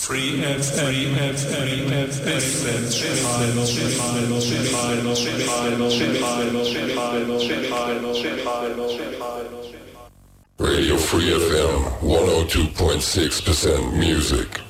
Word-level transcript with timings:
Free 0.00 0.40
free 0.40 1.12
Radio 10.58 10.96
Free 10.96 11.30
FM, 11.30 11.84
102.6% 12.00 13.92
music. 13.92 14.60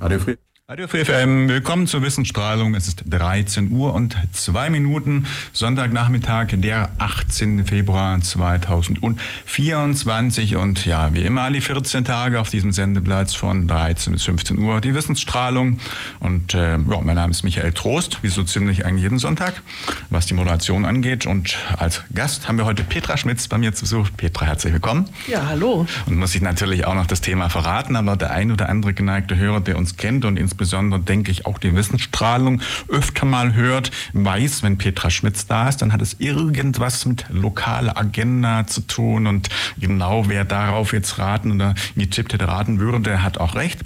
Radio 0.00 0.18
Free. 0.18 0.49
Radio 0.70 0.86
Free 0.86 1.04
FM, 1.04 1.48
willkommen 1.48 1.88
zur 1.88 2.02
Wissensstrahlung. 2.02 2.76
Es 2.76 2.86
ist 2.86 3.02
13 3.04 3.72
Uhr 3.72 3.92
und 3.92 4.16
zwei 4.30 4.70
Minuten, 4.70 5.26
Sonntagnachmittag, 5.52 6.50
der 6.52 6.92
18. 6.98 7.66
Februar 7.66 8.20
2024. 8.20 10.54
Und 10.54 10.86
ja, 10.86 11.12
wie 11.12 11.22
immer 11.22 11.42
alle 11.42 11.60
14 11.60 12.04
Tage 12.04 12.38
auf 12.38 12.50
diesem 12.50 12.70
Sendeplatz 12.70 13.34
von 13.34 13.66
13 13.66 14.12
bis 14.12 14.22
15 14.22 14.60
Uhr 14.60 14.80
die 14.80 14.94
Wissensstrahlung. 14.94 15.80
Und 16.20 16.54
äh, 16.54 16.74
ja, 16.74 17.00
mein 17.02 17.16
Name 17.16 17.32
ist 17.32 17.42
Michael 17.42 17.72
Trost, 17.72 18.22
wie 18.22 18.28
so 18.28 18.44
ziemlich 18.44 18.86
eigentlich 18.86 19.02
jeden 19.02 19.18
Sonntag, 19.18 19.60
was 20.08 20.26
die 20.26 20.34
Moderation 20.34 20.84
angeht. 20.84 21.26
Und 21.26 21.58
als 21.78 22.04
Gast 22.14 22.46
haben 22.46 22.58
wir 22.58 22.64
heute 22.64 22.84
Petra 22.84 23.16
Schmitz 23.16 23.48
bei 23.48 23.58
mir 23.58 23.74
zu 23.74 23.86
Besuch. 23.86 24.10
Petra, 24.16 24.46
herzlich 24.46 24.72
willkommen. 24.72 25.08
Ja, 25.26 25.48
hallo. 25.48 25.88
Und 26.06 26.16
muss 26.16 26.32
ich 26.36 26.42
natürlich 26.42 26.86
auch 26.86 26.94
noch 26.94 27.06
das 27.06 27.22
Thema 27.22 27.48
verraten, 27.48 27.96
aber 27.96 28.16
der 28.16 28.30
ein 28.30 28.52
oder 28.52 28.68
andere 28.68 28.94
geneigte 28.94 29.34
Hörer, 29.34 29.58
der 29.58 29.76
uns 29.76 29.96
kennt 29.96 30.24
und 30.24 30.36
insbesondere 30.36 30.59
insbesondere 30.60 31.00
denke 31.00 31.30
ich 31.30 31.46
auch 31.46 31.56
die 31.56 31.74
Wissensstrahlung 31.74 32.60
öfter 32.88 33.24
mal 33.24 33.54
hört, 33.54 33.90
weiß, 34.12 34.62
wenn 34.62 34.76
Petra 34.76 35.08
Schmitz 35.08 35.46
da 35.46 35.70
ist, 35.70 35.78
dann 35.78 35.90
hat 35.90 36.02
es 36.02 36.20
irgendwas 36.20 37.06
mit 37.06 37.24
lokaler 37.30 37.96
Agenda 37.96 38.66
zu 38.66 38.82
tun 38.82 39.26
und 39.26 39.48
genau 39.78 40.28
wer 40.28 40.44
darauf 40.44 40.92
jetzt 40.92 41.18
raten 41.18 41.52
oder 41.52 41.74
die 41.94 42.10
Chip 42.10 42.30
raten 42.38 42.78
würde, 42.78 43.22
hat 43.22 43.38
auch 43.38 43.54
recht 43.54 43.80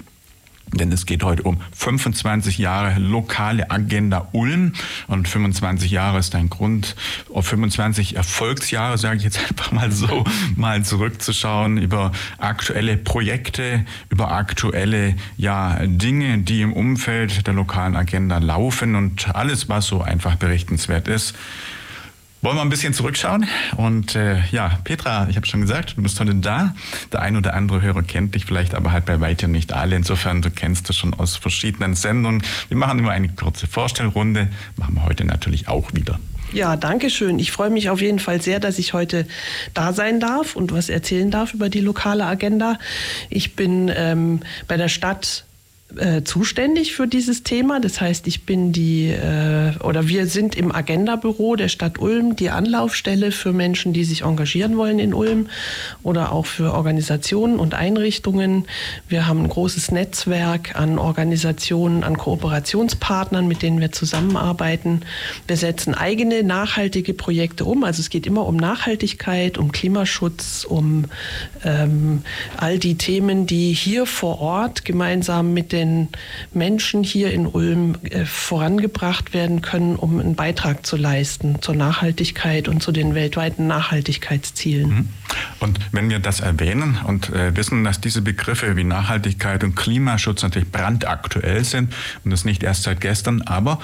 denn 0.73 0.91
es 0.91 1.05
geht 1.05 1.23
heute 1.23 1.43
um 1.43 1.61
25 1.73 2.57
Jahre 2.57 2.99
lokale 2.99 3.69
Agenda 3.71 4.27
Ulm 4.31 4.73
und 5.07 5.27
25 5.27 5.91
Jahre 5.91 6.19
ist 6.19 6.35
ein 6.35 6.49
Grund, 6.49 6.95
auf 7.33 7.47
25 7.47 8.15
Erfolgsjahre, 8.15 8.97
sage 8.97 9.17
ich 9.17 9.23
jetzt 9.23 9.39
einfach 9.39 9.71
mal 9.71 9.91
so, 9.91 10.23
mal 10.55 10.83
zurückzuschauen 10.83 11.77
über 11.77 12.11
aktuelle 12.37 12.97
Projekte, 12.97 13.85
über 14.09 14.31
aktuelle 14.31 15.15
ja, 15.37 15.79
Dinge, 15.85 16.39
die 16.39 16.61
im 16.61 16.73
Umfeld 16.73 17.47
der 17.47 17.53
lokalen 17.53 17.95
Agenda 17.95 18.39
laufen 18.39 18.95
und 18.95 19.33
alles, 19.35 19.69
was 19.69 19.87
so 19.87 20.01
einfach 20.01 20.35
berichtenswert 20.35 21.07
ist. 21.07 21.35
Wollen 22.45 22.57
wir 22.57 22.61
ein 22.61 22.69
bisschen 22.69 22.93
zurückschauen? 22.93 23.47
Und 23.75 24.13
äh, 24.13 24.37
ja, 24.51 24.77
Petra, 24.83 25.27
ich 25.31 25.35
habe 25.35 25.47
schon 25.47 25.61
gesagt, 25.61 25.97
du 25.97 26.03
bist 26.03 26.19
heute 26.19 26.35
da. 26.35 26.75
Der 27.11 27.23
ein 27.23 27.37
oder 27.37 27.55
andere 27.55 27.81
Hörer 27.81 28.03
kennt 28.03 28.35
dich 28.35 28.45
vielleicht, 28.45 28.75
aber 28.75 28.91
halt 28.91 29.05
bei 29.05 29.19
weitem 29.19 29.51
nicht 29.51 29.73
alle. 29.73 29.95
Insofern, 29.95 30.43
du 30.43 30.51
kennst 30.51 30.87
das 30.87 30.95
schon 30.95 31.15
aus 31.15 31.37
verschiedenen 31.37 31.95
Sendungen. 31.95 32.43
Wir 32.67 32.77
machen 32.77 32.99
immer 32.99 33.09
eine 33.09 33.29
kurze 33.29 33.65
Vorstellrunde, 33.65 34.49
machen 34.75 34.93
wir 34.93 35.05
heute 35.05 35.25
natürlich 35.25 35.67
auch 35.69 35.91
wieder. 35.95 36.19
Ja, 36.53 36.75
danke 36.75 37.09
schön. 37.09 37.39
Ich 37.39 37.51
freue 37.51 37.71
mich 37.71 37.89
auf 37.89 37.99
jeden 37.99 38.19
Fall 38.19 38.39
sehr, 38.39 38.59
dass 38.59 38.77
ich 38.77 38.93
heute 38.93 39.25
da 39.73 39.91
sein 39.91 40.19
darf 40.19 40.55
und 40.55 40.71
was 40.71 40.89
erzählen 40.89 41.31
darf 41.31 41.55
über 41.55 41.69
die 41.69 41.81
lokale 41.81 42.27
Agenda. 42.27 42.77
Ich 43.31 43.55
bin 43.55 43.91
ähm, 43.91 44.41
bei 44.67 44.77
der 44.77 44.89
Stadt 44.89 45.45
äh, 45.97 46.23
zuständig 46.23 46.93
für 46.93 47.07
dieses 47.07 47.43
Thema. 47.43 47.79
Das 47.79 48.01
heißt, 48.01 48.25
ich 48.27 48.45
bin 48.45 48.71
die 48.71 49.07
äh, 49.07 49.77
oder 49.83 50.07
wir 50.07 50.25
sind 50.25 50.55
im 50.55 50.73
Agenda-Büro 50.73 51.55
der 51.55 51.69
Stadt 51.69 51.99
Ulm 51.99 52.35
die 52.35 52.49
Anlaufstelle 52.49 53.31
für 53.31 53.53
Menschen, 53.53 53.93
die 53.93 54.03
sich 54.03 54.23
engagieren 54.23 54.77
wollen 54.77 54.97
in 54.97 55.13
Ulm 55.13 55.47
oder 56.01 56.31
auch 56.31 56.47
für 56.47 56.73
Organisationen 56.73 57.59
und 57.59 57.75
Einrichtungen. 57.75 58.65
Wir 59.07 59.27
haben 59.27 59.43
ein 59.43 59.49
großes 59.49 59.91
Netzwerk 59.91 60.75
an 60.75 60.97
Organisationen, 60.97 62.03
an 62.03 62.17
Kooperationspartnern, 62.17 63.47
mit 63.47 63.61
denen 63.61 63.79
wir 63.79 63.91
zusammenarbeiten. 63.91 65.01
Wir 65.47 65.55
setzen 65.55 65.93
eigene 65.93 66.43
nachhaltige 66.43 67.13
Projekte 67.13 67.63
um. 67.63 67.83
Also 67.83 68.01
es 68.01 68.09
geht 68.09 68.25
immer 68.25 68.47
um 68.47 68.57
Nachhaltigkeit, 68.57 69.57
um 69.59 69.71
Klimaschutz, 69.71 70.65
um 70.67 71.05
ähm, 71.63 72.23
all 72.57 72.79
die 72.79 72.95
Themen, 72.95 73.45
die 73.45 73.71
hier 73.71 74.07
vor 74.07 74.41
Ort 74.41 74.83
gemeinsam 74.83 75.53
mit 75.53 75.71
den 75.71 75.84
Menschen 76.53 77.03
hier 77.03 77.31
in 77.31 77.47
Ulm 77.47 77.95
äh, 78.03 78.25
vorangebracht 78.25 79.33
werden 79.33 79.61
können, 79.61 79.95
um 79.95 80.19
einen 80.19 80.35
Beitrag 80.35 80.85
zu 80.85 80.97
leisten 80.97 81.61
zur 81.61 81.75
Nachhaltigkeit 81.75 82.67
und 82.67 82.81
zu 82.81 82.91
den 82.91 83.15
weltweiten 83.15 83.67
Nachhaltigkeitszielen. 83.67 84.89
Mhm. 84.89 85.09
Und 85.59 85.79
wenn 85.91 86.09
wir 86.09 86.19
das 86.19 86.39
erwähnen 86.39 86.99
und 87.05 87.29
äh, 87.29 87.55
wissen, 87.55 87.83
dass 87.83 88.01
diese 88.01 88.21
Begriffe 88.21 88.75
wie 88.75 88.83
Nachhaltigkeit 88.83 89.63
und 89.63 89.75
Klimaschutz 89.75 90.43
natürlich 90.43 90.71
brandaktuell 90.71 91.63
sind 91.63 91.93
und 92.23 92.31
das 92.31 92.45
nicht 92.45 92.63
erst 92.63 92.83
seit 92.83 93.01
gestern, 93.01 93.41
aber 93.41 93.79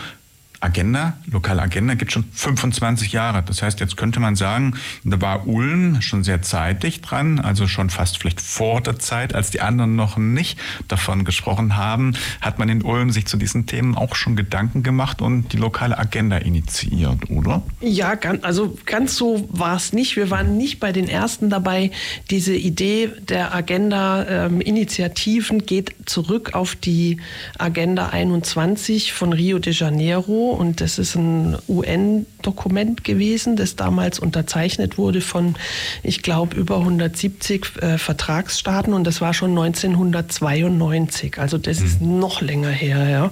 Agenda, 0.62 1.18
lokale 1.26 1.62
Agenda 1.62 1.96
gibt 1.96 2.12
schon 2.12 2.26
25 2.32 3.12
Jahre. 3.12 3.44
Das 3.44 3.64
heißt, 3.64 3.80
jetzt 3.80 3.98
könnte 3.98 4.20
man 4.20 4.36
sagen, 4.36 4.76
da 5.04 5.20
war 5.20 5.48
Ulm 5.48 6.02
schon 6.02 6.24
sehr 6.24 6.44
zeitig 6.44 7.02
dran, 7.02 7.40
also 7.40 7.68
schon 7.68 7.90
fast 7.90 8.20
vielleicht 8.20 8.40
vor 8.40 8.80
der 8.80 9.00
Zeit, 9.00 9.34
als 9.34 9.50
die 9.50 9.62
anderen 9.62 9.96
noch 9.96 10.18
nicht 10.18 10.60
davon 10.88 11.26
gesprochen 11.26 11.78
haben, 11.78 12.14
hat 12.42 12.60
man 12.60 12.70
in 12.70 12.84
Ulm 12.84 13.10
sich 13.10 13.26
zu 13.26 13.38
diesen 13.38 13.66
Themen 13.66 13.96
auch 13.96 14.16
schon 14.16 14.36
Gedanken 14.36 14.84
gemacht 14.84 15.22
und 15.22 15.52
die 15.52 15.58
lokale 15.58 15.98
Agenda 15.98 16.38
initiiert, 16.38 17.32
oder? 17.32 17.64
Ja, 17.82 18.14
also 18.44 18.78
ganz 18.86 19.16
so 19.16 19.50
war 19.52 19.76
es 19.76 19.94
nicht. 19.94 20.16
Wir 20.16 20.30
waren 20.30 20.58
nicht 20.58 20.80
bei 20.80 20.92
den 20.92 21.10
ersten 21.10 21.50
dabei. 21.50 21.90
Diese 22.30 22.54
Idee 22.54 23.10
der 23.28 23.56
Agenda-Initiativen 23.56 25.60
ähm, 25.60 25.66
geht 25.66 25.96
zurück 26.06 26.54
auf 26.54 26.76
die 26.76 27.18
Agenda 27.58 28.10
21 28.10 29.14
von 29.14 29.34
Rio 29.34 29.58
de 29.58 29.74
Janeiro 29.74 30.51
und 30.52 30.82
das 30.82 31.00
ist 31.00 31.16
ein 31.16 31.58
UN-Dokument 31.68 33.04
gewesen, 33.04 33.56
das 33.56 33.76
damals 33.76 34.20
unterzeichnet 34.20 34.98
wurde 34.98 35.22
von, 35.22 35.56
ich 36.04 36.22
glaube, 36.22 36.56
über 36.56 36.78
170 36.78 37.82
äh, 37.82 37.98
Vertragsstaaten 37.98 38.94
und 38.94 39.06
das 39.06 39.22
war 39.22 39.34
schon 39.34 39.52
1992. 39.52 41.40
Also 41.40 41.58
das 41.58 41.80
mhm. 41.80 41.86
ist 41.86 42.02
noch 42.02 42.42
länger 42.42 42.70
her. 42.70 43.10
Ja. 43.10 43.32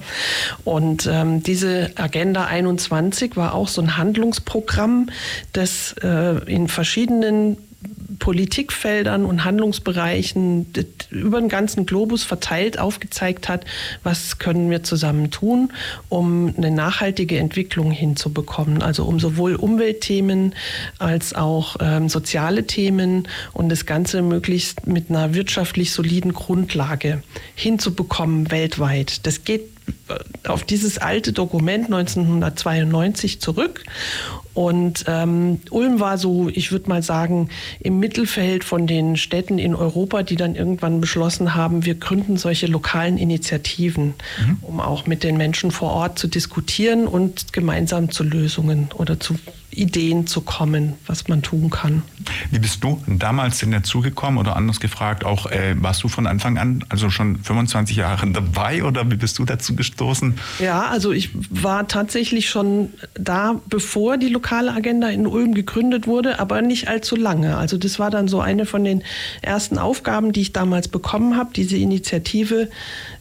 Und 0.64 1.08
ähm, 1.12 1.44
diese 1.44 1.92
Agenda 1.96 2.46
21 2.46 3.36
war 3.36 3.54
auch 3.54 3.68
so 3.68 3.82
ein 3.82 3.98
Handlungsprogramm, 3.98 5.10
das 5.54 5.96
äh, 6.02 6.44
in 6.52 6.68
verschiedenen 6.68 7.58
Politikfeldern 8.20 9.26
und 9.26 9.46
Handlungsbereichen 9.46 10.68
über 11.10 11.40
den 11.40 11.50
ganzen 11.50 11.86
Globus 11.86 12.24
verteilt 12.24 12.78
aufgezeigt 12.78 13.50
hat, 13.50 13.66
was 14.04 14.38
können 14.38 14.70
wir 14.70 14.84
zusammen 14.84 15.32
tun, 15.32 15.72
um 16.10 16.54
eine 16.56 16.72
nachhaltige 16.72 17.38
Entwicklung 17.38 17.92
hinzubekommen. 17.92 18.82
Also 18.82 19.06
um 19.06 19.20
sowohl 19.20 19.56
Umweltthemen 19.56 20.54
als 21.00 21.34
auch 21.34 21.78
ähm, 21.80 22.10
soziale 22.10 22.68
Themen 22.68 23.28
und 23.54 23.70
das 23.70 23.86
Ganze 23.86 24.22
möglichst 24.22 24.86
mit 24.86 25.10
einer 25.10 25.34
wirtschaftlich 25.34 25.92
soliden 25.92 26.34
Grundlage 26.34 27.24
hinzubekommen 27.56 28.52
weltweit. 28.52 29.26
Das 29.26 29.44
geht 29.44 29.79
auf 30.48 30.64
dieses 30.64 30.98
alte 30.98 31.34
Dokument 31.34 31.86
1992 31.86 33.42
zurück 33.42 33.84
und 34.60 35.06
ähm, 35.08 35.62
Ulm 35.70 36.02
war 36.02 36.18
so, 36.18 36.50
ich 36.50 36.74
würde 36.74 36.90
mal 36.90 37.02
sagen, 37.02 37.48
im 37.80 38.00
Mittelfeld 38.00 38.66
von 38.66 38.88
den 38.88 39.16
Städten 39.16 39.58
in 39.58 39.74
Europa, 39.74 40.22
die 40.24 40.36
dann 40.36 40.56
irgendwann 40.56 41.00
beschlossen 41.00 41.56
haben, 41.56 41.86
wir 41.86 41.96
gründen 41.96 42.36
solche 42.36 42.66
lokalen 42.66 43.18
Initiativen, 43.18 44.16
mhm. 44.46 44.58
um 44.62 44.80
auch 44.82 45.06
mit 45.08 45.24
den 45.24 45.38
Menschen 45.38 45.72
vor 45.72 45.92
Ort 45.92 46.20
zu 46.20 46.28
diskutieren 46.28 47.08
und 47.08 47.54
gemeinsam 47.54 48.12
zu 48.12 48.24
Lösungen 48.24 48.90
oder 48.96 49.18
zu 49.20 49.36
Ideen 49.72 50.28
zu 50.28 50.42
kommen, 50.42 50.96
was 51.06 51.28
man 51.28 51.42
tun 51.42 51.70
kann. 51.70 52.04
Wie 52.52 52.60
bist 52.60 52.84
du 52.84 53.02
damals 53.08 53.60
denn 53.60 53.72
dazugekommen 53.72 54.40
oder 54.40 54.56
anders 54.56 54.80
gefragt, 54.80 55.24
auch 55.24 55.46
äh, 55.48 55.76
warst 55.78 56.04
du 56.04 56.08
von 56.08 56.28
Anfang 56.28 56.58
an, 56.58 56.84
also 56.90 57.10
schon 57.10 57.38
25 57.38 57.96
Jahre 57.96 58.30
dabei 58.32 58.84
oder 58.84 59.10
wie 59.12 59.16
bist 59.16 59.38
du 59.40 59.46
dazu 59.46 59.76
gestoßen? 59.76 60.36
Ja, 60.60 60.88
also 60.88 61.12
ich 61.12 61.30
war 61.50 61.88
tatsächlich 61.88 62.50
schon 62.50 62.90
da, 63.14 63.62
bevor 63.68 64.18
die 64.18 64.30
lokale 64.30 64.74
Agenda 64.74 65.08
in 65.10 65.28
Ulm 65.28 65.54
gegründet 65.54 66.08
wurde, 66.08 66.40
aber 66.40 66.62
nicht 66.62 66.88
allzu 66.88 67.16
lange. 67.16 67.58
Also 67.58 67.78
das 67.78 68.00
war 68.00 68.10
dann 68.10 68.28
so 68.28 68.42
eine 68.42 68.66
von 68.66 68.84
den 68.84 69.04
ersten 69.42 69.78
Aufgaben, 69.78 70.32
die 70.32 70.42
ich 70.42 70.54
damals 70.54 70.88
bekommen 70.88 71.38
habe, 71.38 71.52
diese 71.56 71.78
Initiative 71.78 72.70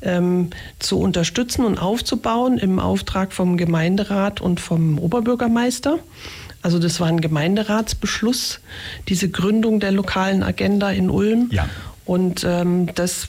ähm, 0.02 0.50
zu 0.78 0.98
unterstützen 0.98 1.64
und 1.64 1.78
aufzubauen 1.78 2.58
im 2.58 2.78
Auftrag 2.78 3.32
vom 3.32 3.56
Gemeinderat 3.56 4.40
und 4.40 4.60
vom 4.60 4.98
Oberbürgermeister. 4.98 5.98
Also 6.62 6.78
das 6.78 7.00
war 7.00 7.08
ein 7.08 7.20
Gemeinderatsbeschluss, 7.20 8.60
diese 9.08 9.28
Gründung 9.28 9.80
der 9.80 9.92
lokalen 9.92 10.42
Agenda 10.42 10.90
in 10.90 11.08
Ulm. 11.08 11.48
Ja. 11.52 11.68
Und 12.04 12.44
ähm, 12.44 12.88
das 12.94 13.28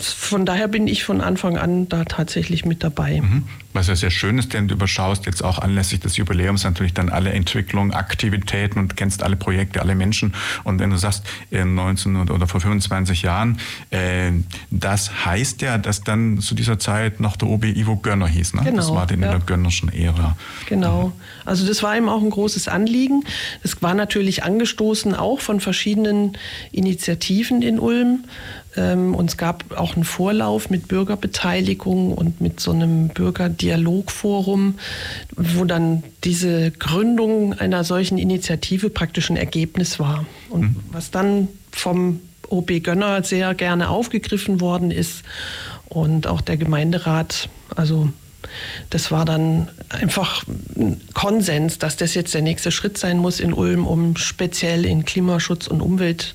von 0.00 0.46
daher 0.46 0.68
bin 0.68 0.88
ich 0.88 1.04
von 1.04 1.20
Anfang 1.20 1.56
an 1.56 1.88
da 1.88 2.04
tatsächlich 2.04 2.64
mit 2.64 2.82
dabei. 2.82 3.20
Mhm. 3.20 3.44
Was 3.72 3.88
ja 3.88 3.94
sehr 3.94 4.10
schön 4.10 4.38
ist, 4.38 4.54
denn 4.54 4.68
du 4.68 4.74
überschaust 4.74 5.26
jetzt 5.26 5.44
auch 5.44 5.58
anlässlich 5.58 6.00
des 6.00 6.16
Jubiläums 6.16 6.64
natürlich 6.64 6.94
dann 6.94 7.10
alle 7.10 7.30
Entwicklungen, 7.32 7.92
Aktivitäten 7.92 8.78
und 8.78 8.96
kennst 8.96 9.22
alle 9.22 9.36
Projekte, 9.36 9.82
alle 9.82 9.94
Menschen. 9.94 10.34
Und 10.64 10.80
wenn 10.80 10.90
du 10.90 10.96
sagst, 10.96 11.24
19 11.50 12.30
oder 12.30 12.46
vor 12.48 12.60
25 12.60 13.22
Jahren, 13.22 13.58
äh, 13.90 14.32
das 14.70 15.26
heißt 15.26 15.60
ja, 15.62 15.76
dass 15.76 16.00
dann 16.00 16.40
zu 16.40 16.54
dieser 16.54 16.78
Zeit 16.78 17.20
noch 17.20 17.36
der 17.36 17.48
OB 17.48 17.64
Ivo 17.64 17.96
Gönner 17.96 18.28
hieß. 18.28 18.54
Ne? 18.54 18.62
Genau, 18.64 18.76
das 18.78 18.90
war 18.90 19.10
in 19.10 19.20
ja. 19.20 19.32
der 19.32 19.40
Gönnerschen 19.40 19.90
Ära. 19.92 20.36
Genau. 20.68 21.12
Also 21.44 21.66
das 21.66 21.82
war 21.82 21.96
ihm 21.96 22.08
auch 22.08 22.22
ein 22.22 22.30
großes 22.30 22.68
Anliegen. 22.68 23.24
Das 23.62 23.82
war 23.82 23.94
natürlich 23.94 24.42
angestoßen 24.42 25.14
auch 25.14 25.40
von 25.40 25.60
verschiedenen 25.60 26.38
Initiativen 26.72 27.60
in 27.60 27.78
Ulm. 27.78 28.24
Ähm, 28.76 29.14
und 29.14 29.30
es 29.30 29.36
gab 29.36 29.78
auch 29.78 29.94
einen 29.94 30.04
Vorlauf 30.04 30.70
mit 30.70 30.88
Bürgerbeteiligung 30.88 32.12
und 32.12 32.40
mit 32.40 32.60
so 32.60 32.72
einem 32.72 33.08
Bürgerdialogforum, 33.08 34.78
wo 35.36 35.64
dann 35.64 36.02
diese 36.24 36.70
Gründung 36.72 37.54
einer 37.54 37.84
solchen 37.84 38.18
Initiative 38.18 38.90
praktisch 38.90 39.30
ein 39.30 39.36
Ergebnis 39.36 39.98
war. 39.98 40.26
Und 40.50 40.62
mhm. 40.62 40.76
was 40.92 41.10
dann 41.10 41.48
vom 41.72 42.20
OB 42.48 42.82
Gönner 42.82 43.22
sehr 43.22 43.54
gerne 43.54 43.88
aufgegriffen 43.88 44.60
worden 44.60 44.90
ist 44.90 45.22
und 45.88 46.26
auch 46.26 46.40
der 46.40 46.56
Gemeinderat, 46.56 47.48
also 47.74 48.10
das 48.90 49.10
war 49.10 49.24
dann 49.24 49.68
einfach 49.88 50.44
ein 50.76 51.00
Konsens, 51.14 51.78
dass 51.78 51.96
das 51.96 52.14
jetzt 52.14 52.34
der 52.34 52.42
nächste 52.42 52.70
Schritt 52.70 52.96
sein 52.98 53.18
muss 53.18 53.40
in 53.40 53.52
Ulm, 53.52 53.86
um 53.86 54.16
speziell 54.16 54.84
in 54.84 55.04
Klimaschutz 55.04 55.66
und 55.66 55.80
Umwelt 55.80 56.34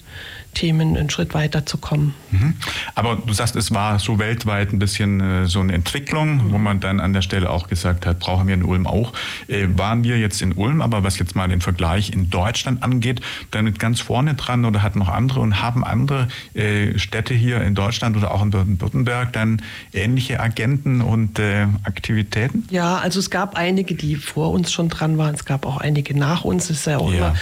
Themen 0.54 0.98
einen 0.98 1.10
Schritt 1.10 1.34
weiterzukommen. 1.34 2.14
Mhm. 2.32 2.54
Aber 2.96 3.16
du 3.16 3.34
sagst, 3.34 3.56
es 3.56 3.72
war 3.72 4.00
so 4.00 4.20
weltweit 4.20 4.74
ein 4.74 4.80
bisschen 4.80 5.22
äh, 5.22 5.46
so 5.48 5.60
eine 5.60 5.74
Entwicklung, 5.74 6.36
mhm. 6.36 6.52
wo 6.52 6.58
man 6.58 6.80
dann 6.80 7.00
an 7.00 7.14
der 7.14 7.22
Stelle 7.22 7.50
auch 7.50 7.68
gesagt 7.68 8.06
hat, 8.06 8.20
brauchen 8.20 8.48
wir 8.48 8.54
in 8.54 8.64
Ulm 8.64 8.88
auch. 8.88 9.14
Äh, 9.48 9.68
waren 9.76 10.04
wir 10.04 10.18
jetzt 10.18 10.42
in 10.42 10.54
Ulm, 10.54 10.82
aber 10.82 11.04
was 11.04 11.20
jetzt 11.20 11.36
mal 11.36 11.48
den 11.48 11.62
Vergleich 11.62 12.12
in 12.12 12.30
Deutschland 12.30 12.84
angeht, 12.84 13.22
damit 13.52 13.80
ganz 13.80 14.00
vorne 14.00 14.36
dran 14.36 14.66
oder 14.66 14.82
hatten 14.82 15.00
noch 15.00 15.10
andere 15.10 15.40
und 15.40 15.62
haben 15.62 15.84
andere 15.84 16.28
äh, 16.54 16.98
Städte 16.98 17.34
hier 17.34 17.62
in 17.62 17.76
Deutschland 17.76 18.18
oder 18.18 18.32
auch 18.32 18.42
in 18.42 18.52
Baden-Württemberg 18.52 19.34
dann 19.34 19.62
ähnliche 19.94 20.40
Agenten 20.40 21.02
und 21.02 21.40
äh, 21.40 21.68
Aktivitäten? 21.84 22.68
Ja, 22.70 22.98
also 22.98 23.20
es 23.20 23.30
gab 23.30 23.56
einige, 23.56 23.96
die 23.96 24.16
vor 24.16 24.52
uns 24.52 24.72
schon 24.72 24.90
dran 24.90 25.18
waren. 25.18 25.36
Es 25.36 25.46
gab 25.46 25.66
auch 25.66 25.78
einige 25.78 26.18
nach 26.18 26.44
uns. 26.44 26.70
Es 26.70 26.80
ist 26.80 26.88
ja 26.88 26.98
auch 26.98 27.12
ja. 27.12 27.18
immer 27.18 27.28
ein 27.30 27.38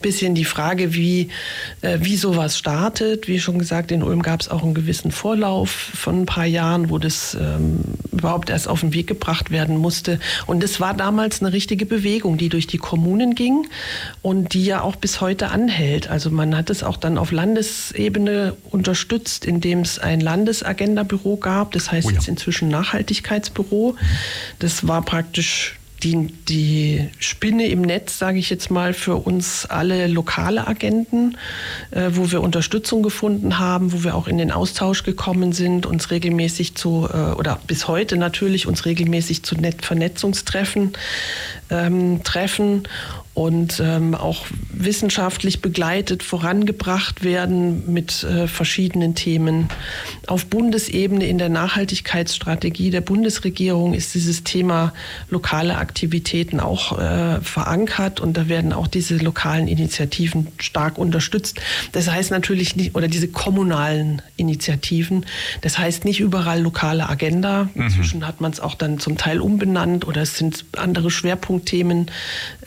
bisschen 0.00 0.34
die 0.34 0.44
Frage, 0.44 0.94
wie, 0.94 1.28
äh, 1.80 1.98
wie 2.00 2.16
sowas 2.16 2.51
startet. 2.58 3.28
Wie 3.28 3.40
schon 3.40 3.58
gesagt, 3.58 3.92
in 3.92 4.02
Ulm 4.02 4.22
gab 4.22 4.40
es 4.40 4.48
auch 4.48 4.62
einen 4.62 4.74
gewissen 4.74 5.10
Vorlauf 5.10 5.70
von 5.70 6.22
ein 6.22 6.26
paar 6.26 6.46
Jahren, 6.46 6.90
wo 6.90 6.98
das 6.98 7.36
ähm, 7.40 7.80
überhaupt 8.10 8.50
erst 8.50 8.68
auf 8.68 8.80
den 8.80 8.94
Weg 8.94 9.06
gebracht 9.06 9.50
werden 9.50 9.76
musste. 9.76 10.18
Und 10.46 10.62
es 10.62 10.80
war 10.80 10.94
damals 10.94 11.42
eine 11.42 11.52
richtige 11.52 11.86
Bewegung, 11.86 12.38
die 12.38 12.48
durch 12.48 12.66
die 12.66 12.78
Kommunen 12.78 13.34
ging 13.34 13.66
und 14.22 14.54
die 14.54 14.64
ja 14.64 14.82
auch 14.82 14.96
bis 14.96 15.20
heute 15.20 15.48
anhält. 15.48 16.08
Also 16.08 16.30
man 16.30 16.56
hat 16.56 16.70
es 16.70 16.82
auch 16.82 16.96
dann 16.96 17.18
auf 17.18 17.32
Landesebene 17.32 18.56
unterstützt, 18.70 19.44
indem 19.44 19.80
es 19.80 19.98
ein 19.98 20.20
Landesagenda-Büro 20.20 21.36
gab. 21.36 21.72
Das 21.72 21.90
heißt 21.90 22.06
oh 22.06 22.10
ja. 22.10 22.16
jetzt 22.16 22.28
inzwischen 22.28 22.68
Nachhaltigkeitsbüro. 22.68 23.96
Das 24.58 24.86
war 24.86 25.02
praktisch 25.02 25.76
die, 26.02 26.26
die 26.48 27.08
Spinne 27.18 27.68
im 27.68 27.82
Netz, 27.82 28.18
sage 28.18 28.38
ich 28.38 28.50
jetzt 28.50 28.70
mal, 28.70 28.92
für 28.92 29.16
uns 29.16 29.66
alle 29.66 30.06
lokale 30.06 30.66
Agenten, 30.66 31.36
äh, 31.90 32.10
wo 32.12 32.30
wir 32.30 32.40
Unterstützung 32.40 33.02
gefunden 33.02 33.58
haben, 33.58 33.92
wo 33.92 34.04
wir 34.04 34.14
auch 34.14 34.26
in 34.26 34.38
den 34.38 34.50
Austausch 34.50 35.04
gekommen 35.04 35.52
sind, 35.52 35.86
uns 35.86 36.10
regelmäßig 36.10 36.74
zu, 36.74 37.08
äh, 37.12 37.32
oder 37.32 37.60
bis 37.66 37.88
heute 37.88 38.16
natürlich, 38.16 38.66
uns 38.66 38.84
regelmäßig 38.84 39.42
zu 39.44 39.54
Net 39.56 39.84
Vernetzungstreffen 39.84 40.92
ähm, 41.70 42.22
treffen 42.22 42.84
und 43.34 43.80
ähm, 43.82 44.14
auch 44.14 44.44
wissenschaftlich 44.70 45.62
begleitet 45.62 46.22
vorangebracht 46.22 47.24
werden 47.24 47.90
mit 47.90 48.24
äh, 48.24 48.46
verschiedenen 48.46 49.14
Themen. 49.14 49.68
Auf 50.26 50.46
Bundesebene 50.46 51.26
in 51.26 51.38
der 51.38 51.48
Nachhaltigkeitsstrategie 51.48 52.90
der 52.90 53.00
Bundesregierung 53.00 53.94
ist 53.94 54.14
dieses 54.14 54.44
Thema 54.44 54.92
lokale 55.30 55.78
Aktivitäten 55.78 56.60
auch 56.60 56.98
äh, 56.98 57.40
verankert 57.40 58.20
und 58.20 58.36
da 58.36 58.48
werden 58.48 58.74
auch 58.74 58.86
diese 58.86 59.16
lokalen 59.16 59.66
Initiativen 59.66 60.48
stark 60.58 60.98
unterstützt. 60.98 61.58
Das 61.92 62.10
heißt 62.10 62.30
natürlich 62.32 62.76
nicht, 62.76 62.94
oder 62.94 63.08
diese 63.08 63.28
kommunalen 63.28 64.20
Initiativen, 64.36 65.24
das 65.62 65.78
heißt 65.78 66.04
nicht 66.04 66.20
überall 66.20 66.60
lokale 66.60 67.08
Agenda. 67.08 67.70
Mhm. 67.74 67.82
Inzwischen 67.84 68.20
mhm. 68.20 68.26
hat 68.26 68.42
man 68.42 68.52
es 68.52 68.60
auch 68.60 68.74
dann 68.74 68.98
zum 68.98 69.16
Teil 69.16 69.40
umbenannt 69.40 70.06
oder 70.06 70.20
es 70.20 70.36
sind 70.36 70.66
andere 70.76 71.10
Schwerpunktthemen. 71.10 72.10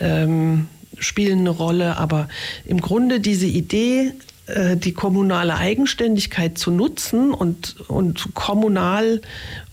Ähm, 0.00 0.55
spielen 0.98 1.40
eine 1.40 1.50
Rolle, 1.50 1.96
aber 1.96 2.28
im 2.64 2.80
Grunde 2.80 3.20
diese 3.20 3.46
Idee, 3.46 4.12
äh, 4.46 4.76
die 4.76 4.92
kommunale 4.92 5.56
Eigenständigkeit 5.56 6.56
zu 6.56 6.70
nutzen 6.70 7.32
und, 7.32 7.80
und 7.88 8.34
kommunal 8.34 9.20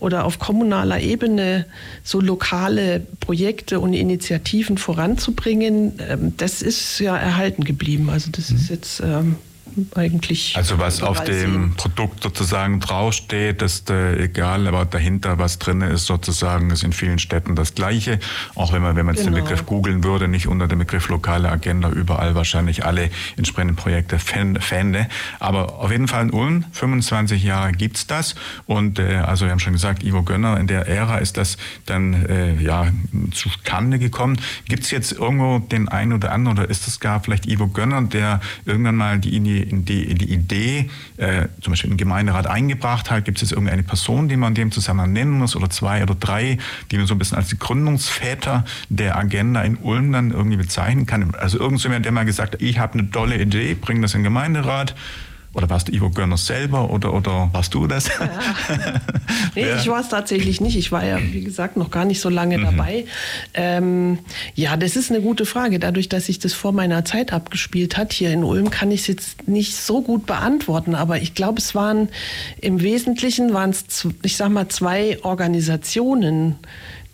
oder 0.00 0.24
auf 0.24 0.40
kommunaler 0.40 1.00
Ebene 1.00 1.66
so 2.02 2.20
lokale 2.20 3.06
Projekte 3.20 3.78
und 3.78 3.92
Initiativen 3.92 4.76
voranzubringen, 4.76 6.00
ähm, 6.08 6.34
das 6.36 6.60
ist 6.60 6.98
ja 6.98 7.16
erhalten 7.16 7.62
geblieben. 7.62 8.10
Also 8.10 8.30
das 8.32 8.50
ist 8.50 8.68
mhm. 8.68 8.74
jetzt 8.74 9.00
ähm, 9.00 9.36
eigentlich. 9.94 10.56
Also 10.56 10.78
was 10.78 11.02
auf 11.02 11.24
dem. 11.24 11.74
Produkt 11.76 12.22
sozusagen 12.22 12.80
draufsteht, 12.80 13.62
ist 13.62 13.90
äh, 13.90 14.24
egal, 14.24 14.66
aber 14.66 14.84
dahinter 14.84 15.38
was 15.38 15.58
drin 15.58 15.80
ist 15.80 16.06
sozusagen, 16.06 16.70
ist 16.70 16.82
in 16.82 16.92
vielen 16.92 17.18
Städten 17.18 17.54
das 17.54 17.74
Gleiche. 17.74 18.18
Auch 18.54 18.72
wenn 18.72 18.82
man, 18.82 18.96
wenn 18.96 19.06
man 19.06 19.14
jetzt 19.14 19.24
genau. 19.24 19.36
den 19.36 19.44
Begriff 19.44 19.66
googeln 19.66 20.04
würde, 20.04 20.28
nicht 20.28 20.46
unter 20.46 20.68
dem 20.68 20.78
Begriff 20.78 21.08
lokale 21.08 21.50
Agenda 21.50 21.90
überall 21.90 22.34
wahrscheinlich 22.34 22.84
alle 22.84 23.10
entsprechenden 23.36 23.76
Projekte 23.76 24.18
fände. 24.18 25.08
Aber 25.40 25.80
auf 25.80 25.90
jeden 25.90 26.08
Fall 26.08 26.24
in 26.24 26.30
Ulm, 26.30 26.64
25 26.72 27.42
Jahre 27.42 27.72
gibt's 27.72 28.06
das. 28.06 28.34
Und 28.66 28.98
äh, 28.98 29.16
also 29.16 29.44
wir 29.44 29.52
haben 29.52 29.60
schon 29.60 29.72
gesagt, 29.72 30.02
Ivo 30.02 30.22
Gönner, 30.22 30.58
in 30.58 30.66
der 30.66 30.86
Ära 30.88 31.18
ist 31.18 31.36
das 31.36 31.56
dann 31.86 32.26
äh, 32.26 32.54
ja 32.62 32.88
zustande 33.32 33.98
gekommen. 33.98 34.38
Gibt's 34.66 34.90
jetzt 34.90 35.12
irgendwo 35.12 35.58
den 35.58 35.88
einen 35.88 36.12
oder 36.12 36.32
anderen 36.32 36.58
oder 36.58 36.70
ist 36.70 36.86
es 36.88 37.00
gar 37.00 37.20
vielleicht 37.20 37.46
Ivo 37.46 37.68
Gönner, 37.68 38.02
der 38.02 38.40
irgendwann 38.64 38.96
mal 38.96 39.18
die 39.18 39.34
Idee 39.34 39.63
die, 39.66 40.14
die 40.14 40.32
Idee 40.32 40.90
äh, 41.16 41.48
zum 41.60 41.72
Beispiel 41.72 41.90
in 41.90 41.96
den 41.96 41.98
Gemeinderat 41.98 42.46
eingebracht 42.46 43.10
hat? 43.10 43.24
Gibt 43.24 43.42
es 43.42 43.52
irgendeine 43.52 43.82
Person, 43.82 44.28
die 44.28 44.36
man 44.36 44.50
in 44.50 44.54
dem 44.54 44.72
Zusammenhang 44.72 45.12
nennen 45.12 45.32
muss 45.32 45.56
oder 45.56 45.70
zwei 45.70 46.02
oder 46.02 46.14
drei, 46.14 46.58
die 46.90 46.98
man 46.98 47.06
so 47.06 47.14
ein 47.14 47.18
bisschen 47.18 47.36
als 47.36 47.48
die 47.48 47.58
Gründungsväter 47.58 48.64
der 48.88 49.16
Agenda 49.16 49.62
in 49.62 49.76
Ulm 49.76 50.12
dann 50.12 50.30
irgendwie 50.30 50.56
bezeichnen 50.56 51.06
kann? 51.06 51.34
Also 51.34 51.58
irgendjemand, 51.58 52.04
der 52.04 52.12
mal 52.12 52.24
gesagt 52.24 52.54
hat, 52.54 52.62
ich 52.62 52.78
habe 52.78 52.98
eine 52.98 53.10
tolle 53.10 53.40
Idee, 53.40 53.74
bring 53.74 54.02
das 54.02 54.14
in 54.14 54.20
den 54.20 54.24
Gemeinderat 54.24 54.94
oder 55.54 55.70
warst 55.70 55.88
du 55.88 55.92
Ivo 55.92 56.10
Görner 56.10 56.36
selber 56.36 56.90
oder, 56.90 57.14
oder 57.14 57.48
warst 57.52 57.74
du 57.74 57.86
das? 57.86 58.08
Ja. 58.08 58.30
Nee, 59.54 59.68
ja. 59.68 59.76
ich 59.76 59.88
war 59.88 60.00
es 60.00 60.08
tatsächlich 60.08 60.60
nicht. 60.60 60.76
Ich 60.76 60.90
war 60.90 61.04
ja, 61.04 61.18
wie 61.20 61.44
gesagt, 61.44 61.76
noch 61.76 61.90
gar 61.90 62.04
nicht 62.04 62.20
so 62.20 62.28
lange 62.28 62.58
mhm. 62.58 62.64
dabei. 62.64 63.04
Ähm, 63.54 64.18
ja, 64.54 64.76
das 64.76 64.96
ist 64.96 65.12
eine 65.12 65.20
gute 65.20 65.46
Frage. 65.46 65.78
Dadurch, 65.78 66.08
dass 66.08 66.26
sich 66.26 66.40
das 66.40 66.54
vor 66.54 66.72
meiner 66.72 67.04
Zeit 67.04 67.32
abgespielt 67.32 67.96
hat 67.96 68.12
hier 68.12 68.32
in 68.32 68.42
Ulm, 68.42 68.70
kann 68.70 68.90
ich 68.90 69.02
es 69.02 69.06
jetzt 69.06 69.46
nicht 69.46 69.76
so 69.76 70.02
gut 70.02 70.26
beantworten. 70.26 70.96
Aber 70.96 71.18
ich 71.18 71.34
glaube, 71.34 71.60
es 71.60 71.74
waren 71.74 72.08
im 72.60 72.82
Wesentlichen 72.82 73.54
waren 73.54 73.70
es, 73.70 74.08
ich 74.22 74.36
sag 74.36 74.50
mal, 74.50 74.68
zwei 74.68 75.22
Organisationen, 75.22 76.56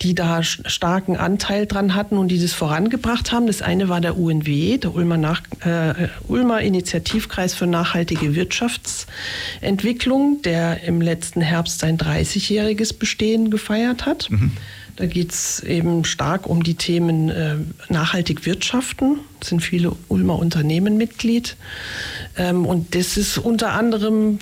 die 0.02 0.14
da 0.14 0.42
starken 0.42 1.16
Anteil 1.16 1.66
dran 1.66 1.94
hatten 1.94 2.16
und 2.16 2.28
die 2.28 2.40
das 2.40 2.54
vorangebracht 2.54 3.32
haben. 3.32 3.46
Das 3.46 3.60
eine 3.60 3.88
war 3.88 4.00
der 4.00 4.18
UNW, 4.18 4.78
der 4.78 4.94
Ulmer, 4.94 5.18
Nach 5.18 5.42
äh, 5.60 6.08
Ulmer 6.26 6.62
Initiativkreis 6.62 7.54
für 7.54 7.66
nachhaltige 7.66 8.34
Wirtschaftsentwicklung, 8.34 10.40
der 10.42 10.82
im 10.84 11.00
letzten 11.00 11.42
Herbst 11.42 11.80
sein 11.80 11.98
30-jähriges 11.98 12.98
Bestehen 12.98 13.50
gefeiert 13.50 14.06
hat. 14.06 14.30
Mhm. 14.30 14.52
Da 15.00 15.06
geht 15.06 15.32
es 15.32 15.60
eben 15.60 16.04
stark 16.04 16.46
um 16.46 16.62
die 16.62 16.74
Themen 16.74 17.30
äh, 17.30 17.56
nachhaltig 17.88 18.44
wirtschaften. 18.44 19.20
Sind 19.42 19.62
viele 19.62 19.92
Ulmer 20.08 20.38
Unternehmen 20.38 20.98
Mitglied. 20.98 21.56
Ähm, 22.36 22.66
und 22.66 22.94
das 22.94 23.16
ist 23.16 23.38
unter 23.38 23.72
anderem 23.72 24.40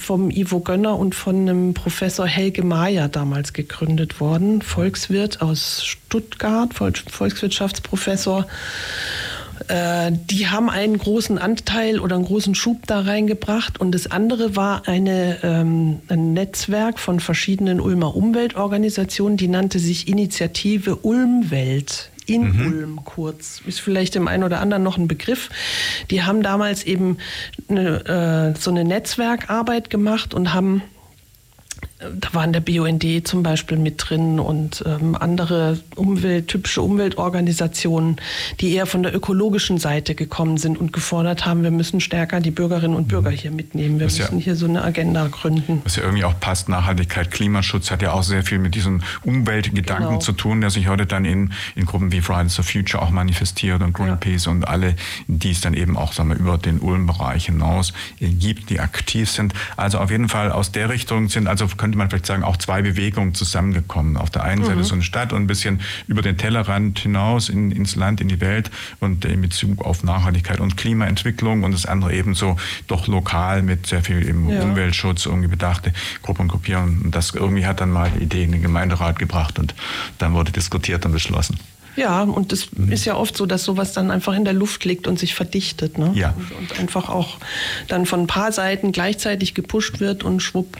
vom 0.00 0.30
Ivo 0.30 0.60
Gönner 0.60 0.96
und 0.96 1.16
von 1.16 1.34
einem 1.34 1.74
Professor 1.74 2.28
Helge 2.28 2.62
Mayer 2.62 3.08
damals 3.08 3.52
gegründet 3.52 4.20
worden, 4.20 4.62
Volkswirt 4.62 5.42
aus 5.42 5.84
Stuttgart, 5.84 6.72
Volkswirtschaftsprofessor. 6.74 8.46
Äh, 9.68 10.12
die 10.12 10.48
haben 10.48 10.70
einen 10.70 10.98
großen 10.98 11.38
Anteil 11.38 12.00
oder 12.00 12.16
einen 12.16 12.24
großen 12.24 12.54
Schub 12.54 12.86
da 12.86 13.00
reingebracht. 13.00 13.80
Und 13.80 13.92
das 13.92 14.10
andere 14.10 14.56
war 14.56 14.88
eine, 14.88 15.38
ähm, 15.42 16.00
ein 16.08 16.32
Netzwerk 16.32 16.98
von 16.98 17.20
verschiedenen 17.20 17.80
Ulmer 17.80 18.16
Umweltorganisationen, 18.16 19.36
die 19.36 19.48
nannte 19.48 19.78
sich 19.78 20.08
Initiative 20.08 20.96
Ulmwelt 20.96 22.10
in 22.26 22.52
mhm. 22.52 22.66
Ulm 22.66 23.00
kurz. 23.04 23.62
Ist 23.66 23.80
vielleicht 23.80 24.14
dem 24.14 24.28
einen 24.28 24.44
oder 24.44 24.60
anderen 24.60 24.82
noch 24.82 24.98
ein 24.98 25.08
Begriff. 25.08 25.48
Die 26.10 26.22
haben 26.22 26.42
damals 26.42 26.84
eben 26.84 27.18
eine, 27.68 28.54
äh, 28.54 28.58
so 28.58 28.70
eine 28.70 28.84
Netzwerkarbeit 28.84 29.90
gemacht 29.90 30.34
und 30.34 30.52
haben 30.52 30.82
da 31.98 32.32
waren 32.32 32.52
der 32.52 32.60
BUND 32.60 33.04
zum 33.26 33.42
Beispiel 33.42 33.76
mit 33.76 33.94
drin 34.08 34.38
und 34.38 34.84
ähm, 34.86 35.16
andere 35.18 35.78
Umwelt, 35.96 36.46
typische 36.48 36.80
Umweltorganisationen, 36.82 38.16
die 38.60 38.72
eher 38.74 38.86
von 38.86 39.02
der 39.02 39.14
ökologischen 39.14 39.78
Seite 39.78 40.14
gekommen 40.14 40.58
sind 40.58 40.78
und 40.78 40.92
gefordert 40.92 41.44
haben, 41.44 41.62
wir 41.64 41.70
müssen 41.72 42.00
stärker 42.00 42.40
die 42.40 42.50
Bürgerinnen 42.52 42.94
und 42.96 43.08
Bürger 43.08 43.30
hier 43.30 43.50
mitnehmen. 43.50 43.98
Wir 43.98 44.06
Das 44.06 44.18
müssen 44.18 44.38
ja- 44.38 44.44
hier 44.44 44.56
so 44.56 44.66
eine 44.66 44.82
Agenda 44.84 45.26
gründen. 45.26 45.82
Was 45.84 45.96
ja 45.96 46.02
irgendwie 46.04 46.24
auch 46.24 46.38
passt, 46.38 46.68
Nachhaltigkeit, 46.68 47.30
Klimaschutz 47.30 47.90
hat 47.90 48.00
ja 48.02 48.12
auch 48.12 48.22
sehr 48.22 48.42
viel 48.44 48.58
mit 48.58 48.74
diesem 48.74 49.02
Umweltgedanken 49.24 50.06
Genau. 50.08 50.18
zu 50.20 50.32
tun, 50.32 50.60
der 50.60 50.70
sich 50.70 50.88
heute 50.88 51.06
dann 51.06 51.24
in, 51.24 51.52
in 51.74 51.84
Gruppen 51.86 52.12
wie 52.12 52.20
Fridays 52.20 52.54
for 52.54 52.64
Future 52.64 53.02
auch 53.02 53.10
manifestiert 53.10 53.82
und 53.82 53.92
Greenpeace 53.92 54.46
und 54.46 54.66
alle, 54.68 54.94
die 55.26 55.50
es 55.50 55.60
dann 55.60 55.74
eben 55.74 55.96
auch 55.96 56.12
sagen 56.12 56.28
wir, 56.30 56.36
über 56.36 56.58
den 56.58 56.78
Ulm-Bereich 56.78 57.46
hinaus 57.46 57.92
äh, 58.20 58.28
gibt, 58.28 58.70
die 58.70 58.80
aktiv 58.80 59.30
sind. 59.30 59.52
Also 59.76 59.98
auf 59.98 60.10
jeden 60.10 60.28
Fall 60.28 60.52
aus 60.52 60.72
der 60.72 60.88
Richtung 60.88 61.28
sind, 61.28 61.48
also 61.48 61.66
könnte 61.88 61.98
man 61.98 62.10
vielleicht 62.10 62.26
sagen, 62.26 62.42
auch 62.42 62.58
zwei 62.58 62.82
Bewegungen 62.82 63.34
zusammengekommen. 63.34 64.18
Auf 64.18 64.28
der 64.28 64.42
einen 64.42 64.62
Seite 64.62 64.84
so 64.84 64.92
eine 64.92 65.02
Stadt 65.02 65.32
und 65.32 65.42
ein 65.42 65.46
bisschen 65.46 65.80
über 66.06 66.20
den 66.20 66.36
Tellerrand 66.36 66.98
hinaus 66.98 67.48
in, 67.48 67.70
ins 67.70 67.96
Land, 67.96 68.20
in 68.20 68.28
die 68.28 68.42
Welt 68.42 68.70
und 69.00 69.24
in 69.24 69.40
Bezug 69.40 69.82
auf 69.84 70.04
Nachhaltigkeit 70.04 70.60
und 70.60 70.76
Klimaentwicklung 70.76 71.64
und 71.64 71.72
das 71.72 71.86
andere 71.86 72.12
eben 72.12 72.34
so 72.34 72.56
doch 72.88 73.06
lokal 73.06 73.62
mit 73.62 73.86
sehr 73.86 74.02
viel 74.02 74.28
eben 74.28 74.50
Ja. 74.50 74.62
Umweltschutz, 74.62 75.24
irgendwie 75.24 75.48
bedachte 75.48 75.94
Gruppen 76.22 76.42
und 76.42 76.48
Gruppierungen. 76.48 77.00
Und 77.02 77.14
das 77.14 77.34
irgendwie 77.34 77.64
hat 77.64 77.80
dann 77.80 77.90
mal 77.90 78.10
die 78.10 78.22
Idee 78.22 78.44
in 78.44 78.52
den 78.52 78.62
Gemeinderat 78.62 79.18
gebracht 79.18 79.58
und 79.58 79.74
dann 80.18 80.34
wurde 80.34 80.52
diskutiert 80.52 81.06
und 81.06 81.12
beschlossen. 81.12 81.58
Ja, 81.98 82.22
und 82.22 82.52
es 82.52 82.70
Mhm. 82.76 82.92
ist 82.92 83.04
ja 83.06 83.16
oft 83.16 83.36
so, 83.36 83.44
dass 83.46 83.64
sowas 83.64 83.92
dann 83.92 84.10
einfach 84.10 84.34
in 84.34 84.44
der 84.44 84.54
Luft 84.54 84.84
liegt 84.84 85.06
und 85.08 85.18
sich 85.18 85.34
verdichtet. 85.34 85.98
Ne? 85.98 86.12
Ja. 86.14 86.34
Und, 86.36 86.52
und 86.70 86.78
einfach 86.80 87.08
auch 87.08 87.38
dann 87.88 88.06
von 88.06 88.20
ein 88.20 88.26
paar 88.28 88.52
Seiten 88.52 88.92
gleichzeitig 88.92 89.54
gepusht 89.54 89.98
wird 90.00 90.22
und 90.22 90.40
schwupp 90.40 90.76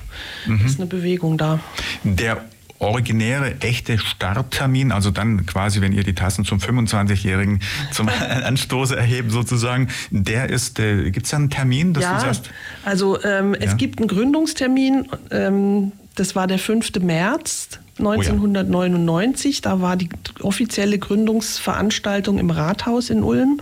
Mhm. 0.46 0.64
ist 0.64 0.78
eine 0.78 0.86
Bewegung 0.86 1.36
da. 1.36 1.58
Der 2.04 2.44
originäre, 2.80 3.60
echte 3.62 3.98
Starttermin, 3.98 4.92
also 4.92 5.10
dann 5.10 5.44
quasi, 5.46 5.80
wenn 5.80 5.92
ihr 5.92 6.04
die 6.04 6.14
Tassen 6.14 6.44
zum 6.44 6.60
25-Jährigen 6.60 7.58
zum 7.90 8.08
Anstoße 8.44 8.96
erheben 8.96 9.30
sozusagen, 9.30 9.88
der 10.10 10.48
ist, 10.48 10.78
äh, 10.78 11.10
gibt 11.10 11.26
es 11.26 11.30
da 11.32 11.38
einen 11.38 11.50
Termin, 11.50 11.92
dass 11.92 12.04
du 12.04 12.10
Ja, 12.10 12.20
sagst? 12.20 12.50
also 12.84 13.20
ähm, 13.24 13.54
Ja. 13.54 13.60
es 13.62 13.76
gibt 13.76 13.98
einen 13.98 14.06
Gründungstermin, 14.06 15.08
ähm, 15.32 15.90
das 16.14 16.36
war 16.36 16.46
der 16.46 16.60
5. 16.60 17.00
März 17.00 17.80
1999. 17.98 19.60
Da 19.60 19.80
war 19.80 19.96
die 19.96 20.08
offizielle 20.40 20.98
Gründungsveranstaltung 20.98 22.38
im 22.38 22.50
Rathaus 22.50 23.10
in 23.10 23.22
Ulm. 23.22 23.60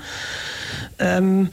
Ähm, 0.99 1.51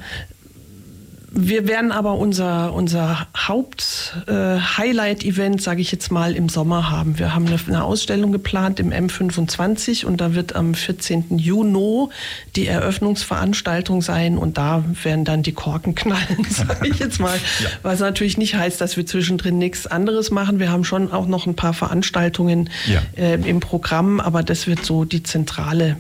wir 1.36 1.68
werden 1.68 1.92
aber 1.92 2.14
unser, 2.20 2.74
unser 2.74 3.26
Haupt-Highlight-Event, 3.36 5.64
sage 5.64 5.82
ich 5.82 5.92
jetzt 5.92 6.12
mal, 6.12 6.36
im 6.36 6.48
Sommer 6.48 6.92
haben. 6.92 7.18
Wir 7.18 7.34
haben 7.34 7.48
eine, 7.48 7.58
eine 7.68 7.84
Ausstellung 7.84 8.32
geplant 8.32 8.80
im 8.80 8.92
M25 8.92 10.06
und 10.06 10.22
da 10.22 10.36
wird 10.36 10.56
am 10.56 10.76
14. 10.76 11.40
Juni 11.40 12.10
die 12.56 12.68
Eröffnungsveranstaltung 12.68 14.04
sein 14.04 14.38
und 14.38 14.60
da 14.60 14.84
werden 15.02 15.26
dann 15.26 15.42
die 15.42 15.54
Korken 15.54 15.96
knallen, 16.04 16.46
sage 16.48 16.88
ich 16.88 17.00
jetzt 17.00 17.20
mal. 17.20 17.36
Ja. 17.64 17.70
Was 17.82 18.00
natürlich 18.00 18.38
nicht 18.38 18.54
heißt, 18.56 18.80
dass 18.80 18.96
wir 18.96 19.08
zwischendrin 19.08 19.58
nichts 19.58 19.88
anderes 19.88 20.30
machen. 20.30 20.60
Wir 20.60 20.72
haben 20.72 20.86
schon 20.86 21.12
auch 21.12 21.26
noch 21.26 21.48
ein 21.48 21.56
paar 21.56 21.74
Veranstaltungen 21.74 22.70
Ja. 22.86 23.02
äh, 23.18 23.34
im 23.50 23.60
Programm, 23.60 24.20
aber 24.20 24.44
das 24.44 24.68
wird 24.68 24.86
so 24.86 25.04
die 25.04 25.24
zentrale 25.24 25.98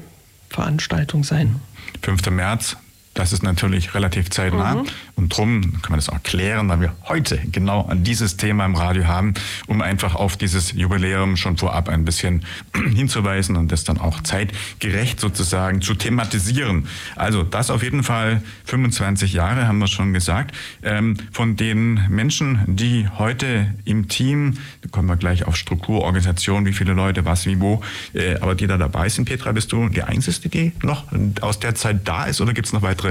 Veranstaltung 0.50 1.24
sein. 1.24 1.56
5. 2.04 2.30
März, 2.30 2.78
das 3.14 3.32
ist 3.32 3.44
natürlich 3.44 3.94
relativ 3.94 4.30
zeitnah. 4.30 4.76
Mhm. 4.76 4.86
Und 5.16 5.38
drum 5.38 5.62
kann 5.82 5.92
man 5.92 6.00
das 6.00 6.10
auch 6.10 6.24
klären, 6.24 6.68
weil 6.70 6.82
wir 6.82 6.96
heute 7.08 7.40
genau 7.52 7.82
an 7.86 8.04
dieses 8.04 8.38
Thema 8.38 8.66
im 8.66 8.76
Radio 8.76 9.06
haben, 9.06 9.36
um 9.68 9.82
einfach 9.82 10.16
auf 10.16 10.38
dieses 10.38 10.74
Jubiläum 10.74 11.38
schon 11.38 11.58
vorab 11.58 11.90
ein 11.90 12.06
bisschen 12.06 12.44
hinzuweisen 12.96 13.56
und 13.56 13.72
das 13.72 13.84
dann 13.84 14.00
auch 14.00 14.22
zeitgerecht 14.22 15.20
sozusagen 15.20 15.82
zu 15.82 15.94
thematisieren. 15.94 16.88
Also 17.16 17.44
das 17.44 17.70
auf 17.70 17.84
jeden 17.84 18.04
Fall 18.04 18.42
25 18.66 19.34
Jahre, 19.34 19.68
haben 19.68 19.78
wir 19.78 19.88
schon 19.88 20.14
gesagt. 20.14 20.56
Ähm, 20.82 21.18
von 21.32 21.56
den 21.56 22.08
Menschen, 22.10 22.64
die 22.68 23.08
heute 23.18 23.74
im 23.86 24.08
Team, 24.08 24.58
da 24.82 24.90
kommen 24.90 25.08
wir 25.08 25.18
gleich 25.18 25.46
auf 25.46 25.56
Struktur, 25.56 26.02
Organisation, 26.02 26.66
wie 26.66 26.74
viele 26.74 26.94
Leute, 26.94 27.26
was, 27.26 27.46
wie, 27.46 27.60
wo, 27.60 27.84
äh, 28.14 28.36
aber 28.40 28.56
die 28.56 28.66
da 28.66 28.78
dabei 28.78 29.10
sind, 29.10 29.26
Petra, 29.26 29.52
bist 29.52 29.72
du 29.72 29.90
die 29.90 30.02
Einzige, 30.02 30.50
die 30.50 30.72
noch 30.82 31.06
aus 31.42 31.60
der 31.60 31.76
Zeit 31.76 32.08
da 32.08 32.26
ist 32.26 32.42
oder 32.42 32.54
gibt 32.54 32.68
es 32.68 32.74
noch 32.74 32.82
weitere 32.82 33.03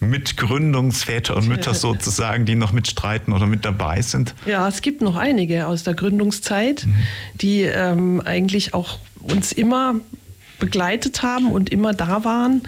Mitgründungsväter 0.00 1.36
und 1.36 1.48
Mütter 1.48 1.74
sozusagen, 1.74 2.44
die 2.44 2.54
noch 2.54 2.72
mitstreiten 2.72 3.32
oder 3.32 3.46
mit 3.46 3.64
dabei 3.64 4.02
sind? 4.02 4.34
Ja, 4.46 4.68
es 4.68 4.82
gibt 4.82 5.02
noch 5.02 5.16
einige 5.16 5.66
aus 5.66 5.82
der 5.82 5.94
Gründungszeit, 5.94 6.86
die 7.34 7.62
ähm, 7.62 8.20
eigentlich 8.24 8.74
auch 8.74 8.98
uns 9.20 9.52
immer 9.52 9.96
begleitet 10.58 11.22
haben 11.22 11.50
und 11.50 11.70
immer 11.70 11.94
da 11.94 12.24
waren. 12.24 12.62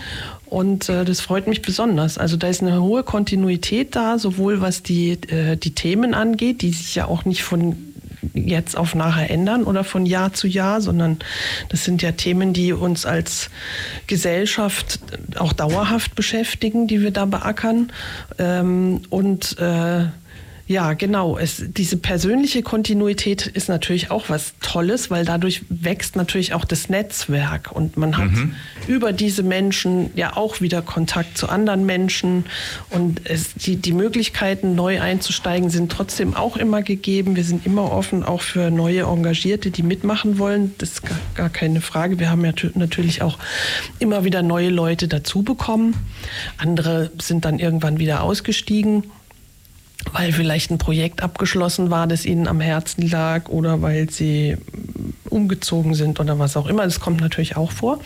Und 0.46 0.88
äh, 0.88 1.04
das 1.04 1.20
freut 1.20 1.46
mich 1.46 1.62
besonders. 1.62 2.18
Also 2.18 2.36
da 2.36 2.48
ist 2.48 2.62
eine 2.62 2.82
hohe 2.82 3.02
Kontinuität 3.02 3.94
da, 3.94 4.18
sowohl 4.18 4.60
was 4.60 4.82
die, 4.82 5.12
äh, 5.12 5.56
die 5.56 5.74
Themen 5.74 6.14
angeht, 6.14 6.62
die 6.62 6.70
sich 6.70 6.94
ja 6.94 7.06
auch 7.06 7.24
nicht 7.24 7.42
von 7.42 7.76
jetzt 8.34 8.76
auf 8.76 8.94
nachher 8.94 9.30
ändern 9.30 9.64
oder 9.64 9.84
von 9.84 10.06
Jahr 10.06 10.32
zu 10.32 10.46
Jahr, 10.46 10.80
sondern 10.80 11.18
das 11.68 11.84
sind 11.84 12.02
ja 12.02 12.12
Themen, 12.12 12.52
die 12.52 12.72
uns 12.72 13.06
als 13.06 13.50
Gesellschaft 14.06 15.00
auch 15.36 15.52
dauerhaft 15.52 16.14
beschäftigen, 16.14 16.86
die 16.86 17.00
wir 17.00 17.10
da 17.10 17.24
beackern. 17.24 17.92
Ähm, 18.38 19.02
und 19.10 19.58
äh, 19.58 20.06
ja, 20.70 20.92
genau. 20.92 21.36
Es, 21.36 21.64
diese 21.66 21.96
persönliche 21.96 22.62
Kontinuität 22.62 23.44
ist 23.44 23.68
natürlich 23.68 24.12
auch 24.12 24.28
was 24.28 24.54
Tolles, 24.60 25.10
weil 25.10 25.24
dadurch 25.24 25.62
wächst 25.68 26.14
natürlich 26.14 26.54
auch 26.54 26.64
das 26.64 26.88
Netzwerk 26.88 27.72
und 27.72 27.96
man 27.96 28.16
hat 28.16 28.30
über 28.86 29.12
diese 29.12 29.42
Menschen 29.42 30.10
ja 30.14 30.36
auch 30.36 30.60
wieder 30.60 30.80
Kontakt 30.80 31.36
zu 31.36 31.48
anderen 31.48 31.86
Menschen 31.86 32.44
und 32.90 33.22
es, 33.24 33.52
die, 33.54 33.78
die 33.78 33.90
Möglichkeiten, 33.92 34.76
neu 34.76 35.00
einzusteigen, 35.00 35.70
sind 35.70 35.90
trotzdem 35.90 36.36
auch 36.36 36.56
immer 36.56 36.82
gegeben. 36.82 37.34
Wir 37.34 37.42
sind 37.42 37.66
immer 37.66 37.90
offen 37.90 38.22
auch 38.22 38.42
für 38.42 38.70
neue 38.70 39.02
Engagierte, 39.02 39.72
die 39.72 39.82
mitmachen 39.82 40.38
wollen. 40.38 40.72
Das 40.78 40.90
ist 40.90 41.02
gar, 41.02 41.18
gar 41.34 41.50
keine 41.50 41.80
Frage. 41.80 42.20
Wir 42.20 42.30
haben 42.30 42.44
ja 42.44 42.52
tü- 42.52 42.78
natürlich 42.78 43.22
auch 43.22 43.38
immer 43.98 44.22
wieder 44.22 44.42
neue 44.42 44.70
Leute 44.70 45.08
dazu 45.08 45.42
bekommen. 45.42 45.96
Andere 46.58 47.10
sind 47.20 47.44
dann 47.44 47.58
irgendwann 47.58 47.98
wieder 47.98 48.22
ausgestiegen 48.22 49.02
weil 50.12 50.32
vielleicht 50.32 50.70
ein 50.70 50.78
Projekt 50.78 51.22
abgeschlossen 51.22 51.90
war, 51.90 52.06
das 52.06 52.24
ihnen 52.24 52.48
am 52.48 52.60
Herzen 52.60 53.08
lag 53.08 53.48
oder 53.48 53.82
weil 53.82 54.10
sie 54.10 54.56
umgezogen 55.28 55.94
sind 55.94 56.20
oder 56.20 56.38
was 56.38 56.56
auch 56.56 56.66
immer. 56.66 56.84
Das 56.84 57.00
kommt 57.00 57.20
natürlich 57.20 57.56
auch 57.56 57.70
vor. 57.70 58.00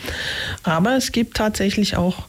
Aber 0.62 0.96
es 0.96 1.12
gibt 1.12 1.36
tatsächlich 1.36 1.96
auch 1.96 2.26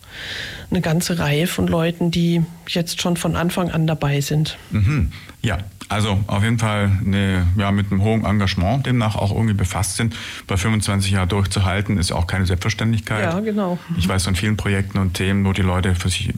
eine 0.72 0.82
ganze 0.82 1.20
Reihe 1.20 1.48
von 1.48 1.68
Leuten, 1.68 2.12
die 2.12 2.44
jetzt 2.68 3.02
schon 3.02 3.18
von 3.18 3.36
Anfang 3.36 3.72
an 3.72 3.88
dabei 3.88 4.22
sind. 4.22 4.58
Mhm. 4.72 5.12
Ja, 5.42 5.60
also 5.90 6.20
auf 6.26 6.44
jeden 6.44 6.58
Fall 6.58 6.92
eine, 7.06 7.46
ja, 7.58 7.72
mit 7.72 7.92
einem 7.92 8.02
hohen 8.02 8.26
Engagement 8.26 8.86
demnach 8.86 9.16
auch 9.16 9.32
irgendwie 9.32 9.54
befasst 9.54 9.98
sind. 9.98 10.16
Bei 10.48 10.58
25 10.58 11.12
Jahren 11.12 11.30
durchzuhalten, 11.30 11.98
ist 11.98 12.12
auch 12.12 12.26
keine 12.26 12.46
Selbstverständlichkeit. 12.46 13.24
Ja, 13.24 13.40
genau. 13.40 13.78
Ich 13.98 14.08
weiß 14.08 14.24
von 14.24 14.36
vielen 14.36 14.58
Projekten 14.58 14.98
und 14.98 15.14
Themen, 15.14 15.46
wo 15.46 15.54
die 15.54 15.62
Leute 15.62 15.94
für 15.94 16.10
sich 16.10 16.34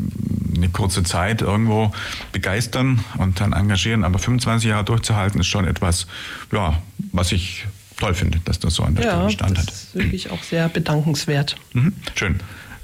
eine 0.57 0.69
kurze 0.69 1.03
Zeit 1.03 1.41
irgendwo 1.41 1.91
begeistern 2.31 3.03
und 3.17 3.39
dann 3.39 3.53
engagieren. 3.53 4.03
Aber 4.03 4.19
25 4.19 4.69
Jahre 4.69 4.83
durchzuhalten, 4.83 5.39
ist 5.39 5.47
schon 5.47 5.65
etwas, 5.65 6.07
ja, 6.51 6.81
was 7.11 7.31
ich 7.31 7.65
toll 7.97 8.13
finde, 8.13 8.39
dass 8.45 8.59
das 8.59 8.75
so 8.75 8.83
an 8.83 8.95
der 8.95 9.05
Ja, 9.05 9.11
Stelle 9.29 9.31
Stand 9.31 9.57
das 9.57 9.65
hat. 9.67 9.73
ist 9.73 9.95
wirklich 9.95 10.31
auch 10.31 10.43
sehr 10.43 10.69
bedankenswert. 10.69 11.55
Mhm. 11.73 11.93
Schön. 12.15 12.39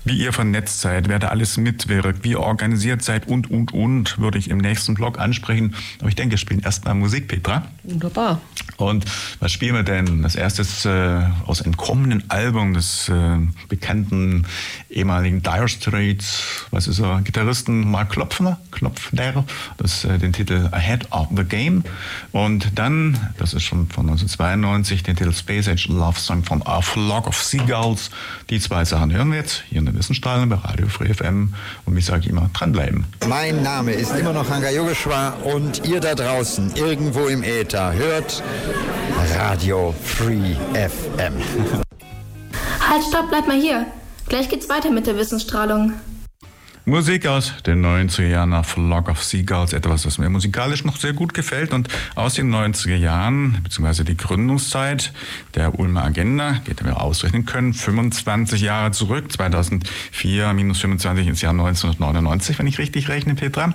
Wie 0.05 0.17
ihr 0.17 0.33
vernetzt 0.33 0.81
seid, 0.81 1.07
wer 1.07 1.19
da 1.19 1.29
alles 1.29 1.57
mitwirkt, 1.57 2.23
wie 2.23 2.31
ihr 2.31 2.39
organisiert 2.39 3.01
seid 3.03 3.27
und, 3.27 3.49
und, 3.49 3.73
und, 3.73 4.19
würde 4.19 4.37
ich 4.37 4.49
im 4.49 4.57
nächsten 4.57 4.95
Blog 4.95 5.17
ansprechen. 5.17 5.75
Aber 5.99 6.09
ich 6.09 6.15
denke, 6.15 6.31
wir 6.31 6.37
spielen 6.37 6.61
erstmal 6.61 6.93
Musik, 6.93 7.27
Petra. 7.27 7.63
Wunderbar. 7.83 8.41
Und 8.77 9.05
was 9.39 9.51
spielen 9.51 9.75
wir 9.75 9.83
denn? 9.83 10.21
Das 10.23 10.35
erste 10.35 10.63
ist 10.63 10.85
äh, 10.85 11.21
aus 11.45 11.61
einem 11.61 11.77
kommenden 11.77 12.29
Album 12.29 12.73
des 12.73 13.07
äh, 13.07 13.37
bekannten 13.69 14.45
ehemaligen 14.89 15.41
Dire 15.41 15.67
Straits, 15.67 16.65
was 16.71 16.87
ist 16.87 16.99
er, 16.99 17.21
Gitarristen 17.21 17.89
Mark 17.89 18.11
Klopfner, 18.11 18.59
Klopfner, 18.71 19.45
das 19.77 20.05
äh, 20.05 20.17
den 20.17 20.33
Titel 20.33 20.69
Ahead 20.71 21.11
of 21.11 21.27
the 21.35 21.43
Game. 21.43 21.83
Und 22.31 22.77
dann, 22.77 23.17
das 23.37 23.53
ist 23.53 23.63
schon 23.63 23.87
von 23.87 24.09
1992, 24.09 25.03
den 25.03 25.15
Titel 25.15 25.33
Space 25.33 25.67
Age 25.67 25.87
Love 25.87 26.19
Song 26.19 26.43
von 26.43 26.61
A 26.65 26.81
Flock 26.81 27.27
of 27.27 27.41
Seagulls. 27.41 28.09
Die 28.49 28.59
zwei 28.59 28.85
Sachen 28.85 29.13
hören 29.13 29.31
wir 29.31 29.37
jetzt 29.37 29.63
hier 29.69 29.79
in 29.79 29.85
der 29.85 29.92
Wissensstrahlung 29.97 30.49
bei 30.49 30.55
Radio 30.55 30.87
Free 30.87 31.13
FM. 31.13 31.53
Und 31.85 31.95
wie 31.95 32.01
sage 32.01 32.21
ich 32.21 32.29
immer, 32.29 32.49
dranbleiben. 32.53 33.05
Mein 33.27 33.63
Name 33.63 33.93
ist 33.93 34.15
immer 34.15 34.33
noch 34.33 34.49
Hanga 34.49 34.69
Yogeshwar 34.69 35.37
und 35.45 35.85
ihr 35.85 35.99
da 35.99 36.15
draußen 36.15 36.75
irgendwo 36.75 37.27
im 37.27 37.43
Äther 37.43 37.93
hört 37.93 38.43
Radio 39.35 39.93
Free 40.03 40.55
FM. 40.73 41.33
Halt, 42.89 43.03
stopp, 43.07 43.29
bleib 43.29 43.47
mal 43.47 43.59
hier. 43.59 43.85
Gleich 44.27 44.49
geht's 44.49 44.69
weiter 44.69 44.91
mit 44.91 45.07
der 45.07 45.17
Wissensstrahlung. 45.17 45.93
Musik 46.85 47.27
aus 47.27 47.53
den 47.65 47.81
90er 47.81 48.27
Jahren 48.27 48.49
nach 48.49 48.65
Flock 48.65 49.07
of 49.07 49.23
Seagulls, 49.23 49.71
etwas, 49.71 50.05
was 50.05 50.17
mir 50.17 50.29
musikalisch 50.29 50.83
noch 50.83 50.97
sehr 50.97 51.13
gut 51.13 51.33
gefällt. 51.33 51.71
Und 51.71 51.87
aus 52.15 52.33
den 52.33 52.53
90er 52.53 52.97
Jahren, 52.97 53.59
beziehungsweise 53.63 54.03
die 54.03 54.17
Gründungszeit 54.17 55.13
der 55.55 55.79
Ulmer 55.79 56.03
Agenda, 56.03 56.59
die 56.67 56.75
wir 56.83 56.99
ausrechnen 56.99 57.45
können, 57.45 57.73
25 57.73 58.61
Jahre 58.61 58.91
zurück, 58.91 59.31
2004 59.31 60.51
minus 60.51 60.81
25 60.81 61.25
ins 61.25 61.41
Jahr 61.41 61.51
1999, 61.51 62.59
wenn 62.59 62.67
ich 62.67 62.79
richtig 62.79 63.07
rechne, 63.07 63.35
Petra. 63.35 63.73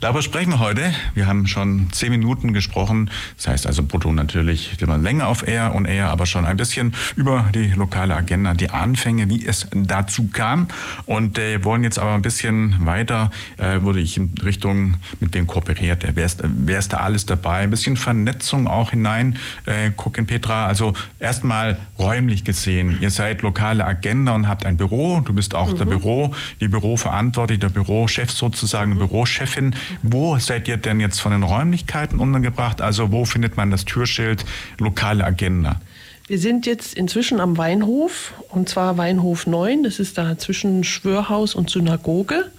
Darüber 0.00 0.22
sprechen 0.22 0.52
wir 0.52 0.58
heute. 0.58 0.94
Wir 1.12 1.26
haben 1.26 1.46
schon 1.46 1.92
zehn 1.92 2.10
Minuten 2.10 2.54
gesprochen. 2.54 3.10
Das 3.36 3.48
heißt 3.48 3.66
also 3.66 3.82
brutto 3.82 4.10
natürlich 4.14 4.80
immer 4.80 4.96
länger 4.96 5.28
auf 5.28 5.46
Air 5.46 5.74
und 5.74 5.84
Air, 5.84 6.08
aber 6.08 6.24
schon 6.24 6.46
ein 6.46 6.56
bisschen 6.56 6.94
über 7.16 7.50
die 7.54 7.68
lokale 7.76 8.16
Agenda, 8.16 8.54
die 8.54 8.70
Anfänge, 8.70 9.28
wie 9.28 9.44
es 9.44 9.66
dazu 9.74 10.30
kam. 10.32 10.68
Und 11.04 11.36
äh, 11.36 11.62
wollen 11.62 11.84
jetzt 11.84 11.98
aber 11.98 12.14
ein 12.14 12.22
bisschen 12.22 12.45
bisschen 12.46 12.86
weiter 12.86 13.30
äh, 13.56 13.82
würde 13.82 14.00
ich 14.00 14.16
in 14.16 14.32
Richtung, 14.44 14.94
mit 15.20 15.34
wem 15.34 15.46
kooperiert 15.46 16.04
er, 16.04 16.14
wer 16.14 16.26
ist, 16.26 16.42
wer 16.44 16.78
ist 16.78 16.92
da 16.92 16.98
alles 16.98 17.26
dabei, 17.26 17.58
ein 17.58 17.70
bisschen 17.70 17.96
Vernetzung 17.96 18.68
auch 18.68 18.90
hinein 18.90 19.38
äh, 19.66 19.90
gucken, 19.90 20.26
Petra. 20.26 20.66
Also 20.66 20.94
erstmal 21.18 21.78
räumlich 21.98 22.44
gesehen, 22.44 22.98
ihr 23.00 23.10
seid 23.10 23.42
lokale 23.42 23.84
Agenda 23.84 24.34
und 24.34 24.48
habt 24.48 24.64
ein 24.64 24.76
Büro, 24.76 25.20
du 25.20 25.32
bist 25.32 25.54
auch 25.54 25.72
mhm. 25.72 25.78
der 25.78 25.84
Büro, 25.86 26.34
die 26.60 26.68
Büroverantwortliche, 26.68 27.58
der 27.58 27.68
Bürochef 27.70 28.30
sozusagen, 28.30 28.92
mhm. 28.92 28.98
Bürochefin. 28.98 29.74
Wo 30.02 30.38
seid 30.38 30.68
ihr 30.68 30.76
denn 30.76 31.00
jetzt 31.00 31.20
von 31.20 31.32
den 31.32 31.42
Räumlichkeiten 31.42 32.20
untergebracht? 32.20 32.80
Also 32.80 33.10
wo 33.10 33.24
findet 33.24 33.56
man 33.56 33.70
das 33.70 33.84
Türschild 33.84 34.44
lokale 34.78 35.24
Agenda? 35.24 35.80
Wir 36.28 36.38
sind 36.40 36.66
jetzt 36.66 36.94
inzwischen 36.94 37.38
am 37.38 37.56
Weinhof 37.56 38.34
und 38.48 38.68
zwar 38.68 38.98
Weinhof 38.98 39.46
9, 39.46 39.84
das 39.84 40.00
ist 40.00 40.18
da 40.18 40.36
zwischen 40.36 40.82
Schwörhaus 40.82 41.54
und 41.54 41.70
Synagoge 41.70 42.50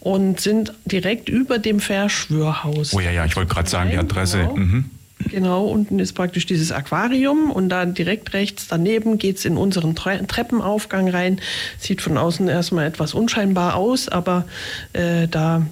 und 0.00 0.40
sind 0.40 0.72
direkt 0.84 1.28
über 1.28 1.58
dem 1.58 1.78
Verschwörhaus. 1.78 2.94
Oh 2.94 3.00
ja, 3.00 3.12
ja, 3.12 3.24
ich 3.24 3.36
wollte 3.36 3.54
gerade 3.54 3.70
sagen, 3.70 3.90
die 3.90 3.98
Adresse. 3.98 4.38
Genau. 4.38 4.56
Mhm. 4.56 4.90
Genau, 5.30 5.66
unten 5.66 5.98
ist 5.98 6.12
praktisch 6.12 6.46
dieses 6.46 6.70
Aquarium 6.70 7.50
und 7.50 7.68
da 7.68 7.84
direkt 7.86 8.32
rechts 8.34 8.68
daneben 8.68 9.18
geht 9.18 9.38
es 9.38 9.44
in 9.44 9.56
unseren 9.56 9.96
Tre 9.96 10.24
Treppenaufgang 10.26 11.08
rein. 11.08 11.40
Sieht 11.78 12.00
von 12.00 12.16
außen 12.16 12.48
erstmal 12.48 12.86
etwas 12.86 13.14
unscheinbar 13.14 13.74
aus, 13.74 14.08
aber 14.08 14.44
äh, 14.92 15.26
da 15.26 15.66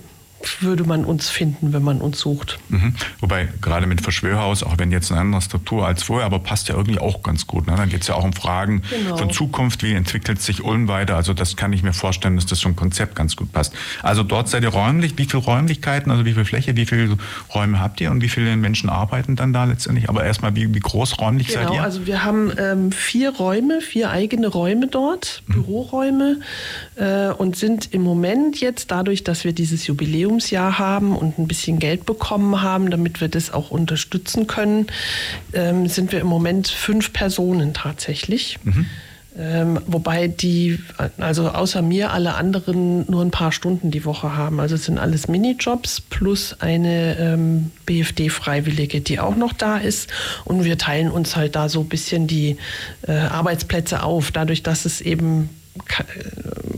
würde 0.60 0.84
man 0.84 1.04
uns 1.04 1.28
finden, 1.28 1.72
wenn 1.72 1.82
man 1.82 2.00
uns 2.00 2.20
sucht. 2.20 2.58
Mhm. 2.68 2.94
Wobei 3.20 3.48
gerade 3.60 3.86
mit 3.86 4.00
Verschwörhaus, 4.00 4.62
auch 4.62 4.78
wenn 4.78 4.92
jetzt 4.92 5.10
eine 5.10 5.20
andere 5.20 5.42
Struktur 5.42 5.86
als 5.86 6.02
vorher, 6.02 6.26
aber 6.26 6.38
passt 6.38 6.68
ja 6.68 6.76
irgendwie 6.76 6.98
auch 6.98 7.22
ganz 7.22 7.46
gut. 7.46 7.66
Ne? 7.66 7.74
Dann 7.76 7.88
geht 7.88 8.02
es 8.02 8.08
ja 8.08 8.14
auch 8.14 8.24
um 8.24 8.32
Fragen 8.32 8.82
genau. 8.90 9.16
von 9.16 9.30
Zukunft, 9.30 9.82
wie 9.82 9.92
entwickelt 9.92 10.40
sich 10.40 10.62
Ulm 10.62 10.88
weiter. 10.88 11.16
Also 11.16 11.32
das 11.34 11.56
kann 11.56 11.72
ich 11.72 11.82
mir 11.82 11.92
vorstellen, 11.92 12.36
dass 12.36 12.46
das 12.46 12.60
so 12.60 12.68
ein 12.68 12.76
Konzept 12.76 13.14
ganz 13.14 13.36
gut 13.36 13.52
passt. 13.52 13.74
Also 14.02 14.22
dort 14.22 14.48
seid 14.48 14.62
ihr 14.62 14.70
räumlich, 14.70 15.14
wie 15.16 15.24
viele 15.24 15.42
Räumlichkeiten, 15.42 16.10
also 16.10 16.24
wie 16.24 16.34
viel 16.34 16.44
Fläche, 16.44 16.76
wie 16.76 16.86
viele 16.86 17.16
Räume 17.54 17.80
habt 17.80 18.00
ihr 18.00 18.10
und 18.10 18.22
wie 18.22 18.28
viele 18.28 18.56
Menschen 18.56 18.88
arbeiten 18.88 19.36
dann 19.36 19.52
da 19.52 19.64
letztendlich? 19.64 20.08
Aber 20.08 20.24
erstmal, 20.24 20.54
wie, 20.56 20.74
wie 20.74 20.80
groß 20.80 21.18
räumlich 21.20 21.48
genau, 21.48 21.62
seid 21.62 21.74
ihr? 21.74 21.82
Also 21.82 22.06
wir 22.06 22.24
haben 22.24 22.52
ähm, 22.58 22.92
vier 22.92 23.34
Räume, 23.34 23.80
vier 23.80 24.10
eigene 24.10 24.48
Räume 24.48 24.86
dort, 24.86 25.42
mhm. 25.46 25.52
Büroräume 25.54 26.40
äh, 26.96 27.28
und 27.28 27.56
sind 27.56 27.92
im 27.92 28.02
Moment 28.02 28.60
jetzt 28.60 28.90
dadurch, 28.90 29.24
dass 29.24 29.44
wir 29.44 29.52
dieses 29.52 29.86
Jubiläum 29.86 30.35
Jubiläumsjahr 30.36 30.78
haben 30.78 31.16
und 31.16 31.38
ein 31.38 31.48
bisschen 31.48 31.78
Geld 31.78 32.06
bekommen 32.06 32.62
haben, 32.62 32.90
damit 32.90 33.20
wir 33.20 33.28
das 33.28 33.52
auch 33.52 33.70
unterstützen 33.70 34.46
können, 34.46 34.86
ähm, 35.52 35.88
sind 35.88 36.12
wir 36.12 36.20
im 36.20 36.26
Moment 36.26 36.68
fünf 36.68 37.12
Personen 37.12 37.74
tatsächlich. 37.74 38.58
Mhm. 38.64 38.86
Ähm, 39.38 39.80
wobei 39.86 40.28
die, 40.28 40.78
also 41.18 41.50
außer 41.50 41.82
mir, 41.82 42.10
alle 42.10 42.36
anderen 42.36 43.04
nur 43.10 43.22
ein 43.22 43.30
paar 43.30 43.52
Stunden 43.52 43.90
die 43.90 44.06
Woche 44.06 44.34
haben. 44.34 44.60
Also 44.60 44.76
es 44.76 44.86
sind 44.86 44.98
alles 44.98 45.28
Minijobs 45.28 46.00
plus 46.00 46.56
eine 46.60 47.18
ähm, 47.18 47.70
BFD-Freiwillige, 47.84 49.02
die 49.02 49.20
auch 49.20 49.36
noch 49.36 49.52
da 49.52 49.76
ist. 49.76 50.08
Und 50.46 50.64
wir 50.64 50.78
teilen 50.78 51.10
uns 51.10 51.36
halt 51.36 51.54
da 51.54 51.68
so 51.68 51.80
ein 51.80 51.88
bisschen 51.88 52.26
die 52.26 52.56
äh, 53.06 53.12
Arbeitsplätze 53.12 54.02
auf, 54.02 54.30
dadurch, 54.30 54.62
dass 54.62 54.86
es 54.86 55.02
eben 55.02 55.50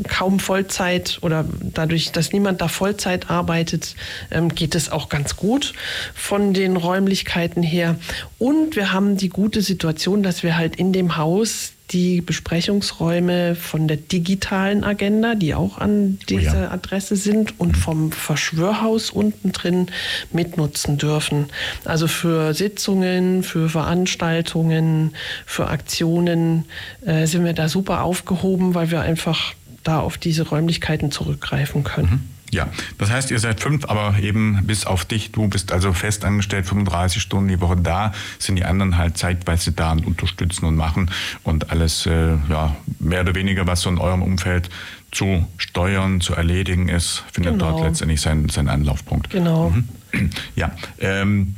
kaum 0.09 0.41
Vollzeit 0.41 1.19
oder 1.23 1.45
dadurch, 1.61 2.13
dass 2.13 2.33
niemand 2.33 2.61
da 2.61 2.69
Vollzeit 2.69 3.31
arbeitet, 3.31 3.95
ähm, 4.31 4.55
geht 4.55 4.75
es 4.75 4.91
auch 4.91 5.09
ganz 5.09 5.37
gut 5.37 5.75
von 6.15 6.55
den 6.55 6.77
Räumlichkeiten 6.77 7.63
her. 7.63 7.97
Und 8.39 8.77
wir 8.77 8.93
haben 8.93 9.17
die 9.17 9.29
gute 9.29 9.63
Situation, 9.63 10.23
dass 10.23 10.43
wir 10.43 10.57
halt 10.57 10.77
in 10.77 10.93
dem 10.93 11.17
Haus 11.17 11.73
die 11.91 12.21
Besprechungsräume 12.21 13.55
von 13.55 13.89
der 13.89 13.97
digitalen 13.97 14.85
Agenda, 14.85 15.35
die 15.35 15.55
auch 15.55 15.79
an 15.79 16.19
dieser 16.29 16.53
oh 16.53 16.63
ja. 16.65 16.71
Adresse 16.71 17.17
sind, 17.17 17.59
und 17.59 17.77
vom 17.77 18.13
Verschwörhaus 18.13 19.11
unten 19.11 19.53
drin 19.53 19.87
mitnutzen 20.33 20.99
dürfen. 20.99 21.47
Also 21.85 22.07
für 22.07 22.53
Sitzungen, 22.55 23.43
für 23.43 23.69
Veranstaltungen, 23.69 25.15
für 25.47 25.69
Aktionen 25.69 26.65
äh, 27.05 27.27
sind 27.27 27.45
wir 27.45 27.55
da 27.55 27.69
super 27.69 28.03
aufgehoben, 28.03 28.75
weil 28.75 28.91
wir 28.91 29.01
einfach 29.01 29.55
da 29.83 30.01
auf 30.01 30.19
diese 30.19 30.49
Räumlichkeiten 30.49 31.11
zurückgreifen 31.11 31.85
können. 31.85 32.11
Mhm. 32.11 32.38
Ja, 32.51 32.69
das 32.97 33.11
heißt, 33.11 33.31
ihr 33.31 33.39
seid 33.39 33.61
fünf, 33.61 33.85
aber 33.87 34.19
eben 34.21 34.61
bis 34.65 34.87
auf 34.87 35.05
dich, 35.05 35.33
du 35.33 35.49
bist 35.49 35.73
also 35.73 35.93
fest 35.93 36.25
angestellt, 36.25 36.67
35 36.67 37.21
Stunden 37.21 37.49
die 37.49 37.61
Woche 37.61 37.77
da, 37.77 38.13
sind 38.39 38.57
die 38.57 38.65
anderen 38.65 38.97
halt 38.97 39.19
zeitweise 39.19 39.73
da 39.73 39.93
und 39.93 40.07
unterstützen 40.07 40.65
und 40.65 40.77
machen 40.77 41.11
und 41.45 41.71
alles, 41.71 42.07
äh, 42.07 42.37
ja, 42.49 42.75
mehr 42.99 43.21
oder 43.21 43.35
weniger, 43.35 43.67
was 43.67 43.83
so 43.83 43.91
in 43.91 43.99
eurem 43.99 44.23
Umfeld 44.23 44.71
zu 45.11 45.47
steuern, 45.59 46.21
zu 46.21 46.35
erledigen 46.35 46.89
ist, 46.89 47.25
findet 47.33 47.55
genau. 47.55 47.73
dort 47.73 47.85
letztendlich 47.85 48.21
seinen, 48.21 48.49
seinen 48.49 48.69
Anlaufpunkt. 48.69 49.31
Genau. 49.31 49.71
Mhm. 49.71 50.31
Ja, 50.57 50.73
ähm, 51.01 51.55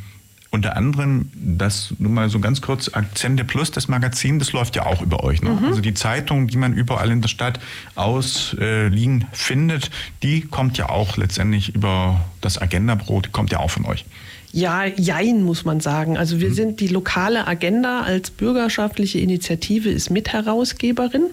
unter 0.52 0.76
anderem 0.76 1.30
das, 1.34 1.94
nur 1.98 2.10
mal 2.10 2.28
so 2.28 2.40
ganz 2.40 2.60
kurz, 2.60 2.88
Akzente 2.88 3.44
Plus, 3.44 3.70
das 3.70 3.86
Magazin, 3.86 4.40
das 4.40 4.52
läuft 4.52 4.74
ja 4.74 4.84
auch 4.84 5.00
über 5.00 5.22
euch. 5.22 5.42
Ne? 5.42 5.50
Mhm. 5.50 5.64
Also 5.66 5.80
die 5.80 5.94
Zeitung, 5.94 6.48
die 6.48 6.56
man 6.56 6.72
überall 6.72 7.10
in 7.10 7.20
der 7.20 7.28
Stadt 7.28 7.60
ausliegen 7.94 9.26
findet, 9.32 9.90
die 10.22 10.40
kommt 10.42 10.76
ja 10.76 10.88
auch 10.88 11.16
letztendlich 11.16 11.74
über 11.74 12.20
das 12.40 12.58
Agenda-Brot, 12.60 13.26
die 13.26 13.30
kommt 13.30 13.52
ja 13.52 13.60
auch 13.60 13.70
von 13.70 13.84
euch. 13.84 14.04
Ja, 14.52 14.84
jein, 14.84 15.42
muss 15.42 15.64
man 15.64 15.80
sagen. 15.80 16.16
Also 16.16 16.40
wir 16.40 16.50
mhm. 16.50 16.54
sind 16.54 16.80
die 16.80 16.88
lokale 16.88 17.46
Agenda 17.46 18.02
als 18.02 18.30
bürgerschaftliche 18.30 19.18
Initiative 19.18 19.90
ist 19.90 20.10
Mitherausgeberin 20.10 21.26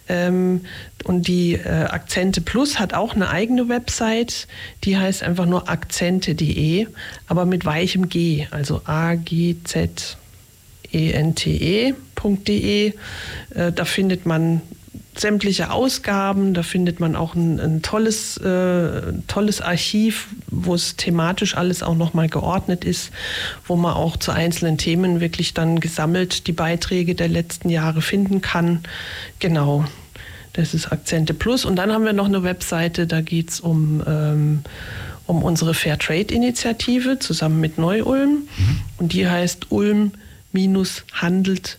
Ähm, 0.08 0.62
und 1.04 1.28
die 1.28 1.52
äh, 1.54 1.84
Akzente 1.84 2.40
Plus 2.40 2.80
hat 2.80 2.94
auch 2.94 3.14
eine 3.14 3.30
eigene 3.30 3.68
Website, 3.68 4.48
die 4.84 4.98
heißt 4.98 5.22
einfach 5.22 5.46
nur 5.46 5.68
akzente.de, 5.68 6.88
aber 7.26 7.46
mit 7.46 7.64
weichem 7.64 8.08
G, 8.08 8.48
also 8.50 8.82
A, 8.84 9.14
G, 9.14 9.56
Z, 9.64 10.16
ente.de. 10.92 11.94
Äh, 12.24 13.72
da 13.72 13.84
findet 13.84 14.26
man 14.26 14.62
sämtliche 15.16 15.70
Ausgaben, 15.70 16.54
da 16.54 16.62
findet 16.62 17.00
man 17.00 17.16
auch 17.16 17.34
ein, 17.34 17.60
ein 17.60 17.82
tolles, 17.82 18.36
äh, 18.38 19.12
tolles 19.26 19.60
Archiv, 19.60 20.28
wo 20.48 20.74
es 20.74 20.96
thematisch 20.96 21.56
alles 21.56 21.82
auch 21.82 21.96
nochmal 21.96 22.28
geordnet 22.28 22.84
ist, 22.84 23.10
wo 23.66 23.76
man 23.76 23.94
auch 23.94 24.16
zu 24.16 24.30
einzelnen 24.30 24.78
Themen 24.78 25.20
wirklich 25.20 25.52
dann 25.52 25.80
gesammelt 25.80 26.46
die 26.46 26.52
Beiträge 26.52 27.14
der 27.14 27.28
letzten 27.28 27.70
Jahre 27.70 28.02
finden 28.02 28.40
kann. 28.40 28.80
Genau. 29.38 29.84
Das 30.52 30.74
ist 30.74 30.90
Akzente 30.90 31.34
Plus. 31.34 31.64
Und 31.64 31.76
dann 31.76 31.92
haben 31.92 32.04
wir 32.04 32.12
noch 32.12 32.26
eine 32.26 32.42
Webseite, 32.42 33.06
da 33.06 33.20
geht 33.20 33.50
es 33.50 33.60
um, 33.60 34.02
ähm, 34.06 34.62
um 35.26 35.42
unsere 35.42 35.74
Fairtrade-Initiative 35.74 37.18
zusammen 37.20 37.60
mit 37.60 37.78
Neu-Ulm. 37.78 38.30
Mhm. 38.30 38.80
Und 38.98 39.12
die 39.12 39.28
heißt 39.28 39.70
Ulm 39.70 40.12
handelt 41.12 41.78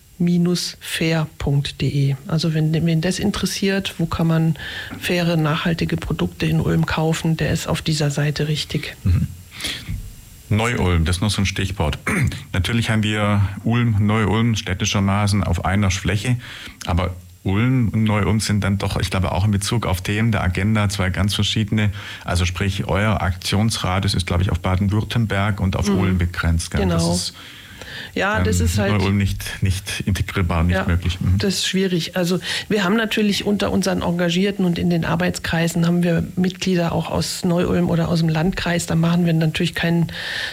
fair.de. 0.79 2.15
Also 2.27 2.53
wenn 2.53 2.73
wen 2.73 3.01
das 3.01 3.19
interessiert, 3.19 3.95
wo 3.97 4.05
kann 4.05 4.27
man 4.27 4.55
faire, 4.99 5.37
nachhaltige 5.37 5.97
Produkte 5.97 6.45
in 6.45 6.59
Ulm 6.59 6.85
kaufen, 6.85 7.37
der 7.37 7.51
ist 7.51 7.67
auf 7.67 7.81
dieser 7.81 8.11
Seite 8.11 8.47
richtig. 8.47 8.95
Mhm. 9.03 9.27
Neu-Ulm, 10.49 11.05
das 11.05 11.17
ist 11.17 11.21
noch 11.21 11.31
so 11.31 11.41
ein 11.41 11.45
Stichwort. 11.45 11.97
Natürlich 12.53 12.89
haben 12.89 13.03
wir 13.03 13.41
Ulm, 13.63 14.05
Neu-Ulm 14.05 14.55
städtischermaßen 14.55 15.43
auf 15.43 15.63
einer 15.65 15.91
Fläche, 15.91 16.37
aber 16.85 17.15
Ulm 17.43 17.89
und 17.89 18.03
Neu-Ulm 18.03 18.39
sind 18.39 18.63
dann 18.63 18.77
doch, 18.77 18.99
ich 18.99 19.09
glaube, 19.09 19.31
auch 19.31 19.45
in 19.45 19.51
Bezug 19.51 19.87
auf 19.87 20.01
Themen 20.01 20.31
der 20.31 20.43
Agenda 20.43 20.89
zwei 20.89 21.09
ganz 21.09 21.33
verschiedene. 21.33 21.91
Also 22.23 22.45
sprich, 22.45 22.85
euer 22.87 23.21
Aktionsradius 23.21 24.13
ist, 24.13 24.27
glaube 24.27 24.43
ich, 24.43 24.51
auf 24.51 24.59
Baden-Württemberg 24.59 25.59
und 25.59 25.75
auf 25.75 25.89
mhm. 25.89 25.97
Ulm 25.97 26.17
begrenzt. 26.19 26.69
Gell? 26.69 26.81
Genau. 26.81 26.95
Das 26.95 27.29
ist 27.29 27.33
ja, 28.13 28.39
ähm, 28.39 28.43
das 28.43 28.59
ist 28.59 28.77
halt. 28.77 29.01
Ulm 29.01 29.17
nicht, 29.17 29.43
nicht 29.61 30.01
integrierbar, 30.05 30.63
nicht 30.63 30.75
ja, 30.75 30.85
möglich. 30.85 31.19
Mhm. 31.19 31.37
Das 31.37 31.55
ist 31.55 31.67
schwierig. 31.67 32.15
Also 32.15 32.39
wir 32.69 32.83
haben 32.83 32.95
natürlich 32.95 33.45
unter 33.45 33.71
unseren 33.71 34.01
Engagierten 34.01 34.65
und 34.65 34.77
in 34.77 34.89
den 34.89 35.05
Arbeitskreisen 35.05 35.85
haben 35.85 36.03
wir 36.03 36.23
Mitglieder 36.35 36.91
auch 36.91 37.09
aus 37.09 37.43
Neu-Ulm 37.43 37.89
oder 37.89 38.09
aus 38.09 38.19
dem 38.19 38.29
Landkreis. 38.29 38.85
Da 38.85 38.95
machen 38.95 39.25
wir 39.25 39.33
natürlich 39.33 39.75
keinen, 39.75 40.11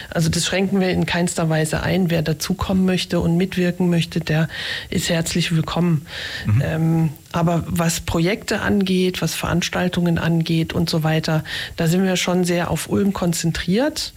also 0.09 0.29
das 0.29 0.45
schränken 0.45 0.79
wir 0.79 0.89
in 0.89 1.05
keinster 1.05 1.49
Weise 1.49 1.83
ein. 1.83 2.09
Wer 2.09 2.21
dazukommen 2.21 2.85
möchte 2.85 3.19
und 3.19 3.37
mitwirken 3.37 3.89
möchte, 3.89 4.19
der 4.19 4.47
ist 4.89 5.09
herzlich 5.09 5.51
willkommen. 5.53 6.05
Mhm. 6.45 6.61
Ähm, 6.63 7.09
aber 7.31 7.63
was 7.67 7.99
Projekte 7.99 8.61
angeht, 8.61 9.21
was 9.21 9.35
Veranstaltungen 9.35 10.17
angeht 10.17 10.73
und 10.73 10.89
so 10.89 11.03
weiter, 11.03 11.43
da 11.75 11.87
sind 11.87 12.03
wir 12.03 12.15
schon 12.15 12.43
sehr 12.43 12.71
auf 12.71 12.89
Ulm 12.89 13.13
konzentriert 13.13 14.13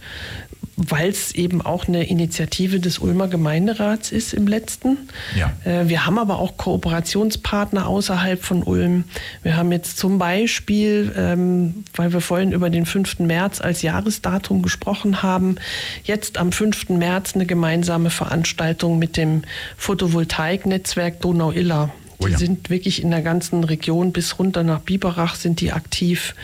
weil 0.75 1.09
es 1.09 1.33
eben 1.33 1.61
auch 1.61 1.87
eine 1.87 2.07
Initiative 2.07 2.79
des 2.79 2.99
Ulmer 2.99 3.27
Gemeinderats 3.27 4.11
ist 4.11 4.33
im 4.33 4.47
letzten. 4.47 4.97
Ja. 5.35 5.53
Äh, 5.65 5.87
wir 5.87 6.05
haben 6.05 6.17
aber 6.17 6.39
auch 6.39 6.57
Kooperationspartner 6.57 7.87
außerhalb 7.87 8.43
von 8.43 8.63
Ulm. 8.63 9.03
Wir 9.43 9.55
haben 9.55 9.71
jetzt 9.71 9.97
zum 9.97 10.17
Beispiel, 10.17 11.13
ähm, 11.15 11.83
weil 11.95 12.11
wir 12.13 12.21
vorhin 12.21 12.51
über 12.51 12.69
den 12.69 12.85
5. 12.85 13.19
März 13.19 13.61
als 13.61 13.81
Jahresdatum 13.81 14.61
gesprochen 14.61 15.21
haben, 15.21 15.57
jetzt 16.03 16.37
am 16.37 16.51
5. 16.51 16.89
März 16.89 17.35
eine 17.35 17.45
gemeinsame 17.45 18.09
Veranstaltung 18.09 18.97
mit 18.97 19.17
dem 19.17 19.43
Photovoltaiknetzwerk 19.77 21.21
Donau-Iller. 21.21 21.91
Oh 22.19 22.27
ja. 22.27 22.37
Die 22.37 22.45
sind 22.45 22.69
wirklich 22.69 23.01
in 23.01 23.11
der 23.11 23.21
ganzen 23.21 23.63
Region 23.63 24.11
bis 24.11 24.39
runter 24.39 24.63
nach 24.63 24.79
Biberach 24.79 25.35
sind 25.35 25.61
die 25.61 25.71
aktiv. 25.71 26.35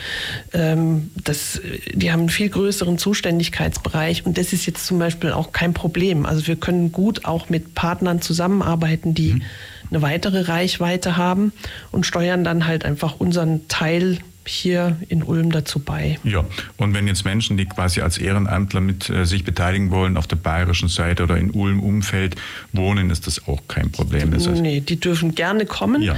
Ähm, 0.52 1.10
das, 1.22 1.60
die 1.92 2.12
haben 2.12 2.20
einen 2.20 2.28
viel 2.28 2.48
größeren 2.48 2.98
Zuständigkeitsbereich 2.98 4.26
und 4.26 4.38
das 4.38 4.52
ist 4.52 4.66
jetzt 4.66 4.86
zum 4.86 4.98
Beispiel 4.98 5.32
auch 5.32 5.52
kein 5.52 5.74
Problem. 5.74 6.26
Also 6.26 6.46
wir 6.46 6.56
können 6.56 6.92
gut 6.92 7.24
auch 7.24 7.48
mit 7.48 7.74
Partnern 7.74 8.20
zusammenarbeiten, 8.20 9.14
die 9.14 9.34
mhm. 9.34 9.42
eine 9.90 10.02
weitere 10.02 10.42
Reichweite 10.42 11.16
haben 11.16 11.52
und 11.92 12.06
steuern 12.06 12.44
dann 12.44 12.66
halt 12.66 12.84
einfach 12.84 13.20
unseren 13.20 13.68
Teil 13.68 14.18
hier 14.46 14.96
in 15.08 15.22
Ulm 15.22 15.52
dazu 15.52 15.78
bei. 15.78 16.18
Ja, 16.24 16.44
und 16.76 16.94
wenn 16.94 17.06
jetzt 17.06 17.24
Menschen, 17.24 17.56
die 17.56 17.66
quasi 17.66 18.00
als 18.00 18.18
Ehrenamtler 18.18 18.80
mit 18.80 19.10
äh, 19.10 19.24
sich 19.24 19.44
beteiligen 19.44 19.90
wollen, 19.90 20.16
auf 20.16 20.26
der 20.26 20.36
bayerischen 20.36 20.88
Seite 20.88 21.22
oder 21.22 21.36
in 21.36 21.50
Ulm-Umfeld 21.50 22.36
wohnen, 22.72 23.10
ist 23.10 23.26
das 23.26 23.46
auch 23.46 23.60
kein 23.68 23.90
Problem. 23.90 24.30
Das 24.30 24.48
heißt, 24.48 24.62
nee, 24.62 24.80
die 24.80 24.98
dürfen 24.98 25.34
gerne 25.34 25.66
kommen. 25.66 26.02
Ja. 26.02 26.16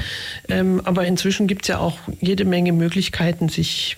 Ähm, 0.49 0.81
aber 0.85 1.07
inzwischen 1.07 1.47
gibt 1.47 1.63
es 1.63 1.69
ja 1.69 1.79
auch 1.79 1.99
jede 2.21 2.45
Menge 2.45 2.73
Möglichkeiten, 2.73 3.49
sich 3.49 3.97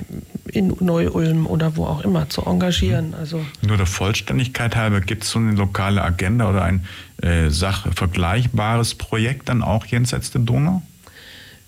in 0.50 0.74
Neu-Ulm 0.80 1.46
oder 1.46 1.76
wo 1.76 1.87
auch 1.87 2.02
immer 2.02 2.28
zu 2.28 2.42
engagieren. 2.42 3.08
Mhm. 3.08 3.14
Also 3.14 3.44
Nur 3.62 3.76
der 3.76 3.87
Vollständigkeit 3.87 4.76
halber, 4.76 5.00
gibt 5.00 5.24
es 5.24 5.30
so 5.30 5.38
eine 5.38 5.52
lokale 5.52 6.02
Agenda 6.02 6.48
oder 6.48 6.62
ein 6.62 6.84
äh, 7.22 7.50
sachvergleichbares 7.50 8.94
Projekt 8.94 9.48
dann 9.48 9.62
auch 9.62 9.87
jenseits 9.87 10.30
der 10.30 10.42
Donau? 10.42 10.82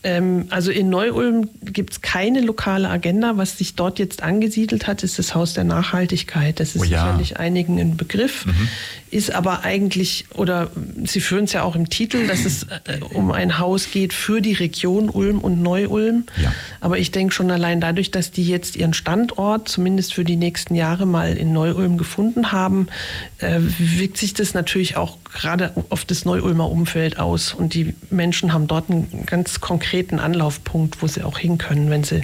Ähm, 0.06 0.46
also 0.50 0.70
in 0.70 0.88
Neu-Ulm 0.88 1.50
gibt 1.64 1.94
es 1.94 2.00
keine 2.00 2.40
lokale 2.40 2.88
Agenda. 2.88 3.38
Was 3.38 3.58
sich 3.58 3.74
dort 3.74 3.98
jetzt 3.98 4.22
angesiedelt 4.22 4.86
hat, 4.86 5.02
ist 5.02 5.18
das 5.18 5.34
Haus 5.34 5.54
der 5.54 5.64
Nachhaltigkeit. 5.64 6.60
Das 6.60 6.76
ist 6.76 6.82
oh 6.82 6.84
ja. 6.84 7.02
sicherlich 7.02 7.38
einigen 7.38 7.80
ein 7.80 7.96
Begriff, 7.96 8.46
mhm. 8.46 8.68
Ist 9.10 9.32
aber 9.32 9.62
eigentlich, 9.62 10.26
oder 10.34 10.70
Sie 11.04 11.20
führen 11.20 11.44
es 11.44 11.52
ja 11.52 11.62
auch 11.62 11.76
im 11.76 11.88
Titel, 11.88 12.26
dass 12.26 12.44
es 12.44 12.64
äh, 12.64 13.00
um 13.14 13.30
ein 13.30 13.58
Haus 13.58 13.90
geht 13.90 14.12
für 14.12 14.40
die 14.40 14.54
Region 14.54 15.08
Ulm 15.08 15.38
und 15.38 15.62
Neu-Ulm. 15.62 16.24
Ja. 16.42 16.52
Aber 16.80 16.98
ich 16.98 17.12
denke 17.12 17.32
schon 17.32 17.50
allein 17.50 17.80
dadurch, 17.80 18.10
dass 18.10 18.32
die 18.32 18.46
jetzt 18.46 18.76
ihren 18.76 18.94
Standort 18.94 19.68
zumindest 19.68 20.14
für 20.14 20.24
die 20.24 20.36
nächsten 20.36 20.74
Jahre 20.74 21.06
mal 21.06 21.36
in 21.36 21.52
Neu-Ulm 21.52 21.98
gefunden 21.98 22.50
haben, 22.52 22.88
äh, 23.38 23.60
wirkt 23.78 24.18
sich 24.18 24.34
das 24.34 24.54
natürlich 24.54 24.96
auch 24.96 25.18
gerade 25.32 25.72
auf 25.88 26.04
das 26.04 26.24
Neu-Ulmer 26.24 26.68
Umfeld 26.68 27.18
aus. 27.18 27.54
Und 27.54 27.74
die 27.74 27.94
Menschen 28.10 28.52
haben 28.52 28.66
dort 28.66 28.90
einen 28.90 29.24
ganz 29.26 29.60
konkreten 29.60 30.18
Anlaufpunkt, 30.18 31.00
wo 31.00 31.06
sie 31.06 31.22
auch 31.22 31.38
hin 31.38 31.58
können, 31.58 31.90
wenn 31.90 32.02
sie 32.02 32.22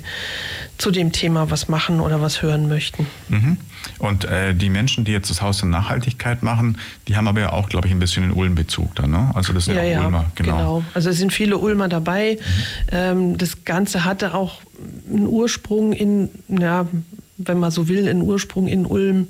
zu 0.78 0.90
dem 0.90 1.12
Thema 1.12 1.50
was 1.50 1.68
machen 1.68 2.00
oder 2.00 2.20
was 2.20 2.42
hören 2.42 2.68
möchten. 2.68 3.06
Mhm. 3.28 3.56
Und 3.98 4.24
äh, 4.24 4.54
die 4.54 4.70
Menschen, 4.70 5.04
die 5.04 5.12
jetzt 5.12 5.30
das 5.30 5.42
Haus 5.42 5.58
der 5.58 5.68
Nachhaltigkeit 5.68 6.42
machen, 6.42 6.78
die 7.08 7.16
haben 7.16 7.28
aber 7.28 7.40
ja 7.40 7.52
auch, 7.52 7.68
glaube 7.68 7.86
ich, 7.86 7.92
ein 7.92 7.98
bisschen 7.98 8.22
den 8.22 8.32
Ulm-Bezug 8.32 8.94
da, 8.94 9.06
ne? 9.06 9.30
Also 9.34 9.52
das 9.52 9.66
sind 9.66 9.76
ja, 9.76 9.82
ja 9.82 10.04
Ulmer, 10.04 10.26
genau. 10.34 10.56
genau. 10.56 10.84
Also 10.94 11.10
es 11.10 11.18
sind 11.18 11.32
viele 11.32 11.58
Ulmer 11.58 11.88
dabei. 11.88 12.38
Mhm. 12.38 12.88
Ähm, 12.92 13.38
das 13.38 13.64
Ganze 13.64 14.04
hatte 14.04 14.34
auch 14.34 14.60
einen 15.10 15.26
Ursprung 15.26 15.92
in, 15.92 16.30
ja, 16.48 16.86
wenn 17.38 17.58
man 17.58 17.70
so 17.70 17.88
will, 17.88 18.08
einen 18.08 18.22
Ursprung 18.22 18.68
in 18.68 18.86
Ulm. 18.86 19.28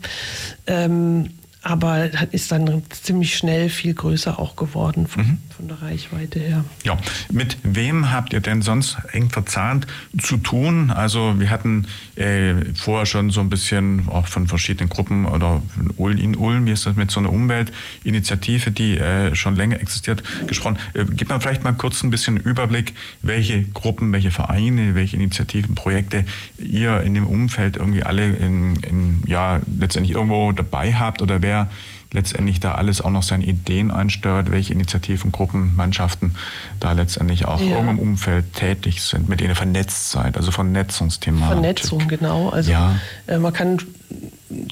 Ähm, 0.67 1.31
aber 1.63 2.11
ist 2.33 2.51
dann 2.51 2.83
ziemlich 2.91 3.37
schnell 3.37 3.69
viel 3.69 3.95
größer 3.95 4.39
auch 4.39 4.57
geworden 4.57 5.07
von, 5.07 5.23
mhm. 5.23 5.39
von, 5.57 5.69
der 5.69 5.81
Reichweite 5.81 6.41
her. 6.41 6.65
Ja, 6.85 6.99
mit 7.31 7.57
wem 7.63 8.11
habt 8.11 8.33
ihr 8.33 8.41
denn 8.41 8.63
sonst 8.63 8.97
eng 9.13 9.31
verzahnt 9.31 9.87
zu 10.21 10.39
tun? 10.39 10.91
Also 10.91 11.39
wir 11.39 11.51
hatten 11.51 11.87
äh, 12.17 12.55
vorher 12.75 13.07
schon 13.07 13.31
so 13.31 13.41
ein 13.41 13.49
bisschen 13.49 14.09
auch 14.09 14.27
von 14.27 14.49
verschiedenen 14.49 14.89
Gruppen 14.89 15.25
oder 15.25 15.63
in 15.99 16.35
Ulm, 16.37 16.67
wie 16.67 16.73
ist 16.73 16.87
das 16.87 16.97
mit 16.97 17.13
so 17.13 17.21
einer 17.21 17.31
Umweltinitiative, 17.31 18.73
die 18.73 18.99
äh, 18.99 19.35
schon 19.37 19.55
länger 19.55 19.81
existiert, 19.81 20.23
gesprochen. 20.49 20.79
Äh, 20.95 21.05
gib 21.11 21.29
mal 21.29 21.41
vielleicht 21.41 21.63
mal 21.63 21.73
kurz 21.73 22.03
ein 22.03 22.11
bisschen 22.11 22.39
Überblick, 22.39 22.95
welche 23.23 23.63
Gruppen, 23.63 24.13
welche 24.13 24.33
Vereine, 24.33 24.97
welche 24.97 25.17
Initiativen, 25.17 25.77
Projekte 25.77 26.25
ihr 26.59 27.03
in 27.03 27.15
dem 27.15 27.27
Umfeld 27.27 27.77
irgendwie 27.77 28.03
alle 28.03 28.33
in, 28.33 28.77
in 28.83 29.23
ja 29.27 29.61
letztendlich 29.79 30.17
irgendwo 30.17 30.51
dabei 30.51 30.95
habt 30.95 31.23
oder 31.23 31.41
wer 31.41 31.52
wer 31.53 31.69
letztendlich 32.13 32.61
da 32.61 32.75
alles 32.75 33.01
auch 33.01 33.11
noch 33.11 33.23
seine 33.23 33.45
Ideen 33.45 33.91
einsteuert, 33.91 34.51
welche 34.51 34.73
Initiativen, 34.73 35.33
Gruppen, 35.33 35.75
Mannschaften 35.77 36.35
da 36.81 36.93
letztendlich 36.93 37.47
auch 37.47 37.61
ja. 37.61 37.79
im 37.79 37.99
Umfeld 37.99 38.53
tätig 38.55 39.03
sind, 39.03 39.29
mit 39.29 39.41
denen 39.41 39.55
vernetzt 39.55 40.11
seid, 40.11 40.37
also 40.37 40.51
Vernetzungsthema. 40.51 41.49
Vernetzung, 41.49 42.09
genau. 42.09 42.51
Also 42.51 42.71
ja. 42.71 42.97
äh, 43.27 43.39
man 43.39 43.53
kann 43.53 43.79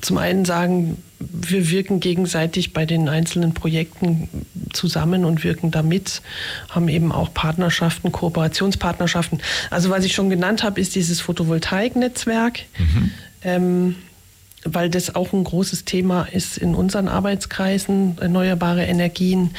zum 0.02 0.18
einen 0.18 0.44
sagen, 0.44 0.98
wir 1.18 1.70
wirken 1.70 2.00
gegenseitig 2.00 2.72
bei 2.72 2.84
den 2.84 3.08
einzelnen 3.08 3.54
Projekten 3.54 4.28
zusammen 4.72 5.24
und 5.24 5.42
wirken 5.42 5.70
damit, 5.70 6.22
haben 6.68 6.88
eben 6.88 7.12
auch 7.12 7.32
Partnerschaften, 7.32 8.12
Kooperationspartnerschaften. 8.12 9.40
Also 9.70 9.90
was 9.90 10.04
ich 10.04 10.14
schon 10.14 10.28
genannt 10.28 10.62
habe, 10.62 10.80
ist 10.80 10.94
dieses 10.94 11.20
Photovoltaiknetzwerk. 11.20 12.60
Mhm. 12.78 13.10
Ähm, 13.42 13.96
weil 14.64 14.90
das 14.90 15.14
auch 15.14 15.32
ein 15.32 15.44
großes 15.44 15.84
Thema 15.84 16.26
ist 16.30 16.58
in 16.58 16.74
unseren 16.74 17.08
Arbeitskreisen, 17.08 18.18
erneuerbare 18.20 18.84
Energien. 18.84 19.50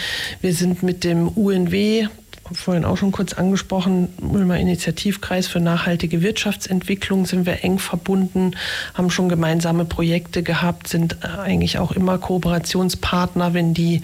Wir 0.42 0.54
sind 0.54 0.84
mit 0.84 1.04
dem 1.04 1.28
UNW, 1.28 2.08
vorhin 2.54 2.86
auch 2.86 2.98
schon 2.98 3.12
kurz 3.12 3.34
angesprochen, 3.34 4.10
Ulmer 4.22 4.58
Initiativkreis 4.58 5.48
für 5.48 5.60
nachhaltige 5.60 6.22
Wirtschaftsentwicklung 6.22 7.26
sind 7.26 7.46
wir 7.46 7.64
eng 7.64 7.80
verbunden, 7.80 8.56
haben 8.94 9.10
schon 9.10 9.30
gemeinsame 9.30 9.86
Projekte 9.86 10.44
gehabt, 10.44 10.88
sind 10.88 11.24
eigentlich 11.24 11.80
auch 11.80 11.92
immer 11.92 12.18
Kooperationspartner, 12.18 13.54
wenn 13.54 13.74
die 13.74 14.02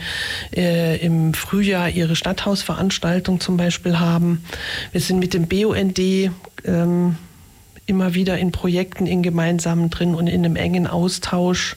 äh, 0.56 0.98
im 0.98 1.34
Frühjahr 1.34 1.90
ihre 1.90 2.16
Stadthausveranstaltung 2.16 3.40
zum 3.40 3.58
Beispiel 3.58 4.00
haben. 4.00 4.44
Wir 4.92 5.02
sind 5.02 5.20
mit 5.20 5.34
dem 5.34 5.48
BUND 5.48 6.00
ähm, 6.00 7.18
immer 7.88 8.14
wieder 8.14 8.38
in 8.38 8.52
Projekten, 8.52 9.08
in 9.08 9.24
gemeinsamen 9.24 9.90
drin 9.90 10.14
und 10.14 10.28
in 10.28 10.46
einem 10.46 10.56
engen 10.56 10.88
Austausch. 10.88 11.76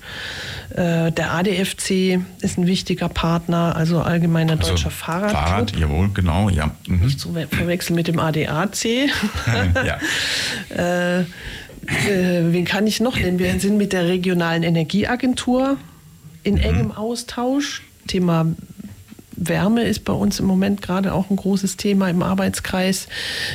Äh, 0.70 1.12
der 1.12 1.32
ADFC 1.32 2.20
ist 2.42 2.58
ein 2.58 2.66
wichtiger 2.66 3.08
Partner, 3.08 3.74
also 3.76 4.00
Allgemeiner 4.00 4.52
Also 4.52 4.70
Deutscher 4.70 4.90
Fahrradclub. 4.90 5.40
Fahrrad, 5.40 5.76
jawohl, 5.76 6.10
genau, 6.12 6.48
ja. 6.48 6.72
Mhm. 6.86 7.04
Nicht 7.06 7.20
zu 7.20 7.32
verwechseln 7.32 7.94
mit 7.96 8.08
dem 8.08 8.18
ADAC. 8.18 8.84
ja. 8.84 9.98
äh, 10.76 11.20
äh, 11.20 11.24
wen 12.52 12.64
kann 12.64 12.86
ich 12.86 13.00
noch 13.00 13.16
nennen? 13.16 13.38
Wir 13.38 13.58
sind 13.60 13.78
mit 13.78 13.92
der 13.92 14.06
regionalen 14.06 14.64
Energieagentur 14.64 15.76
in 16.42 16.58
engem 16.58 16.92
Austausch. 16.92 17.82
Thema 18.06 18.46
Wärme 19.40 19.84
ist 19.84 20.04
bei 20.04 20.12
uns 20.12 20.38
im 20.38 20.46
Moment 20.46 20.82
gerade 20.82 21.12
auch 21.12 21.30
ein 21.30 21.36
großes 21.36 21.76
Thema 21.76 22.08
im 22.08 22.22
Arbeitskreis. 22.22 23.08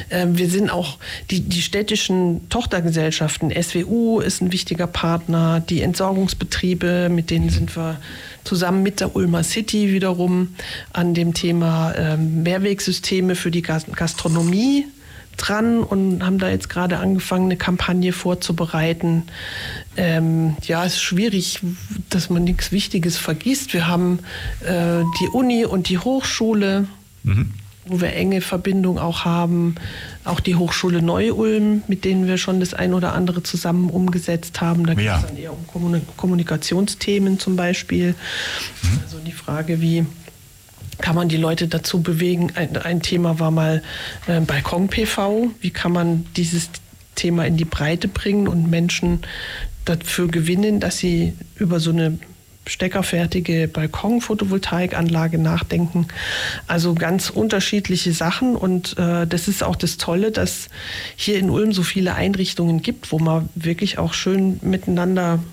Ähm, 0.10 0.38
wir 0.38 0.50
sind 0.50 0.70
auch 0.70 0.98
die, 1.30 1.42
die 1.42 1.62
städtischen 1.62 2.50
Tochtergesellschaften. 2.50 3.52
SWU 3.52 4.20
ist 4.20 4.42
ein 4.42 4.52
wichtiger 4.52 4.88
Partner. 4.88 5.60
Die 5.60 5.82
Entsorgungsbetriebe, 5.82 7.10
mit 7.10 7.30
denen 7.30 7.50
sind 7.50 7.76
wir 7.78 8.00
zusammen 8.44 8.84
mit 8.84 9.00
der 9.00 9.16
Ulmer 9.16 9.44
City 9.44 9.94
wiederum 9.94 10.56
an 10.92 11.14
dem 11.14 11.34
Thema 11.34 11.94
ähm, 11.96 12.44
Mehrwegsysteme 12.44 13.36
für 13.36 13.52
die 13.52 13.62
Gas- 13.62 13.86
Gastronomie 13.96 14.86
dran 15.38 15.84
und 15.84 16.24
haben 16.24 16.40
da 16.40 16.50
jetzt 16.50 16.70
gerade 16.70 16.98
angefangen, 16.98 17.46
eine 17.46 17.58
Kampagne 17.58 18.14
vorzubereiten. 18.14 19.24
Ähm, 19.98 20.58
ja, 20.64 20.84
es 20.86 20.94
ist 20.96 21.02
schwierig, 21.02 21.60
dass 22.10 22.30
man 22.30 22.44
nichts 22.44 22.72
Wichtiges 22.72 23.18
vergisst. 23.18 23.74
Wir 23.74 23.88
haben 23.88 24.20
äh, 24.66 25.04
die 25.22 25.28
Uni 25.32 25.66
und 25.66 25.90
die 25.90 25.98
Hochschule, 26.00 26.88
wo 27.88 28.02
wir 28.02 28.14
enge 28.14 28.42
Verbindung 28.42 29.00
auch 29.00 29.26
haben. 29.26 29.76
Auch 30.26 30.40
die 30.40 30.56
Hochschule 30.56 31.02
Neu-Ulm, 31.02 31.84
mit 31.88 32.04
denen 32.04 32.28
wir 32.28 32.38
schon 32.38 32.60
das 32.60 32.74
ein 32.74 32.94
oder 32.94 33.14
andere 33.14 33.42
zusammen 33.44 33.90
umgesetzt 33.90 34.60
haben. 34.62 34.86
Da 34.86 34.96
geht 34.96 35.06
Ja. 35.06 35.18
es 35.20 35.28
dann 35.28 35.38
eher 35.38 35.54
um 35.54 35.66
Kommuni- 35.68 36.02
Kommunikationsthemen 36.18 37.40
zum 37.40 37.56
Beispiel. 37.56 38.16
Also 39.04 39.18
die 39.26 39.32
Frage, 39.32 39.82
wie 39.82 40.06
kann 40.98 41.16
man 41.16 41.30
die 41.30 41.38
Leute 41.38 41.68
dazu 41.68 42.02
bewegen? 42.02 42.52
Ein, 42.56 42.76
ein 42.78 43.02
Thema 43.02 43.40
war 43.40 43.52
mal 43.52 43.82
äh, 44.28 44.40
Balkon-PV. 44.42 45.52
Wie 45.62 45.70
kann 45.72 45.92
man 45.92 46.26
dieses 46.36 46.70
Thema 47.16 47.46
in 47.46 47.56
die 47.58 47.66
Breite 47.66 48.08
bringen 48.08 48.48
und 48.48 48.70
Menschen 48.70 49.20
dafür 49.86 50.28
gewinnen, 50.28 50.80
dass 50.80 50.98
sie 50.98 51.34
über 51.58 51.80
so 51.80 51.92
eine 51.92 52.20
steckerfertige 52.68 53.68
Balkon-Photovoltaikanlage 53.68 55.38
nachdenken. 55.38 56.08
Also 56.68 56.96
ganz 56.96 57.30
unterschiedliche 57.30 58.12
Sachen 58.12 58.56
und 58.56 58.98
äh, 58.98 59.28
das 59.28 59.48
ist 59.48 59.64
auch 59.64 59.76
das 59.76 59.98
Tolle, 59.98 60.32
dass 60.32 60.70
hier 61.16 61.38
in 61.38 61.50
Ulm 61.50 61.74
so 61.74 61.84
viele 61.84 62.16
Einrichtungen 62.16 62.82
gibt, 62.82 63.12
wo 63.12 63.20
man 63.20 63.50
wirklich 63.56 63.98
auch 63.98 64.14
schön 64.14 64.60
miteinander 64.64 65.44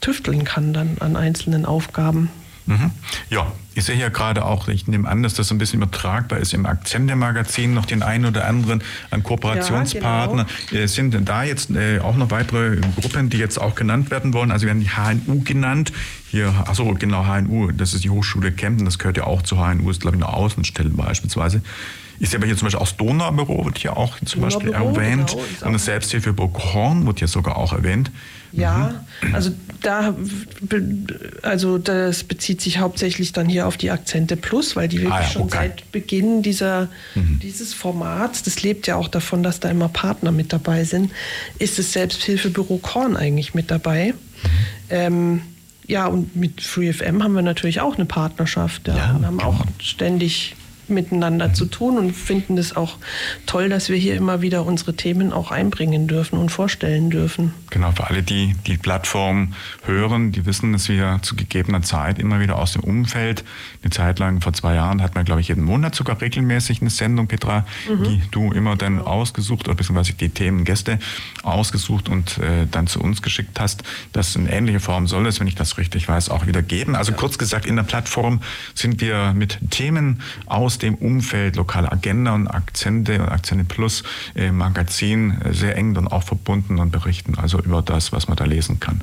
tüfteln 0.00 0.44
kann 0.44 0.72
dann 0.72 0.98
an 1.00 1.16
einzelnen 1.16 1.64
Aufgaben. 1.64 2.30
Mhm. 2.66 2.90
Ja, 3.30 3.52
ich 3.78 3.84
sehe 3.84 3.96
ja 3.96 4.08
gerade 4.08 4.44
auch, 4.44 4.66
ich 4.66 4.88
nehme 4.88 5.08
an, 5.08 5.22
dass 5.22 5.34
das 5.34 5.48
so 5.48 5.54
ein 5.54 5.58
bisschen 5.58 5.80
übertragbar 5.80 6.40
ist, 6.40 6.52
im 6.52 6.66
Akzente-Magazin 6.66 7.74
noch 7.74 7.86
den 7.86 8.02
einen 8.02 8.26
oder 8.26 8.46
anderen 8.46 8.82
an 9.10 9.22
Kooperationspartner. 9.22 10.46
Ja, 10.72 10.80
Äh, 10.80 10.88
Sind 10.88 11.16
da 11.28 11.44
jetzt 11.44 11.70
äh, 11.70 12.00
auch 12.00 12.16
noch 12.16 12.32
weitere 12.32 12.80
Gruppen, 13.00 13.30
die 13.30 13.38
jetzt 13.38 13.58
auch 13.58 13.76
genannt 13.76 14.10
werden 14.10 14.34
wollen? 14.34 14.50
Also 14.50 14.66
werden 14.66 14.80
die 14.80 14.90
HNU 14.90 15.42
genannt. 15.44 15.92
Hier, 16.30 16.52
achso, 16.66 16.92
genau, 16.94 17.24
HNU, 17.24 17.70
das 17.70 17.94
ist 17.94 18.02
die 18.02 18.10
Hochschule 18.10 18.50
Kempten, 18.50 18.84
das 18.84 18.98
gehört 18.98 19.16
ja 19.16 19.24
auch 19.24 19.42
zu 19.42 19.56
HNU, 19.56 19.88
ist 19.90 20.00
glaube 20.00 20.16
ich 20.16 20.22
eine 20.24 20.32
Außenstelle 20.32 20.90
beispielsweise. 20.90 21.62
Ich 22.20 22.30
sehe 22.30 22.38
aber 22.38 22.46
hier 22.46 22.56
zum 22.56 22.66
Beispiel 22.66 22.80
auch 22.80 22.88
das 22.88 22.96
Donaubüro 22.96 23.64
wird 23.64 23.78
hier 23.78 23.96
auch 23.96 24.18
zum 24.24 24.40
Beispiel 24.42 24.72
Donaubüro, 24.72 25.00
erwähnt. 25.00 25.30
genau, 25.30 25.66
und 25.66 25.72
das 25.72 25.84
Selbsthilfeburg 25.84 26.58
Horn 26.74 27.06
wird 27.06 27.20
hier 27.20 27.28
sogar 27.28 27.56
auch 27.56 27.72
erwähnt. 27.72 28.10
Ja, 28.50 29.04
also 29.34 29.50
da, 29.82 30.14
also 31.42 31.76
das 31.76 32.24
bezieht 32.24 32.62
sich 32.62 32.78
hauptsächlich 32.78 33.32
dann 33.32 33.46
hier 33.46 33.66
auf 33.66 33.76
die 33.76 33.90
Akzente 33.90 34.36
Plus, 34.36 34.74
weil 34.74 34.88
die 34.88 34.98
wirklich 34.98 35.12
Ah 35.12 35.20
ja, 35.20 35.28
schon 35.28 35.42
okay. 35.42 35.56
seit 35.58 35.92
Beginn 35.92 36.42
dieser, 36.42 36.88
dieses 37.14 37.74
Formats, 37.74 38.42
das 38.42 38.62
lebt 38.62 38.86
ja 38.86 38.96
auch 38.96 39.08
davon, 39.08 39.42
dass 39.42 39.60
da 39.60 39.68
immer 39.70 39.88
Partner 39.88 40.32
mit 40.32 40.52
dabei 40.52 40.84
sind, 40.84 41.12
ist 41.58 41.78
das 41.78 41.92
Selbsthilfebüro 41.92 42.78
Korn 42.78 43.16
eigentlich 43.16 43.52
mit 43.54 43.70
dabei. 43.70 44.14
Ähm, 44.88 45.42
ja, 45.86 46.06
und 46.06 46.34
mit 46.34 46.60
FreeFM 46.62 47.22
haben 47.22 47.34
wir 47.34 47.42
natürlich 47.42 47.80
auch 47.80 47.96
eine 47.96 48.04
Partnerschaft. 48.06 48.88
Ja, 48.88 48.96
Ja, 48.96 49.16
und 49.16 49.26
haben 49.26 49.38
genau. 49.38 49.50
auch 49.50 49.64
ständig 49.78 50.56
miteinander 50.90 51.54
zu 51.54 51.66
tun 51.66 51.98
und 51.98 52.12
finden 52.12 52.58
es 52.58 52.76
auch 52.76 52.96
toll, 53.46 53.68
dass 53.68 53.88
wir 53.88 53.96
hier 53.96 54.14
immer 54.14 54.42
wieder 54.42 54.66
unsere 54.66 54.94
Themen 54.94 55.32
auch 55.32 55.50
einbringen 55.50 56.06
dürfen 56.06 56.38
und 56.38 56.50
vorstellen 56.50 57.10
dürfen. 57.10 57.52
Genau, 57.70 57.92
für 57.92 58.06
alle, 58.06 58.22
die 58.22 58.54
die 58.66 58.76
Plattform 58.76 59.54
hören, 59.84 60.32
die 60.32 60.46
wissen, 60.46 60.72
dass 60.72 60.88
wir 60.88 61.18
zu 61.22 61.36
gegebener 61.36 61.82
Zeit 61.82 62.18
immer 62.18 62.40
wieder 62.40 62.58
aus 62.58 62.72
dem 62.72 62.82
Umfeld, 62.82 63.44
eine 63.82 63.90
Zeit 63.90 64.18
lang 64.18 64.40
vor 64.40 64.52
zwei 64.52 64.74
Jahren 64.74 65.02
hatten 65.02 65.14
wir, 65.14 65.24
glaube 65.24 65.40
ich, 65.40 65.48
jeden 65.48 65.64
Monat 65.64 65.94
sogar 65.94 66.20
regelmäßig 66.20 66.80
eine 66.80 66.90
Sendung, 66.90 67.26
Petra, 67.26 67.66
die 67.88 68.20
du 68.30 68.52
immer 68.52 68.76
dann 68.76 69.00
ausgesucht 69.00 69.68
oder 69.68 69.76
beziehungsweise 69.76 70.14
die 70.14 70.28
Themen, 70.28 70.64
Gäste 70.64 70.98
ausgesucht 71.42 72.08
und 72.08 72.38
äh, 72.38 72.66
dann 72.70 72.86
zu 72.86 73.00
uns 73.00 73.22
geschickt 73.22 73.60
hast. 73.60 73.82
Das 74.12 74.36
in 74.36 74.46
ähnlicher 74.46 74.80
Form 74.80 75.06
soll 75.06 75.26
es, 75.26 75.40
wenn 75.40 75.46
ich 75.46 75.54
das 75.54 75.78
richtig 75.78 76.08
weiß, 76.08 76.28
auch 76.30 76.46
wieder 76.46 76.62
geben. 76.62 76.94
Also 76.94 77.12
kurz 77.12 77.38
gesagt, 77.38 77.66
in 77.66 77.76
der 77.76 77.82
Plattform 77.82 78.40
sind 78.74 79.00
wir 79.00 79.32
mit 79.34 79.58
Themen 79.70 80.20
aus 80.46 80.77
dem 80.78 80.94
Umfeld, 80.94 81.56
lokale 81.56 81.90
Agenda 81.90 82.34
und 82.34 82.48
Akzente 82.48 83.20
und 83.22 83.28
Akzente 83.28 83.64
Plus 83.64 84.02
äh, 84.34 84.52
Magazin 84.52 85.40
äh, 85.42 85.52
sehr 85.52 85.76
eng 85.76 85.94
dann 85.94 86.08
auch 86.08 86.22
verbunden 86.22 86.78
und 86.78 86.90
berichten 86.90 87.34
also 87.36 87.58
über 87.60 87.82
das, 87.82 88.12
was 88.12 88.28
man 88.28 88.36
da 88.36 88.44
lesen 88.44 88.80
kann. 88.80 89.02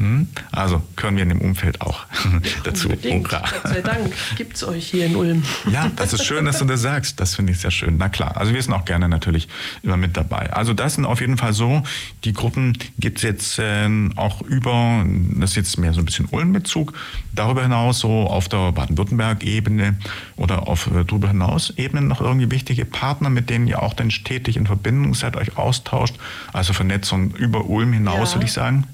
Hm? 0.00 0.28
Also 0.50 0.82
können 0.96 1.16
wir 1.18 1.22
in 1.24 1.28
dem 1.28 1.40
Umfeld 1.42 1.80
auch 1.82 2.06
dazu. 2.64 2.88
Unbedingt. 2.88 3.30
Hurra. 3.30 3.44
Gott 3.62 3.72
sei 3.72 3.80
Dank 3.82 4.12
gibt 4.36 4.56
es 4.56 4.64
euch 4.64 4.86
hier 4.86 5.04
in 5.06 5.14
Ulm. 5.14 5.42
Ja, 5.70 5.90
das 5.94 6.12
ist 6.14 6.24
schön, 6.24 6.46
dass 6.46 6.58
du 6.58 6.64
das 6.64 6.80
sagst. 6.80 7.20
Das 7.20 7.34
finde 7.34 7.52
ich 7.52 7.58
sehr 7.60 7.70
schön. 7.70 7.96
Na 7.98 8.08
klar, 8.08 8.36
also 8.38 8.54
wir 8.54 8.62
sind 8.62 8.72
auch 8.72 8.86
gerne 8.86 9.08
natürlich 9.10 9.46
immer 9.82 9.98
mit 9.98 10.16
dabei. 10.16 10.52
Also 10.52 10.72
das 10.72 10.94
sind 10.94 11.04
auf 11.04 11.20
jeden 11.20 11.36
Fall 11.36 11.52
so, 11.52 11.82
die 12.24 12.32
Gruppen 12.32 12.78
gibt 12.98 13.18
es 13.18 13.22
jetzt 13.24 13.58
ähm, 13.62 14.12
auch 14.16 14.40
über, 14.42 15.04
das 15.36 15.50
ist 15.50 15.56
jetzt 15.56 15.78
mehr 15.78 15.92
so 15.92 16.00
ein 16.00 16.06
bisschen 16.06 16.26
Ulm-Bezug, 16.30 16.94
darüber 17.34 17.62
hinaus 17.62 17.98
so 18.00 18.26
auf 18.26 18.48
der 18.48 18.72
Baden-Württemberg-Ebene 18.72 19.96
oder 20.36 20.66
auf 20.66 20.86
äh, 20.86 21.04
darüber 21.04 21.28
hinaus 21.28 21.74
Ebenen 21.76 22.08
noch 22.08 22.20
irgendwie 22.22 22.50
wichtige 22.50 22.86
Partner, 22.86 23.28
mit 23.28 23.50
denen 23.50 23.66
ihr 23.66 23.82
auch 23.82 23.92
dann 23.92 24.10
stetig 24.10 24.56
in 24.56 24.66
Verbindung 24.66 25.12
seid, 25.14 25.36
euch 25.36 25.58
austauscht, 25.58 26.14
also 26.54 26.72
Vernetzung 26.72 27.32
über 27.34 27.66
Ulm 27.66 27.92
hinaus, 27.92 28.30
Ja. 28.30 28.36
würde 28.36 28.46
ich 28.46 28.52
sagen. 28.52 28.86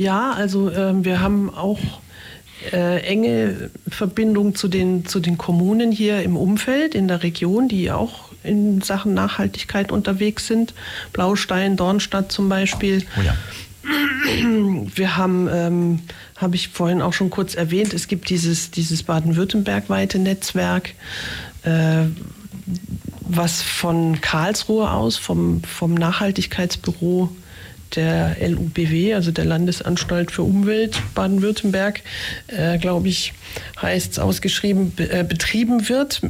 Ja, 0.00 0.32
also 0.32 0.72
ähm, 0.72 1.04
wir 1.04 1.20
haben 1.20 1.52
auch 1.52 1.78
äh, 2.72 3.02
enge 3.02 3.70
Verbindung 3.86 4.54
zu 4.54 4.66
den, 4.66 5.04
zu 5.04 5.20
den 5.20 5.36
Kommunen 5.36 5.92
hier 5.92 6.22
im 6.22 6.38
Umfeld, 6.38 6.94
in 6.94 7.06
der 7.06 7.22
Region, 7.22 7.68
die 7.68 7.90
auch 7.90 8.30
in 8.42 8.80
Sachen 8.80 9.12
Nachhaltigkeit 9.12 9.92
unterwegs 9.92 10.46
sind. 10.46 10.72
Blaustein, 11.12 11.76
Dornstadt 11.76 12.32
zum 12.32 12.48
Beispiel. 12.48 13.04
Oh 13.18 13.20
ja. 13.20 13.36
Wir 14.94 15.18
haben, 15.18 15.48
ähm, 15.52 15.98
habe 16.38 16.56
ich 16.56 16.68
vorhin 16.68 17.02
auch 17.02 17.12
schon 17.12 17.28
kurz 17.28 17.54
erwähnt, 17.54 17.92
es 17.92 18.08
gibt 18.08 18.30
dieses, 18.30 18.70
dieses 18.70 19.02
baden-württemberg-weite 19.02 20.18
Netzwerk, 20.18 20.94
äh, 21.64 22.04
was 23.20 23.60
von 23.60 24.22
Karlsruhe 24.22 24.90
aus, 24.90 25.18
vom, 25.18 25.62
vom 25.62 25.92
Nachhaltigkeitsbüro 25.92 27.30
der 27.96 28.36
LUBW, 28.40 29.14
also 29.14 29.30
der 29.30 29.44
Landesanstalt 29.44 30.30
für 30.30 30.42
Umwelt 30.42 31.00
Baden-Württemberg, 31.14 32.02
äh, 32.48 32.78
glaube 32.78 33.08
ich, 33.08 33.32
heißt 33.80 34.12
es 34.12 34.18
ausgeschrieben, 34.18 34.92
be 34.94 35.10
äh, 35.10 35.24
betrieben 35.24 35.88
wird. 35.88 36.22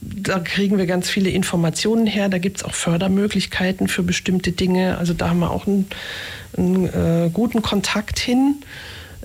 Da 0.00 0.38
kriegen 0.38 0.78
wir 0.78 0.86
ganz 0.86 1.10
viele 1.10 1.30
Informationen 1.30 2.06
her. 2.06 2.28
Da 2.28 2.38
gibt 2.38 2.58
es 2.58 2.64
auch 2.64 2.74
Fördermöglichkeiten 2.74 3.88
für 3.88 4.02
bestimmte 4.02 4.52
Dinge. 4.52 4.98
Also 4.98 5.12
da 5.12 5.30
haben 5.30 5.40
wir 5.40 5.50
auch 5.50 5.66
einen, 5.66 5.86
einen 6.56 6.86
äh, 6.86 7.30
guten 7.32 7.62
Kontakt 7.62 8.18
hin. 8.18 8.56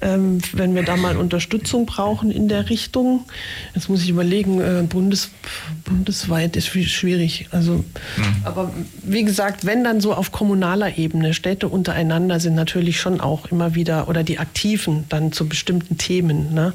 Ähm, 0.01 0.39
wenn 0.53 0.75
wir 0.75 0.83
da 0.83 0.97
mal 0.97 1.17
Unterstützung 1.17 1.85
brauchen 1.85 2.31
in 2.31 2.47
der 2.47 2.69
Richtung. 2.69 3.25
Jetzt 3.75 3.89
muss 3.89 4.01
ich 4.03 4.09
überlegen, 4.09 4.59
äh, 4.59 4.83
Bundes, 4.87 5.29
bundesweit 5.85 6.55
ist 6.55 6.67
schwierig. 6.67 7.47
Also, 7.51 7.73
mhm. 7.75 7.85
aber 8.43 8.73
wie 9.03 9.23
gesagt, 9.23 9.65
wenn 9.65 9.83
dann 9.83 10.01
so 10.01 10.13
auf 10.13 10.31
kommunaler 10.31 10.97
Ebene 10.97 11.33
Städte 11.33 11.67
untereinander 11.67 12.39
sind 12.39 12.55
natürlich 12.55 12.99
schon 12.99 13.21
auch 13.21 13.51
immer 13.51 13.75
wieder 13.75 14.07
oder 14.09 14.23
die 14.23 14.39
Aktiven 14.39 15.05
dann 15.09 15.31
zu 15.31 15.47
bestimmten 15.47 15.97
Themen 15.97 16.53
ne, 16.53 16.73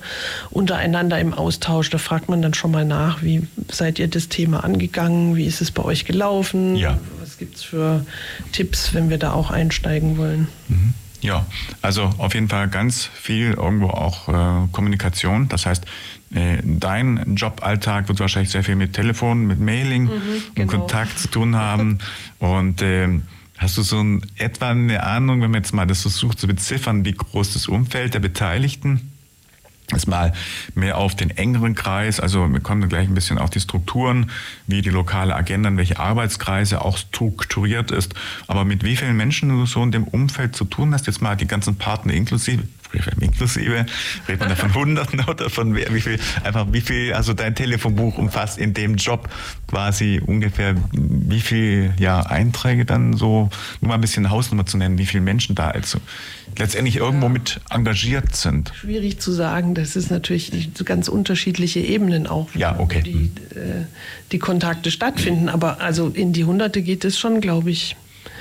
untereinander 0.50 1.18
im 1.18 1.34
Austausch. 1.34 1.90
Da 1.90 1.98
fragt 1.98 2.28
man 2.28 2.42
dann 2.42 2.54
schon 2.54 2.70
mal 2.70 2.84
nach, 2.84 3.22
wie 3.22 3.46
seid 3.70 3.98
ihr 3.98 4.08
das 4.08 4.28
Thema 4.28 4.64
angegangen? 4.64 5.36
Wie 5.36 5.44
ist 5.44 5.60
es 5.60 5.70
bei 5.70 5.84
euch 5.84 6.04
gelaufen? 6.04 6.76
Ja. 6.76 6.98
Was 7.20 7.38
gibt 7.38 7.56
es 7.56 7.62
für 7.62 8.04
Tipps, 8.52 8.94
wenn 8.94 9.10
wir 9.10 9.18
da 9.18 9.32
auch 9.32 9.50
einsteigen 9.50 10.16
wollen? 10.16 10.48
Mhm. 10.68 10.94
Ja, 11.20 11.46
also 11.82 12.12
auf 12.18 12.34
jeden 12.34 12.48
Fall 12.48 12.68
ganz 12.68 13.04
viel 13.04 13.54
irgendwo 13.54 13.88
auch 13.88 14.28
äh, 14.28 14.68
Kommunikation. 14.70 15.48
Das 15.48 15.66
heißt, 15.66 15.84
äh, 16.32 16.58
dein 16.62 17.34
Joballtag 17.34 18.08
wird 18.08 18.20
wahrscheinlich 18.20 18.50
sehr 18.50 18.62
viel 18.62 18.76
mit 18.76 18.92
Telefon, 18.92 19.46
mit 19.46 19.58
Mailing 19.58 20.04
mhm, 20.04 20.10
genau. 20.54 20.72
und 20.72 20.78
Kontakt 20.78 21.18
zu 21.18 21.28
tun 21.28 21.56
haben. 21.56 21.98
und 22.38 22.82
äh, 22.82 23.08
hast 23.56 23.76
du 23.76 23.82
so 23.82 24.00
ein, 24.00 24.22
etwa 24.36 24.70
eine 24.70 25.02
Ahnung, 25.02 25.40
wenn 25.40 25.50
man 25.50 25.62
jetzt 25.62 25.72
mal 25.72 25.86
das 25.86 26.02
versucht 26.02 26.38
zu 26.38 26.46
beziffern, 26.46 27.04
wie 27.04 27.14
groß 27.14 27.52
das 27.52 27.66
Umfeld 27.66 28.14
der 28.14 28.20
Beteiligten 28.20 29.12
ist 29.94 30.06
mal 30.06 30.32
mehr 30.74 30.98
auf 30.98 31.16
den 31.16 31.30
engeren 31.30 31.74
Kreis, 31.74 32.20
also 32.20 32.46
wir 32.52 32.60
kommen 32.60 32.88
gleich 32.88 33.08
ein 33.08 33.14
bisschen 33.14 33.38
auf 33.38 33.48
die 33.48 33.60
Strukturen, 33.60 34.30
wie 34.66 34.82
die 34.82 34.90
lokale 34.90 35.34
Agenda, 35.34 35.74
welche 35.76 35.98
Arbeitskreise 35.98 36.82
auch 36.82 36.98
strukturiert 36.98 37.90
ist, 37.90 38.14
aber 38.46 38.64
mit 38.64 38.84
wie 38.84 38.96
vielen 38.96 39.16
Menschen 39.16 39.48
du 39.48 39.64
so 39.64 39.82
in 39.82 39.90
dem 39.90 40.04
Umfeld 40.04 40.54
zu 40.54 40.64
tun 40.66 40.92
hast, 40.92 41.06
jetzt 41.06 41.22
mal 41.22 41.36
die 41.36 41.46
ganzen 41.46 41.76
Partner 41.76 42.12
inklusive, 42.12 42.64
inklusive, 43.20 43.86
redet 44.28 44.40
man 44.40 44.50
da 44.50 44.56
von 44.56 44.74
Hunderten 44.74 45.20
oder 45.26 45.48
von 45.48 45.74
wer, 45.74 45.92
wie 45.94 46.02
viel, 46.02 46.18
einfach 46.44 46.66
wie 46.70 46.82
viel, 46.82 47.14
also 47.14 47.32
dein 47.32 47.54
Telefonbuch 47.54 48.18
umfasst 48.18 48.58
in 48.58 48.74
dem 48.74 48.96
Job 48.96 49.28
quasi 49.68 50.20
ungefähr, 50.24 50.74
wie 50.92 51.40
viel, 51.40 51.94
ja, 51.98 52.20
Einträge 52.20 52.84
dann 52.84 53.14
so, 53.14 53.48
nur 53.80 53.88
mal 53.88 53.94
ein 53.94 54.00
bisschen 54.02 54.28
Hausnummer 54.30 54.66
zu 54.66 54.76
nennen, 54.76 54.98
wie 54.98 55.06
viele 55.06 55.22
Menschen 55.22 55.54
da 55.54 55.68
also 55.68 55.98
letztendlich 56.58 56.96
irgendwo 56.96 57.28
mit 57.28 57.60
engagiert 57.70 58.34
sind. 58.36 58.72
Schwierig 58.74 59.20
zu 59.20 59.32
sagen, 59.32 59.74
das 59.74 59.96
ist 59.96 60.10
natürlich 60.10 60.70
ganz 60.84 61.08
unterschiedliche 61.08 61.80
Ebenen 61.80 62.26
auch, 62.26 62.54
ja, 62.54 62.78
okay. 62.78 63.02
die, 63.02 63.30
äh, 63.58 63.84
die 64.32 64.38
Kontakte 64.38 64.90
stattfinden, 64.90 65.48
aber 65.48 65.80
also 65.80 66.08
in 66.08 66.32
die 66.32 66.44
Hunderte 66.44 66.82
geht 66.82 67.04
es 67.04 67.18
schon, 67.18 67.40
glaube 67.40 67.70
ich. 67.70 67.96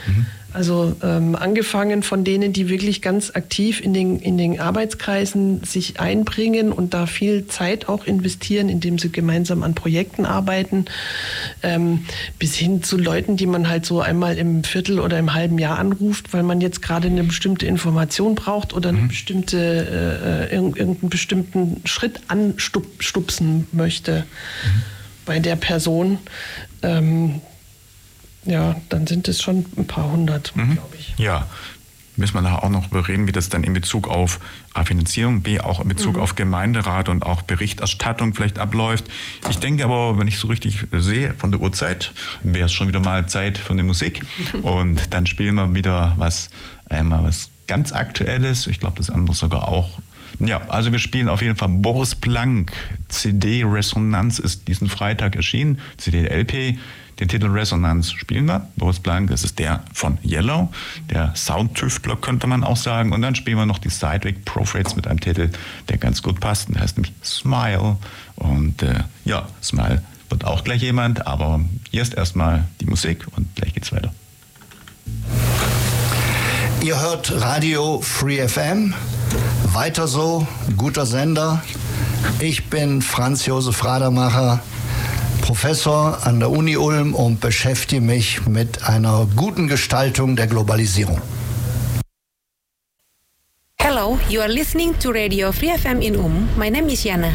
Mhm. 0.07 0.25
Also 0.53 0.95
ähm, 1.03 1.35
angefangen 1.35 2.03
von 2.03 2.23
denen, 2.23 2.53
die 2.53 2.69
wirklich 2.69 3.01
ganz 3.01 3.31
aktiv 3.35 3.81
in 3.81 3.93
den, 3.93 4.19
in 4.19 4.37
den 4.37 4.59
Arbeitskreisen 4.59 5.63
sich 5.63 5.99
einbringen 5.99 6.71
und 6.71 6.93
da 6.93 7.05
viel 7.05 7.47
Zeit 7.47 7.89
auch 7.89 8.05
investieren, 8.05 8.69
indem 8.69 8.97
sie 8.97 9.11
gemeinsam 9.11 9.61
an 9.61 9.75
Projekten 9.75 10.25
arbeiten, 10.25 10.85
ähm, 11.63 12.05
bis 12.39 12.55
hin 12.55 12.81
zu 12.81 12.97
Leuten, 12.97 13.35
die 13.35 13.45
man 13.45 13.67
halt 13.67 13.85
so 13.85 13.99
einmal 13.99 14.37
im 14.37 14.63
Viertel 14.63 14.99
oder 14.99 15.19
im 15.19 15.33
halben 15.33 15.59
Jahr 15.59 15.79
anruft, 15.79 16.33
weil 16.33 16.43
man 16.43 16.61
jetzt 16.61 16.81
gerade 16.81 17.07
eine 17.07 17.23
bestimmte 17.23 17.65
Information 17.65 18.35
braucht 18.35 18.73
oder 18.73 18.89
eine 18.89 18.99
mhm. 18.99 19.07
bestimmte, 19.09 19.57
äh, 19.57 20.45
äh 20.45 20.55
irgendeinen 20.55 21.09
bestimmten 21.09 21.81
Schritt 21.85 22.21
anstupsen 22.29 23.67
möchte 23.73 24.19
mhm. 24.19 24.81
bei 25.25 25.39
der 25.39 25.57
Person. 25.57 26.19
Ähm, 26.83 27.41
ja, 28.47 28.75
dann 28.89 29.07
sind 29.07 29.27
es 29.27 29.41
schon 29.41 29.65
ein 29.77 29.87
paar 29.87 30.11
hundert, 30.11 30.55
mhm. 30.55 30.73
glaube 30.73 30.95
ich. 30.97 31.13
Ja, 31.17 31.47
müssen 32.17 32.33
wir 32.33 32.41
da 32.41 32.55
auch 32.55 32.69
noch 32.69 32.87
bereden, 32.87 33.27
wie 33.27 33.31
das 33.31 33.49
dann 33.49 33.63
in 33.63 33.73
Bezug 33.73 34.07
auf 34.07 34.39
A, 34.73 34.83
Finanzierung, 34.83 35.41
B, 35.41 35.59
auch 35.59 35.79
in 35.79 35.87
Bezug 35.87 36.15
mhm. 36.15 36.21
auf 36.21 36.35
Gemeinderat 36.35 37.09
und 37.09 37.23
auch 37.23 37.43
Berichterstattung 37.43 38.33
vielleicht 38.33 38.59
abläuft. 38.59 39.05
Ich 39.49 39.59
denke 39.59 39.85
aber, 39.85 40.17
wenn 40.17 40.27
ich 40.27 40.39
so 40.39 40.47
richtig 40.47 40.87
sehe 40.91 41.33
von 41.37 41.51
der 41.51 41.61
Uhrzeit, 41.61 42.13
wäre 42.41 42.65
es 42.65 42.73
schon 42.73 42.87
wieder 42.87 42.99
mal 42.99 43.27
Zeit 43.27 43.57
für 43.57 43.73
eine 43.73 43.83
Musik. 43.83 44.23
und 44.63 45.13
dann 45.13 45.25
spielen 45.25 45.55
wir 45.55 45.73
wieder 45.73 46.13
was, 46.17 46.49
einmal 46.89 47.23
was 47.23 47.49
ganz 47.67 47.91
Aktuelles. 47.91 48.67
Ich 48.67 48.79
glaube, 48.79 48.97
das 48.97 49.09
andere 49.09 49.35
sogar 49.35 49.67
auch. 49.67 49.99
Ja, 50.39 50.61
also 50.67 50.91
wir 50.91 50.99
spielen 50.99 51.29
auf 51.29 51.41
jeden 51.41 51.55
Fall 51.55 51.69
Boris 51.69 52.15
Blank. 52.15 52.71
CD 53.09 53.63
Resonanz 53.63 54.39
ist 54.39 54.67
diesen 54.67 54.87
Freitag 54.89 55.35
erschienen. 55.35 55.79
CD 55.97 56.27
LP. 56.27 56.77
Den 57.19 57.27
Titel 57.27 57.47
Resonanz 57.47 58.11
spielen 58.11 58.45
wir. 58.45 58.67
Boris 58.75 58.99
Blank, 58.99 59.31
das 59.31 59.43
ist 59.43 59.57
der 59.57 59.83
von 59.91 60.19
Yellow, 60.23 60.71
der 61.09 61.35
Soundtüftler 61.35 62.15
könnte 62.15 62.45
man 62.45 62.63
auch 62.63 62.77
sagen. 62.77 63.11
Und 63.11 63.23
dann 63.23 63.33
spielen 63.33 63.57
wir 63.57 63.65
noch 63.65 63.79
die 63.79 63.89
Sidewig 63.89 64.45
Prophets 64.45 64.95
mit 64.95 65.07
einem 65.07 65.19
Titel, 65.19 65.49
der 65.89 65.97
ganz 65.97 66.21
gut 66.21 66.39
passt. 66.39 66.69
Der 66.69 66.81
heißt 66.81 66.97
nämlich 66.97 67.13
Smile. 67.23 67.97
Und 68.35 68.83
äh, 68.83 69.03
ja, 69.25 69.47
Smile 69.63 70.03
wird 70.29 70.45
auch 70.45 70.63
gleich 70.63 70.81
jemand, 70.81 71.25
aber 71.25 71.61
erst 71.91 72.13
erstmal 72.13 72.65
die 72.81 72.85
Musik 72.85 73.25
und 73.35 73.55
gleich 73.55 73.73
geht's 73.73 73.91
weiter. 73.91 74.13
Ihr 76.81 77.01
hört 77.01 77.31
Radio 77.41 77.99
Free 78.01 78.47
FM. 78.47 78.93
Weiter 79.73 80.07
so, 80.07 80.45
guter 80.77 81.05
Sender. 81.05 81.61
Ich 82.39 82.69
bin 82.69 83.01
Franz 83.01 83.45
Josef 83.45 83.83
Radermacher 83.83 84.61
Professor 85.41 86.19
an 86.23 86.39
der 86.39 86.51
Uni 86.51 86.77
Ulm 86.77 87.15
und 87.15 87.39
beschäftige 87.41 88.01
mich 88.01 88.45
mit 88.45 88.83
einer 88.83 89.27
guten 89.35 89.67
Gestaltung 89.67 90.35
der 90.35 90.47
Globalisierung. 90.47 91.21
Hello, 93.79 94.19
you 94.29 94.41
are 94.41 94.51
listening 94.51 94.97
to 94.99 95.09
Radio 95.09 95.51
Free 95.51 95.75
FM 95.75 96.01
in 96.01 96.15
Ulm. 96.15 96.47
My 96.57 96.69
name 96.69 96.91
is 96.91 97.03
Jana. 97.03 97.31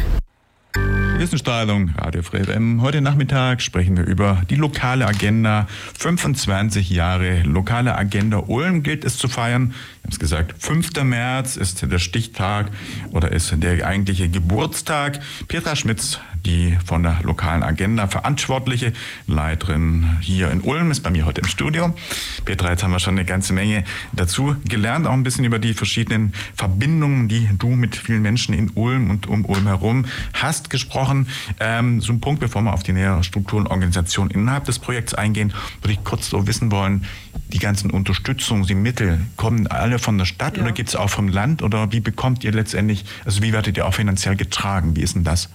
Wissenstrahlung, 1.23 1.91
Radio 1.97 2.21
Free 2.21 2.43
FM. 2.43 2.81
Heute 2.81 2.99
Nachmittag 2.99 3.61
sprechen 3.61 3.95
wir 3.95 4.03
über 4.03 4.41
die 4.49 4.55
lokale 4.55 5.07
Agenda. 5.07 5.67
25 5.97 6.89
Jahre 6.89 7.43
lokale 7.43 7.95
Agenda 7.95 8.39
Ulm 8.45 8.83
gilt 8.83 9.05
es 9.05 9.17
zu 9.17 9.29
feiern. 9.29 9.69
Wir 9.69 10.07
haben 10.07 10.11
es 10.11 10.19
gesagt, 10.19 10.53
5. 10.61 11.01
März 11.05 11.55
ist 11.55 11.89
der 11.89 11.99
Stichtag 11.99 12.71
oder 13.11 13.31
ist 13.31 13.53
der 13.55 13.87
eigentliche 13.87 14.27
Geburtstag. 14.27 15.21
Petra 15.47 15.77
Schmitz, 15.77 16.19
die 16.45 16.77
von 16.85 17.03
der 17.03 17.21
lokalen 17.23 17.63
Agenda 17.63 18.07
verantwortliche 18.07 18.91
Leiterin 19.25 20.17
hier 20.19 20.51
in 20.51 20.59
Ulm, 20.59 20.91
ist 20.91 21.03
bei 21.03 21.09
mir 21.09 21.25
heute 21.25 21.39
im 21.39 21.47
Studio. 21.47 21.95
Petra, 22.43 22.71
jetzt 22.71 22.83
haben 22.83 22.91
wir 22.91 22.99
schon 22.99 23.15
eine 23.15 23.23
ganze 23.23 23.53
Menge 23.53 23.85
dazu 24.11 24.57
gelernt, 24.65 25.07
auch 25.07 25.13
ein 25.13 25.23
bisschen 25.23 25.45
über 25.45 25.57
die 25.57 25.73
verschiedenen 25.73 26.33
Verbindungen, 26.53 27.29
die 27.29 27.47
du 27.57 27.69
mit 27.69 27.95
vielen 27.95 28.23
Menschen 28.23 28.53
in 28.53 28.71
Ulm 28.75 29.09
und 29.09 29.27
um 29.27 29.45
Ulm 29.45 29.67
herum 29.67 30.03
hast 30.33 30.69
gesprochen. 30.69 31.12
Ähm, 31.59 32.01
so 32.01 32.13
ein 32.13 32.19
Punkt, 32.19 32.39
bevor 32.39 32.61
wir 32.61 32.73
auf 32.73 32.83
die 32.83 32.93
nähere 32.93 33.23
Struktur 33.23 33.59
und 33.59 33.67
Organisation 33.67 34.29
innerhalb 34.29 34.65
des 34.65 34.79
Projekts 34.79 35.13
eingehen, 35.13 35.53
würde 35.81 35.93
ich 35.93 36.03
kurz 36.03 36.29
so 36.29 36.47
wissen 36.47 36.71
wollen, 36.71 37.05
die 37.49 37.59
ganzen 37.59 37.91
Unterstützungen, 37.91 38.65
die 38.65 38.75
Mittel, 38.75 39.19
kommen 39.37 39.67
alle 39.67 39.99
von 39.99 40.17
der 40.17 40.25
Stadt 40.25 40.57
ja. 40.57 40.63
oder 40.63 40.71
gibt 40.71 40.89
es 40.89 40.95
auch 40.95 41.09
vom 41.09 41.27
Land 41.27 41.61
oder 41.61 41.91
wie 41.91 41.99
bekommt 41.99 42.43
ihr 42.43 42.51
letztendlich, 42.51 43.05
also 43.25 43.41
wie 43.41 43.53
werdet 43.53 43.77
ihr 43.77 43.85
auch 43.85 43.93
finanziell 43.93 44.35
getragen? 44.35 44.95
Wie 44.95 45.01
ist 45.01 45.15
denn 45.15 45.23
das? 45.23 45.49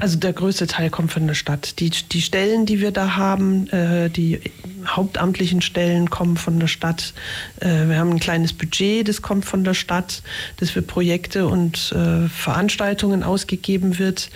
Also 0.00 0.18
der 0.18 0.32
größte 0.32 0.66
Teil 0.66 0.90
kommt 0.90 1.12
von 1.12 1.26
der 1.26 1.34
Stadt. 1.34 1.78
Die, 1.78 1.90
die 1.90 2.22
Stellen, 2.22 2.66
die 2.66 2.80
wir 2.80 2.90
da 2.90 3.16
haben, 3.16 3.68
äh, 3.68 4.10
die 4.10 4.40
hauptamtlichen 4.86 5.62
Stellen 5.62 6.10
kommen 6.10 6.36
von 6.36 6.58
der 6.58 6.66
Stadt. 6.66 7.14
Äh, 7.60 7.88
wir 7.88 7.98
haben 7.98 8.10
ein 8.10 8.20
kleines 8.20 8.52
Budget, 8.52 9.06
das 9.08 9.22
kommt 9.22 9.44
von 9.44 9.62
der 9.62 9.74
Stadt, 9.74 10.22
das 10.56 10.70
für 10.70 10.82
Projekte 10.82 11.46
und 11.46 11.92
äh, 11.92 12.28
Veranstaltungen 12.28 13.22
ausgegeben 13.22 13.98
wird. 13.98 14.30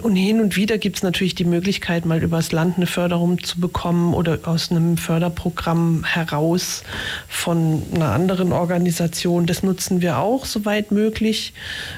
Und 0.00 0.16
hin 0.16 0.40
und 0.40 0.56
wieder 0.56 0.78
gibt 0.78 0.96
es 0.96 1.02
natürlich 1.02 1.34
die 1.34 1.44
Möglichkeit, 1.44 2.06
mal 2.06 2.22
übers 2.22 2.52
Land 2.52 2.76
eine 2.76 2.86
Förderung 2.86 3.42
zu 3.42 3.60
bekommen 3.60 4.14
oder 4.14 4.38
aus 4.44 4.70
einem 4.70 4.96
Förderprogramm 4.96 6.04
heraus 6.04 6.82
von 7.28 7.82
einer 7.94 8.10
anderen 8.10 8.52
Organisation. 8.52 9.46
Das 9.46 9.62
nutzen 9.62 10.00
wir 10.00 10.18
auch, 10.18 10.46
soweit 10.46 10.90
möglich. 10.92 11.52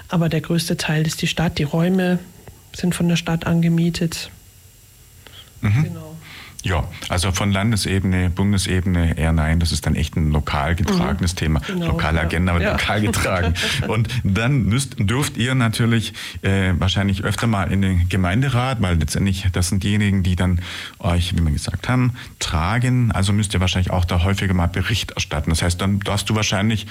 Aber 0.09 0.29
der 0.29 0.41
größte 0.41 0.77
Teil 0.77 1.07
ist 1.07 1.23
die 1.23 1.27
Stadt, 1.27 1.59
die 1.59 1.63
Räume 1.63 2.19
sind 2.75 2.95
von 2.95 3.09
der 3.09 3.17
Stadt 3.17 3.47
angemietet. 3.47 4.31
Mhm. 5.61 5.85
Genau. 5.85 6.04
Ja, 6.65 6.83
also 7.11 7.31
von 7.31 7.53
Landesebene, 7.53 8.31
Bundesebene 8.31 9.19
eher 9.19 9.33
nein, 9.33 9.61
das 9.61 9.71
ist 9.71 9.85
dann 9.85 9.95
echt 9.95 10.17
ein 10.17 10.31
lokal 10.31 10.75
getragenes 10.75 11.35
mhm. 11.35 11.39
Thema. 11.39 11.61
Genau, 11.61 11.89
Lokale 11.89 12.23
Agenda, 12.23 12.53
aber 12.55 12.63
ja. 12.63 12.73
lokal 12.73 13.03
getragen. 13.03 13.55
Und 13.89 14.09
dann 14.25 14.65
müsst, 14.65 14.95
dürft 14.99 15.37
ihr 15.37 15.55
natürlich 15.55 16.15
äh, 16.41 16.73
wahrscheinlich 16.79 17.23
öfter 17.23 17.47
mal 17.47 17.71
in 17.71 17.83
den 17.83 18.09
Gemeinderat, 18.09 18.81
weil 18.81 18.97
letztendlich 18.97 19.47
das 19.53 19.69
sind 19.69 19.83
diejenigen, 19.83 20.23
die 20.23 20.37
dann 20.37 20.63
euch, 21.01 21.37
wie 21.37 21.43
wir 21.43 21.51
gesagt 21.51 21.87
haben, 21.87 22.15
tragen. 22.39 23.13
Also 23.13 23.35
müsst 23.35 23.53
ihr 23.53 23.61
wahrscheinlich 23.61 23.91
auch 23.91 24.07
da 24.07 24.25
häufiger 24.25 24.55
mal 24.55 24.67
Bericht 24.67 25.11
erstatten. 25.11 25.51
Das 25.51 25.61
heißt, 25.61 25.79
dann 25.79 26.01
darfst 26.01 26.31
du 26.31 26.35
wahrscheinlich 26.35 26.87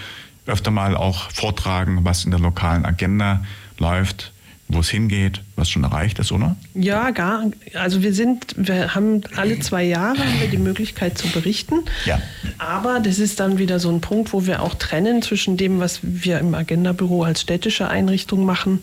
öfter 0.46 0.70
mal 0.70 0.96
auch 0.96 1.32
vortragen, 1.32 2.06
was 2.06 2.26
in 2.26 2.32
der 2.32 2.40
lokalen 2.40 2.86
Agenda 2.86 3.44
läuft, 3.80 4.33
wo 4.74 4.80
es 4.80 4.90
hingeht, 4.90 5.42
was 5.56 5.70
schon 5.70 5.84
erreicht 5.84 6.20
ist, 6.20 6.32
oder? 6.32 6.56
Ja, 6.74 7.12
gar. 7.12 7.52
Also 7.74 8.02
wir 8.02 8.14
sind, 8.14 8.56
wir 8.58 8.96
haben 8.96 9.22
alle 9.36 9.60
zwei 9.60 9.84
Jahre 9.84 10.20
haben 10.20 10.40
wir 10.40 10.48
die 10.48 10.58
Möglichkeit 10.58 11.18
zu 11.18 11.28
berichten. 11.28 11.84
Ja. 12.06 12.22
Aber 12.58 13.00
das 13.00 13.20
ist 13.20 13.40
dann 13.40 13.58
wieder 13.58 13.80
so 13.80 13.90
ein 13.90 14.02
Punkt, 14.02 14.34
wo 14.34 14.46
wir 14.46 14.62
auch 14.62 14.76
trennen 14.76 15.22
zwischen 15.22 15.58
dem, 15.58 15.80
was 15.80 16.00
wir 16.02 16.40
im 16.40 16.54
Agenda-Büro 16.56 17.24
als 17.24 17.42
städtische 17.42 17.88
Einrichtung 17.88 18.46
machen 18.46 18.82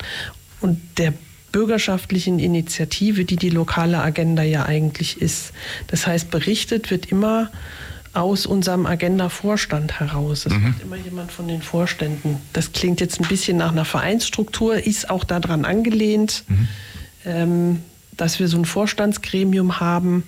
und 0.61 0.81
der 0.99 1.13
bürgerschaftlichen 1.53 2.39
Initiative, 2.39 3.25
die 3.25 3.37
die 3.37 3.51
lokale 3.51 4.01
Agenda 4.01 4.43
ja 4.43 4.67
eigentlich 4.67 5.21
ist. 5.21 5.53
Das 5.89 6.07
heißt, 6.07 6.31
berichtet 6.31 6.91
wird 6.91 7.07
immer 7.07 7.51
aus 8.13 8.47
unserem 8.47 8.87
Agenda-Vorstand 8.87 10.01
heraus. 10.01 10.47
Es 10.47 10.53
macht 10.53 10.83
immer 10.83 10.97
jemand 10.97 11.31
von 11.31 11.47
den 11.47 11.63
Vorständen. 11.63 12.39
Das 12.53 12.73
klingt 12.73 13.01
jetzt 13.01 13.21
ein 13.21 13.29
bisschen 13.29 13.57
nach 13.57 13.71
einer 13.71 13.85
Vereinsstruktur, 13.85 14.75
ist 14.75 15.11
auch 15.11 15.25
daran 15.25 15.65
angelehnt, 15.65 16.45
ähm, 17.25 17.81
dass 18.17 18.41
wir 18.41 18.49
so 18.49 18.59
ein 18.59 18.65
Vorstandsgremium 18.65 19.81
haben 19.81 20.25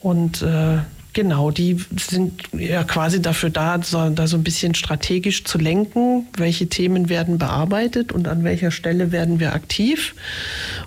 und 0.00 0.42
äh, 0.42 0.78
Genau, 1.12 1.50
die 1.50 1.76
sind 1.98 2.44
ja 2.52 2.84
quasi 2.84 3.20
dafür 3.20 3.50
da, 3.50 3.82
so, 3.82 4.10
da 4.10 4.28
so 4.28 4.36
ein 4.36 4.44
bisschen 4.44 4.76
strategisch 4.76 5.42
zu 5.42 5.58
lenken, 5.58 6.28
welche 6.36 6.68
Themen 6.68 7.08
werden 7.08 7.38
bearbeitet 7.38 8.12
und 8.12 8.28
an 8.28 8.44
welcher 8.44 8.70
Stelle 8.70 9.10
werden 9.10 9.40
wir 9.40 9.52
aktiv. 9.52 10.14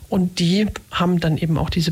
Und 0.08 0.40
die 0.40 0.68
haben 0.92 1.20
dann 1.20 1.38
eben 1.38 1.58
auch 1.58 1.70
diese 1.70 1.92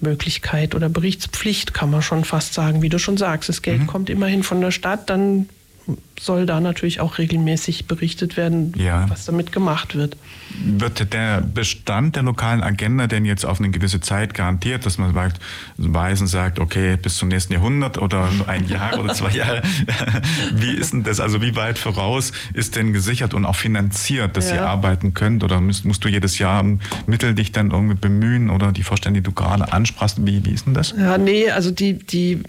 Berichtsmöglichkeit 0.00 0.74
oder 0.74 0.88
Berichtspflicht, 0.88 1.74
kann 1.74 1.90
man 1.90 2.02
schon 2.02 2.24
fast 2.24 2.54
sagen, 2.54 2.82
wie 2.82 2.88
du 2.88 2.98
schon 2.98 3.16
sagst. 3.16 3.48
Das 3.48 3.62
Geld 3.62 3.86
kommt 3.86 4.10
immerhin 4.10 4.42
von 4.42 4.60
der 4.60 4.70
Stadt, 4.70 5.10
dann 5.10 5.48
soll 6.18 6.46
da 6.46 6.60
natürlich 6.60 7.00
auch 7.00 7.18
regelmäßig 7.18 7.86
berichtet 7.86 8.36
werden, 8.36 8.72
Ja. 8.76 9.08
was 9.10 9.24
damit 9.24 9.52
gemacht 9.52 9.94
wird. 9.94 10.16
Wird 10.58 11.12
der 11.12 11.40
Bestand 11.40 12.16
der 12.16 12.22
lokalen 12.22 12.62
Agenda 12.62 13.06
denn 13.06 13.24
jetzt 13.24 13.46
auf 13.46 13.60
eine 13.60 13.70
gewisse 13.70 14.00
Zeit 14.00 14.34
garantiert, 14.34 14.84
dass 14.84 14.98
man 14.98 15.14
sagt, 15.14 15.40
weiß 15.76 16.20
und 16.22 16.26
sagt, 16.26 16.58
okay, 16.58 16.96
bis 16.96 17.16
zum 17.16 17.28
nächsten 17.28 17.52
Jahrhundert 17.52 17.98
oder 17.98 18.28
ein 18.46 18.66
Jahr 18.68 18.98
oder 18.98 19.14
zwei 19.14 19.30
Jahre? 19.30 19.62
Wie 20.54 20.72
ist 20.72 20.92
denn 20.92 21.02
das? 21.04 21.20
Also 21.20 21.40
wie 21.40 21.54
weit 21.56 21.78
voraus 21.78 22.32
ist 22.52 22.76
denn 22.76 22.92
gesichert 22.92 23.32
und 23.34 23.44
auch 23.44 23.56
finanziert, 23.56 24.36
dass 24.36 24.50
ihr 24.50 24.56
Ja. 24.56 24.66
arbeiten 24.66 25.14
könnt? 25.14 25.44
Oder 25.44 25.60
musst, 25.60 25.84
musst 25.84 26.04
du 26.04 26.08
jedes 26.08 26.38
Jahr 26.38 26.64
Mittel 27.06 27.34
dich 27.34 27.52
dann 27.52 27.70
irgendwie 27.70 27.94
bemühen 27.94 28.50
oder 28.50 28.72
die 28.72 28.82
Vorstände, 28.82 29.20
die 29.20 29.24
du 29.24 29.32
gerade 29.32 29.72
ansprachst, 29.72 30.24
wie, 30.26 30.44
wie 30.44 30.50
ist 30.50 30.66
denn 30.66 30.74
das? 30.74 30.94
Ja, 30.98 31.16
nee, 31.16 31.50
also 31.50 31.70
die, 31.70 31.94
die 31.94 32.40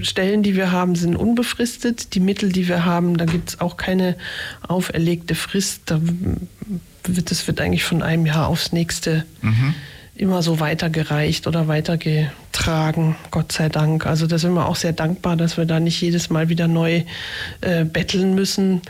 Stellen, 0.00 0.42
die 0.42 0.56
wir 0.56 0.72
haben, 0.72 0.94
sind 0.94 1.14
unbefristet. 1.16 2.14
Die 2.14 2.20
Mittel, 2.20 2.52
die 2.52 2.68
wir 2.68 2.84
haben, 2.84 3.16
da 3.16 3.24
gibt 3.26 3.50
es 3.50 3.60
auch 3.60 3.76
keine 3.76 4.16
auferlegte 4.66 5.34
Frist. 5.34 5.82
Da 5.86 6.00
das 7.02 7.46
wird 7.46 7.60
eigentlich 7.60 7.84
von 7.84 8.02
einem 8.02 8.26
Jahr 8.26 8.48
aufs 8.48 8.72
nächste 8.72 9.24
immer 10.16 10.42
so 10.42 10.60
weitergereicht 10.60 11.48
oder 11.48 11.66
weitergetragen, 11.66 13.16
Gott 13.32 13.50
sei 13.50 13.68
Dank. 13.68 14.06
Also 14.06 14.28
da 14.28 14.38
sind 14.38 14.54
wir 14.54 14.66
auch 14.66 14.76
sehr 14.76 14.92
dankbar, 14.92 15.36
dass 15.36 15.56
wir 15.56 15.64
da 15.64 15.80
nicht 15.80 16.00
jedes 16.00 16.30
Mal 16.30 16.48
wieder 16.48 16.68
neu 16.68 17.02
äh, 17.62 17.84
betteln 17.84 18.34
müssen. 18.34 18.80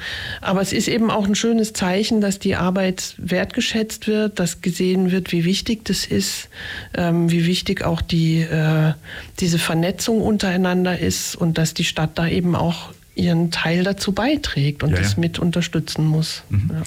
Aber 0.43 0.61
es 0.61 0.73
ist 0.75 0.87
eben 0.87 1.11
auch 1.11 1.27
ein 1.27 1.35
schönes 1.35 1.73
Zeichen, 1.73 2.21
dass 2.21 2.39
die 2.39 2.57
Arbeit 2.57 3.15
wertgeschätzt 3.17 4.07
wird, 4.07 4.39
dass 4.39 4.61
gesehen 4.61 5.13
wird, 5.13 5.33
wie 5.33 5.45
wichtig 5.45 5.87
das 5.87 6.05
ist, 6.05 6.51
ähm, 6.95 7.31
wie 7.31 7.47
wichtig 7.47 7.85
auch 7.85 8.03
die, 8.03 8.41
äh, 8.41 8.93
diese 9.41 9.59
Vernetzung 9.59 10.21
untereinander 10.21 10.99
ist 10.99 11.37
und 11.37 11.57
dass 11.57 11.73
die 11.73 11.85
Stadt 11.85 12.19
da 12.19 12.29
eben 12.29 12.55
auch 12.55 12.93
ihren 13.15 13.51
Teil 13.51 13.83
dazu 13.83 14.13
beiträgt 14.13 14.83
und 14.83 14.91
Ja, 14.91 14.99
das 14.99 15.13
ja. 15.13 15.21
mit 15.21 15.39
unterstützen 15.39 16.05
muss. 16.05 16.43
Ja. 16.51 16.83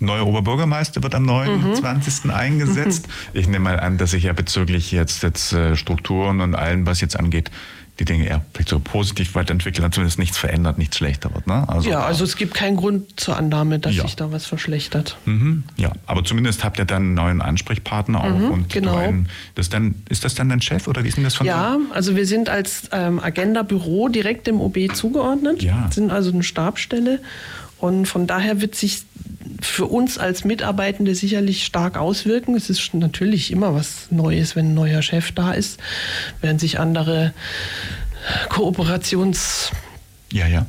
Neuer 0.00 0.26
Oberbürgermeister 0.26 1.02
wird 1.02 1.14
am 1.14 1.24
29. 1.24 2.30
eingesetzt. 2.30 3.08
Ich 3.32 3.46
nehme 3.48 3.64
mal 3.64 3.80
an, 3.80 3.98
dass 3.98 4.12
sich 4.12 4.24
ja 4.24 4.32
bezüglich 4.32 4.92
jetzt, 4.92 5.22
jetzt 5.22 5.52
äh, 5.52 5.76
Strukturen 5.76 6.40
und 6.40 6.54
allem, 6.54 6.86
was 6.86 7.00
jetzt 7.00 7.18
angeht, 7.18 7.50
die 7.98 8.04
Dinge 8.04 8.26
eher 8.28 8.44
vielleicht 8.52 8.68
so 8.68 8.78
positiv 8.78 9.34
weiterentwickeln, 9.34 9.84
und 9.84 9.92
zumindest 9.92 10.20
nichts 10.20 10.38
verändert, 10.38 10.78
nichts 10.78 10.98
schlechter 10.98 11.34
wird. 11.34 11.48
Ne? 11.48 11.68
Also, 11.68 11.90
ja, 11.90 11.98
also 11.98 12.22
es 12.22 12.36
gibt 12.36 12.54
keinen 12.54 12.76
Grund 12.76 13.18
zur 13.18 13.36
Annahme, 13.36 13.80
dass 13.80 13.96
Ja. 13.96 14.02
sich 14.04 14.14
da 14.14 14.30
was 14.30 14.46
verschlechtert. 14.46 15.18
Mhm, 15.24 15.64
ja, 15.76 15.90
aber 16.06 16.22
zumindest 16.22 16.62
habt 16.62 16.78
ihr 16.78 16.84
dann 16.84 17.02
einen 17.02 17.14
neuen 17.14 17.42
Ansprechpartner 17.42 18.22
auch. 18.22 18.50
und 18.50 18.68
genau. 18.72 18.96
einen, 18.96 19.28
das 19.56 19.68
dann, 19.68 19.96
ist 20.08 20.24
das 20.24 20.36
dann 20.36 20.48
dein 20.48 20.62
Chef 20.62 20.86
oder 20.86 21.02
wie 21.02 21.08
ist 21.08 21.16
denn 21.16 21.24
das 21.24 21.34
von 21.34 21.44
Ja, 21.48 21.76
also 21.92 22.14
wir 22.14 22.24
sind 22.26 22.48
als 22.48 22.88
ähm, 22.92 23.18
Agenda-Büro 23.18 24.08
direkt 24.08 24.46
dem 24.46 24.60
OB 24.60 24.94
zugeordnet, 24.94 25.60
Ja. 25.64 25.90
sind 25.90 26.12
also 26.12 26.30
eine 26.30 26.44
Stabsstelle 26.44 27.18
und 27.80 28.06
von 28.06 28.26
daher 28.26 28.60
wird 28.60 28.74
sich 28.74 29.02
für 29.60 29.86
uns 29.86 30.18
als 30.18 30.44
Mitarbeitende 30.44 31.14
sicherlich 31.14 31.64
stark 31.64 31.96
auswirken. 31.96 32.54
Es 32.54 32.70
ist 32.70 32.94
natürlich 32.94 33.50
immer 33.50 33.74
was 33.74 34.10
Neues, 34.10 34.56
wenn 34.56 34.70
ein 34.70 34.74
neuer 34.74 35.02
Chef 35.02 35.32
da 35.32 35.52
ist, 35.52 35.80
werden 36.40 36.58
sich 36.58 36.78
andere 36.78 37.32
Kooperationssachen 38.48 39.87
Ja, 40.30 40.46
ja. 40.46 40.66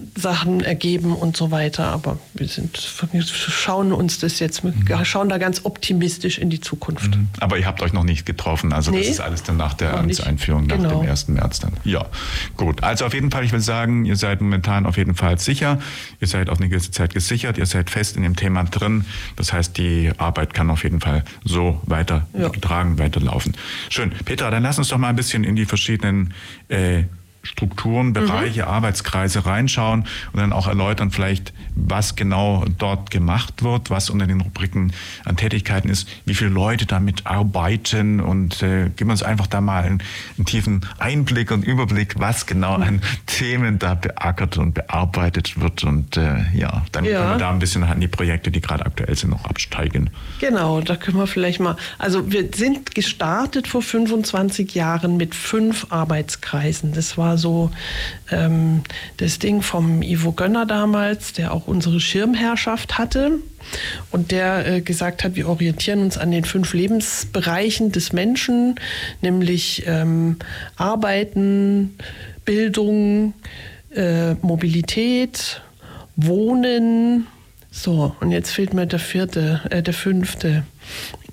ergeben 0.63 1.13
und 1.15 1.35
so 1.35 1.51
weiter. 1.51 1.87
Aber 1.87 2.17
wir 2.33 2.47
sind, 2.47 2.79
wir 3.11 3.21
schauen 3.23 3.91
uns 3.91 4.19
das 4.19 4.39
jetzt, 4.39 4.63
mit, 4.63 4.73
schauen 5.03 5.27
da 5.29 5.37
ganz 5.37 5.65
optimistisch 5.65 6.37
in 6.37 6.49
die 6.49 6.61
Zukunft. 6.61 7.17
Aber 7.39 7.57
ihr 7.57 7.65
habt 7.65 7.81
euch 7.81 7.91
noch 7.91 8.03
nicht 8.05 8.25
getroffen. 8.25 8.71
Also 8.71 8.91
das 8.91 9.01
Nee. 9.01 9.07
ist 9.07 9.19
alles 9.19 9.43
dann 9.43 9.57
nach 9.57 9.73
der. 9.73 9.97
Amtseinführung, 9.97 10.67
nach 10.67 10.77
Genau. 10.77 11.01
dem 11.01 11.09
1. 11.09 11.27
März 11.33 11.59
dann. 11.59 11.73
Ja, 11.83 12.05
gut. 12.55 12.83
Also 12.83 13.05
auf 13.05 13.13
jeden 13.13 13.31
Fall, 13.31 13.43
ich 13.43 13.51
will 13.51 13.59
sagen, 13.59 14.05
ihr 14.05 14.15
seid 14.15 14.39
momentan 14.41 14.85
auf 14.85 14.97
jeden 14.97 15.15
Fall 15.15 15.37
sicher. 15.39 15.79
Ihr 16.21 16.27
seid 16.27 16.49
auf 16.49 16.59
eine 16.59 16.69
gewisse 16.69 16.91
Zeit 16.91 17.13
gesichert. 17.13 17.57
Ihr 17.57 17.65
seid 17.65 17.89
fest 17.89 18.15
in 18.15 18.23
dem 18.23 18.35
Thema 18.35 18.63
drin. 18.63 19.05
Das 19.35 19.51
heißt, 19.51 19.77
die 19.77 20.11
Arbeit 20.17 20.53
kann 20.53 20.69
auf 20.69 20.83
jeden 20.83 21.01
Fall 21.01 21.23
so 21.43 21.81
weiter 21.85 22.27
Ja. 22.37 22.47
getragen, 22.47 22.97
weiterlaufen. 22.97 23.55
Schön. 23.89 24.11
Petra, 24.25 24.49
dann 24.51 24.63
lass 24.63 24.77
uns 24.77 24.87
doch 24.87 24.97
mal 24.97 25.09
ein 25.09 25.15
bisschen 25.15 25.43
in 25.43 25.55
die 25.55 25.65
verschiedenen 25.65 26.33
äh, 26.69 27.03
Strukturen, 27.41 28.13
Bereiche, 28.13 28.67
Arbeitskreise 28.67 29.45
reinschauen 29.45 30.05
und 30.33 30.39
dann 30.39 30.53
auch 30.53 30.67
erläutern 30.67 31.11
vielleicht, 31.11 31.53
was 31.75 32.15
genau 32.15 32.65
dort 32.77 33.11
gemacht 33.11 33.63
wird, 33.63 33.89
was 33.89 34.09
unter 34.09 34.27
den 34.27 34.41
Rubriken 34.41 34.91
an 35.25 35.37
Tätigkeiten 35.37 35.89
ist, 35.89 36.07
wie 36.25 36.35
viele 36.35 36.49
Leute 36.49 36.85
damit 36.85 37.25
arbeiten 37.25 38.19
und 38.19 38.61
äh, 38.61 38.89
gib 38.95 39.09
uns 39.09 39.23
einfach 39.23 39.47
da 39.47 39.61
mal 39.61 39.83
einen, 39.83 40.01
einen 40.37 40.45
tiefen 40.45 40.81
Einblick 40.97 41.51
und 41.51 41.63
Überblick, 41.63 42.19
was 42.19 42.45
genau 42.45 42.73
an 42.75 43.01
Themen 43.25 43.79
da 43.79 43.95
beackert 43.95 44.57
und 44.57 44.73
bearbeitet 44.73 45.59
wird 45.59 45.83
und 45.83 46.17
äh, 46.17 46.43
ja, 46.53 46.83
dann 46.91 47.05
Ja. 47.05 47.19
können 47.19 47.31
wir 47.31 47.37
da 47.37 47.49
ein 47.51 47.59
bisschen 47.59 47.83
an 47.83 47.99
die 48.01 48.07
Projekte, 48.07 48.51
die 48.51 48.61
gerade 48.61 48.85
aktuell 48.85 49.15
sind, 49.15 49.29
noch 49.29 49.45
absteigen. 49.45 50.09
Genau, 50.39 50.81
da 50.81 50.95
können 50.95 51.17
wir 51.17 51.27
vielleicht 51.27 51.59
mal. 51.59 51.77
Also 51.97 52.31
wir 52.31 52.49
sind 52.53 52.93
gestartet 52.95 53.67
vor 53.67 53.81
25 53.81 54.73
Jahren 54.75 55.17
mit 55.17 55.35
fünf 55.35 55.87
Arbeitskreisen. 55.89 56.93
Das 56.93 57.17
war 57.17 57.28
so 57.37 57.71
ähm, 58.31 58.83
das 59.17 59.39
Ding 59.39 59.61
vom 59.61 60.01
Ivo 60.01 60.31
Gönner 60.31 60.65
damals, 60.65 61.33
der 61.33 61.53
auch 61.53 61.67
unsere 61.67 61.99
Schirmherrschaft 61.99 62.97
hatte 62.97 63.39
und 64.11 64.31
der 64.31 64.67
äh, 64.67 64.81
gesagt 64.81 65.23
hat, 65.23 65.35
wir 65.35 65.47
orientieren 65.47 66.01
uns 66.01 66.17
an 66.17 66.31
den 66.31 66.45
fünf 66.45 66.73
Lebensbereichen 66.73 67.91
des 67.91 68.13
Menschen, 68.13 68.75
nämlich 69.21 69.83
ähm, 69.85 70.37
Arbeiten, 70.75 71.95
Bildung, 72.45 73.33
äh, 73.93 74.33
Mobilität, 74.35 75.61
Wohnen, 76.15 77.27
so, 77.71 78.15
und 78.19 78.31
jetzt 78.31 78.51
fehlt 78.51 78.73
mir 78.73 78.87
der 78.87 78.99
vierte, 78.99 79.61
äh, 79.69 79.83
der 79.83 79.93
fünfte. 79.93 80.63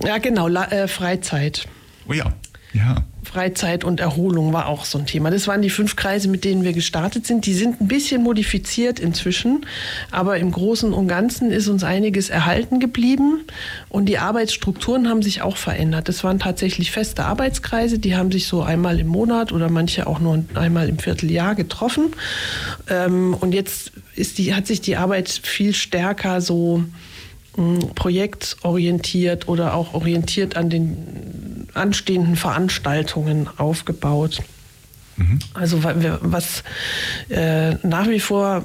Ja, 0.04 0.18
genau, 0.18 0.48
La 0.48 0.70
äh, 0.70 0.86
Freizeit. 0.86 1.66
Oh 2.08 2.12
ja, 2.12 2.32
ja. 2.72 3.04
Freizeit 3.26 3.84
und 3.84 4.00
Erholung 4.00 4.52
war 4.52 4.66
auch 4.68 4.84
so 4.84 4.98
ein 4.98 5.06
Thema. 5.06 5.30
Das 5.30 5.48
waren 5.48 5.60
die 5.60 5.70
fünf 5.70 5.96
Kreise, 5.96 6.28
mit 6.28 6.44
denen 6.44 6.62
wir 6.64 6.72
gestartet 6.72 7.26
sind. 7.26 7.44
Die 7.44 7.54
sind 7.54 7.80
ein 7.80 7.88
bisschen 7.88 8.22
modifiziert 8.22 9.00
inzwischen, 9.00 9.66
aber 10.10 10.38
im 10.38 10.52
Großen 10.52 10.92
und 10.92 11.08
Ganzen 11.08 11.50
ist 11.50 11.68
uns 11.68 11.82
einiges 11.84 12.30
erhalten 12.30 12.80
geblieben 12.80 13.40
und 13.88 14.06
die 14.06 14.18
Arbeitsstrukturen 14.18 15.08
haben 15.08 15.22
sich 15.22 15.42
auch 15.42 15.56
verändert. 15.56 16.08
Das 16.08 16.22
waren 16.22 16.38
tatsächlich 16.38 16.92
feste 16.92 17.24
Arbeitskreise, 17.24 17.98
die 17.98 18.16
haben 18.16 18.30
sich 18.30 18.46
so 18.46 18.62
einmal 18.62 19.00
im 19.00 19.08
Monat 19.08 19.52
oder 19.52 19.68
manche 19.68 20.06
auch 20.06 20.20
nur 20.20 20.44
einmal 20.54 20.88
im 20.88 20.98
Vierteljahr 20.98 21.54
getroffen. 21.54 22.12
Ähm, 22.88 23.34
und 23.34 23.52
jetzt 23.52 23.92
ist 24.14 24.38
die, 24.38 24.54
hat 24.54 24.66
sich 24.66 24.80
die 24.80 24.96
Arbeit 24.96 25.28
viel 25.28 25.74
stärker 25.74 26.40
so 26.40 26.84
mh, 27.56 27.86
projektorientiert 27.94 29.48
oder 29.48 29.74
auch 29.74 29.94
orientiert 29.94 30.56
an 30.56 30.70
den 30.70 31.45
anstehenden 31.76 32.36
Veranstaltungen 32.36 33.48
aufgebaut. 33.56 34.42
Also 35.54 35.82
wa- 35.82 35.94
wir- 35.98 36.18
was 36.22 36.62
äh, 37.30 37.74
nach 37.86 38.08
wie 38.08 38.20
vor 38.20 38.62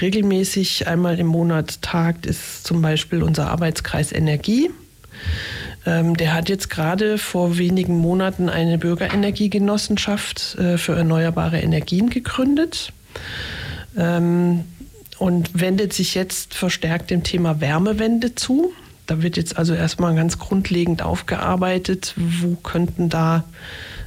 regelmäßig 0.00 0.86
einmal 0.86 1.18
im 1.18 1.26
Monat 1.26 1.82
tagt, 1.82 2.26
ist 2.26 2.64
zum 2.66 2.82
Beispiel 2.82 3.22
unser 3.22 3.48
Arbeitskreis 3.50 4.12
Energie. 4.12 4.70
Ähm, 5.86 6.16
der 6.16 6.34
hat 6.34 6.48
jetzt 6.50 6.68
gerade 6.70 7.16
vor 7.18 7.56
wenigen 7.58 7.96
Monaten 7.96 8.48
eine 8.50 8.76
Bürgerenergiegenossenschaft 8.78 10.56
äh, 10.58 10.76
für 10.78 10.94
erneuerbare 10.94 11.58
Energien 11.60 12.10
gegründet 12.10 12.92
ähm, 13.96 14.64
und 15.18 15.58
wendet 15.58 15.92
sich 15.94 16.14
jetzt 16.14 16.54
verstärkt 16.54 17.10
dem 17.10 17.22
Thema 17.22 17.60
Wärmewende 17.60 18.34
zu. 18.34 18.72
Da 19.10 19.22
wird 19.22 19.36
jetzt 19.36 19.58
also 19.58 19.74
erstmal 19.74 20.14
ganz 20.14 20.38
grundlegend 20.38 21.02
aufgearbeitet, 21.02 22.14
wo 22.16 22.54
könnten 22.54 23.08
da 23.08 23.42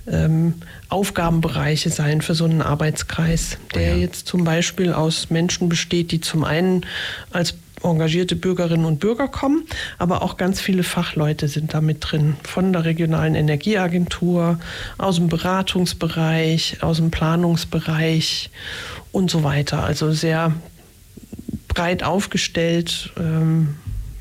ähm, 0.08 0.54
Aufgabenbereiche 0.88 1.90
sein 1.90 2.22
für 2.22 2.36
so 2.36 2.46
einen 2.46 2.62
Arbeitskreis, 2.62 3.58
der 3.76 3.90
Ja. 3.90 3.96
jetzt 3.98 4.28
zum 4.28 4.46
Beispiel 4.46 4.94
aus 4.94 5.30
Menschen 5.30 5.68
besteht, 5.68 6.14
die 6.14 6.22
zum 6.22 6.46
einen 6.46 6.86
als 7.32 7.56
engagierte 7.84 8.38
Bürgerinnen 8.38 8.86
und 8.86 9.02
Bürger 9.02 9.28
kommen, 9.28 9.66
aber 9.98 10.22
auch 10.22 10.38
ganz 10.38 10.62
viele 10.62 10.84
Fachleute 10.84 11.50
sind 11.50 11.74
da 11.74 11.82
mit 11.82 11.98
drin. 12.00 12.38
Von 12.44 12.72
der 12.72 12.86
regionalen 12.86 13.36
Energieagentur, 13.36 14.58
aus 14.98 15.18
dem 15.18 15.28
Beratungsbereich, 15.28 16.78
aus 16.82 16.96
dem 16.96 17.12
Planungsbereich 17.12 18.52
und 19.12 19.30
so 19.30 19.44
weiter. 19.44 19.84
Also 19.84 20.14
sehr 20.14 20.54
breit 21.68 22.04
aufgestellt, 22.04 23.12
ähm, 23.20 23.76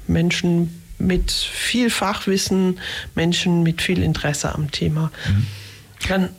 Menschen 0.06 0.82
mit 0.98 1.30
viel 1.32 1.90
Fachwissen, 1.90 2.78
Menschen 3.14 3.62
mit 3.62 3.82
viel 3.82 4.02
Interesse 4.02 4.54
am 4.54 4.70
Thema. 4.70 5.10
Dann, 6.08 6.30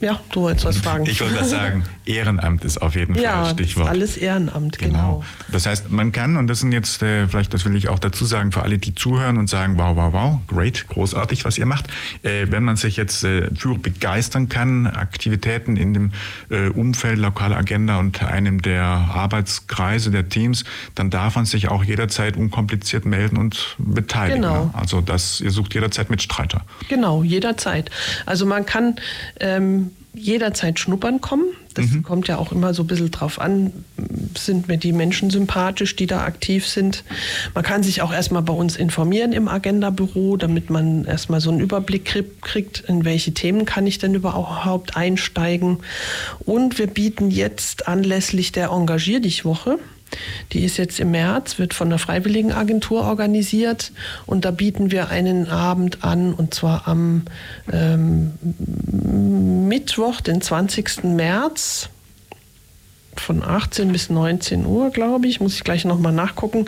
ja, 0.00 0.20
du 0.32 0.42
wolltest 0.42 0.66
was 0.66 0.76
fragen. 0.84 1.06
Ich 1.06 1.20
wollte 1.20 1.34
das 1.36 1.50
sagen, 1.50 1.84
Ehrenamt 2.04 2.64
ist 2.64 2.80
auf 2.80 2.94
jeden 2.94 3.14
Fall 3.14 3.22
ja, 3.22 3.42
ist 3.44 3.52
Stichwort. 3.52 3.88
alles 3.88 4.16
Ehrenamt, 4.16 4.78
Genau. 4.78 4.92
genau. 4.92 5.24
Das 5.52 5.66
heißt, 5.66 5.90
man 5.90 6.12
kann, 6.12 6.36
und 6.36 6.46
das 6.46 6.60
sind 6.60 6.72
jetzt 6.72 7.02
äh, 7.02 7.28
vielleicht, 7.28 7.52
das 7.54 7.64
will 7.64 7.76
ich 7.76 7.88
auch 7.88 7.98
dazu 7.98 8.24
sagen, 8.24 8.52
für 8.52 8.62
alle, 8.62 8.78
die 8.78 8.94
zuhören 8.94 9.38
und 9.38 9.48
sagen, 9.48 9.78
wow, 9.78 9.96
wow, 9.96 10.12
wow, 10.12 10.40
great, 10.46 10.86
großartig, 10.88 11.44
was 11.44 11.58
ihr 11.58 11.66
macht. 11.66 11.86
Äh, 12.22 12.46
wenn 12.50 12.64
man 12.64 12.76
sich 12.76 12.96
jetzt 12.96 13.24
äh, 13.24 13.48
für 13.54 13.76
begeistern 13.78 14.48
kann, 14.48 14.86
Aktivitäten 14.86 15.76
in 15.76 15.94
dem 15.94 16.12
äh, 16.50 16.68
Umfeld 16.68 17.18
lokale 17.18 17.56
Agenda 17.56 17.98
und 17.98 18.22
einem 18.22 18.62
der 18.62 18.82
Arbeitskreise 18.84 20.10
der 20.10 20.28
Teams, 20.28 20.64
dann 20.94 21.10
darf 21.10 21.36
man 21.36 21.44
sich 21.44 21.68
auch 21.68 21.84
jederzeit 21.84 22.36
unkompliziert 22.36 23.04
melden 23.04 23.36
und 23.36 23.76
beteiligen. 23.78 24.42
Genau. 24.42 24.64
Ne? 24.66 24.70
Also 24.74 25.00
das, 25.00 25.40
ihr 25.40 25.50
sucht 25.50 25.74
jederzeit 25.74 26.10
Mitstreiter. 26.10 26.62
Genau, 26.88 27.22
jederzeit. 27.22 27.90
Also 28.26 28.46
man 28.46 28.66
kann 28.66 28.96
ähm, 29.40 29.90
jederzeit 30.12 30.78
schnuppern 30.78 31.20
kommen. 31.20 31.44
Das 31.74 31.86
kommt 32.02 32.26
ja 32.26 32.36
auch 32.38 32.50
immer 32.50 32.74
so 32.74 32.82
ein 32.82 32.88
bisschen 32.88 33.12
drauf 33.12 33.40
an, 33.40 33.72
sind 34.36 34.66
mir 34.66 34.76
die 34.76 34.92
Menschen 34.92 35.30
sympathisch, 35.30 35.94
die 35.94 36.08
da 36.08 36.24
aktiv 36.24 36.66
sind. 36.66 37.04
Man 37.54 37.62
kann 37.62 37.84
sich 37.84 38.02
auch 38.02 38.12
erstmal 38.12 38.42
bei 38.42 38.52
uns 38.52 38.76
informieren 38.76 39.32
im 39.32 39.46
Agenda-Büro, 39.46 40.36
damit 40.36 40.68
man 40.68 41.04
erstmal 41.04 41.40
so 41.40 41.50
einen 41.50 41.60
Überblick 41.60 42.06
krieg- 42.06 42.42
kriegt, 42.42 42.80
in 42.88 43.04
welche 43.04 43.32
Themen 43.34 43.66
kann 43.66 43.86
ich 43.86 43.98
denn 43.98 44.14
überhaupt 44.14 44.96
einsteigen. 44.96 45.78
Und 46.40 46.78
wir 46.78 46.88
bieten 46.88 47.30
jetzt 47.30 47.86
anlässlich 47.86 48.50
der 48.50 48.70
Engagier 48.70 49.20
dich 49.20 49.44
Woche, 49.44 49.78
die 50.52 50.64
ist 50.64 50.76
jetzt 50.76 51.00
im 51.00 51.10
März, 51.10 51.58
wird 51.58 51.74
von 51.74 51.90
der 51.90 51.98
Freiwilligenagentur 51.98 53.02
organisiert 53.02 53.92
und 54.26 54.44
da 54.44 54.50
bieten 54.50 54.90
wir 54.90 55.08
einen 55.08 55.48
Abend 55.48 56.04
an 56.04 56.34
und 56.34 56.54
zwar 56.54 56.86
am 56.88 57.24
ähm, 57.72 58.32
Mittwoch, 59.68 60.20
den 60.20 60.40
20. 60.40 61.04
März 61.04 61.90
von 63.20 63.42
18 63.42 63.92
bis 63.92 64.10
19 64.10 64.66
Uhr, 64.66 64.90
glaube 64.90 65.28
ich, 65.28 65.40
muss 65.40 65.54
ich 65.54 65.64
gleich 65.64 65.84
nochmal 65.84 66.12
nachgucken, 66.12 66.66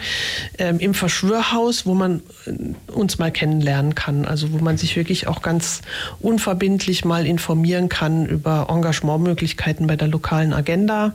ähm, 0.58 0.78
im 0.78 0.94
Verschwörhaus, 0.94 1.86
wo 1.86 1.94
man 1.94 2.22
äh, 2.46 2.92
uns 2.92 3.18
mal 3.18 3.30
kennenlernen 3.30 3.94
kann. 3.94 4.24
Also 4.24 4.52
wo 4.52 4.58
man 4.58 4.76
sich 4.76 4.96
wirklich 4.96 5.26
auch 5.26 5.42
ganz 5.42 5.82
unverbindlich 6.20 7.04
mal 7.04 7.26
informieren 7.26 7.88
kann 7.88 8.26
über 8.26 8.66
Engagementmöglichkeiten 8.68 9.86
bei 9.86 9.96
der 9.96 10.08
lokalen 10.08 10.52
Agenda 10.52 11.14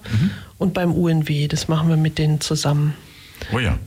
und 0.58 0.74
beim 0.74 0.92
UNW. 0.94 1.48
Das 1.48 1.68
machen 1.68 1.90
wir 1.90 1.98
mit 1.98 2.18
denen 2.18 2.42
zusammen. 2.42 2.94
Oh 3.54 3.60
ja. 3.60 3.78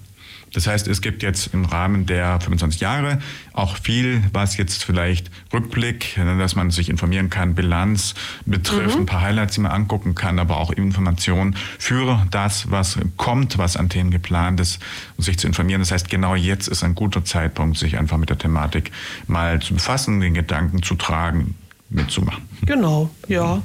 Das 0.52 0.66
heißt, 0.66 0.88
es 0.88 1.00
gibt 1.00 1.22
jetzt 1.22 1.54
im 1.54 1.64
Rahmen 1.64 2.06
der 2.06 2.40
25 2.40 2.80
Jahre 2.80 3.18
auch 3.52 3.76
viel, 3.76 4.22
was 4.32 4.56
jetzt 4.56 4.84
vielleicht 4.84 5.30
Rückblick, 5.52 6.16
ne, 6.16 6.38
dass 6.38 6.56
man 6.56 6.70
sich 6.70 6.88
informieren 6.88 7.30
kann, 7.30 7.54
Bilanz 7.54 8.14
betrifft, 8.46 8.96
ein 8.96 9.06
paar 9.06 9.20
Highlights, 9.20 9.54
die 9.54 9.60
man 9.60 9.72
angucken 9.72 10.14
kann, 10.14 10.38
aber 10.38 10.56
auch 10.56 10.72
Informationen 10.72 11.56
für 11.78 12.26
das, 12.30 12.70
was 12.70 12.98
kommt, 13.16 13.58
was 13.58 13.76
an 13.76 13.88
Themen 13.88 14.10
geplant 14.10 14.60
ist, 14.60 14.80
um 15.16 15.24
sich 15.24 15.38
zu 15.38 15.46
informieren. 15.46 15.80
Das 15.80 15.92
heißt, 15.92 16.08
genau 16.08 16.34
jetzt 16.34 16.68
ist 16.68 16.82
ein 16.82 16.94
guter 16.94 17.24
Zeitpunkt, 17.24 17.78
sich 17.78 17.96
einfach 17.96 18.16
mit 18.16 18.30
der 18.30 18.38
Thematik 18.38 18.90
mal 19.26 19.60
zu 19.60 19.74
befassen, 19.74 20.20
den 20.20 20.34
Gedanken 20.34 20.82
zu 20.82 20.96
tragen, 20.96 21.54
mitzumachen. 21.90 22.42
Genau, 22.66 23.10
ja. 23.28 23.62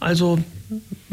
Also 0.00 0.38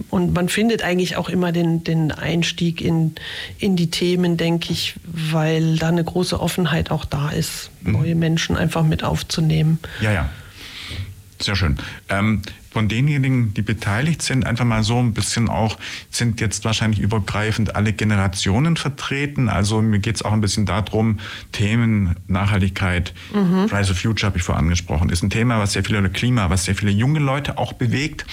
und 0.10 0.34
man 0.34 0.50
findet 0.50 0.84
eigentlich 0.84 1.18
auch 1.18 1.30
immer 1.30 1.52
den, 1.52 1.84
den 1.84 2.12
Einstieg 2.12 2.82
in, 2.82 3.16
in 3.58 3.76
die 3.76 3.90
Themen, 3.90 4.38
denke 4.38 4.72
ich, 4.74 4.96
weil 5.06 5.78
da 5.78 5.88
eine 5.88 6.04
große 6.04 6.40
Offenheit 6.40 6.92
auch 6.92 7.06
da 7.06 7.30
ist, 7.30 7.72
neue 7.82 8.16
Menschen 8.16 8.58
einfach 8.58 8.84
mit 8.84 9.04
aufzunehmen. 9.04 9.80
Ja, 10.02 10.12
ja. 10.12 10.30
Sehr 11.40 11.56
schön. 11.56 11.78
Ähm, 12.08 12.42
von 12.72 12.88
denjenigen, 12.88 13.54
die 13.54 13.62
beteiligt 13.62 14.22
sind, 14.22 14.46
einfach 14.46 14.66
mal 14.66 14.84
so 14.84 15.00
ein 15.00 15.14
bisschen 15.14 15.50
auch, 15.50 15.78
sind 16.10 16.42
jetzt 16.42 16.66
wahrscheinlich 16.66 17.00
übergreifend 17.00 17.76
alle 17.76 17.94
Generationen 17.94 18.78
vertreten. 18.78 19.48
Also 19.48 19.82
mir 19.82 20.00
geht 20.00 20.16
es 20.16 20.22
auch 20.24 20.34
ein 20.34 20.42
bisschen 20.42 20.66
darum, 20.66 21.20
Themen 21.52 22.16
Nachhaltigkeit, 22.28 23.14
Rise 23.34 23.92
of 23.92 24.00
Future 24.00 24.28
habe 24.28 24.38
ich 24.38 24.44
vorher 24.44 24.62
angesprochen, 24.62 25.10
ist 25.10 25.24
ein 25.24 25.30
Thema, 25.30 25.60
was 25.60 25.74
sehr 25.74 25.84
viele, 25.84 26.00
oder 26.00 26.10
Klima, 26.10 26.50
was 26.50 26.66
sehr 26.66 26.76
viele 26.76 26.92
junge 26.92 27.20
Leute 27.20 27.58
auch 27.58 27.74
bewegt. 27.74 28.26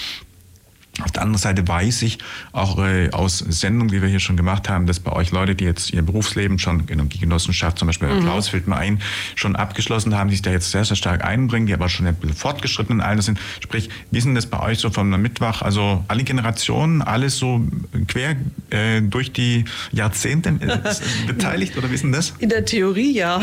Auf 1.01 1.11
der 1.11 1.23
anderen 1.23 1.41
Seite 1.41 1.67
weiß 1.67 2.03
ich 2.03 2.19
auch 2.51 2.77
äh, 2.77 3.09
aus 3.09 3.39
Sendungen, 3.39 3.91
die 3.91 4.03
wir 4.03 4.09
hier 4.09 4.19
schon 4.19 4.37
gemacht 4.37 4.69
haben, 4.69 4.85
dass 4.85 4.99
bei 4.99 5.11
euch 5.11 5.31
Leute, 5.31 5.55
die 5.55 5.63
jetzt 5.63 5.91
ihr 5.91 6.03
Berufsleben 6.03 6.59
schon, 6.59 6.85
die 6.85 7.19
Genossenschaft 7.19 7.79
zum 7.79 7.87
Beispiel, 7.87 8.09
Klaus 8.21 8.49
fällt 8.49 8.67
mir 8.67 8.77
ein, 8.77 9.01
schon 9.33 9.55
abgeschlossen 9.55 10.15
haben, 10.15 10.29
die 10.29 10.35
sich 10.35 10.43
da 10.43 10.51
jetzt 10.51 10.69
sehr, 10.69 10.85
sehr 10.85 10.95
stark 10.95 11.25
einbringen, 11.25 11.65
die 11.65 11.73
aber 11.73 11.89
schon 11.89 12.05
ein 12.05 12.13
bisschen 12.13 12.35
fortgeschritten 12.35 12.97
im 12.97 13.01
Alter 13.01 13.23
sind. 13.23 13.39
Sprich, 13.59 13.89
wie 14.11 14.21
sind 14.21 14.35
das 14.35 14.45
bei 14.45 14.59
euch 14.59 14.77
so 14.77 14.91
vom 14.91 15.09
Mittwoch? 15.09 15.63
Also 15.63 16.03
alle 16.09 16.23
Generationen, 16.23 17.01
alles 17.01 17.37
so 17.37 17.65
quer 18.07 18.35
äh, 18.69 19.01
durch 19.01 19.31
die 19.31 19.65
Jahrzehnte 19.93 20.49
äh, 20.49 20.77
beteiligt 21.27 21.75
oder 21.75 21.87
denn 21.87 22.11
das? 22.11 22.33
In 22.37 22.49
der 22.49 22.65
Theorie 22.65 23.13
ja. 23.13 23.41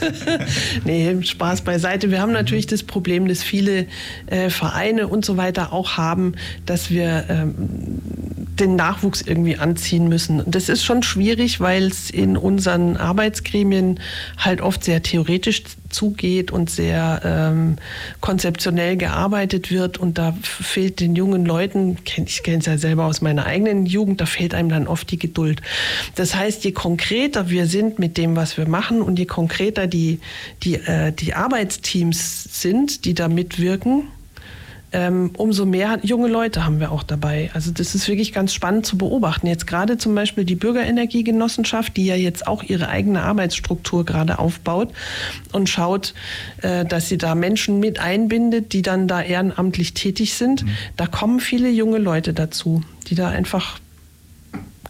nee, 0.84 1.20
Spaß 1.20 1.62
beiseite. 1.62 2.12
Wir 2.12 2.20
haben 2.20 2.32
natürlich 2.32 2.66
das 2.68 2.84
Problem, 2.84 3.26
dass 3.26 3.42
viele 3.42 3.86
äh, 4.26 4.50
Vereine 4.50 5.08
und 5.08 5.24
so 5.24 5.36
weiter 5.36 5.72
auch 5.72 5.96
haben, 5.96 6.34
dass 6.64 6.91
wir 6.92 7.24
ähm, 7.28 7.54
den 8.58 8.76
Nachwuchs 8.76 9.22
irgendwie 9.22 9.56
anziehen 9.56 10.08
müssen. 10.08 10.40
Und 10.40 10.54
das 10.54 10.68
ist 10.68 10.84
schon 10.84 11.02
schwierig, 11.02 11.60
weil 11.60 11.84
es 11.84 12.10
in 12.10 12.36
unseren 12.36 12.96
Arbeitsgremien 12.96 13.98
halt 14.36 14.60
oft 14.60 14.84
sehr 14.84 15.02
theoretisch 15.02 15.62
zugeht 15.88 16.50
und 16.50 16.70
sehr 16.70 17.20
ähm, 17.24 17.76
konzeptionell 18.20 18.96
gearbeitet 18.96 19.70
wird 19.70 19.98
und 19.98 20.18
da 20.18 20.36
fehlt 20.42 21.00
den 21.00 21.16
jungen 21.16 21.44
Leuten, 21.44 21.98
ich 22.04 22.42
kenne 22.42 22.58
es 22.58 22.66
ja 22.66 22.78
selber 22.78 23.04
aus 23.06 23.20
meiner 23.20 23.46
eigenen 23.46 23.86
Jugend, 23.86 24.20
da 24.20 24.26
fehlt 24.26 24.54
einem 24.54 24.68
dann 24.68 24.86
oft 24.86 25.10
die 25.10 25.18
Geduld. 25.18 25.60
Das 26.14 26.34
heißt, 26.34 26.64
je 26.64 26.72
konkreter 26.72 27.50
wir 27.50 27.66
sind 27.66 27.98
mit 27.98 28.16
dem, 28.16 28.36
was 28.36 28.56
wir 28.56 28.68
machen 28.68 29.02
und 29.02 29.18
je 29.18 29.26
konkreter 29.26 29.86
die, 29.86 30.20
die, 30.62 30.74
äh, 30.74 31.12
die 31.12 31.34
Arbeitsteams 31.34 32.44
sind, 32.60 33.04
die 33.04 33.14
da 33.14 33.28
mitwirken, 33.28 34.04
umso 35.36 35.64
mehr 35.64 35.98
junge 36.02 36.28
Leute 36.28 36.66
haben 36.66 36.78
wir 36.78 36.92
auch 36.92 37.02
dabei. 37.02 37.50
Also 37.54 37.70
das 37.70 37.94
ist 37.94 38.08
wirklich 38.08 38.32
ganz 38.32 38.52
spannend 38.52 38.84
zu 38.84 38.98
beobachten. 38.98 39.46
Jetzt 39.46 39.66
gerade 39.66 39.96
zum 39.96 40.14
Beispiel 40.14 40.44
die 40.44 40.54
Bürgerenergiegenossenschaft, 40.54 41.96
die 41.96 42.06
ja 42.06 42.14
jetzt 42.14 42.46
auch 42.46 42.62
ihre 42.62 42.88
eigene 42.88 43.22
Arbeitsstruktur 43.22 44.04
gerade 44.04 44.38
aufbaut 44.38 44.90
und 45.52 45.68
schaut, 45.68 46.12
äh, 46.60 46.84
dass 46.84 47.08
sie 47.08 47.16
da 47.16 47.34
Menschen 47.34 47.80
mit 47.80 48.00
einbindet, 48.00 48.74
die 48.74 48.82
dann 48.82 49.08
da 49.08 49.22
ehrenamtlich 49.22 49.94
tätig 49.94 50.34
sind. 50.34 50.64
Da 50.96 51.06
kommen 51.06 51.40
viele 51.40 51.70
junge 51.70 51.98
Leute 51.98 52.34
dazu, 52.34 52.82
die 53.08 53.14
da 53.14 53.28
einfach 53.28 53.78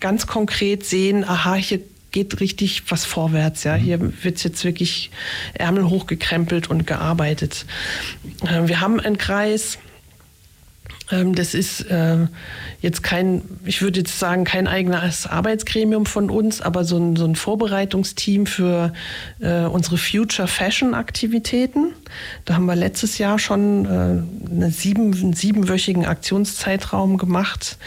ganz 0.01 0.27
konkret 0.27 0.85
sehen, 0.85 1.23
aha, 1.23 1.55
hier 1.55 1.81
geht 2.11 2.41
richtig 2.41 2.91
was 2.91 3.05
vorwärts. 3.05 3.65
Ja, 3.65 3.75
hier 3.75 4.01
wird 4.23 4.43
jetzt 4.45 4.65
wirklich 4.65 5.11
Ärmel 5.55 5.89
hochgekrempelt 5.89 6.69
und 6.71 6.87
gearbeitet. 6.87 7.67
Äh, 8.45 8.69
Wir 8.69 8.81
haben 8.81 9.01
einen 9.01 9.19
Kreis. 9.19 9.79
Ähm, 11.11 11.35
Das 11.35 11.55
ist 11.55 11.83
äh, 11.83 12.27
jetzt 12.81 13.03
kein, 13.03 13.43
ich 13.65 13.83
würde 13.83 14.01
jetzt 14.01 14.19
sagen, 14.19 14.45
kein 14.45 14.67
eigenes 14.67 15.27
Arbeitsgremium 15.27 16.07
von 16.07 16.31
uns, 16.31 16.61
aber 16.61 16.85
so 16.85 16.99
ein, 16.99 17.17
so 17.17 17.25
ein 17.25 17.37
Vorbereitungsteam 17.37 18.47
für 18.47 18.93
äh, 19.41 19.65
unsere 19.65 19.99
Future 19.99 20.49
Fashion 20.49 20.95
Aktivitäten. 20.95 21.93
Da 22.45 22.55
haben 22.55 22.67
wir 22.67 22.77
letztes 22.77 23.19
Jahr 23.19 23.39
schon 23.39 23.85
äh, 23.85 24.53
eine 24.53 24.71
sieben, 24.71 25.13
einen 25.15 25.33
siebenwöchigen 25.33 26.05
Aktionszeitraum 26.07 27.19
gemacht. 27.19 27.79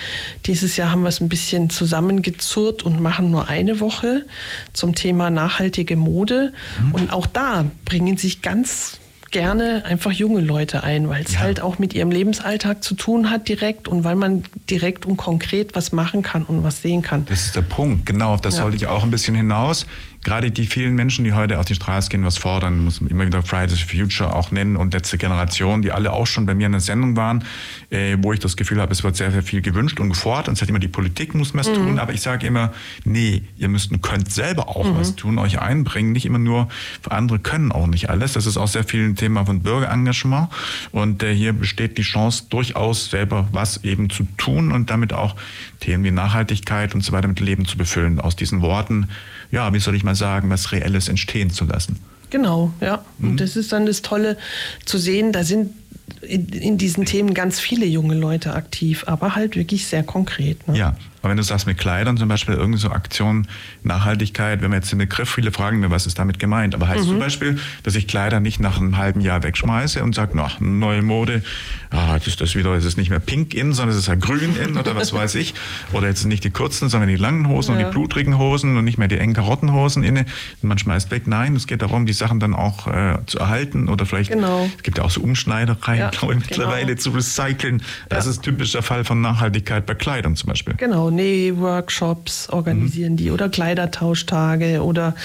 Dieses 0.46 0.78
Jahr 0.78 0.92
haben 0.92 1.04
wir 1.04 1.10
es 1.10 1.22
ein 1.22 1.30
bisschen 1.30 1.70
zusammengezurrt 1.70 2.84
und 2.84 3.02
machen 3.02 3.32
nur 3.32 3.48
eine 3.48 3.80
Woche 3.80 4.26
zum 4.74 4.96
Thema 4.96 5.30
nachhaltige 5.30 5.96
Mode. 5.96 6.54
Und 6.94 7.14
auch 7.14 7.28
da 7.28 7.66
bringen 7.86 8.18
sich 8.18 8.42
ganz 8.42 9.00
gerne 9.36 9.84
einfach 9.84 10.14
junge 10.14 10.40
Leute 10.40 10.84
ein, 10.84 11.10
weil 11.10 11.24
es 11.24 11.34
Ja. 11.34 11.40
halt 11.42 11.60
auch 11.60 11.78
mit 11.78 11.94
ihrem 11.94 12.10
Lebensalltag 12.10 12.82
zu 12.82 12.96
tun 12.96 13.30
hat 13.30 13.50
direkt 13.50 13.90
und 13.90 14.06
weil 14.06 14.16
man 14.16 14.44
direkt 14.70 15.06
und 15.06 15.18
konkret 15.18 15.76
was 15.76 15.92
machen 15.92 16.22
kann 16.22 16.44
und 16.44 16.64
was 16.64 16.82
sehen 16.82 17.02
kann. 17.02 17.26
Das 17.26 17.42
ist 17.48 17.56
der 17.56 17.62
Punkt, 17.62 18.06
genau, 18.06 18.38
das 18.38 18.56
Ja. 18.56 18.62
sollte 18.62 18.78
ich 18.78 18.88
auch 18.88 19.04
ein 19.04 19.12
bisschen 19.12 19.36
hinaus. 19.36 19.88
Gerade 20.26 20.52
die 20.52 20.66
vielen 20.66 20.96
Menschen, 20.96 21.24
die 21.24 21.34
heute 21.34 21.60
auf 21.60 21.66
die 21.66 21.76
Straße 21.76 22.10
gehen, 22.10 22.26
was 22.26 22.38
fordern, 22.38 22.84
muss 22.84 23.00
man 23.00 23.12
immer 23.12 23.26
wieder 23.26 23.44
Fridays 23.44 23.80
for 23.80 23.98
Future 23.98 24.36
auch 24.36 24.52
nennen 24.52 24.76
und 24.76 24.94
letzte 24.94 25.18
Generation, 25.18 25.84
die 25.84 25.92
alle 25.92 26.12
auch 26.12 26.26
schon 26.26 26.48
bei 26.48 26.56
mir 26.56 26.66
in 26.66 26.72
der 26.74 26.82
Sendung 26.82 27.16
waren, 27.16 27.46
äh, 27.92 28.18
wo 28.20 28.34
ich 28.34 28.40
das 28.40 28.58
Gefühl 28.58 28.82
habe, 28.82 28.92
es 28.92 29.04
wird 29.04 29.16
sehr, 29.16 29.32
sehr 29.32 29.44
viel 29.44 29.62
gewünscht 29.62 30.00
und 30.00 30.10
gefordert. 30.10 30.48
Und 30.48 30.54
es 30.54 30.60
sagt 30.60 30.70
immer, 30.70 30.80
die 30.80 30.88
Politik 30.88 31.36
muss 31.36 31.54
was 31.54 31.70
mhm. 31.70 31.76
tun, 31.76 32.00
aber 32.00 32.12
ich 32.12 32.22
sage 32.22 32.48
immer, 32.48 32.74
nee, 33.04 33.44
ihr 33.58 33.70
müsst 33.70 33.92
und 33.92 34.02
könnt 34.02 34.32
selber 34.32 34.68
auch 34.68 34.84
mhm. 34.84 34.98
was 34.98 35.16
tun, 35.16 35.38
euch 35.38 35.62
einbringen, 35.62 36.12
nicht 36.12 36.26
immer 36.26 36.40
nur 36.40 36.68
andere 37.08 37.38
können 37.38 37.72
auch 37.72 37.86
nicht 37.86 38.10
alles. 38.10 38.34
Das 38.34 38.48
ist 38.48 38.58
auch 38.58 38.68
sehr 38.68 38.84
viel 38.84 39.08
ein 39.08 39.16
Thema 39.16 39.46
von 39.46 39.62
Bürgerengagement 39.62 40.50
und 40.92 41.22
äh, 41.22 41.36
hier 41.36 41.54
besteht 41.54 42.00
die 42.00 42.02
Chance 42.02 42.46
durchaus 42.50 43.12
selber 43.12 43.48
was 43.52 43.84
eben 43.84 44.10
zu 44.10 44.26
tun 44.38 44.72
und 44.72 44.90
damit 44.90 45.14
auch 45.14 45.36
Themen 45.80 46.04
wie 46.04 46.12
Nachhaltigkeit 46.12 46.96
und 46.96 47.02
so 47.02 47.12
weiter 47.12 47.28
mit 47.28 47.40
Leben 47.40 47.66
zu 47.66 47.78
befüllen, 47.78 48.20
aus 48.20 48.36
diesen 48.36 48.62
Worten, 48.62 49.08
ja, 49.56 49.74
wie 49.74 49.80
soll 49.80 49.96
ich 49.96 50.04
mal 50.04 50.16
sagen, 50.16 50.50
was 50.50 50.74
Reelles 50.74 51.08
entstehen 51.08 51.50
zu 51.50 51.64
lassen. 51.64 51.98
Genau, 52.30 52.74
ja. 52.82 53.06
Mhm. 53.18 53.32
Und 53.32 53.42
das 53.42 53.56
ist 53.56 53.72
dann 53.72 53.86
das 53.86 54.02
Tolle 54.02 54.38
zu 54.84 54.98
sehen, 54.98 55.32
da 55.32 55.46
sind 55.46 55.74
in, 56.22 56.50
in, 56.50 56.78
diesen 56.78 57.06
Themen 57.06 57.34
ganz 57.34 57.62
viele 57.62 57.86
junge 57.86 58.16
Leute 58.16 58.54
aktiv, 58.54 59.06
aber 59.08 59.36
halt 59.36 59.56
wirklich 59.56 59.88
sehr 59.88 60.04
konkret. 60.04 60.68
Ne? 60.68 60.78
Ja, 60.78 60.96
aber 61.26 61.32
wenn 61.32 61.38
du 61.38 61.44
sagst 61.44 61.66
mit 61.66 61.80
Kleidern 61.80 62.18
zum 62.18 62.28
Beispiel, 62.28 62.54
irgendeine 62.54 62.78
so 62.78 62.92
Aktion, 62.92 63.48
Nachhaltigkeit, 63.82 64.62
wenn 64.62 64.70
wir 64.70 64.76
jetzt 64.76 64.92
den 64.92 65.00
Begriff, 65.00 65.28
viele 65.28 65.52
fragen 65.52 65.80
mir, 65.80 65.90
was 65.90 66.06
ist 66.06 66.20
damit 66.20 66.38
gemeint? 66.38 66.76
Aber 66.76 66.88
heißt 66.88 67.06
mhm. 67.06 67.10
zum 67.10 67.20
Beispiel, 67.20 67.60
dass 67.82 67.96
ich 67.96 68.08
Kleider 68.08 68.40
nicht 68.40 68.60
nach 68.60 68.78
einem 68.78 68.98
halben 68.98 69.22
Jahr 69.22 69.42
wegschmeiße 69.42 70.04
und 70.04 70.14
sage, 70.14 70.34
na, 70.36 70.52
neue 70.60 71.02
Mode, 71.02 71.42
ah, 71.90 72.16
ist 72.24 72.42
das 72.42 72.54
wieder, 72.54 72.76
ist 72.76 72.86
es 72.86 72.96
nicht 72.96 73.10
mehr 73.10 73.18
pink 73.18 73.56
in, 73.56 73.74
sondern 73.74 73.96
es 73.96 74.04
ist 74.04 74.08
ja 74.08 74.14
grün 74.14 74.56
in 74.56 74.78
oder 74.78 74.96
was 74.96 75.14
weiß 75.14 75.34
ich. 75.34 75.56
Oder 75.94 76.10
jetzt 76.10 76.26
nicht 76.26 76.44
die 76.44 76.52
kurzen, 76.52 76.90
sondern 76.90 77.10
die 77.10 77.16
langen 77.16 77.50
Hosen 77.50 77.74
ja. 77.74 77.80
und 77.80 77.88
die 77.88 77.92
blutrigen 77.92 78.38
Hosen 78.38 78.78
und 78.78 78.84
nicht 78.84 79.00
mehr 79.00 79.08
die 79.08 79.18
engen 79.18 79.34
Karottenhosen 79.34 80.04
inne. 80.04 80.28
Man 80.62 80.78
schmeißt 80.78 81.10
weg. 81.10 81.24
Nein, 81.26 81.56
es 81.56 81.66
geht 81.66 81.82
darum, 81.82 82.06
die 82.06 82.14
Sachen 82.14 82.40
dann 82.40 82.54
auch 82.54 82.86
äh, 82.86 83.18
zu 83.26 83.40
erhalten 83.40 83.90
oder 83.90 84.06
vielleicht, 84.06 84.32
genau. 84.32 84.70
es 84.78 84.84
gibt 84.84 85.00
ja 85.00 85.04
auch 85.04 85.10
so 85.10 85.22
Umschneidereien, 85.22 86.00
ja, 86.02 86.10
glaube 86.12 86.36
ich, 86.36 86.42
mittlerweile 86.42 86.86
genau. 86.86 87.00
zu 87.00 87.10
recyceln. 87.10 87.82
Das 88.10 88.26
ja. 88.26 88.32
ist 88.32 88.44
typischer 88.44 88.84
Fall 88.84 89.04
von 89.04 89.22
Nachhaltigkeit 89.22 89.88
bei 89.88 89.96
Kleidern 89.96 90.36
zum 90.36 90.50
Beispiel. 90.50 90.76
Genau, 90.76 91.10
Näh-Workshops 91.16 92.50
organisieren 92.50 93.14
mhm. 93.14 93.18
die 93.18 93.32
oder 93.32 93.50
Kleidertauschtage 93.50 94.84
oder 94.84 95.16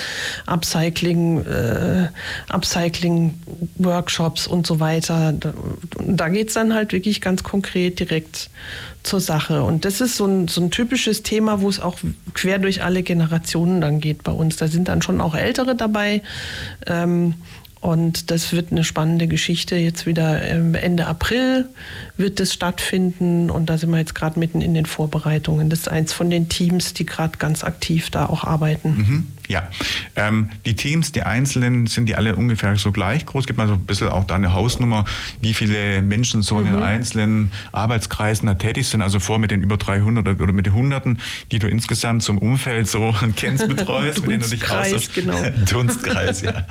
Upcycling, 0.47 1.45
äh, 1.45 2.09
Upcycling-Workshops 2.49 4.47
und 4.47 4.67
so 4.67 4.81
weiter. 4.81 5.33
Da, 5.33 5.53
da 5.99 6.29
geht 6.29 6.49
es 6.49 6.55
dann 6.55 6.75
halt 6.75 6.93
wirklich 6.93 7.21
ganz 7.21 7.43
konkret 7.43 8.01
direkt 8.01 8.51
zur 9.03 9.21
Sache. 9.21 9.63
Und 9.63 9.85
das 9.85 10.01
ist 10.01 10.17
so 10.17 10.27
ein, 10.27 10.49
so 10.49 10.61
ein 10.61 10.71
typisches 10.71 11.23
Thema, 11.23 11.61
wo 11.61 11.69
es 11.69 11.81
auch 11.81 11.99
quer 12.35 12.59
durch 12.59 12.83
alle 12.83 13.03
Generationen 13.03 13.81
dann 13.81 14.01
geht 14.01 14.23
bei 14.23 14.33
uns. 14.33 14.57
Da 14.57 14.69
sind 14.69 14.89
dann 14.89 15.03
schon 15.03 15.21
auch 15.21 15.35
Ältere 15.35 15.75
dabei. 15.75 16.23
Ähm, 16.87 17.35
und 17.81 18.31
das 18.31 18.53
wird 18.53 18.73
eine 18.73 18.85
spannende 18.85 19.27
Geschichte. 19.27 19.77
Jetzt 19.77 20.05
wieder 20.05 20.43
ähm, 20.43 20.75
Ende 20.75 21.07
April 21.07 21.67
wird 22.19 22.39
das 22.39 22.53
stattfinden 22.53 23.51
und 23.51 23.71
da 23.71 23.79
sind 23.79 23.91
wir 23.91 23.99
jetzt 23.99 24.15
gerade 24.15 24.39
mitten 24.39 24.61
in 24.61 24.75
den 24.75 24.85
Vorbereitungen. 24.85 25.71
Das 25.71 25.81
ist 25.81 25.89
eins 25.89 26.13
von 26.13 26.29
den 26.29 26.51
Teams, 26.51 26.93
die 26.93 27.07
gerade 27.07 27.39
ganz 27.39 27.65
aktiv 27.65 28.11
da 28.11 28.27
auch 28.27 28.45
arbeiten. 28.45 28.89
Mhm. 28.89 29.27
Ja, 29.51 29.69
ähm, 30.15 30.49
die 30.65 30.77
Teams, 30.77 31.11
die 31.11 31.25
einzelnen, 31.25 31.89
sind 31.89 32.07
die 32.07 32.15
alle 32.15 32.37
ungefähr 32.37 32.77
so 32.77 32.93
gleich 32.93 33.27
groß? 33.27 33.49
Gibt 33.49 33.59
mal 33.59 33.67
so 33.67 33.75
ein 33.75 33.81
bisschen 33.81 34.09
auch 34.09 34.25
da 34.25 34.37
eine 34.37 34.55
Hausnummer, 34.55 35.07
wie 35.41 35.55
viele 35.55 36.03
Menschen 36.03 36.43
so 36.43 36.55
mhm. 36.55 36.67
in 36.67 36.73
den 36.75 36.83
einzelnen 36.85 37.51
Arbeitskreisen 37.73 38.47
da 38.47 38.55
tätig 38.55 38.87
sind? 38.87 39.03
Also 39.03 39.19
vor 39.19 39.41
mit 39.41 39.51
den 39.51 39.65
über 39.65 39.77
300 39.77 40.41
oder 40.41 40.53
mit 40.53 40.67
den 40.67 40.75
Hunderten, 40.75 41.19
die 41.51 41.59
du 41.59 41.67
insgesamt 41.67 42.23
zum 42.23 42.39
Umfeld 42.39 42.87
so 42.87 43.13
kennst, 43.37 43.67
betreust, 43.67 44.21
mit 44.21 44.31
denen 44.31 44.43
du 44.43 44.49
dich 44.51 44.71
raus... 44.71 45.11
genau. 45.13 45.37
Dunstkreis, 45.69 46.43
ja. 46.43 46.65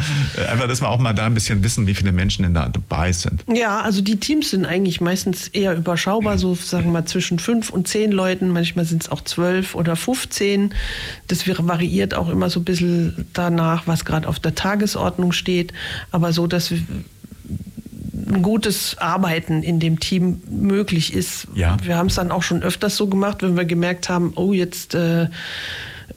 Einfach, 0.49 0.69
dass 0.69 0.79
wir 0.79 0.87
auch 0.87 0.99
mal 0.99 1.11
da 1.11 1.25
ein 1.25 1.33
bisschen 1.33 1.61
wissen, 1.65 1.85
wie 1.85 1.95
viele 1.95 2.13
Menschen 2.13 2.43
denn 2.43 2.53
da 2.53 2.69
dabei 2.69 3.11
sind. 3.11 3.43
Ja, 3.53 3.81
also 3.81 4.01
die 4.01 4.21
Teams 4.21 4.51
sind 4.51 4.65
eigentlich 4.65 5.01
meistens 5.01 5.49
eher 5.49 5.75
überschaubar, 5.75 6.37
so 6.37 6.55
sagen 6.55 6.85
wir 6.85 6.91
mal 6.93 7.05
zwischen 7.05 7.39
fünf 7.39 7.71
und 7.71 7.89
zehn 7.89 8.13
Leuten. 8.13 8.51
Manchmal 8.51 8.85
sind 8.85 9.03
es 9.03 9.09
auch 9.09 9.21
zwölf 9.21 9.75
oder 9.75 9.97
15. 9.97 10.73
Das 11.27 11.45
variiert 11.45 12.13
auch 12.13 12.29
immer 12.29 12.49
so 12.49 12.61
ein 12.61 12.68
bisschen 12.69 13.25
danach, 13.33 13.87
was 13.87 14.05
gerade 14.05 14.27
auf 14.27 14.39
der 14.39 14.53
Tagesordnung 14.53 15.31
steht, 15.31 15.73
aber 16.11 16.33
so, 16.33 16.45
dass 16.45 16.71
ein 16.71 18.43
gutes 18.43 18.95
Arbeiten 18.99 19.63
in 19.63 19.79
dem 19.79 19.99
Team 19.99 20.41
möglich 20.47 21.13
ist. 21.13 21.47
Ja. 21.55 21.77
Wir 21.83 21.97
haben 21.97 22.07
es 22.07 22.15
dann 22.15 22.29
auch 22.29 22.43
schon 22.43 22.61
öfters 22.61 22.95
so 22.95 23.07
gemacht, 23.07 23.41
wenn 23.41 23.57
wir 23.57 23.65
gemerkt 23.65 24.07
haben, 24.07 24.33
oh, 24.35 24.53
jetzt 24.53 24.93
äh, 24.93 25.29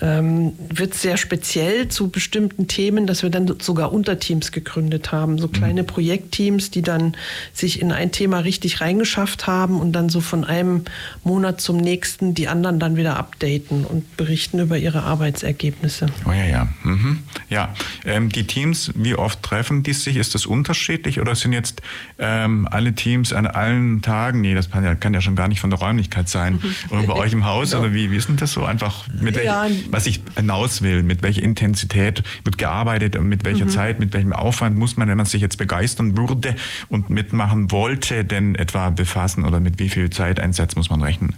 ähm, 0.01 0.53
wird 0.69 0.95
sehr 0.95 1.17
speziell 1.17 1.89
zu 1.89 2.09
bestimmten 2.09 2.69
Themen, 2.69 3.07
dass 3.07 3.23
wir 3.23 3.31
dann 3.31 3.53
sogar 3.61 3.93
Unterteams 3.93 4.53
gegründet 4.53 5.13
haben, 5.13 5.39
so 5.39 5.49
kleine 5.49 5.83
mhm. 5.83 5.87
Projektteams, 5.87 6.71
die 6.71 6.83
dann 6.83 7.17
sich 7.53 7.81
in 7.81 7.93
ein 7.93 8.13
Thema 8.13 8.39
richtig 8.39 8.81
reingeschafft 8.81 9.47
haben 9.47 9.81
und 9.81 9.93
dann 9.93 10.09
so 10.09 10.21
von 10.21 10.45
einem 10.45 10.85
Monat 11.25 11.61
zum 11.61 11.77
nächsten 11.77 12.35
die 12.35 12.49
anderen 12.49 12.79
dann 12.79 12.97
wieder 12.97 13.17
updaten 13.17 13.85
und 13.85 14.17
berichten 14.17 14.59
über 14.59 14.79
ihre 14.79 15.03
Arbeitsergebnisse. 15.03 16.07
Oh 16.27 16.33
ja, 16.33 16.45
ja. 16.45 16.69
Mhm. 16.83 17.21
Ja, 17.49 17.75
ähm, 18.05 18.31
die 18.31 18.47
Teams, 18.47 18.93
wie 18.95 19.15
oft 19.15 19.43
treffen 19.43 19.83
die 19.83 19.93
sich? 19.93 20.17
Ist 20.17 20.35
das 20.35 20.47
unterschiedlich 20.47 21.21
oder 21.21 21.35
sind 21.35 21.53
jetzt 21.53 21.83
ähm, 22.19 22.67
alle 22.71 22.95
Teams 22.95 23.33
an 23.33 23.47
allen 23.47 24.03
Tagen? 24.03 24.41
Nee, 24.41 24.55
das 24.55 24.71
kann 24.71 24.85
ja, 24.85 24.95
kann 24.95 25.15
ja 25.15 25.21
schon 25.21 25.37
gar 25.37 25.49
nicht 25.49 25.61
von 25.61 25.71
der 25.71 25.79
Räumlichkeit 25.79 26.29
sein. 26.29 26.61
Oder 26.91 27.03
bei 27.03 27.15
euch 27.15 27.33
im 27.33 27.45
Haus 27.45 27.71
genau. 27.71 27.83
oder 27.83 27.95
wie, 27.95 28.11
wie 28.11 28.17
ist 28.17 28.29
denn 28.29 28.37
das 28.37 28.53
so? 28.53 28.65
Einfach 28.65 29.07
mit 29.21 29.37
ja, 29.43 29.67
was 29.91 30.07
ich 30.07 30.21
hinaus 30.37 30.83
will, 30.83 31.03
mit 31.03 31.23
welcher 31.23 31.43
Intensität 31.43 32.23
wird 32.45 32.59
gearbeitet 32.59 33.17
und 33.17 33.29
mit 33.29 33.45
welcher 33.45 33.67
mhm. 33.67 33.71
Zeit, 33.71 34.01
mit 34.01 34.13
welchem 34.13 34.33
Aufwand 34.33 34.77
muss 34.79 34.97
man, 34.97 35.09
wenn 35.09 35.17
man 35.17 35.27
sich 35.27 35.41
jetzt 35.41 35.59
begeistern 35.59 36.17
würde 36.17 36.55
und 36.89 37.11
mitmachen 37.11 37.71
wollte, 37.71 38.25
denn 38.25 38.55
etwa 38.55 38.91
befassen 38.91 39.45
oder 39.45 39.61
mit 39.61 39.79
wie 39.79 39.89
viel 39.89 40.11
Zeiteinsatz 40.11 40.77
muss 40.77 40.91
man 40.91 41.03
rechnen? 41.03 41.35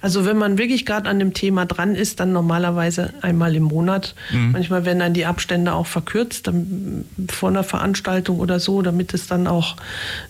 Also 0.00 0.24
wenn 0.24 0.38
man 0.38 0.58
wirklich 0.58 0.86
gerade 0.86 1.08
an 1.08 1.18
dem 1.18 1.34
Thema 1.34 1.66
dran 1.66 1.94
ist, 1.94 2.20
dann 2.20 2.32
normalerweise 2.32 3.14
einmal 3.22 3.54
im 3.56 3.64
Monat. 3.64 4.14
Mhm. 4.32 4.52
Manchmal 4.52 4.84
werden 4.84 5.00
dann 5.00 5.14
die 5.14 5.26
Abstände 5.26 5.72
auch 5.72 5.86
verkürzt 5.86 6.46
dann, 6.46 7.04
vor 7.28 7.48
einer 7.48 7.64
Veranstaltung 7.64 8.38
oder 8.38 8.60
so, 8.60 8.82
damit 8.82 9.14
es 9.14 9.26
dann 9.26 9.46
auch 9.46 9.76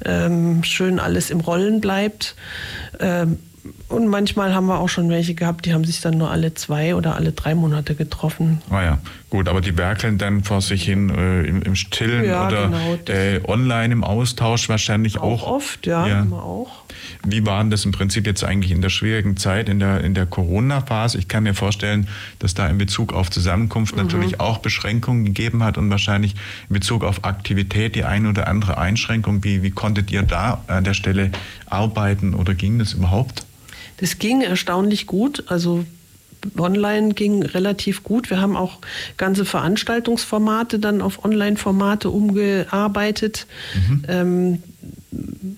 ähm, 0.05 0.65
schön 0.65 0.99
alles 0.99 1.31
im 1.31 1.41
Rollen 1.41 1.81
bleibt. 1.81 2.35
Ähm, 3.01 3.39
und 3.89 4.09
manchmal 4.09 4.55
haben 4.55 4.67
wir 4.67 4.79
auch 4.79 4.89
schon 4.89 5.09
welche 5.09 5.35
gehabt, 5.35 5.67
die 5.67 5.73
haben 5.73 5.85
sich 5.85 6.01
dann 6.01 6.19
nur 6.19 6.31
alle 6.31 6.55
zwei 6.55 6.95
oder 6.95 7.15
alle 7.15 7.33
drei 7.33 7.55
Monate 7.55 7.95
getroffen. 7.95 8.61
Ah 8.71 8.83
ja, 8.83 8.99
gut, 9.31 9.49
aber 9.49 9.61
die 9.61 9.77
werkeln 9.77 10.19
dann 10.19 10.45
vor 10.45 10.61
sich 10.61 10.85
hin 10.85 11.11
äh, 11.11 11.43
im, 11.43 11.63
im, 11.63 11.75
Stillen 11.75 12.25
ja, 12.25 12.47
oder 12.47 12.67
genau, 12.67 12.99
äh, 13.07 13.41
online 13.47 13.93
im 13.93 14.05
Austausch 14.05 14.69
wahrscheinlich 14.69 15.19
auch. 15.19 15.45
Auch 15.45 15.53
oft, 15.57 15.87
ja, 15.87 16.07
ja. 16.07 16.21
immer 16.21 16.43
auch. 16.43 16.83
Wie 17.25 17.45
war 17.47 17.61
denn 17.61 17.71
das 17.71 17.85
im 17.85 17.93
Prinzip 17.93 18.27
jetzt 18.27 18.45
eigentlich 18.45 18.73
in 18.73 18.83
der 18.83 18.91
schwierigen 18.91 19.37
Zeit, 19.37 19.69
in 19.69 19.79
der, 19.79 20.03
in 20.03 20.15
der 20.15 20.27
Corona-Phase? 20.27 21.19
Ich 21.19 21.29
kann 21.29 21.43
mir 21.43 21.55
vorstellen, 21.55 22.09
dass 22.39 22.55
da 22.55 22.69
in 22.69 22.79
Bezug 22.79 23.13
auf 23.13 23.31
Zusammenkunft 23.31 23.97
mhm. 23.97 24.03
natürlich 24.03 24.41
auch 24.41 24.59
Beschränkungen 24.59 25.25
gegeben 25.25 25.63
hat 25.63 25.79
und 25.79 25.91
wahrscheinlich 25.91 26.35
in 26.69 26.75
Bezug 26.75 27.05
auf 27.05 27.25
Aktivität 27.25 27.95
die 27.95 28.05
eine 28.05 28.31
oder 28.31 28.49
andere 28.49 28.79
Einschränkung. 28.79 29.45
Wie, 29.45 29.63
wie 29.63 29.71
konntet 29.71 30.11
ihr 30.11 30.23
da 30.23 30.63
an 30.67 30.85
der 30.85 30.95
Stelle 30.95 31.31
arbeiten 31.67 32.35
oder 32.35 32.55
ging 32.55 32.79
das 32.79 32.93
überhaupt? 32.93 33.45
Das 33.99 34.19
ging 34.19 34.41
erstaunlich 34.41 35.07
gut. 35.07 35.45
Also 35.49 35.85
online 36.57 37.15
ging 37.15 37.43
relativ 37.43 38.03
gut. 38.03 38.31
Wir 38.31 38.41
haben 38.41 38.57
auch 38.57 38.79
ganze 39.17 39.45
Veranstaltungsformate 39.45 40.79
dann 40.79 41.03
auf 41.03 41.25
Online-Formate 41.25 42.11
umgearbeitet. 42.11 43.47
Mhm. 43.75 44.05
Ähm, 44.09 44.63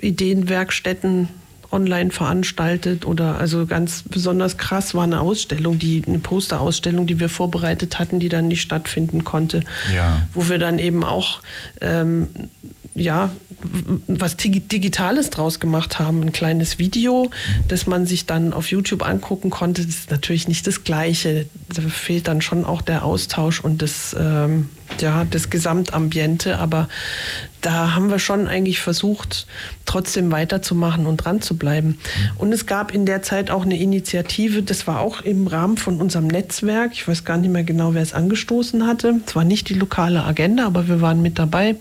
Ideenwerkstätten 0.00 1.28
online 1.72 2.10
veranstaltet 2.10 3.06
oder 3.06 3.38
also 3.38 3.66
ganz 3.66 4.02
besonders 4.02 4.56
krass 4.56 4.94
war 4.94 5.04
eine 5.04 5.20
Ausstellung, 5.20 5.78
die 5.78 6.02
eine 6.06 6.18
Posterausstellung, 6.18 7.06
die 7.06 7.20
wir 7.20 7.28
vorbereitet 7.28 7.98
hatten, 7.98 8.18
die 8.18 8.28
dann 8.28 8.48
nicht 8.48 8.62
stattfinden 8.62 9.24
konnte, 9.24 9.62
ja. 9.94 10.26
wo 10.34 10.48
wir 10.48 10.58
dann 10.58 10.78
eben 10.78 11.04
auch 11.04 11.40
ähm, 11.80 12.28
ja, 12.94 13.30
was 14.08 14.36
Digitales 14.36 15.30
draus 15.30 15.60
gemacht 15.60 15.98
haben, 15.98 16.22
ein 16.22 16.32
kleines 16.32 16.78
Video, 16.78 17.30
das 17.68 17.86
man 17.86 18.04
sich 18.04 18.26
dann 18.26 18.52
auf 18.52 18.70
YouTube 18.70 19.06
angucken 19.06 19.50
konnte. 19.50 19.86
Das 19.86 19.94
ist 19.94 20.10
natürlich 20.10 20.48
nicht 20.48 20.66
das 20.66 20.82
Gleiche. 20.82 21.46
Da 21.72 21.82
fehlt 21.82 22.26
dann 22.26 22.42
schon 22.42 22.64
auch 22.64 22.82
der 22.82 23.04
Austausch 23.04 23.60
und 23.60 23.80
das, 23.80 24.16
ähm, 24.18 24.70
ja, 25.00 25.24
das 25.24 25.50
Gesamtambiente. 25.50 26.58
Aber 26.58 26.88
da 27.60 27.94
haben 27.94 28.10
wir 28.10 28.18
schon 28.18 28.48
eigentlich 28.48 28.80
versucht, 28.80 29.46
trotzdem 29.84 30.32
weiterzumachen 30.32 31.06
und 31.06 31.18
dran 31.18 31.42
zu 31.42 31.56
bleiben. 31.56 31.98
Und 32.38 32.52
es 32.52 32.66
gab 32.66 32.92
in 32.92 33.06
der 33.06 33.22
Zeit 33.22 33.52
auch 33.52 33.64
eine 33.64 33.78
Initiative, 33.78 34.62
das 34.62 34.88
war 34.88 35.00
auch 35.00 35.20
im 35.20 35.46
Rahmen 35.46 35.76
von 35.76 36.00
unserem 36.00 36.26
Netzwerk. 36.26 36.92
Ich 36.94 37.06
weiß 37.06 37.24
gar 37.24 37.36
nicht 37.36 37.50
mehr 37.52 37.64
genau, 37.64 37.94
wer 37.94 38.02
es 38.02 38.14
angestoßen 38.14 38.84
hatte. 38.86 39.20
Es 39.24 39.36
war 39.36 39.44
nicht 39.44 39.68
die 39.68 39.74
lokale 39.74 40.24
Agenda, 40.24 40.66
aber 40.66 40.88
wir 40.88 41.00
waren 41.00 41.22
mit 41.22 41.38
dabei 41.38 41.76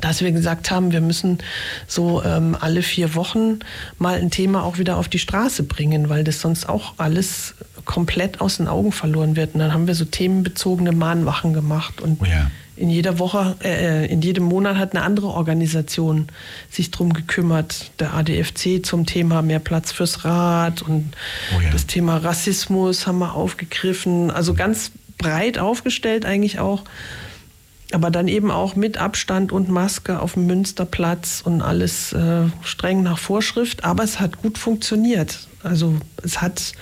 dass 0.00 0.20
wir 0.20 0.32
gesagt 0.32 0.70
haben, 0.70 0.92
wir 0.92 1.00
müssen 1.00 1.38
so 1.86 2.22
ähm, 2.22 2.56
alle 2.58 2.82
vier 2.82 3.14
Wochen 3.14 3.60
mal 3.98 4.16
ein 4.18 4.30
Thema 4.30 4.62
auch 4.64 4.78
wieder 4.78 4.96
auf 4.96 5.08
die 5.08 5.18
Straße 5.18 5.62
bringen, 5.62 6.08
weil 6.08 6.22
das 6.24 6.40
sonst 6.40 6.68
auch 6.68 6.94
alles 6.98 7.54
komplett 7.84 8.40
aus 8.40 8.58
den 8.58 8.68
Augen 8.68 8.92
verloren 8.92 9.36
wird. 9.36 9.54
Und 9.54 9.60
dann 9.60 9.72
haben 9.72 9.86
wir 9.86 9.94
so 9.94 10.04
themenbezogene 10.04 10.92
Mahnwachen 10.92 11.52
gemacht 11.54 12.00
und 12.00 12.20
Oh 12.20 12.24
ja. 12.24 12.50
in 12.76 12.90
jeder 12.90 13.18
Woche, 13.18 13.56
äh, 13.64 14.06
in 14.12 14.20
jedem 14.22 14.44
Monat 14.44 14.76
hat 14.76 14.94
eine 14.94 15.04
andere 15.04 15.28
Organisation 15.28 16.26
sich 16.70 16.90
drum 16.90 17.12
gekümmert. 17.12 17.92
Der 18.00 18.12
ADFC 18.14 18.84
zum 18.84 19.06
Thema 19.06 19.40
mehr 19.40 19.60
Platz 19.60 19.92
fürs 19.92 20.24
Rad 20.24 20.82
und 20.82 21.14
Oh 21.56 21.60
ja. 21.60 21.70
das 21.70 21.86
Thema 21.86 22.18
Rassismus 22.18 23.06
haben 23.06 23.18
wir 23.18 23.34
aufgegriffen. 23.34 24.30
Also 24.30 24.52
ganz 24.52 24.90
breit 25.16 25.58
aufgestellt 25.58 26.26
eigentlich 26.26 26.58
auch. 26.58 26.82
Aber 27.92 28.10
dann 28.10 28.26
eben 28.28 28.50
auch 28.50 28.74
mit 28.74 28.98
Abstand 28.98 29.52
und 29.52 29.68
Maske 29.68 30.20
auf 30.20 30.34
dem 30.34 30.46
Münsterplatz 30.46 31.40
und 31.44 31.62
alles 31.62 32.12
äh, 32.12 32.42
streng 32.62 33.02
nach 33.02 33.18
Vorschrift. 33.18 33.84
Aber 33.84 34.02
es 34.02 34.18
hat 34.18 34.42
gut 34.42 34.58
funktioniert. 34.58 35.46
Also 35.62 35.94
es 36.22 36.42
hat 36.42 36.72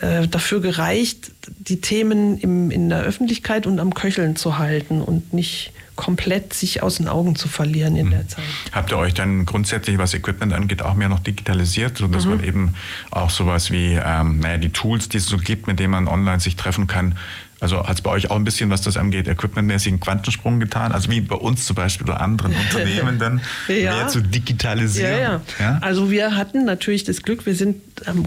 äh, 0.00 0.26
dafür 0.28 0.60
gereicht, 0.60 1.32
die 1.58 1.80
Themen 1.80 2.38
im, 2.38 2.70
in 2.70 2.88
der 2.88 3.00
Öffentlichkeit 3.00 3.66
und 3.66 3.80
am 3.80 3.92
Köcheln 3.92 4.36
zu 4.36 4.56
halten 4.58 5.02
und 5.02 5.32
nicht 5.34 5.72
komplett 5.96 6.54
sich 6.54 6.82
aus 6.82 6.94
den 6.96 7.08
Augen 7.08 7.36
zu 7.36 7.46
verlieren 7.46 7.94
in 7.94 8.10
der 8.10 8.26
Zeit. 8.26 8.44
Habt 8.72 8.90
ihr 8.90 8.96
euch 8.96 9.12
dann 9.12 9.44
grundsätzlich, 9.44 9.98
was 9.98 10.14
Equipment 10.14 10.54
angeht, 10.54 10.80
auch 10.80 10.94
mehr 10.94 11.10
noch 11.10 11.20
digitalisiert, 11.20 11.98
sodass 11.98 12.24
Mhm. 12.24 12.30
man 12.30 12.44
eben 12.44 12.74
auch 13.10 13.28
sowas 13.28 13.70
wie, 13.70 13.98
ähm, 14.02 14.38
naja, 14.40 14.56
die 14.56 14.70
Tools, 14.70 15.10
die 15.10 15.18
es 15.18 15.26
so 15.26 15.36
gibt, 15.36 15.66
mit 15.66 15.78
denen 15.78 15.90
man 15.90 16.08
online 16.08 16.40
sich 16.40 16.56
treffen 16.56 16.86
kann, 16.86 17.16
also 17.60 17.86
hat 17.86 17.96
es 17.96 18.02
bei 18.02 18.10
euch 18.10 18.30
auch 18.30 18.36
ein 18.36 18.44
bisschen, 18.44 18.70
was 18.70 18.82
das 18.82 18.96
angeht, 18.96 19.28
equipmentmäßig 19.28 19.88
einen 19.92 20.00
Quantensprung 20.00 20.60
getan? 20.60 20.92
Also 20.92 21.10
wie 21.10 21.20
bei 21.20 21.36
uns 21.36 21.66
zum 21.66 21.76
Beispiel 21.76 22.06
oder 22.08 22.20
anderen 22.20 22.54
Unternehmen 22.70 23.18
dann 23.18 23.40
Ja. 23.68 23.94
mehr 23.96 24.08
zu 24.08 24.20
digitalisieren? 24.20 25.12
Ja, 25.20 25.40
ja, 25.58 25.78
Also 25.82 26.10
wir 26.10 26.36
hatten 26.36 26.64
natürlich 26.64 27.04
das 27.04 27.22
Glück, 27.22 27.46
wir 27.46 27.54
sind 27.54 27.76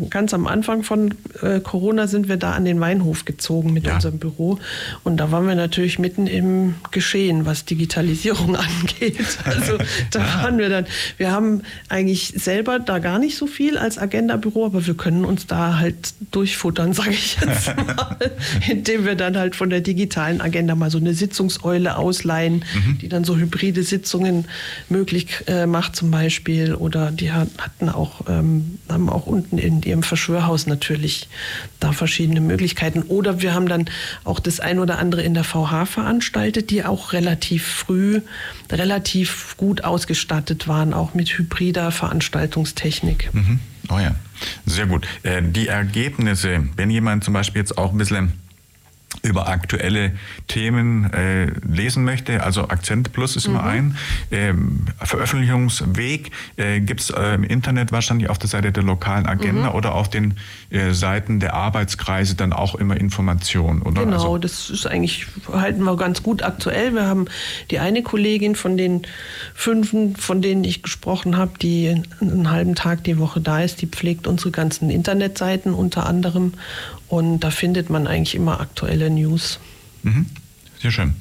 ganz 0.10 0.34
am 0.34 0.46
Anfang 0.48 0.84
von 0.84 1.16
äh, 1.42 1.60
Corona 1.60 2.08
sind 2.08 2.28
wir 2.30 2.38
da 2.38 2.52
an 2.52 2.64
den 2.66 2.80
Weinhof 2.80 3.26
gezogen 3.26 3.74
mit 3.74 3.86
Ja. 3.88 3.96
unserem 3.96 4.20
Büro 4.20 4.60
und 5.04 5.18
da 5.18 5.32
waren 5.32 5.48
wir 5.48 5.56
natürlich 5.56 5.98
mitten 6.00 6.28
im 6.28 6.76
Geschehen, 6.92 7.46
was 7.46 7.66
Digitalisierung 7.66 8.56
angeht. 8.56 9.18
Also 9.46 9.78
da 10.12 10.20
waren 10.44 10.58
wir 10.60 10.70
dann, 10.70 10.86
wir 11.18 11.32
haben 11.32 11.64
eigentlich 11.90 12.34
selber 12.38 12.78
da 12.80 13.00
gar 13.00 13.18
nicht 13.20 13.36
so 13.38 13.48
viel 13.48 13.78
als 13.78 13.98
Agenda-Büro, 13.98 14.66
aber 14.68 14.86
wir 14.86 14.94
können 14.94 15.26
uns 15.26 15.48
da 15.48 15.78
halt 15.80 16.14
durchfuttern, 16.32 16.94
sage 16.94 17.12
ich 17.12 17.38
jetzt 17.42 17.76
mal, 17.76 18.18
indem 18.70 19.06
wir 19.06 19.16
dann 19.24 19.38
halt 19.38 19.56
von 19.56 19.70
der 19.70 19.82
digitalen 19.82 20.42
Agenda 20.42 20.76
mal 20.76 20.92
so 20.92 20.98
eine 20.98 21.14
Sitzungseule 21.14 21.98
ausleihen, 21.98 22.66
die 23.02 23.10
dann 23.10 23.24
so 23.24 23.38
hybride 23.38 23.84
Sitzungen 23.84 24.46
möglich 24.90 25.44
äh, 25.48 25.66
macht 25.66 25.96
zum 25.96 26.12
Beispiel. 26.12 26.76
Oder 26.76 27.12
die 27.12 27.32
hat, 27.32 27.48
hatten 27.58 27.90
auch, 27.90 28.28
ähm, 28.28 28.80
haben 28.90 29.10
auch 29.10 29.26
unten 29.26 29.58
in 29.58 29.82
ihrem 29.82 30.04
Verschwörhaus 30.04 30.68
natürlich 30.68 31.30
da 31.80 31.92
verschiedene 31.92 32.42
Möglichkeiten. 32.42 33.04
Oder 33.04 33.42
wir 33.42 33.54
haben 33.54 33.68
dann 33.68 33.86
auch 34.24 34.40
das 34.40 34.60
ein 34.60 34.80
oder 34.80 35.00
andere 35.00 35.24
in 35.24 35.34
der 35.34 35.44
VH 35.44 35.86
veranstaltet, 35.86 36.70
die 36.70 36.84
auch 36.84 37.14
relativ 37.14 37.66
früh 37.66 38.22
relativ 38.72 39.56
gut 39.58 39.84
ausgestattet 39.84 40.68
waren, 40.68 40.94
auch 40.94 41.14
mit 41.14 41.38
hybrider 41.38 41.92
Veranstaltungstechnik. 41.92 43.30
Mhm. 43.34 43.60
Oh 43.90 44.00
ja, 44.00 44.16
sehr 44.66 44.86
gut. 44.86 45.08
Äh, 45.24 45.42
die 45.44 45.68
Ergebnisse, 45.68 46.64
wenn 46.76 46.90
jemand 46.90 47.24
zum 47.24 47.34
Beispiel 47.34 47.62
jetzt 47.62 47.78
auch 47.78 47.92
ein 47.92 47.98
bisschen 47.98 48.34
über 49.22 49.48
aktuelle 49.48 50.12
Themen 50.48 51.12
äh, 51.14 51.46
lesen 51.66 52.04
möchte, 52.04 52.44
also 52.44 52.70
Akzent 52.70 53.14
Plus 53.14 53.36
ist 53.36 53.46
immer 53.46 53.64
ein. 53.64 53.98
Ähm, 54.32 54.86
Veröffentlichungsweg 55.02 56.32
äh, 56.58 56.80
gibt 56.80 57.02
es 57.02 57.10
äh, 57.10 57.36
im 57.36 57.44
Internet 57.44 57.92
wahrscheinlich 57.92 58.30
auf 58.30 58.38
der 58.38 58.50
Seite 58.50 58.72
der 58.72 58.84
lokalen 58.84 59.26
Agenda 59.26 59.74
oder 59.74 59.96
auf 59.96 60.10
den 60.10 60.36
äh, 60.70 60.92
Seiten 60.92 61.40
der 61.40 61.54
Arbeitskreise 61.54 62.36
dann 62.36 62.54
auch 62.54 62.76
immer 62.76 62.98
Informationen, 62.98 63.82
oder? 63.82 64.04
Genau, 64.04 64.16
Also, 64.16 64.38
das 64.38 64.70
ist 64.70 64.88
eigentlich, 64.88 65.28
halten 65.52 65.84
wir 65.84 65.96
ganz 65.96 66.24
gut 66.24 66.44
aktuell. 66.44 66.94
Wir 66.94 67.06
haben 67.06 67.26
die 67.72 67.80
eine 67.80 68.04
Kollegin 68.04 68.56
von 68.56 68.78
den 68.78 69.04
fünf, 69.54 69.94
von 70.18 70.42
denen 70.42 70.64
ich 70.64 70.84
gesprochen 70.84 71.38
habe, 71.38 71.52
die 71.62 72.02
einen 72.20 72.52
halben 72.52 72.76
Tag 72.76 73.04
die 73.04 73.18
Woche 73.20 73.42
da 73.42 73.62
ist, 73.62 73.82
die 73.82 73.88
pflegt 73.88 74.28
unsere 74.28 74.52
ganzen 74.52 74.90
Internetseiten 74.90 75.74
unter 75.74 76.06
anderem. 76.06 76.54
Und 77.14 77.42
da 77.42 77.52
findet 77.52 77.92
man 77.92 78.08
eigentlich 78.08 78.34
immer 78.34 78.60
aktuelle 78.60 79.08
News. 79.12 79.60
mhm, 80.02 80.26
sehr 80.82 80.90
schön. 80.90 81.14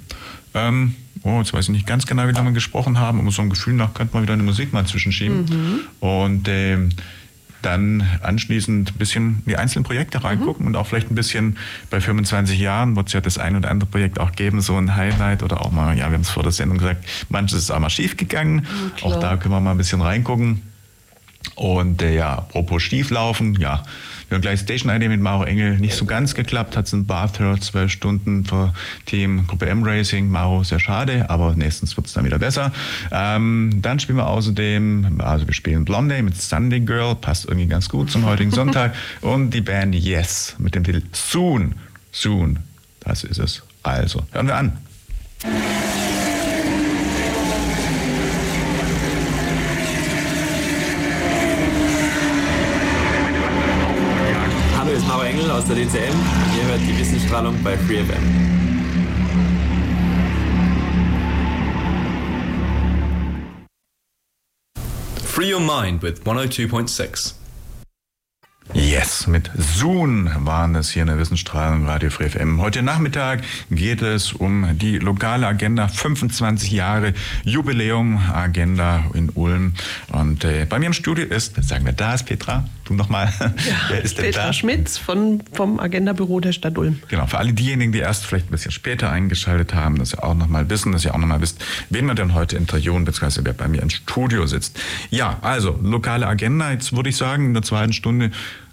Ähm, 0.55 0.95
oh, 1.22 1.36
jetzt 1.40 1.53
weiß 1.53 1.66
ich 1.66 1.70
nicht 1.70 1.86
ganz 1.86 2.07
genau, 2.07 2.26
wie 2.28 2.32
lange 2.32 2.49
wir 2.49 2.55
gesprochen 2.55 2.99
haben, 2.99 3.20
aber 3.20 3.30
so 3.30 3.43
ein 3.43 3.51
Gefühl 3.51 3.74
nach 3.74 3.93
könnte 3.93 4.14
man 4.14 4.22
wieder 4.22 4.32
eine 4.32 4.43
Musik 4.43 4.72
mal 4.72 4.86
zwischenschieben. 4.86 5.82
Und 6.01 6.49
ähm, 6.49 6.93
dann 7.61 8.09
anschließend 8.22 8.95
ein 8.95 8.99
bisschen 8.99 9.43
in 9.45 9.51
die 9.51 9.57
einzelnen 9.59 9.84
Projekte 9.84 10.24
reingucken 10.24 10.66
und 10.66 10.76
auch 10.76 10.86
vielleicht 10.86 11.11
ein 11.11 11.14
bisschen 11.14 11.59
bei 11.90 12.01
25 12.01 12.59
Jahren 12.59 12.97
wird 12.97 13.09
es 13.09 13.12
ja 13.12 13.20
das 13.20 13.36
ein 13.36 13.55
oder 13.55 13.70
andere 13.70 13.90
Projekt 13.90 14.18
auch 14.18 14.32
geben, 14.32 14.62
so 14.62 14.78
ein 14.78 14.97
Highlight 14.97 15.43
oder 15.43 15.61
auch 15.61 15.72
mal, 15.72 15.95
ja, 15.95 16.07
wir 16.09 16.14
haben 16.14 16.22
es 16.22 16.30
vor 16.30 16.43
der 16.43 16.53
Sendung 16.53 16.78
gesagt, 16.78 17.05
manches 17.28 17.59
ist 17.59 17.70
auch 17.70 17.78
mal 17.78 17.90
schief 17.90 18.16
gegangen. 18.16 18.66
klar. 18.97 19.12
auch 19.12 19.20
da 19.20 19.36
können 19.36 19.53
wir 19.53 19.61
mal 19.61 19.72
ein 19.72 19.76
bisschen 19.76 20.01
reingucken. 20.01 20.62
Und 21.55 22.01
äh, 22.01 22.16
ja, 22.16 22.38
apropos 22.38 22.82
Stieflaufen, 22.82 23.61
ja, 23.61 23.82
wir 24.32 24.36
haben 24.36 24.42
gleich 24.42 24.60
Station 24.60 24.90
ID 24.90 25.10
mit 25.10 25.20
Mauro 25.20 25.44
Engel 25.44 25.76
nicht 25.76 25.94
so 25.94 26.06
ganz 26.06 26.34
geklappt, 26.34 26.74
hat 26.74 26.86
es 26.86 26.94
ein 26.94 27.04
Barther 27.04 27.60
zwölf 27.60 27.92
Stunden 27.92 28.46
für 28.46 28.72
Team 29.04 29.46
Gruppe 29.46 29.66
M 29.66 29.82
Racing. 29.84 30.30
Mauro, 30.30 30.64
sehr 30.64 30.80
schade, 30.80 31.28
aber 31.28 31.54
nächstens 31.54 31.98
wird 31.98 32.06
es 32.06 32.14
dann 32.14 32.24
wieder 32.24 32.38
besser. 32.38 32.72
Ähm, 33.10 33.82
dann 33.82 34.00
spielen 34.00 34.16
wir 34.16 34.26
außerdem, 34.26 35.20
also 35.20 35.46
wir 35.46 35.52
spielen 35.52 35.84
Blondie 35.84 36.22
mit 36.22 36.40
Sunday 36.40 36.80
Girl, 36.80 37.14
passt 37.14 37.44
irgendwie 37.44 37.66
ganz 37.66 37.90
gut 37.90 38.10
zum 38.10 38.24
heutigen 38.24 38.52
Sonntag. 38.52 38.94
Und 39.20 39.50
die 39.50 39.60
Band 39.60 39.94
Yes 39.94 40.56
mit 40.58 40.74
dem 40.74 40.82
Titel 40.82 41.02
Soon, 41.12 41.74
Soon, 42.10 42.60
das 43.00 43.24
ist 43.24 43.38
es. 43.38 43.62
Also, 43.82 44.22
hören 44.32 44.46
wir 44.46 44.56
an. 44.56 44.78
Hallo, 55.08 55.22
Engel 55.43 55.57
aus 55.57 55.64
der 55.66 55.74
DCM. 55.74 56.14
Ihr 56.57 56.64
hört 56.68 56.80
die 56.86 56.97
Wissensstrahlung 56.97 57.61
bei 57.64 57.76
FreeFM. 57.76 58.22
Free 65.24 65.53
Your 65.53 65.61
Mind 65.61 66.01
with 66.01 66.22
102.6. 66.24 67.41
Yes, 68.74 69.26
mit 69.26 69.50
Soon 69.58 70.30
waren 70.46 70.74
es 70.76 70.90
hier 70.90 71.02
in 71.02 71.08
der 71.08 71.18
Wissensstrahlung 71.18 71.86
Radio 71.86 72.08
Free 72.08 72.30
FM. 72.30 72.60
Heute 72.60 72.82
Nachmittag 72.82 73.42
geht 73.70 74.00
es 74.00 74.32
um 74.32 74.78
die 74.78 74.98
lokale 74.98 75.46
Agenda 75.46 75.88
25 75.88 76.70
Jahre 76.70 77.12
Jubiläum 77.44 78.16
Agenda 78.32 79.04
in 79.12 79.28
Ulm. 79.30 79.74
Und 80.12 80.44
äh, 80.44 80.64
bei 80.66 80.78
mir 80.78 80.86
im 80.86 80.92
Studio 80.94 81.26
ist, 81.26 81.62
sagen 81.62 81.84
wir, 81.84 81.92
da 81.92 82.14
ist 82.14 82.24
Petra. 82.24 82.64
Du 82.84 82.94
nochmal. 82.94 83.32
Wer 83.88 84.02
ist 84.02 84.16
Petra 84.16 84.46
da? 84.46 84.52
Schmitz 84.52 84.96
von, 84.96 85.42
vom 85.52 85.78
Agenda-Büro 85.78 86.40
der 86.40 86.52
Stadt 86.52 86.78
Ulm. 86.78 87.00
Genau, 87.08 87.26
für 87.26 87.38
alle 87.38 87.52
diejenigen, 87.52 87.92
die 87.92 87.98
erst 87.98 88.24
vielleicht 88.24 88.48
ein 88.48 88.50
bisschen 88.50 88.72
später 88.72 89.10
eingeschaltet 89.10 89.74
haben, 89.74 89.98
dass 89.98 90.14
ihr 90.14 90.24
auch 90.24 90.34
nochmal 90.34 90.68
wissen, 90.70 90.92
dass 90.92 91.04
ihr 91.04 91.14
auch 91.14 91.18
nochmal 91.18 91.40
wisst, 91.40 91.62
wen 91.90 92.06
wir 92.06 92.14
denn 92.14 92.34
heute 92.34 92.56
interviewen, 92.56 93.04
beziehungsweise 93.04 93.44
wer 93.44 93.52
bei 93.52 93.68
mir 93.68 93.82
im 93.82 93.90
Studio 93.90 94.46
sitzt. 94.46 94.80
Ja, 95.10 95.38
also, 95.42 95.78
lokale 95.82 96.26
Agenda. 96.26 96.72
Jetzt 96.72 96.96
würde 96.96 97.10
ich 97.10 97.16
sagen, 97.16 97.46
in 97.46 97.54
der 97.54 97.62
zweiten 97.62 97.92
Stunde 97.92 98.30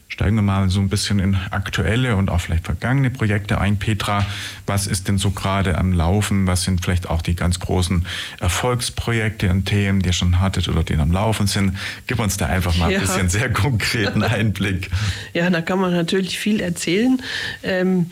steigen 0.09 0.35
wir 0.35 0.41
mal 0.41 0.69
so 0.69 0.79
ein 0.81 0.89
bisschen 0.89 1.19
in 1.19 1.35
aktuelle 1.51 2.15
und 2.15 2.29
auch 2.29 2.41
vielleicht 2.41 2.65
vergangene 2.65 3.09
Projekte 3.11 3.61
ein. 3.61 3.77
Petra, 3.77 4.25
was 4.65 4.87
ist 4.87 5.07
denn 5.07 5.17
so 5.17 5.29
gerade 5.31 5.77
am 5.77 5.93
Laufen? 5.93 6.47
Was 6.47 6.63
sind 6.63 6.81
vielleicht 6.83 7.09
auch 7.09 7.21
die 7.21 7.35
ganz 7.35 7.59
großen 7.59 8.05
Erfolgsprojekte 8.39 9.49
und 9.51 9.65
Themen, 9.65 10.01
die 10.01 10.07
ihr 10.09 10.13
schon 10.13 10.39
hattet 10.39 10.67
oder 10.67 10.83
die 10.83 10.95
am 10.95 11.11
Laufen 11.11 11.47
sind? 11.47 11.77
Gib 12.07 12.19
uns 12.19 12.37
da 12.37 12.47
einfach 12.47 12.75
mal 12.75 12.85
ein 12.85 12.91
Ja. 12.91 12.99
bisschen 12.99 13.29
sehr 13.29 13.51
konkreten 13.53 14.23
Einblick. 14.23 14.89
Ja, 15.33 15.49
da 15.49 15.61
kann 15.61 15.79
man 15.79 15.91
natürlich 15.93 16.39
viel 16.39 16.59
erzählen. 16.59 17.21
Ähm, 17.61 18.07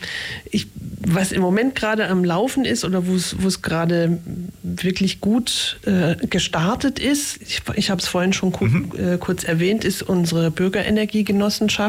ich, 0.50 0.68
was 1.00 1.32
im 1.32 1.42
Moment 1.42 1.74
gerade 1.74 2.08
am 2.08 2.22
Laufen 2.24 2.64
ist 2.64 2.84
oder 2.84 3.06
wo 3.06 3.14
es 3.16 3.62
gerade 3.62 4.18
wirklich 4.62 5.20
gut 5.20 5.78
äh, 5.84 6.14
gestartet 6.26 6.98
ist, 7.00 7.40
ich, 7.42 7.62
ich 7.74 7.90
habe 7.90 8.00
es 8.00 8.06
vorhin 8.06 8.32
schon 8.32 8.52
ku 8.52 8.66
äh, 8.96 9.18
kurz 9.18 9.42
erwähnt, 9.44 9.84
ist 9.84 10.02
unsere 10.02 10.50
Bürgerenergiegenossenschaft 10.50 11.87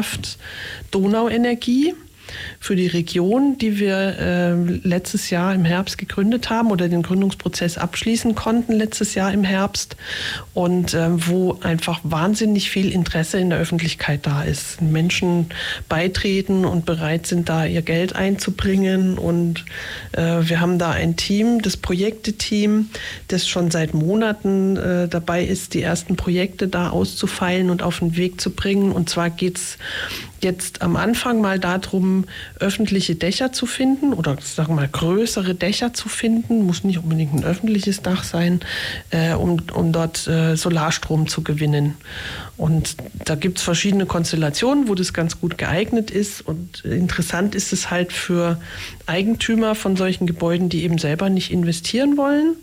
Donauenergie. 0.90 1.94
Für 2.58 2.76
die 2.76 2.86
Region, 2.86 3.58
die 3.58 3.78
wir 3.78 3.96
äh, 4.18 4.54
letztes 4.86 5.30
Jahr 5.30 5.54
im 5.54 5.64
Herbst 5.64 5.98
gegründet 5.98 6.50
haben 6.50 6.70
oder 6.70 6.88
den 6.88 7.02
Gründungsprozess 7.02 7.78
abschließen 7.78 8.34
konnten 8.34 8.72
letztes 8.72 9.14
Jahr 9.14 9.32
im 9.32 9.44
Herbst 9.44 9.96
und 10.54 10.94
äh, 10.94 11.08
wo 11.28 11.58
einfach 11.62 12.00
wahnsinnig 12.02 12.70
viel 12.70 12.92
Interesse 12.92 13.38
in 13.38 13.50
der 13.50 13.58
Öffentlichkeit 13.58 14.26
da 14.26 14.42
ist. 14.42 14.82
Menschen 14.82 15.46
beitreten 15.88 16.64
und 16.64 16.84
bereit 16.86 17.26
sind, 17.26 17.48
da 17.48 17.64
ihr 17.64 17.82
Geld 17.82 18.14
einzubringen 18.14 19.18
und 19.18 19.64
äh, 20.12 20.20
wir 20.42 20.60
haben 20.60 20.78
da 20.78 20.90
ein 20.90 21.16
Team, 21.16 21.62
das 21.62 21.76
Projekteteam, 21.76 22.90
das 23.28 23.48
schon 23.48 23.70
seit 23.70 23.94
Monaten 23.94 24.76
äh, 24.76 25.08
dabei 25.08 25.44
ist, 25.44 25.74
die 25.74 25.82
ersten 25.82 26.16
Projekte 26.16 26.68
da 26.68 26.90
auszufeilen 26.90 27.70
und 27.70 27.82
auf 27.82 27.98
den 27.98 28.16
Weg 28.16 28.40
zu 28.40 28.50
bringen. 28.50 28.92
Und 28.92 29.08
zwar 29.08 29.30
geht 29.30 29.58
es 29.58 29.78
jetzt 30.42 30.82
am 30.82 30.96
Anfang 30.96 31.40
mal 31.40 31.58
darum, 31.58 32.24
öffentliche 32.58 33.14
Dächer 33.14 33.52
zu 33.52 33.66
finden 33.66 34.12
oder 34.12 34.36
sagen 34.40 34.70
wir 34.70 34.82
mal 34.82 34.88
größere 34.88 35.54
Dächer 35.54 35.92
zu 35.94 36.08
finden, 36.08 36.64
muss 36.64 36.84
nicht 36.84 36.98
unbedingt 36.98 37.34
ein 37.34 37.44
öffentliches 37.44 38.02
Dach 38.02 38.24
sein, 38.24 38.60
äh, 39.10 39.34
um, 39.34 39.62
um 39.74 39.92
dort 39.92 40.26
äh, 40.26 40.56
Solarstrom 40.56 41.28
zu 41.28 41.42
gewinnen. 41.42 41.94
Und 42.56 42.96
da 43.24 43.34
gibt 43.34 43.58
es 43.58 43.64
verschiedene 43.64 44.06
Konstellationen, 44.06 44.88
wo 44.88 44.94
das 44.94 45.12
ganz 45.12 45.40
gut 45.40 45.58
geeignet 45.58 46.10
ist. 46.10 46.42
Und 46.42 46.84
interessant 46.84 47.54
ist 47.54 47.72
es 47.72 47.90
halt 47.90 48.12
für 48.12 48.60
Eigentümer 49.06 49.74
von 49.74 49.96
solchen 49.96 50.26
Gebäuden, 50.26 50.68
die 50.68 50.84
eben 50.84 50.98
selber 50.98 51.30
nicht 51.30 51.50
investieren 51.50 52.16
wollen. 52.16 52.56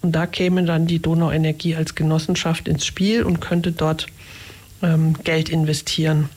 Und 0.00 0.12
da 0.12 0.26
käme 0.26 0.64
dann 0.64 0.86
die 0.86 0.98
Donauenergie 0.98 1.76
als 1.76 1.94
Genossenschaft 1.94 2.68
ins 2.68 2.84
Spiel 2.84 3.22
und 3.22 3.40
könnte 3.40 3.72
dort 3.72 4.06
ähm, 4.82 5.14
Geld 5.24 5.48
investieren. 5.48 6.28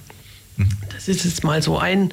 Das 0.93 1.07
ist 1.07 1.25
jetzt 1.25 1.43
mal 1.43 1.61
so 1.61 1.77
ein 1.77 2.11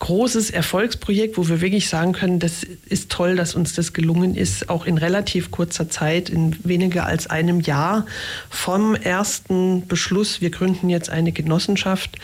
großes 0.00 0.50
Erfolgsprojekt, 0.50 1.36
wo 1.36 1.48
wir 1.48 1.60
wirklich 1.60 1.88
sagen 1.88 2.12
können, 2.12 2.38
das 2.38 2.64
ist 2.64 3.10
toll, 3.10 3.36
dass 3.36 3.54
uns 3.54 3.74
das 3.74 3.92
gelungen 3.92 4.34
ist, 4.34 4.68
auch 4.68 4.86
in 4.86 4.98
relativ 4.98 5.50
kurzer 5.50 5.88
Zeit, 5.88 6.28
in 6.28 6.56
weniger 6.64 7.06
als 7.06 7.28
einem 7.28 7.60
Jahr 7.60 8.06
vom 8.48 8.94
ersten 8.94 9.86
Beschluss, 9.86 10.40
wir 10.40 10.50
gründen 10.50 10.88
jetzt 10.88 11.10
eine 11.10 11.32
Genossenschaft, 11.32 12.16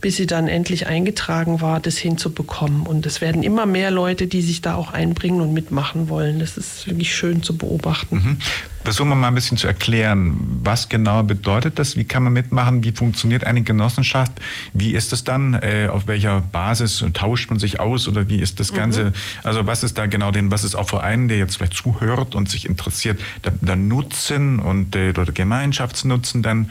bis 0.00 0.16
sie 0.16 0.26
dann 0.26 0.46
endlich 0.46 0.86
eingetragen 0.86 1.60
war, 1.60 1.80
das 1.80 1.96
hinzubekommen. 1.96 2.82
Und 2.86 3.06
es 3.06 3.20
werden 3.20 3.42
immer 3.42 3.66
mehr 3.66 3.90
Leute, 3.90 4.26
die 4.26 4.42
sich 4.42 4.60
da 4.60 4.74
auch 4.74 4.92
einbringen 4.92 5.40
und 5.40 5.54
mitmachen 5.54 6.08
wollen. 6.10 6.38
Das 6.38 6.58
ist 6.58 6.86
wirklich 6.86 7.14
schön 7.14 7.42
zu 7.42 7.56
beobachten. 7.56 8.16
Mhm. 8.16 8.38
Versuchen 8.84 9.10
wir 9.10 9.14
mal 9.14 9.28
ein 9.28 9.34
bisschen 9.34 9.56
zu 9.56 9.68
erklären, 9.68 10.36
was 10.62 10.88
genau 10.88 11.22
bedeutet 11.22 11.78
das, 11.78 11.96
wie 11.96 12.04
kann 12.04 12.24
man 12.24 12.32
mitmachen, 12.32 12.82
wie 12.82 12.90
funktioniert 12.90 13.44
eine 13.44 13.62
Genossenschaft, 13.62 14.32
wie 14.72 14.92
ist 14.94 15.12
es 15.12 15.22
dann, 15.22 15.54
äh, 15.54 15.88
auf 15.90 16.08
welcher 16.08 16.40
Basis 16.40 17.04
tauscht 17.12 17.50
man 17.50 17.60
sich 17.60 17.78
aus 17.78 18.08
oder 18.08 18.28
wie 18.28 18.40
ist 18.40 18.58
das 18.58 18.72
Ganze, 18.72 19.04
mhm. 19.04 19.12
also 19.44 19.66
was 19.66 19.84
ist 19.84 19.98
da 19.98 20.06
genau 20.06 20.32
denn, 20.32 20.50
was 20.50 20.64
ist 20.64 20.74
auch 20.74 20.88
für 20.88 21.02
einen, 21.02 21.28
der 21.28 21.38
jetzt 21.38 21.56
vielleicht 21.56 21.74
zuhört 21.74 22.34
und 22.34 22.48
sich 22.48 22.68
interessiert, 22.68 23.20
der, 23.44 23.52
der 23.60 23.76
Nutzen 23.76 24.58
und 24.58 24.96
äh, 24.96 25.10
oder 25.10 25.30
Gemeinschaftsnutzen 25.30 26.42
dann? 26.42 26.70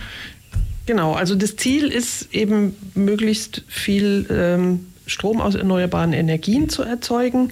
Genau, 0.86 1.14
also 1.14 1.36
das 1.36 1.56
Ziel 1.56 1.88
ist 1.88 2.34
eben 2.34 2.76
möglichst 2.96 3.64
viel 3.68 4.28
ähm, 4.30 4.88
Strom 5.06 5.42
aus 5.42 5.56
erneuerbaren 5.56 6.14
Energien 6.14 6.70
zu 6.70 6.84
erzeugen 6.84 7.52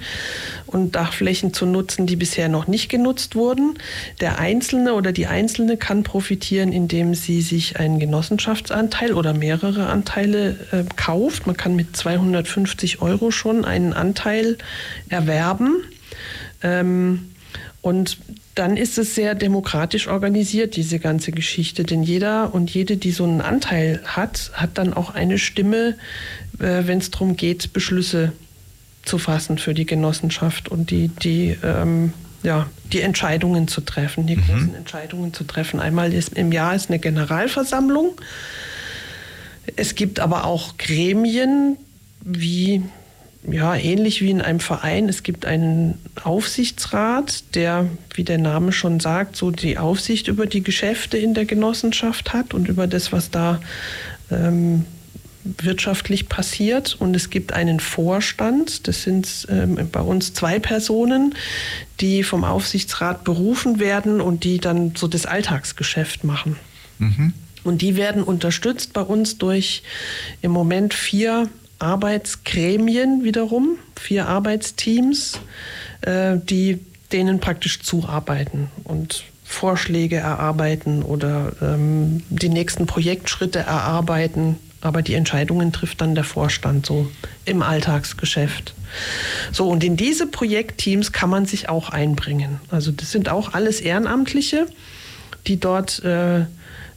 und 0.68 0.96
Dachflächen 0.96 1.54
zu 1.54 1.66
nutzen, 1.66 2.08
die 2.08 2.16
bisher 2.16 2.50
noch 2.50 2.68
nicht 2.68 2.90
genutzt 2.90 3.36
wurden. 3.36 3.76
Der 4.22 4.40
Einzelne 4.40 4.94
oder 4.94 5.12
die 5.12 5.28
Einzelne 5.28 5.78
kann 5.78 6.04
profitieren, 6.04 6.72
indem 6.72 7.16
sie 7.16 7.42
sich 7.42 7.80
einen 7.80 8.00
Genossenschaftsanteil 8.00 9.14
oder 9.14 9.34
mehrere 9.34 9.88
Anteile 9.88 10.58
äh, 10.72 10.84
kauft. 10.96 11.48
Man 11.48 11.58
kann 11.58 11.76
mit 11.76 11.96
250 11.96 13.02
Euro 13.02 13.32
schon 13.32 13.66
einen 13.66 13.94
Anteil 13.94 14.58
erwerben. 15.10 15.84
Ähm, 16.62 17.32
und 17.82 18.18
dann 18.60 18.76
ist 18.76 18.98
es 18.98 19.16
sehr 19.16 19.36
demokratisch 19.36 20.10
organisiert, 20.10 20.76
diese 20.76 21.00
ganze 21.00 21.32
Geschichte. 21.32 21.86
Denn 21.86 22.04
jeder 22.04 22.54
und 22.54 22.70
jede, 22.70 22.98
die 22.98 23.12
so 23.12 23.24
einen 23.24 23.40
Anteil 23.40 24.02
hat, 24.04 24.52
hat 24.54 24.72
dann 24.78 24.94
auch 24.94 25.16
eine 25.16 25.38
Stimme, 25.38 25.96
äh, 26.60 26.84
wenn 26.84 26.98
es 26.98 27.10
darum 27.10 27.38
geht, 27.38 27.72
Beschlüsse 27.72 28.34
zu 29.06 29.18
fassen 29.18 29.60
für 29.60 29.74
die 29.74 29.86
Genossenschaft 29.86 30.68
und 30.68 30.92
die, 30.92 31.08
die, 31.08 31.58
ähm, 31.64 32.12
ja, 32.44 32.70
die 32.92 33.00
Entscheidungen 33.00 33.70
zu 33.70 33.80
treffen, 33.80 34.28
die 34.28 34.36
mhm. 34.36 34.42
großen 34.42 34.76
Entscheidungen 34.76 35.34
zu 35.34 35.46
treffen. 35.46 35.80
Einmal 35.80 36.14
ist, 36.14 36.34
im 36.34 36.52
Jahr 36.52 36.76
ist 36.76 36.90
eine 36.90 37.00
Generalversammlung. 37.00 38.20
Es 39.78 39.96
gibt 39.96 40.20
aber 40.20 40.44
auch 40.44 40.78
Gremien 40.78 41.78
wie 42.26 42.84
ja, 43.44 43.76
ähnlich 43.76 44.22
wie 44.22 44.32
in 44.32 44.42
einem 44.42 44.60
Verein. 44.60 45.08
Es 45.08 45.24
gibt 45.24 45.46
einen 45.46 45.98
Aufsichtsrat, 46.24 47.56
der, 47.56 47.88
wie 48.14 48.24
der 48.24 48.38
Name 48.38 48.72
schon 48.72 49.00
sagt, 49.00 49.36
so 49.36 49.52
die 49.52 49.78
Aufsicht 49.78 50.28
über 50.28 50.46
die 50.46 50.62
Geschäfte 50.62 51.18
in 51.18 51.34
der 51.34 51.46
Genossenschaft 51.46 52.34
hat 52.34 52.54
und 52.54 52.68
über 52.68 52.86
das, 52.86 53.12
was 53.14 53.32
da 53.32 53.62
ähm, 54.30 54.86
wirtschaftlich 55.44 56.28
passiert. 56.28 56.98
Und 57.00 57.16
es 57.16 57.30
gibt 57.30 57.54
einen 57.54 57.80
Vorstand, 57.80 58.88
das 58.88 59.04
sind 59.04 59.48
ähm, 59.50 59.88
bei 59.92 60.02
uns 60.02 60.34
zwei 60.34 60.60
Personen, 60.60 61.34
die 62.02 62.24
vom 62.24 62.44
Aufsichtsrat 62.44 63.24
berufen 63.24 63.80
werden 63.80 64.20
und 64.20 64.44
die 64.44 64.60
dann 64.60 64.94
so 64.96 65.08
das 65.08 65.26
Alltagsgeschäft 65.26 66.26
machen. 66.26 66.58
Mhm. 67.00 67.34
Und 67.64 67.82
die 67.82 67.96
werden 67.96 68.24
unterstützt 68.24 68.94
bei 68.94 69.02
uns 69.02 69.38
durch 69.38 69.84
im 70.42 70.52
Moment 70.52 70.94
vier 70.94 71.50
Arbeitsgremien 71.80 73.24
wiederum, 73.24 73.78
vier 74.00 74.28
Arbeitsteams, 74.28 75.40
äh, 76.02 76.38
die 76.38 76.80
denen 77.12 77.40
praktisch 77.40 77.82
zuarbeiten 77.82 78.70
und 78.84 79.24
Vorschläge 79.44 80.18
erarbeiten 80.18 81.02
oder 81.02 81.54
ähm, 81.62 82.22
die 82.30 82.50
nächsten 82.50 82.86
Projektschritte 82.86 83.60
erarbeiten. 83.60 84.58
Aber 84.82 85.02
die 85.02 85.16
Entscheidungen 85.16 85.74
trifft 85.74 86.02
dann 86.02 86.16
der 86.16 86.24
Vorstand 86.24 86.86
so 86.86 87.10
im 87.46 87.64
Alltagsgeschäft. 87.64 88.76
So, 89.52 89.68
und 89.68 89.84
in 89.84 89.98
diese 89.98 90.28
Projektteams 90.28 91.12
kann 91.12 91.30
man 91.30 91.46
sich 91.46 91.68
auch 91.68 91.90
einbringen. 91.90 92.62
Also 92.70 92.92
das 92.92 93.12
sind 93.12 93.28
auch 93.28 93.54
alles 93.54 93.82
Ehrenamtliche, 93.82 94.68
die 95.48 95.60
dort 95.60 96.02
äh, 96.04 96.42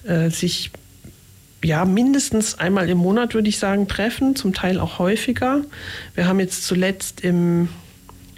äh, 0.04 0.30
sich 0.30 0.70
ja, 1.62 1.84
mindestens 1.84 2.58
einmal 2.58 2.88
im 2.88 2.98
Monat, 2.98 3.34
würde 3.34 3.48
ich 3.48 3.58
sagen, 3.58 3.88
treffen, 3.88 4.36
zum 4.36 4.52
Teil 4.52 4.80
auch 4.80 4.98
häufiger. 4.98 5.62
Wir 6.14 6.26
haben 6.26 6.40
jetzt 6.40 6.64
zuletzt 6.64 7.20
im 7.20 7.68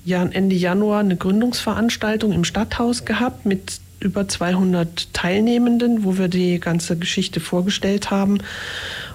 Jahr, 0.04 0.28
Ende 0.30 0.54
Januar 0.54 1.00
eine 1.00 1.16
Gründungsveranstaltung 1.16 2.32
im 2.32 2.44
Stadthaus 2.44 3.04
gehabt 3.04 3.46
mit 3.46 3.80
über 4.00 4.28
200 4.28 5.12
Teilnehmenden, 5.14 6.04
wo 6.04 6.18
wir 6.18 6.28
die 6.28 6.60
ganze 6.60 6.96
Geschichte 6.96 7.40
vorgestellt 7.40 8.10
haben. 8.10 8.38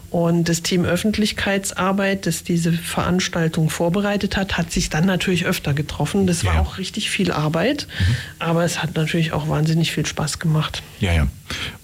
Und 0.09 0.49
das 0.49 0.63
Team 0.63 0.85
Öffentlichkeitsarbeit, 0.85 2.25
das 2.25 2.43
diese 2.43 2.73
Veranstaltung 2.73 3.69
vorbereitet 3.69 4.37
hat, 4.37 4.57
hat 4.57 4.71
sich 4.71 4.89
dann 4.89 5.05
natürlich 5.05 5.45
öfter 5.45 5.75
getroffen. 5.75 6.25
Das 6.25 6.43
war 6.43 6.55
ja. 6.55 6.61
auch 6.61 6.79
richtig 6.79 7.11
viel 7.11 7.31
Arbeit, 7.31 7.85
mhm. 7.87 8.15
aber 8.39 8.63
es 8.63 8.81
hat 8.81 8.95
natürlich 8.95 9.33
auch 9.33 9.47
wahnsinnig 9.47 9.91
viel 9.91 10.07
Spaß 10.07 10.39
gemacht. 10.39 10.81
Ja, 10.99 11.13
ja. 11.13 11.27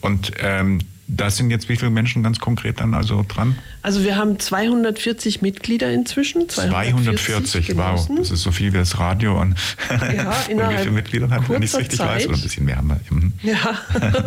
Und 0.01 0.31
ähm, 0.41 0.79
da 1.07 1.29
sind 1.29 1.51
jetzt 1.51 1.69
wie 1.69 1.75
viele 1.75 1.91
Menschen 1.91 2.23
ganz 2.23 2.39
konkret 2.39 2.79
dann 2.79 2.95
also 2.95 3.23
dran? 3.27 3.55
Also 3.83 4.03
wir 4.03 4.15
haben 4.15 4.39
240 4.39 5.41
Mitglieder 5.41 5.91
inzwischen. 5.91 6.49
240, 6.49 7.43
240 7.43 7.77
wow. 7.77 8.09
Das 8.17 8.31
ist 8.31 8.41
so 8.41 8.51
viel 8.51 8.73
wie 8.73 8.77
das 8.77 8.97
Radio. 8.97 9.39
Und, 9.39 9.55
ja, 9.89 10.33
und 10.49 10.73
wie 10.73 10.77
viele 10.77 10.91
Mitglieder 10.91 11.29
hat, 11.29 11.47
wenn 11.47 11.61
ich 11.61 11.71
es 11.71 11.77
richtig 11.77 11.99
Zeit. 11.99 12.09
weiß? 12.09 12.27
Oder 12.27 12.37
ein 12.37 12.41
bisschen 12.41 12.65
mehr 12.65 12.77
haben 12.77 12.87
wir. 12.87 12.99
Mhm. 13.11 13.33
Ja. 13.43 13.79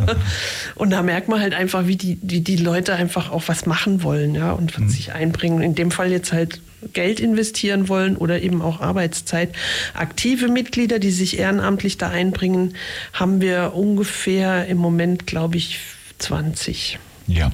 und 0.76 0.90
da 0.90 1.02
merkt 1.02 1.28
man 1.28 1.40
halt 1.40 1.54
einfach, 1.54 1.88
wie 1.88 1.96
die, 1.96 2.18
wie 2.22 2.40
die 2.40 2.56
Leute 2.56 2.94
einfach 2.94 3.32
auch 3.32 3.42
was 3.48 3.66
machen 3.66 4.04
wollen 4.04 4.36
ja, 4.36 4.52
und 4.52 4.78
mhm. 4.78 4.88
sich 4.88 5.12
einbringen. 5.12 5.62
In 5.62 5.74
dem 5.74 5.90
Fall 5.90 6.12
jetzt 6.12 6.32
halt 6.32 6.60
Geld 6.92 7.18
investieren 7.18 7.88
wollen 7.88 8.16
oder 8.16 8.40
eben 8.40 8.62
auch 8.62 8.80
Arbeitszeit. 8.80 9.50
Aktive 9.94 10.46
Mitglieder, 10.46 11.00
die 11.00 11.10
sich 11.10 11.40
ehrenamtlich 11.40 11.98
da 11.98 12.08
einbringen, 12.08 12.74
haben 13.12 13.40
wir 13.40 13.72
ungefähr 13.74 14.66
im 14.66 14.78
Moment, 14.78 15.26
glaube 15.26 15.56
ich, 15.56 15.80
20. 16.18 16.98
Ja, 17.26 17.50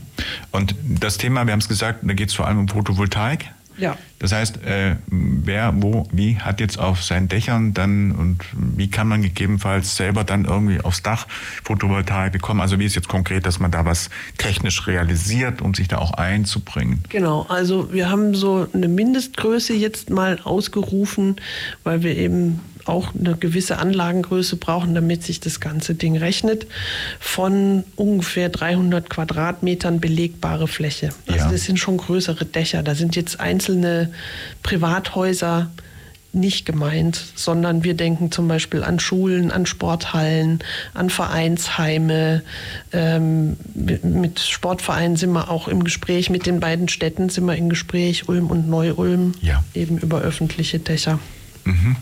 und 0.53 0.75
das 0.85 1.19
Thema, 1.19 1.47
wir 1.47 1.53
haben 1.53 1.61
es 1.61 1.69
gesagt, 1.69 2.01
da 2.03 2.15
geht 2.15 2.29
es 2.29 2.35
vor 2.35 2.47
allem 2.47 2.59
um 2.61 2.69
Photovoltaik. 2.69 3.51
Ja. 3.77 3.97
Das 4.21 4.33
heißt, 4.33 4.63
äh, 4.65 4.97
wer, 5.09 5.75
wo, 5.77 6.07
wie 6.13 6.39
hat 6.39 6.61
jetzt 6.61 6.79
auf 6.79 7.03
seinen 7.03 7.29
Dächern 7.29 7.75
dann 7.75 8.13
und 8.13 8.45
wie 8.55 8.89
kann 8.89 9.09
man 9.09 9.23
gegebenenfalls 9.23 9.97
selber 9.97 10.25
dann 10.25 10.45
irgendwie 10.45 10.81
aufs 10.81 11.03
Dach 11.03 11.27
Photovoltaik 11.65 12.33
bekommen? 12.33 12.61
Also 12.61 12.79
wie 12.79 12.85
ist 12.85 12.95
jetzt 12.95 13.09
konkret, 13.09 13.47
dass 13.47 13.59
man 13.59 13.71
da 13.71 13.85
was 13.85 14.11
technisch 14.39 14.87
realisiert, 14.87 15.61
um 15.61 15.75
sich 15.75 15.89
da 15.89 15.99
auch 15.99 16.13
einzubringen? 16.13 17.03
Genau, 17.09 17.47
also 17.49 17.93
wir 17.93 18.11
haben 18.11 18.35
so 18.35 18.69
eine 18.73 18.89
Mindestgröße 18.89 19.75
jetzt 19.75 20.09
mal 20.09 20.39
ausgerufen, 20.45 21.37
weil 21.83 22.03
wir 22.03 22.17
eben 22.17 22.61
auch 22.87 23.15
eine 23.19 23.37
gewisse 23.37 23.79
Anlagengröße 23.79 24.57
brauchen, 24.57 24.95
damit 24.95 25.23
sich 25.23 25.41
das 25.41 25.61
ganze 25.61 25.95
Ding 25.95 26.17
rechnet, 26.17 26.67
von 27.21 27.85
ungefähr 27.97 28.49
300 28.49 29.09
Quadratmetern 29.09 30.01
belegbare 30.01 30.69
Fläche. 30.69 31.11
Also 31.27 31.45
Ja. 31.47 31.51
das 31.53 31.65
sind 31.65 31.79
schon 31.79 31.97
größere 31.97 32.45
Dächer. 32.45 32.83
Da 32.83 32.95
sind 32.95 33.17
jetzt 33.17 33.41
einzelne 33.41 34.11
Privathäuser 34.63 35.71
nicht 36.33 36.67
gemeint, 36.67 37.21
sondern 37.37 37.85
wir 37.85 37.95
denken 37.95 38.33
zum 38.33 38.49
Beispiel 38.49 38.83
an 38.83 38.99
Schulen, 38.99 39.53
an 39.53 39.67
Sporthallen, 39.67 40.59
an 40.93 41.09
Vereinsheime. 41.09 42.43
Ähm, 42.93 43.57
mit 44.03 44.41
Sportvereinen 44.41 45.17
sind 45.17 45.31
wir 45.33 45.49
auch 45.49 45.69
im 45.69 45.85
Gespräch, 45.85 46.31
mit 46.31 46.47
den 46.47 46.59
beiden 46.59 46.89
Städten 46.89 47.29
sind 47.29 47.45
wir 47.47 47.55
im 47.55 47.69
Gespräch, 47.69 48.29
Ulm 48.29 48.49
und 48.49 48.69
Neu-Ulm, 48.69 49.35
Ja. 49.43 49.63
eben 49.75 49.99
über 49.99 50.23
öffentliche 50.23 50.81
Dächer. 50.81 51.21
Mhm. 51.65 51.97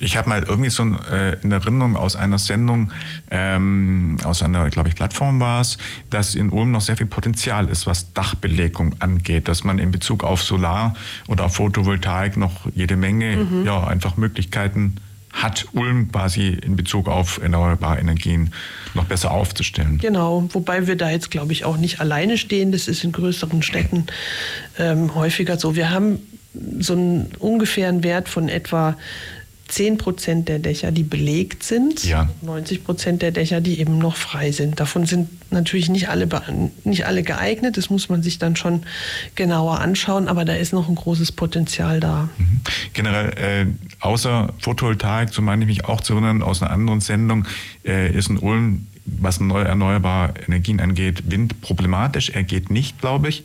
Ich 0.00 0.16
habe 0.16 0.28
mal 0.28 0.42
irgendwie 0.42 0.70
so 0.70 0.82
äh, 0.82 1.38
in 1.42 1.52
Erinnerung 1.52 1.96
aus 1.96 2.16
einer 2.16 2.38
Sendung, 2.38 2.90
ähm, 3.30 4.16
aus 4.24 4.42
einer, 4.42 4.68
glaube 4.70 4.88
ich, 4.88 4.94
Plattform 4.94 5.40
war 5.40 5.60
es, 5.60 5.78
dass 6.10 6.34
in 6.34 6.50
Ulm 6.50 6.72
noch 6.72 6.80
sehr 6.80 6.96
viel 6.96 7.06
Potenzial 7.06 7.68
ist, 7.68 7.86
was 7.86 8.12
Dachbelegung 8.12 8.96
angeht, 8.98 9.48
dass 9.48 9.64
man 9.64 9.78
in 9.78 9.90
Bezug 9.90 10.24
auf 10.24 10.42
Solar 10.42 10.94
oder 11.28 11.44
auf 11.46 11.54
Photovoltaik 11.56 12.36
noch 12.36 12.66
jede 12.74 12.96
Menge, 12.96 13.36
Mhm. 13.36 13.64
ja, 13.64 13.86
einfach 13.86 14.16
Möglichkeiten 14.16 14.96
hat, 15.32 15.66
Ulm 15.72 16.12
quasi 16.12 16.48
in 16.48 16.76
Bezug 16.76 17.08
auf 17.08 17.38
erneuerbare 17.42 17.98
Energien 17.98 18.52
noch 18.94 19.04
besser 19.04 19.32
aufzustellen. 19.32 19.98
Genau, 19.98 20.48
wobei 20.52 20.86
wir 20.86 20.96
da 20.96 21.10
jetzt, 21.10 21.30
glaube 21.32 21.52
ich, 21.52 21.64
auch 21.64 21.76
nicht 21.76 22.00
alleine 22.00 22.38
stehen. 22.38 22.70
Das 22.70 22.86
ist 22.86 23.02
in 23.02 23.10
größeren 23.10 23.60
Städten 23.62 24.06
ähm, 24.78 25.12
häufiger 25.16 25.58
so. 25.58 25.74
Wir 25.74 25.90
haben 25.90 26.20
so 26.78 26.94
einen 26.94 27.30
ungefähren 27.38 28.02
Wert 28.04 28.28
von 28.28 28.48
etwa 28.48 28.96
10 29.68 29.96
Prozent 29.98 30.48
der 30.48 30.58
Dächer, 30.58 30.92
die 30.92 31.02
belegt 31.02 31.62
sind, 31.62 32.04
Ja. 32.04 32.28
90 32.42 32.84
Prozent 32.84 33.22
der 33.22 33.32
Dächer, 33.32 33.60
die 33.60 33.80
eben 33.80 33.98
noch 33.98 34.16
frei 34.16 34.52
sind. 34.52 34.78
Davon 34.78 35.06
sind 35.06 35.28
natürlich 35.50 35.88
nicht 35.88 36.08
alle, 36.08 36.28
nicht 36.84 37.06
alle 37.06 37.22
geeignet. 37.22 37.76
Das 37.76 37.88
muss 37.88 38.08
man 38.08 38.22
sich 38.22 38.38
dann 38.38 38.56
schon 38.56 38.82
genauer 39.36 39.80
anschauen, 39.80 40.28
aber 40.28 40.44
da 40.44 40.54
ist 40.54 40.72
noch 40.72 40.88
ein 40.88 40.94
großes 40.94 41.32
Potenzial 41.32 41.98
da. 41.98 42.28
Mhm. 42.36 42.60
Generell, 42.92 43.28
äh, 43.38 43.66
außer 44.00 44.52
Photovoltaik, 44.60 45.32
so 45.32 45.40
meine 45.40 45.62
ich 45.62 45.68
mich 45.68 45.84
auch 45.86 46.02
zu 46.02 46.12
erinnern, 46.12 46.42
aus 46.42 46.62
einer 46.62 46.70
anderen 46.70 47.00
Sendung, 47.00 47.46
äh, 47.86 48.12
ist 48.12 48.28
in 48.28 48.38
Ulm, 48.38 48.86
was 49.06 49.40
neu 49.40 49.62
erneuerbare 49.62 50.34
Energien 50.46 50.78
angeht, 50.80 51.30
Wind 51.30 51.60
problematisch. 51.62 52.30
Er 52.30 52.42
geht 52.42 52.70
nicht, 52.70 53.00
glaube 53.00 53.28
ich. 53.28 53.44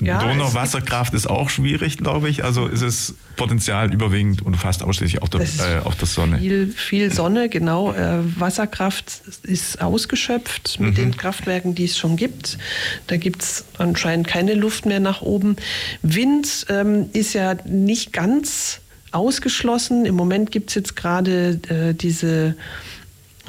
Ja, 0.00 0.18
es 0.18 0.22
Donau, 0.24 0.44
gibt- 0.44 0.54
Wasserkraft 0.54 1.14
ist 1.14 1.28
auch 1.28 1.50
schwierig, 1.50 1.98
glaube 1.98 2.28
ich. 2.28 2.44
Also 2.44 2.66
ist 2.66 2.82
es 2.82 3.14
Potenzial 3.36 3.92
überwiegend 3.92 4.42
und 4.42 4.56
fast 4.56 4.82
ausschließlich 4.82 5.22
auf 5.22 5.30
der, 5.30 5.40
äh, 5.40 5.80
auf 5.84 5.96
der 5.96 6.06
Sonne. 6.06 6.38
Viel, 6.38 6.68
viel 6.68 7.12
Sonne, 7.12 7.48
genau. 7.48 7.92
Äh, 7.92 8.18
Wasserkraft 8.38 9.22
ist 9.42 9.80
ausgeschöpft 9.82 10.78
mit 10.80 10.96
den 10.98 11.16
Kraftwerken, 11.16 11.74
die 11.74 11.84
es 11.84 11.98
schon 11.98 12.16
gibt. 12.16 12.58
Da 13.06 13.16
gibt 13.16 13.42
es 13.42 13.64
anscheinend 13.78 14.26
keine 14.28 14.54
Luft 14.54 14.86
mehr 14.86 15.00
nach 15.00 15.22
oben. 15.22 15.56
Wind 16.02 16.66
ähm, 16.68 17.08
ist 17.12 17.32
ja 17.34 17.54
nicht 17.66 18.12
ganz 18.12 18.80
ausgeschlossen. 19.12 20.04
Im 20.06 20.14
Moment 20.14 20.50
gibt 20.50 20.70
es 20.70 20.74
jetzt 20.74 20.96
gerade 20.96 21.60
äh, 21.68 21.94
diese 21.94 22.56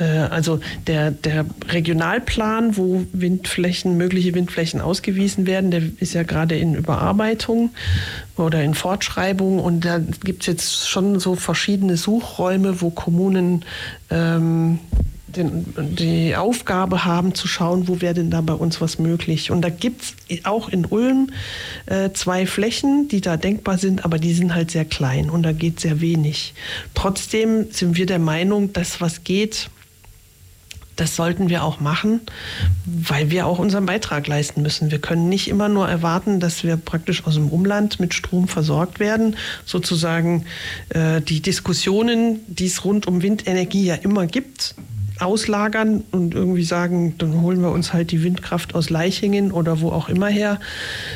also 0.02 0.60
der, 0.88 1.12
der 1.12 1.46
Regionalplan, 1.70 2.78
wo 2.78 3.06
Windflächen, 3.14 3.96
mögliche 3.96 4.34
Windflächen 4.34 4.82
ausgewiesen 4.82 5.46
werden, 5.46 5.70
der 5.70 5.84
ist 6.00 6.14
ja 6.14 6.24
gerade 6.24 6.58
in 6.58 6.74
Überarbeitung 6.74 7.70
oder 8.36 8.64
in 8.64 8.74
Fortschreibung. 8.74 9.60
Und 9.60 9.86
da 9.86 10.00
gibt 10.00 10.42
es 10.42 10.48
jetzt 10.48 10.90
schon 10.90 11.20
so 11.20 11.36
verschiedene 11.36 11.96
Suchräume, 11.98 12.82
wo 12.82 12.90
Kommunen 12.90 13.66
ähm, 14.10 14.80
den, 15.36 15.66
die 15.96 16.36
Aufgabe 16.36 17.06
haben 17.06 17.36
zu 17.36 17.48
schauen, 17.48 17.88
wo 17.88 18.02
wäre 18.02 18.14
denn 18.14 18.30
da 18.30 18.42
bei 18.42 18.54
uns 18.54 18.82
was 18.82 19.00
möglich. 19.00 19.52
Und 19.52 19.62
da 19.62 19.70
gibt 19.70 20.02
es 20.02 20.46
auch 20.46 20.70
in 20.70 20.86
Ulm 20.86 21.30
äh, 21.86 22.12
zwei 22.14 22.46
Flächen, 22.46 23.08
die 23.10 23.22
da 23.22 23.38
denkbar 23.38 23.78
sind, 23.78 24.06
aber 24.06 24.20
die 24.20 24.34
sind 24.34 24.56
halt 24.56 24.72
sehr 24.72 24.86
klein 24.86 25.30
und 25.30 25.44
da 25.44 25.52
geht 25.52 25.80
sehr 25.80 26.02
wenig. 26.02 26.54
Trotzdem 26.94 27.72
sind 27.72 27.98
wir 27.98 28.06
der 28.06 28.20
Meinung, 28.20 28.74
dass 28.74 29.02
was 29.02 29.24
geht, 29.24 29.70
das 30.96 31.16
sollten 31.16 31.50
wir 31.50 31.64
auch 31.64 31.80
machen, 31.80 32.22
weil 32.86 33.32
wir 33.32 33.48
auch 33.48 33.60
unseren 33.60 33.86
Beitrag 33.86 34.28
leisten 34.28 34.62
müssen. 34.62 34.92
Wir 34.92 35.00
können 35.00 35.30
nicht 35.30 35.48
immer 35.48 35.70
nur 35.70 35.88
erwarten, 35.88 36.40
dass 36.40 36.64
wir 36.64 36.78
praktisch 36.78 37.26
aus 37.26 37.36
dem 37.36 37.50
Umland 37.50 38.00
mit 38.00 38.14
Strom 38.14 38.48
versorgt 38.48 39.00
werden. 39.00 39.36
Sozusagen 39.66 40.46
äh, 40.90 41.22
die 41.22 41.42
Diskussionen, 41.42 42.42
die 42.48 42.68
es 42.68 42.86
rund 42.86 43.08
um 43.08 43.22
Windenergie 43.22 43.86
ja 43.86 43.96
immer 43.96 44.28
gibt, 44.28 44.76
auslagern 45.20 46.04
und 46.12 46.34
irgendwie 46.34 46.64
sagen, 46.64 47.16
dann 47.18 47.42
holen 47.42 47.62
wir 47.62 47.72
uns 47.72 47.94
halt 47.94 48.12
die 48.12 48.24
Windkraft 48.24 48.76
aus 48.76 48.90
Leichingen 48.90 49.52
oder 49.52 49.82
wo 49.82 49.90
auch 49.90 50.10
immer 50.10 50.28
her, 50.28 50.60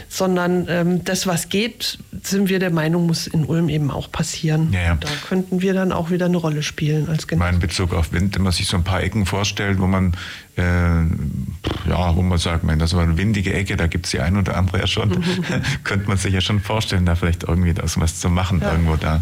sondern 0.10 0.68
ähm, 0.70 1.04
das, 1.04 1.28
was 1.28 1.50
geht, 1.50 2.00
sind 2.24 2.50
wir 2.50 2.60
der 2.60 2.72
Meinung, 2.72 3.08
muss 3.08 3.28
in 3.28 3.46
Ulm 3.46 3.70
eben 3.70 3.92
auch 3.92 4.12
passieren. 4.12 4.72
Ja, 4.72 4.82
ja. 4.82 4.96
Da 4.96 5.10
könnten 5.28 5.62
wir 5.62 5.74
dann 5.74 5.92
auch 5.92 6.10
wieder 6.10 6.26
eine 6.26 6.38
Rolle 6.38 6.64
spielen 6.64 7.10
als 7.10 7.26
Ich 7.30 7.38
meine, 7.38 7.56
in 7.56 7.62
Bezug 7.62 7.94
auf 7.94 8.12
Wind, 8.12 8.36
wenn 8.36 8.44
man 8.44 8.54
sich 8.54 8.68
so 8.68 8.78
ein 8.78 8.84
paar 8.84 9.02
Ecken 9.02 9.26
vorstellt, 9.26 9.80
wo 9.80 9.88
man, 9.88 10.16
äh, 10.58 11.90
ja, 11.90 12.16
wo 12.16 12.22
man 12.22 12.38
sagt, 12.38 12.64
man, 12.64 12.80
das 12.80 12.96
war 12.96 13.04
eine 13.04 13.18
windige 13.18 13.54
Ecke, 13.54 13.78
da 13.78 13.88
gibt 13.88 14.06
es 14.06 14.12
die 14.12 14.20
ein 14.20 14.36
oder 14.38 14.58
andere 14.58 14.80
ja 14.80 14.88
schon, 14.88 15.24
könnte 15.84 16.08
man 16.08 16.18
sich 16.18 16.34
ja 16.34 16.42
schon 16.42 16.60
vorstellen, 16.60 17.06
da 17.06 17.16
vielleicht 17.16 17.44
irgendwie 17.44 17.74
das 17.74 18.00
was 18.00 18.20
zu 18.20 18.30
machen, 18.30 18.60
Ja. 18.62 18.72
irgendwo 18.72 18.96
da, 18.96 19.22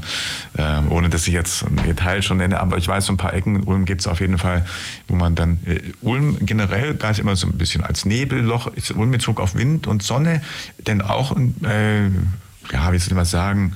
äh, 0.57 0.81
ohne 0.89 1.09
dass 1.09 1.27
ich 1.27 1.33
jetzt 1.33 1.63
ein 1.63 1.75
Detail 1.85 2.21
schon 2.21 2.37
nenne, 2.37 2.59
aber 2.59 2.77
ich 2.77 2.87
weiß, 2.87 3.05
so 3.05 3.13
ein 3.13 3.17
paar 3.17 3.33
Ecken 3.33 3.55
in 3.57 3.63
Ulm 3.63 3.85
gibt 3.85 4.01
es 4.01 4.07
auf 4.07 4.21
jeden 4.21 4.37
Fall, 4.37 4.65
wo 5.07 5.15
man 5.15 5.35
dann, 5.35 5.59
äh, 5.65 5.79
Ulm 6.01 6.37
generell 6.41 6.95
galt 6.95 7.19
immer 7.19 7.35
so 7.35 7.47
ein 7.47 7.57
bisschen 7.57 7.83
als 7.83 8.05
Nebelloch, 8.05 8.67
ist 8.67 8.91
Ulm 8.91 9.03
in 9.03 9.11
Bezug 9.11 9.39
auf 9.39 9.55
Wind 9.55 9.87
und 9.87 10.03
Sonne, 10.03 10.41
denn 10.87 11.01
auch, 11.01 11.35
äh, 11.63 12.05
ja, 12.05 12.91
wie 12.91 12.97
soll 12.97 13.09
ich 13.09 13.13
mal 13.13 13.25
sagen, 13.25 13.73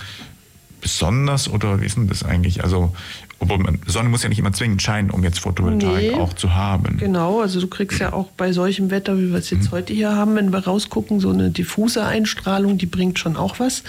besonders 0.82 1.50
oder 1.50 1.82
wie 1.82 1.86
ist 1.86 1.98
denn 1.98 2.08
das 2.08 2.24
eigentlich? 2.24 2.64
Also, 2.64 2.96
obwohl 3.40 3.80
Sonne 3.88 4.10
muss 4.10 4.24
ja 4.24 4.30
nicht 4.30 4.40
immer 4.40 4.52
zwingend 4.52 4.82
scheinen, 4.82 5.12
um 5.12 5.24
jetzt 5.24 5.40
Photovoltaik 5.40 6.12
Nee. 6.12 6.14
auch 6.16 6.34
zu 6.34 6.54
haben. 6.54 6.98
Genau, 6.98 7.42
also 7.42 7.62
du 7.62 7.68
kriegst 7.68 8.00
ja 8.00 8.12
auch 8.14 8.28
bei 8.38 8.52
solchem 8.52 8.92
Wetter, 8.92 9.18
wie 9.18 9.32
wir 9.32 9.40
es 9.40 9.50
jetzt 9.50 9.72
heute 9.72 9.94
hier 9.94 10.14
haben, 10.16 10.36
wenn 10.36 10.52
wir 10.52 10.60
rausgucken, 10.60 11.20
so 11.20 11.30
eine 11.30 11.50
diffuse 11.50 12.06
Einstrahlung, 12.06 12.78
die 12.78 12.86
bringt 12.86 13.18
schon 13.18 13.38
auch 13.38 13.60
was. 13.60 13.84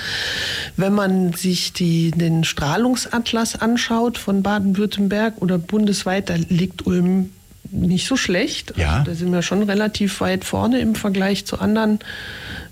Wenn 0.76 0.94
man 0.94 1.32
sich 1.32 1.72
die, 1.72 2.12
den 2.12 2.44
Strahlungsatlas 2.44 3.60
anschaut 3.60 4.18
von 4.18 4.42
Baden-Württemberg 4.42 5.34
oder 5.40 5.58
bundesweit, 5.58 6.30
da 6.30 6.36
liegt 6.36 6.86
Ulm 6.86 7.30
nicht 7.72 8.06
so 8.06 8.16
schlecht. 8.16 8.74
Ja. 8.76 8.98
Also 8.98 9.04
da 9.10 9.14
sind 9.14 9.32
wir 9.32 9.42
schon 9.42 9.62
relativ 9.62 10.20
weit 10.20 10.44
vorne 10.44 10.80
im 10.80 10.94
Vergleich 10.94 11.44
zu 11.44 11.60
anderen 11.60 11.98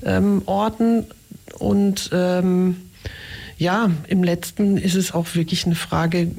ähm, 0.05 0.43
Orten. 0.47 1.07
Und 1.59 2.11
ähm, 2.13 2.77
ja, 3.59 3.91
im 4.07 4.23
letzten 4.23 4.77
ist 4.77 4.95
es 4.95 5.13
auch 5.13 5.35
wirklich 5.35 5.67
eine 5.67 5.75
Frage, 5.75 6.31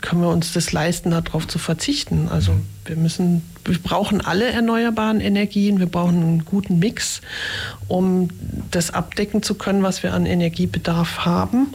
können 0.00 0.22
wir 0.22 0.28
uns 0.28 0.52
das 0.52 0.70
leisten, 0.70 1.10
darauf 1.10 1.48
zu 1.48 1.58
verzichten? 1.58 2.28
Also 2.28 2.52
wir 2.84 2.94
müssen, 2.94 3.42
wir 3.64 3.76
brauchen 3.78 4.20
alle 4.20 4.46
erneuerbaren 4.46 5.20
Energien, 5.20 5.80
wir 5.80 5.86
brauchen 5.86 6.22
einen 6.22 6.44
guten 6.44 6.78
Mix, 6.78 7.22
um 7.88 8.28
das 8.70 8.94
abdecken 8.94 9.42
zu 9.42 9.56
können, 9.56 9.82
was 9.82 10.04
wir 10.04 10.14
an 10.14 10.26
Energiebedarf 10.26 11.24
haben. 11.24 11.74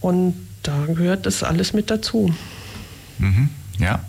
Und 0.00 0.34
da 0.62 0.86
gehört 0.86 1.26
das 1.26 1.42
alles 1.42 1.74
mit 1.74 1.90
dazu. 1.90 2.34
Mhm. 3.18 3.50
Ja. 3.78 4.00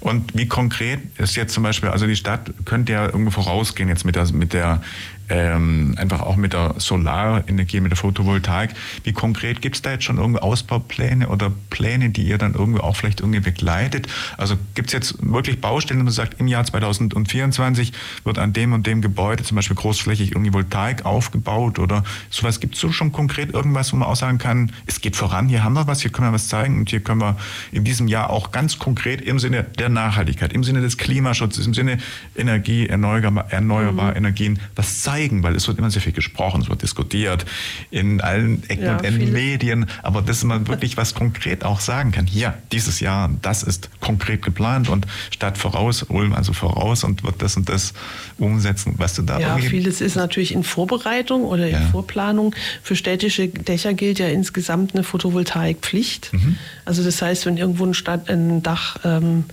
Und 0.00 0.36
wie 0.36 0.48
konkret 0.48 1.00
ist 1.18 1.36
jetzt 1.36 1.54
zum 1.54 1.62
Beispiel, 1.62 1.88
also 1.88 2.06
die 2.06 2.16
Stadt 2.16 2.52
könnte 2.64 2.92
ja 2.92 3.06
irgendwo 3.06 3.30
vorausgehen 3.30 3.88
jetzt 3.88 4.04
mit 4.04 4.16
der, 4.16 4.30
mit 4.32 4.52
der 4.52 4.82
ähm, 5.30 5.94
einfach 5.96 6.22
auch 6.22 6.36
mit 6.36 6.52
der 6.52 6.74
Solarenergie, 6.78 7.80
mit 7.80 7.92
der 7.92 7.96
Photovoltaik. 7.96 8.70
Wie 9.04 9.12
konkret 9.12 9.62
gibt 9.62 9.76
es 9.76 9.82
da 9.82 9.92
jetzt 9.92 10.04
schon 10.04 10.18
irgendwie 10.18 10.40
Ausbaupläne 10.40 11.28
oder 11.28 11.52
Pläne, 11.70 12.10
die 12.10 12.24
ihr 12.24 12.36
dann 12.36 12.54
irgendwie 12.54 12.80
auch 12.80 12.96
vielleicht 12.96 13.20
irgendwie 13.20 13.40
begleitet? 13.40 14.08
Also 14.36 14.56
gibt 14.74 14.88
es 14.88 14.92
jetzt 14.92 15.16
wirklich 15.20 15.60
Baustellen, 15.60 16.00
wo 16.00 16.04
man 16.04 16.12
sagt, 16.12 16.40
im 16.40 16.48
Jahr 16.48 16.64
2024 16.64 17.92
wird 18.24 18.38
an 18.38 18.52
dem 18.52 18.72
und 18.72 18.86
dem 18.86 19.00
Gebäude 19.00 19.44
zum 19.44 19.54
Beispiel 19.54 19.76
großflächig 19.76 20.32
irgendwie 20.32 20.52
Voltaik 20.52 21.06
aufgebaut 21.06 21.78
oder 21.78 22.02
sowas? 22.28 22.58
Gibt 22.58 22.74
es 22.74 22.80
so 22.80 22.90
schon 22.90 23.12
konkret 23.12 23.54
irgendwas, 23.54 23.92
wo 23.92 23.96
man 23.96 24.08
auch 24.08 24.16
sagen 24.16 24.38
kann, 24.38 24.72
es 24.86 25.00
geht 25.00 25.14
voran, 25.14 25.48
hier 25.48 25.62
haben 25.62 25.74
wir 25.74 25.86
was, 25.86 26.02
hier 26.02 26.10
können 26.10 26.28
wir 26.28 26.32
was 26.32 26.48
zeigen 26.48 26.78
und 26.78 26.90
hier 26.90 27.00
können 27.00 27.20
wir 27.20 27.36
in 27.70 27.84
diesem 27.84 28.08
Jahr 28.08 28.30
auch 28.30 28.50
ganz 28.50 28.78
konkret 28.80 29.20
im 29.20 29.38
Sinne 29.38 29.64
der 29.78 29.88
Nachhaltigkeit, 29.88 30.52
im 30.52 30.64
Sinne 30.64 30.80
des 30.80 30.96
Klimaschutzes, 30.96 31.66
im 31.66 31.74
Sinne 31.74 31.98
Energie, 32.36 32.88
erneuerbar, 32.88 33.52
erneuerbare 33.52 34.10
mhm. 34.10 34.16
Energien 34.16 34.58
was 34.74 35.02
zeigen, 35.02 35.19
weil 35.42 35.54
es 35.54 35.68
wird 35.68 35.78
immer 35.78 35.90
sehr 35.90 36.02
viel 36.02 36.12
gesprochen, 36.12 36.62
es 36.62 36.68
wird 36.68 36.82
diskutiert 36.82 37.44
in 37.90 38.20
allen 38.20 38.62
Ecken 38.68 38.84
ja, 38.84 38.96
und 38.96 39.04
Enden 39.04 39.32
Medien, 39.32 39.86
aber 40.02 40.22
dass 40.22 40.42
man 40.44 40.66
wirklich 40.66 40.96
was 40.96 41.14
konkret 41.14 41.64
auch 41.64 41.80
sagen 41.80 42.12
kann. 42.12 42.26
Hier, 42.26 42.54
dieses 42.72 43.00
Jahr, 43.00 43.30
das 43.42 43.62
ist 43.62 43.90
konkret 44.00 44.42
geplant 44.42 44.88
und 44.88 45.06
statt 45.30 45.58
voraus, 45.58 46.02
Ulm 46.04 46.32
also 46.32 46.52
voraus 46.52 47.04
und 47.04 47.22
wird 47.22 47.42
das 47.42 47.56
und 47.56 47.68
das 47.68 47.92
umsetzen, 48.38 48.94
was 48.96 49.14
du 49.14 49.22
da 49.22 49.38
Ja, 49.38 49.58
vieles 49.58 50.00
ist 50.00 50.16
natürlich 50.16 50.52
in 50.52 50.64
Vorbereitung 50.64 51.44
oder 51.44 51.66
in 51.66 51.74
ja. 51.74 51.80
Vorplanung. 51.92 52.54
Für 52.82 52.96
städtische 52.96 53.48
Dächer 53.48 53.94
gilt 53.94 54.18
ja 54.18 54.28
insgesamt 54.28 54.94
eine 54.94 55.04
Photovoltaikpflicht. 55.04 56.32
Mhm. 56.32 56.56
Also 56.84 57.04
das 57.04 57.20
heißt, 57.20 57.46
wenn 57.46 57.56
irgendwo 57.56 57.84
ein, 57.84 57.94
Stadt, 57.94 58.28
ein 58.30 58.62
Dach 58.62 58.96
ähm, 59.04 59.44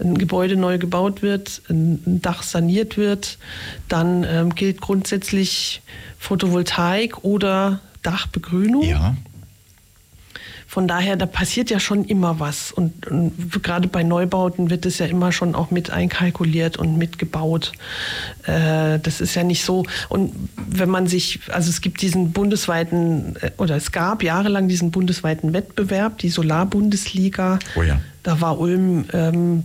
ein 0.00 0.18
Gebäude 0.18 0.56
neu 0.56 0.78
gebaut 0.78 1.22
wird, 1.22 1.62
ein 1.68 2.20
Dach 2.22 2.42
saniert 2.42 2.96
wird, 2.96 3.38
dann 3.88 4.24
ähm, 4.24 4.54
gilt 4.54 4.80
grundsätzlich 4.80 5.82
Photovoltaik 6.18 7.24
oder 7.24 7.80
Dachbegrünung. 8.02 8.82
Ja. 8.82 9.16
Von 10.70 10.86
daher, 10.86 11.16
da 11.16 11.24
passiert 11.24 11.70
ja 11.70 11.80
schon 11.80 12.04
immer 12.04 12.40
was. 12.40 12.72
Und, 12.72 13.06
und, 13.06 13.62
gerade 13.62 13.88
bei 13.88 14.02
Neubauten 14.02 14.68
wird 14.68 14.84
es 14.84 14.98
ja 14.98 15.06
immer 15.06 15.32
schon 15.32 15.54
auch 15.54 15.70
mit 15.70 15.90
einkalkuliert 15.90 16.76
und 16.76 16.98
mitgebaut. 16.98 17.72
Äh, 18.44 18.98
das 18.98 19.22
ist 19.22 19.34
ja 19.34 19.44
nicht 19.44 19.64
so. 19.64 19.86
Und 20.10 20.34
wenn 20.56 20.90
man 20.90 21.06
sich, 21.06 21.40
also 21.50 21.70
es 21.70 21.80
gibt 21.80 22.02
diesen 22.02 22.32
bundesweiten, 22.32 23.36
äh, 23.40 23.50
oder 23.56 23.76
es 23.76 23.92
gab 23.92 24.22
jahrelang 24.22 24.68
diesen 24.68 24.90
bundesweiten 24.90 25.54
Wettbewerb, 25.54 26.18
die 26.18 26.28
Solarbundesliga. 26.28 27.58
Oh 27.74 27.82
ja. 27.82 28.00
Da 28.28 28.42
war 28.42 28.60
Ulm 28.60 29.06
ähm, 29.14 29.64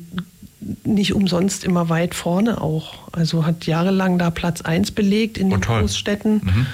nicht 0.86 1.14
umsonst 1.14 1.66
immer 1.66 1.89
weit 1.89 2.16
vorne 2.16 2.61
auch. 2.61 2.93
Also 3.11 3.45
hat 3.45 3.66
jahrelang 3.66 4.18
da 4.18 4.30
Platz 4.30 4.61
1 4.61 4.91
belegt 4.91 5.38
in 5.38 5.49
den 5.49 5.59
oh, 5.59 5.80
Großstädten. 5.80 6.36
Mhm. 6.36 6.66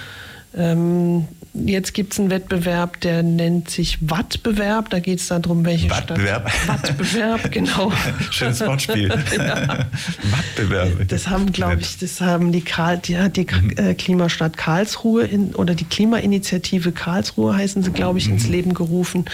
Ähm, 0.56 1.28
jetzt 1.66 1.94
gibt 1.94 2.14
es 2.14 2.20
einen 2.20 2.30
Wettbewerb, 2.30 3.00
der 3.02 3.24
nennt 3.24 3.70
sich 3.70 3.98
Wattbewerb. 4.02 4.90
Da 4.90 5.00
geht 5.00 5.20
es 5.20 5.28
darum, 5.28 5.66
welche 5.66 5.90
Wattbewerb. 5.90 6.50
Stadt. 6.50 6.84
Wattbewerb, 6.84 7.52
genau. 7.52 7.92
Schönes 8.32 8.62
Wortspiel. 8.62 9.10
ja. 9.38 9.88
Wattbewerb. 10.32 11.08
Das 11.08 11.28
haben, 11.28 11.52
glaube 11.52 11.82
ich, 11.82 11.98
das 11.98 12.22
haben 12.22 12.52
die, 12.52 12.64
die, 13.06 13.30
die 13.32 13.48
mhm. 13.50 13.70
Äh, 13.78 13.94
Klimastadt 13.94 14.58
Karlsruhe 14.58 15.26
in, 15.26 15.56
oder 15.56 15.76
die 15.76 15.86
Klimainitiative 15.86 16.92
Karlsruhe 16.92 17.56
heißen 17.56 17.84
sie, 17.84 17.92
glaube 17.92 18.20
ich, 18.20 18.28
mhm. 18.28 18.34
ins 18.34 18.48
Leben 18.48 18.74
gerufen. 18.74 19.26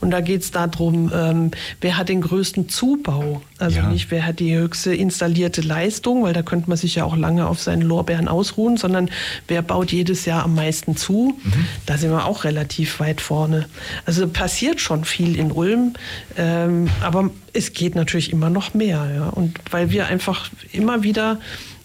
Und 0.00 0.10
da 0.10 0.20
geht 0.20 0.42
es 0.42 0.50
darum, 0.50 1.10
ähm, 1.14 1.50
wer 1.80 1.96
hat 1.96 2.08
den 2.08 2.20
größten 2.20 2.68
Zubau? 2.68 3.42
Also 3.58 3.78
ja. 3.78 3.88
nicht, 3.88 4.10
wer 4.10 4.26
hat 4.26 4.40
die 4.40 4.56
höchste 4.56 4.94
installierte 4.94 5.60
Leistung, 5.60 6.24
weil 6.24 6.32
da 6.32 6.42
könnte 6.42 6.68
man 6.68 6.76
sich 6.76 6.96
ja 6.96 7.04
auch 7.04 7.16
lange 7.16 7.46
auf 7.46 7.60
seinen 7.60 7.82
Lorbeeren 7.82 8.28
ausruhen, 8.28 8.76
sondern 8.76 9.08
wer 9.46 9.62
baut 9.62 9.92
jedes 9.92 10.24
Jahr 10.24 10.44
am 10.44 10.54
meisten 10.54 10.96
zu? 10.96 11.38
Mhm. 11.42 11.66
Da 11.86 11.98
sind 11.98 12.10
wir 12.10 12.24
auch 12.24 12.44
relativ 12.44 13.00
weit 13.00 13.20
vorne. 13.20 13.66
Also 14.06 14.26
passiert 14.28 14.80
schon 14.80 15.04
viel 15.04 15.36
in 15.36 15.52
Ulm, 15.52 15.94
ähm, 16.36 16.88
aber 17.00 17.30
es 17.52 17.72
geht 17.72 17.94
natürlich 17.94 18.32
immer 18.32 18.50
noch 18.50 18.74
mehr. 18.74 19.10
Ja? 19.14 19.28
Und 19.28 19.58
weil 19.70 19.90
wir 19.90 20.06
einfach 20.06 20.50
immer 20.72 21.02
wieder 21.02 21.38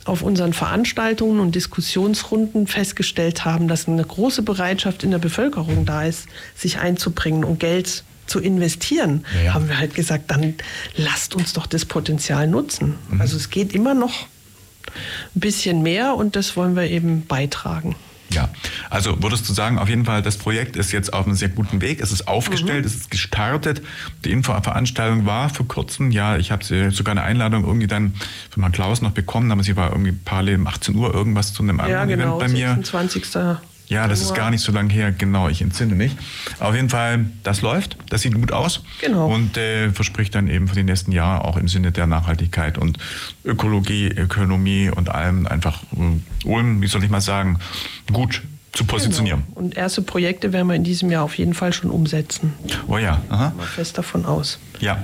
auf 0.05 0.21
unseren 0.21 0.53
Veranstaltungen 0.53 1.39
und 1.39 1.53
Diskussionsrunden 1.55 2.67
festgestellt 2.67 3.45
haben, 3.45 3.67
dass 3.67 3.87
eine 3.87 4.03
große 4.03 4.41
Bereitschaft 4.41 5.03
in 5.03 5.11
der 5.11 5.19
Bevölkerung 5.19 5.85
da 5.85 6.03
ist, 6.03 6.27
sich 6.55 6.79
einzubringen 6.79 7.43
und 7.43 7.59
Geld 7.59 8.03
zu 8.25 8.39
investieren, 8.39 9.25
ja, 9.43 9.53
haben 9.53 9.69
wir 9.69 9.77
halt 9.77 9.95
gesagt, 9.95 10.31
dann 10.31 10.55
lasst 10.95 11.35
uns 11.35 11.53
doch 11.53 11.65
das 11.65 11.85
Potenzial 11.85 12.47
nutzen. 12.47 12.95
Mhm. 13.09 13.21
Also 13.21 13.37
es 13.37 13.49
geht 13.49 13.73
immer 13.73 13.93
noch 13.93 14.27
ein 15.35 15.39
bisschen 15.39 15.81
mehr 15.81 16.15
und 16.15 16.35
das 16.35 16.55
wollen 16.55 16.75
wir 16.75 16.83
eben 16.83 17.25
beitragen. 17.25 17.95
Ja, 18.29 18.49
also 18.89 19.21
würdest 19.21 19.47
du 19.47 19.53
sagen, 19.53 19.79
auf 19.79 19.89
jeden 19.89 20.05
Fall, 20.05 20.21
das 20.21 20.37
Projekt 20.37 20.75
ist 20.75 20.91
jetzt 20.91 21.13
auf 21.13 21.25
einem 21.25 21.35
sehr 21.35 21.49
guten 21.49 21.81
Weg. 21.81 22.01
Es 22.01 22.11
ist 22.11 22.27
aufgestellt, 22.27 22.81
mhm. 22.81 22.87
es 22.87 22.95
ist 22.95 23.11
gestartet. 23.11 23.81
Die 24.25 24.31
Infoveranstaltung 24.31 25.25
war 25.25 25.49
vor 25.49 25.67
kurzem, 25.67 26.11
ja, 26.11 26.37
ich 26.37 26.51
habe 26.51 26.91
sogar 26.91 27.11
eine 27.11 27.23
Einladung 27.23 27.63
irgendwie 27.65 27.87
dann 27.87 28.13
von 28.49 28.63
Herrn 28.63 28.73
Klaus 28.73 29.01
noch 29.01 29.11
bekommen, 29.11 29.51
aber 29.51 29.63
sie 29.63 29.75
war 29.75 29.91
irgendwie 29.91 30.11
parallel 30.11 30.59
um 30.59 30.67
18 30.67 30.95
Uhr 30.95 31.13
irgendwas 31.13 31.53
zu 31.53 31.63
einem 31.63 31.79
anderen 31.79 32.09
ja, 32.09 32.15
genau, 32.15 32.37
Event 32.37 32.53
bei 32.53 32.59
mir. 32.59 32.67
26. 32.75 33.25
Ja, 33.89 34.07
das 34.07 34.21
ist 34.21 34.35
gar 34.35 34.49
nicht 34.49 34.61
so 34.61 34.73
lange 34.73 34.91
her, 34.91 35.13
genau, 35.13 35.47
ich 35.47 35.61
entsinne 35.61 35.95
mich. 35.95 36.15
Auf 36.59 36.75
jeden 36.75 36.89
Fall, 36.89 37.27
das 37.43 37.61
läuft, 37.61 37.97
das 38.09 38.21
sieht 38.21 38.35
gut 38.35 38.51
aus. 38.51 38.83
Genau. 38.99 39.33
Und 39.33 39.55
äh, 39.55 39.91
verspricht 39.91 40.35
dann 40.35 40.49
eben 40.49 40.67
für 40.67 40.75
die 40.75 40.83
nächsten 40.83 41.13
Jahre 41.13 41.45
auch 41.45 41.55
im 41.55 41.69
Sinne 41.69 41.93
der 41.93 42.05
Nachhaltigkeit 42.05 42.77
und 42.77 42.97
Ökologie, 43.45 44.07
Ökonomie 44.07 44.89
und 44.89 45.09
allem 45.09 45.47
einfach 45.47 45.83
äh, 45.93 46.47
Ulm, 46.47 46.81
wie 46.81 46.87
soll 46.87 47.03
ich 47.03 47.09
mal 47.09 47.21
sagen, 47.21 47.59
gut 48.11 48.41
zu 48.73 48.83
positionieren. 48.83 49.43
Genau. 49.47 49.59
Und 49.59 49.77
erste 49.77 50.01
Projekte 50.01 50.51
werden 50.51 50.67
wir 50.67 50.75
in 50.75 50.83
diesem 50.83 51.09
Jahr 51.09 51.23
auf 51.23 51.37
jeden 51.37 51.53
Fall 51.53 51.71
schon 51.71 51.89
umsetzen. 51.89 52.53
Oh 52.87 52.97
ja. 52.97 53.21
Aha. 53.29 53.53
Mal 53.55 53.65
fest 53.65 53.97
davon 53.97 54.25
aus. 54.25 54.59
Ja. 54.79 55.03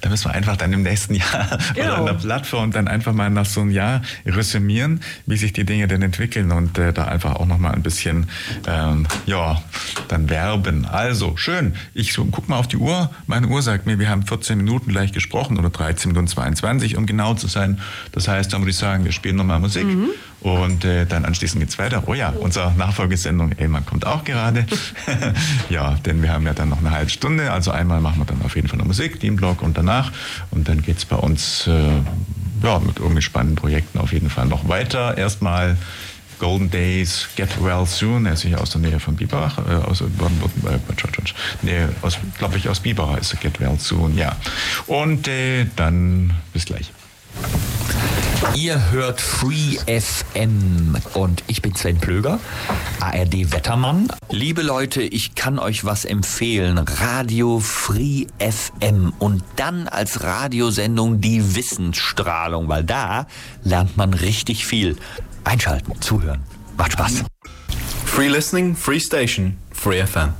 Da 0.00 0.08
müssen 0.08 0.30
wir 0.30 0.34
einfach 0.34 0.56
dann 0.56 0.72
im 0.72 0.82
nächsten 0.82 1.14
Jahr 1.16 1.58
genau. 1.74 1.86
oder 1.86 1.96
an 1.98 2.06
der 2.06 2.14
Plattform 2.14 2.70
dann 2.70 2.88
einfach 2.88 3.12
mal 3.12 3.30
nach 3.30 3.46
so 3.46 3.60
einem 3.60 3.70
Jahr 3.70 4.02
resümieren, 4.26 5.00
wie 5.26 5.36
sich 5.36 5.52
die 5.52 5.64
Dinge 5.64 5.88
denn 5.88 6.02
entwickeln 6.02 6.52
und 6.52 6.78
äh, 6.78 6.92
da 6.92 7.04
einfach 7.04 7.36
auch 7.36 7.46
nochmal 7.46 7.74
ein 7.74 7.82
bisschen, 7.82 8.28
ähm, 8.66 9.06
ja, 9.26 9.62
dann 10.08 10.28
werben. 10.30 10.86
Also, 10.86 11.36
schön. 11.36 11.74
Ich 11.94 12.12
so, 12.12 12.24
guck 12.24 12.48
mal 12.48 12.56
auf 12.56 12.68
die 12.68 12.76
Uhr. 12.76 13.10
Meine 13.26 13.48
Uhr 13.48 13.62
sagt 13.62 13.86
mir, 13.86 13.98
wir 13.98 14.08
haben 14.08 14.26
14 14.26 14.56
Minuten 14.56 14.90
gleich 14.90 15.12
gesprochen 15.12 15.58
oder 15.58 15.70
13 15.70 16.12
Minuten 16.12 16.28
22, 16.28 16.96
um 16.96 17.06
genau 17.06 17.34
zu 17.34 17.46
sein. 17.46 17.80
Das 18.12 18.28
heißt, 18.28 18.52
dann 18.52 18.62
würde 18.62 18.70
ich 18.70 18.76
sagen, 18.76 19.04
wir 19.04 19.12
spielen 19.12 19.36
nochmal 19.36 19.60
Musik. 19.60 19.84
Mhm. 19.84 20.10
Und 20.40 20.84
äh, 20.84 21.04
dann 21.06 21.24
anschließend 21.24 21.60
geht's 21.60 21.78
weiter. 21.78 22.04
Oh 22.06 22.14
ja, 22.14 22.30
unsere 22.30 22.72
Nachfolgesendung 22.72 23.52
Elmar 23.52 23.82
kommt 23.82 24.06
auch 24.06 24.24
gerade. 24.24 24.64
ja, 25.68 25.96
denn 26.06 26.22
wir 26.22 26.32
haben 26.32 26.46
ja 26.46 26.54
dann 26.54 26.70
noch 26.70 26.78
eine 26.78 26.90
halbe 26.90 27.10
Stunde. 27.10 27.52
Also 27.52 27.70
einmal 27.70 28.00
machen 28.00 28.20
wir 28.20 28.24
dann 28.24 28.40
auf 28.42 28.56
jeden 28.56 28.68
Fall 28.68 28.78
noch 28.78 28.86
Musik, 28.86 29.20
den 29.20 29.36
Blog 29.36 29.62
und 29.62 29.76
danach. 29.76 30.12
Und 30.50 30.68
dann 30.68 30.82
geht's 30.82 31.04
bei 31.04 31.16
uns 31.16 31.66
äh, 31.66 31.90
ja, 32.62 32.78
mit 32.78 32.98
irgendwie 32.98 33.22
spannenden 33.22 33.56
Projekten 33.56 33.98
auf 33.98 34.12
jeden 34.12 34.30
Fall 34.30 34.46
noch 34.46 34.68
weiter. 34.68 35.18
Erstmal 35.18 35.76
Golden 36.38 36.70
Days, 36.70 37.28
Get 37.36 37.62
Well 37.62 37.84
Soon, 37.84 38.24
er 38.24 38.32
ist 38.32 38.42
hier 38.42 38.60
aus 38.60 38.70
der 38.70 38.80
Nähe 38.80 38.98
von 38.98 39.14
Biberach, 39.14 39.58
äh, 39.58 39.74
aus 39.74 39.98
Baden-Württemberg, 39.98 40.80
äh, 40.80 41.32
nee, 41.62 41.86
glaube 42.38 42.56
ich, 42.56 42.68
aus 42.68 42.80
Biberach 42.80 43.18
ist 43.18 43.38
Get 43.40 43.60
Well 43.60 43.78
Soon, 43.78 44.16
ja. 44.16 44.36
Und 44.86 45.28
äh, 45.28 45.66
dann 45.76 46.32
bis 46.54 46.64
gleich. 46.64 46.90
Ihr 48.54 48.90
hört 48.90 49.20
Free 49.20 49.78
FM 49.86 50.96
und 51.14 51.44
ich 51.46 51.62
bin 51.62 51.74
Sven 51.74 51.98
Plöger, 51.98 52.40
ARD 53.00 53.52
Wettermann. 53.52 54.08
Liebe 54.28 54.62
Leute, 54.62 55.02
ich 55.02 55.34
kann 55.34 55.58
euch 55.58 55.84
was 55.84 56.04
empfehlen. 56.04 56.78
Radio 56.78 57.60
Free 57.60 58.26
FM 58.38 59.12
und 59.18 59.42
dann 59.56 59.88
als 59.88 60.22
Radiosendung 60.22 61.20
die 61.20 61.54
Wissensstrahlung, 61.54 62.68
weil 62.68 62.84
da 62.84 63.26
lernt 63.62 63.96
man 63.96 64.14
richtig 64.14 64.66
viel. 64.66 64.96
Einschalten, 65.44 66.00
zuhören. 66.00 66.42
Macht 66.76 66.92
Spaß. 66.92 67.24
Free 68.04 68.28
Listening, 68.28 68.74
Free 68.74 69.00
Station, 69.00 69.56
Free 69.72 70.04
FM 70.04 70.34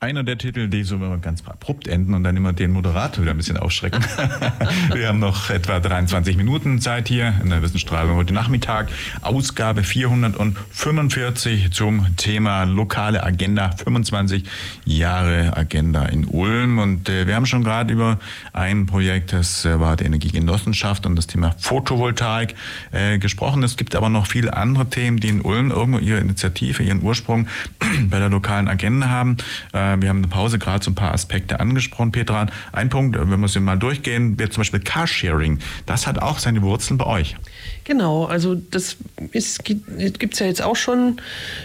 einer 0.00 0.22
der 0.22 0.38
Titel, 0.38 0.68
die 0.68 0.84
so 0.84 0.96
ganz 1.20 1.42
abrupt 1.44 1.88
enden 1.88 2.14
und 2.14 2.22
dann 2.22 2.36
immer 2.36 2.52
den 2.52 2.70
Moderator 2.70 3.22
wieder 3.22 3.32
ein 3.32 3.36
bisschen 3.36 3.56
aufschrecken. 3.56 4.04
Wir 4.94 5.08
haben 5.08 5.18
noch 5.18 5.50
etwa 5.50 5.80
23 5.80 6.36
Minuten 6.36 6.80
Zeit 6.80 7.08
hier 7.08 7.34
in 7.42 7.50
der 7.50 7.62
Wissensstrahlung 7.62 8.14
heute 8.14 8.32
Nachmittag. 8.32 8.90
Ausgabe 9.22 9.82
445 9.82 11.72
zum 11.72 12.06
Thema 12.16 12.62
lokale 12.62 13.24
Agenda 13.24 13.72
25 13.72 14.44
Jahre 14.84 15.56
Agenda 15.56 16.04
in 16.04 16.26
Ulm. 16.26 16.78
Und 16.78 17.08
äh, 17.08 17.26
wir 17.26 17.34
haben 17.34 17.46
schon 17.46 17.64
gerade 17.64 17.92
über 17.92 18.20
ein 18.52 18.86
Projekt, 18.86 19.32
das 19.32 19.64
äh, 19.64 19.80
war 19.80 19.96
die 19.96 20.04
Energiegenossenschaft 20.04 21.06
und 21.06 21.16
das 21.16 21.26
Thema 21.26 21.56
Photovoltaik 21.58 22.54
äh, 22.92 23.18
gesprochen. 23.18 23.64
Es 23.64 23.76
gibt 23.76 23.96
aber 23.96 24.10
noch 24.10 24.28
viele 24.28 24.56
andere 24.56 24.88
Themen, 24.88 25.18
die 25.18 25.28
in 25.28 25.40
Ulm 25.40 25.72
irgendwo 25.72 25.98
ihre 25.98 26.20
Initiative, 26.20 26.84
ihren 26.84 27.02
Ursprung 27.02 27.48
bei 28.08 28.20
der 28.20 28.28
lokalen 28.28 28.68
Agenda 28.68 29.08
haben. 29.08 29.38
Äh, 29.72 29.87
wir 29.98 30.08
haben 30.08 30.18
eine 30.18 30.28
Pause 30.28 30.58
gerade 30.58 30.84
so 30.84 30.90
ein 30.90 30.94
paar 30.94 31.12
Aspekte 31.12 31.60
angesprochen, 31.60 32.12
Petra. 32.12 32.46
Ein 32.72 32.88
Punkt, 32.88 33.16
äh, 33.16 33.30
wenn 33.30 33.40
wir 33.40 33.48
sie 33.48 33.60
mal 33.60 33.76
durchgehen, 33.76 34.38
wäre 34.38 34.50
zum 34.50 34.60
Beispiel 34.60 34.80
Carsharing. 34.80 35.58
Das 35.86 36.06
hat 36.06 36.20
auch 36.20 36.38
seine 36.38 36.62
Wurzeln 36.62 36.98
bei 36.98 37.06
euch. 37.06 37.36
Genau, 37.84 38.26
also 38.26 38.54
das 38.54 38.96
gibt 39.32 40.34
es 40.34 40.38
ja 40.40 40.46
jetzt 40.46 40.60
auch 40.60 40.76
schon 40.76 41.20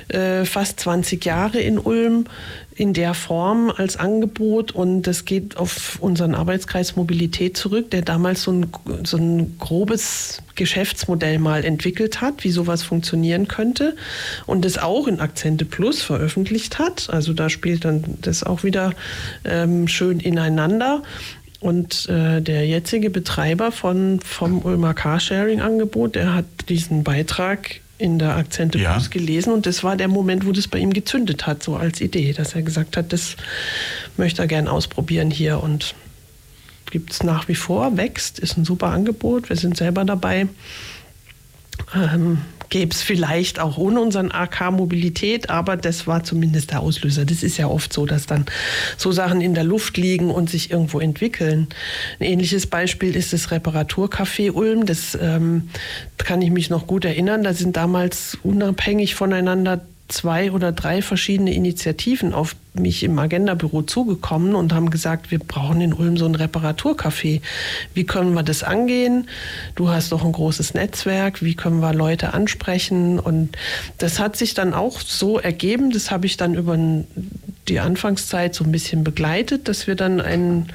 äh, 0.08 0.46
fast 0.46 0.80
20 0.80 1.26
Jahre 1.26 1.60
in 1.60 1.78
Ulm 1.78 2.26
in 2.76 2.94
der 2.94 3.14
Form 3.14 3.72
als 3.76 3.98
Angebot 3.98 4.72
und 4.72 5.04
das 5.04 5.26
geht 5.26 5.58
auf 5.58 5.98
unseren 6.02 6.36
Arbeitskreis 6.36 6.96
Mobilität 6.96 7.56
zurück, 7.56 7.92
der 7.92 8.02
damals 8.02 8.44
so 8.44 8.52
ein, 8.52 8.68
so 9.04 9.18
ein 9.18 9.58
grobes 9.60 10.42
Geschäftsmodell 10.56 11.40
mal 11.40 11.64
entwickelt 11.66 12.22
hat, 12.22 12.44
wie 12.44 12.52
sowas 12.52 12.84
funktionieren 12.84 13.48
könnte 13.48 13.96
und 14.46 14.66
das 14.66 14.78
auch 14.78 15.08
in 15.08 15.20
Akzente 15.20 15.66
Plus 15.66 16.02
veröffentlicht 16.02 16.80
hat. 16.80 17.10
Also 17.10 17.34
da 17.34 17.50
spielt 17.50 17.86
dann 17.86 18.18
das 18.22 18.44
auch 18.44 18.64
wieder 18.64 18.94
ähm, 19.46 19.88
schön 19.88 20.20
ineinander. 20.20 21.04
Und 21.60 22.10
äh, 22.10 22.42
der 22.42 22.68
jetzige 22.68 23.10
Betreiber 23.10 23.72
von, 23.72 24.20
vom 24.20 24.66
Ulmer 24.66 24.94
Carsharing-Angebot, 24.94 26.16
der 26.16 26.36
hat 26.36 26.46
diesen 26.68 27.06
Beitrag 27.06 27.80
in 27.98 28.20
der 28.20 28.36
Akzente 28.36 28.78
Ja. 28.80 28.94
Plus 28.94 29.10
gelesen 29.10 29.54
und 29.54 29.66
das 29.66 29.84
war 29.84 29.96
der 29.96 30.08
Moment, 30.08 30.46
wo 30.46 30.52
das 30.52 30.68
bei 30.68 30.80
ihm 30.80 30.94
gezündet 30.94 31.46
hat, 31.46 31.64
so 31.64 31.76
als 31.76 32.02
Idee, 32.02 32.34
dass 32.34 32.56
er 32.56 32.62
gesagt 32.64 32.98
hat, 32.98 33.14
das 33.14 33.36
möchte 34.18 34.42
er 34.42 34.48
gern 34.48 34.68
ausprobieren 34.68 35.32
hier 35.32 35.62
und 35.62 35.96
gibt 36.92 37.12
es 37.12 37.24
nach 37.24 37.48
wie 37.48 37.56
vor, 37.56 37.98
wächst, 37.98 38.40
ist 38.40 38.58
ein 38.58 38.66
super 38.66 38.88
Angebot, 38.88 39.50
wir 39.50 39.56
sind 39.56 39.78
selber 39.78 40.06
dabei. 40.06 40.48
Ähm, 41.96 42.40
Gäbe 42.74 42.90
es 42.90 43.04
vielleicht 43.04 43.60
auch 43.60 43.78
ohne 43.78 44.02
unseren 44.02 44.32
AK 44.32 44.72
Mobilität, 44.72 45.52
aber 45.52 45.78
das 45.78 46.08
war 46.08 46.24
zumindest 46.24 46.72
der 46.72 46.80
Auslöser. 46.80 47.24
Das 47.24 47.44
ist 47.44 47.58
ja 47.58 47.68
oft 47.68 47.94
so, 47.94 48.08
dass 48.08 48.26
dann 48.26 48.48
so 48.98 49.12
Sachen 49.12 49.42
in 49.42 49.54
der 49.54 49.64
Luft 49.64 49.96
liegen 49.96 50.32
und 50.32 50.50
sich 50.50 50.72
irgendwo 50.72 51.00
entwickeln. 51.00 51.68
Ein 52.20 52.26
ähnliches 52.26 52.66
Beispiel 52.66 53.16
ist 53.16 53.32
das 53.32 53.52
Reparaturcafé 53.52 54.52
Ulm. 54.52 54.88
Das 54.88 55.16
ähm, 55.22 55.70
kann 56.18 56.42
ich 56.42 56.50
mich 56.50 56.72
noch 56.72 56.88
gut 56.88 57.06
erinnern. 57.06 57.44
Da 57.44 57.54
sind 57.54 57.78
damals 57.78 58.40
unabhängig 58.42 59.14
voneinander 59.14 59.82
zwei 60.08 60.52
oder 60.52 60.72
drei 60.72 61.02
verschiedene 61.02 61.54
Initiativen 61.54 62.34
auf 62.34 62.56
mich 62.74 63.04
im 63.04 63.18
Agenda-Büro 63.18 63.84
zugekommen 63.84 64.56
und 64.56 64.74
haben 64.74 64.90
gesagt, 64.90 65.32
wir 65.32 65.40
brauchen 65.40 65.82
in 65.82 65.94
Ulm 65.94 66.18
so 66.18 66.26
ein 66.26 66.36
Reparaturcafé. 66.36 67.42
Wie 67.94 68.04
können 68.04 68.34
wir 68.34 68.44
das 68.44 68.64
angehen? 68.64 69.28
Du 69.76 69.90
hast 69.90 70.12
doch 70.12 70.24
ein 70.24 70.32
großes 70.32 70.74
Netzwerk. 70.74 71.42
Wie 71.44 71.56
können 71.56 71.80
wir 71.80 71.94
Leute 71.94 72.34
ansprechen? 72.34 73.20
Und 73.20 73.58
das 73.98 74.20
hat 74.20 74.36
sich 74.36 74.54
dann 74.54 74.74
auch 74.74 75.00
so 75.00 75.40
ergeben. 75.40 75.92
Das 75.92 76.12
habe 76.12 76.26
ich 76.26 76.38
dann 76.38 76.56
über 76.56 76.78
die 77.68 77.80
Anfangszeit 77.80 78.56
so 78.56 78.64
ein 78.64 78.72
bisschen 78.72 79.04
begleitet, 79.04 79.68
dass 79.68 79.88
wir 79.88 79.96
dann 79.96 80.20
einen 80.20 80.70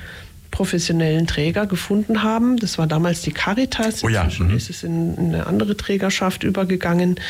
professionellen 0.58 1.28
Träger 1.28 1.66
gefunden 1.66 2.24
haben. 2.24 2.56
Das 2.56 2.78
war 2.78 2.88
damals 2.88 3.22
die 3.22 3.30
Caritas. 3.30 4.02
Oh 4.02 4.08
ja, 4.08 4.22
Inzwischen 4.24 4.48
mhm. 4.48 4.56
ist 4.56 4.70
es 4.70 4.82
in, 4.82 5.16
in 5.16 5.26
eine 5.32 5.46
andere 5.46 5.76
Trägerschaft 5.76 6.42
übergegangen, 6.42 7.20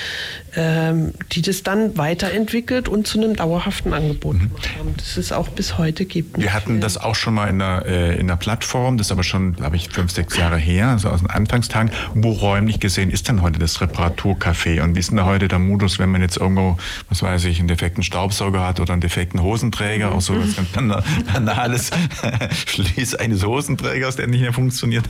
ähm, 0.56 1.12
die 1.32 1.42
das 1.42 1.62
dann 1.62 1.98
weiterentwickelt 1.98 2.88
und 2.88 3.06
zu 3.06 3.18
einem 3.18 3.36
dauerhaften 3.36 3.92
Angebot 3.92 4.40
gemacht 4.40 4.70
haben. 4.78 4.94
Das 4.96 5.18
es 5.18 5.30
auch 5.30 5.48
bis 5.48 5.76
heute 5.76 6.06
gibt. 6.06 6.38
Mhm. 6.38 6.42
Wir 6.42 6.54
hatten 6.54 6.80
das 6.80 6.96
auch 6.96 7.14
schon 7.14 7.34
mal 7.34 7.48
in 7.48 7.58
der, 7.58 7.84
äh, 7.84 8.18
in 8.18 8.28
der 8.28 8.36
Plattform, 8.36 8.96
das 8.96 9.08
ist 9.08 9.12
aber 9.12 9.24
schon, 9.24 9.54
glaube 9.56 9.76
ich, 9.76 9.90
fünf, 9.90 10.10
sechs 10.10 10.34
Jahre 10.38 10.56
her, 10.56 10.88
also 10.88 11.10
aus 11.10 11.20
den 11.20 11.28
Anfangstagen. 11.28 11.90
Wo 12.14 12.30
räumlich 12.30 12.80
gesehen 12.80 13.10
ist 13.10 13.28
denn 13.28 13.42
heute 13.42 13.58
das 13.58 13.82
Reparaturcafé? 13.82 14.80
Und 14.80 14.94
wie 14.94 15.00
ist 15.00 15.10
denn 15.10 15.18
da 15.18 15.26
heute 15.26 15.48
der 15.48 15.58
Modus, 15.58 15.98
wenn 15.98 16.10
man 16.10 16.22
jetzt 16.22 16.38
irgendwo, 16.38 16.78
was 17.10 17.22
weiß 17.22 17.44
ich, 17.44 17.58
einen 17.58 17.68
defekten 17.68 18.02
Staubsauger 18.02 18.66
hat 18.66 18.80
oder 18.80 18.94
einen 18.94 19.02
defekten 19.02 19.42
Hosenträger, 19.42 20.12
auch 20.12 20.22
so 20.22 20.34
was 20.34 20.56
ganz 20.56 20.70
Bana- 20.72 21.04
Banales, 21.30 21.90
Schließ 22.66 23.17
eines 23.20 23.44
Hosenträgers, 23.44 24.16
der 24.16 24.26
nicht 24.26 24.40
mehr 24.40 24.52
funktioniert. 24.52 25.04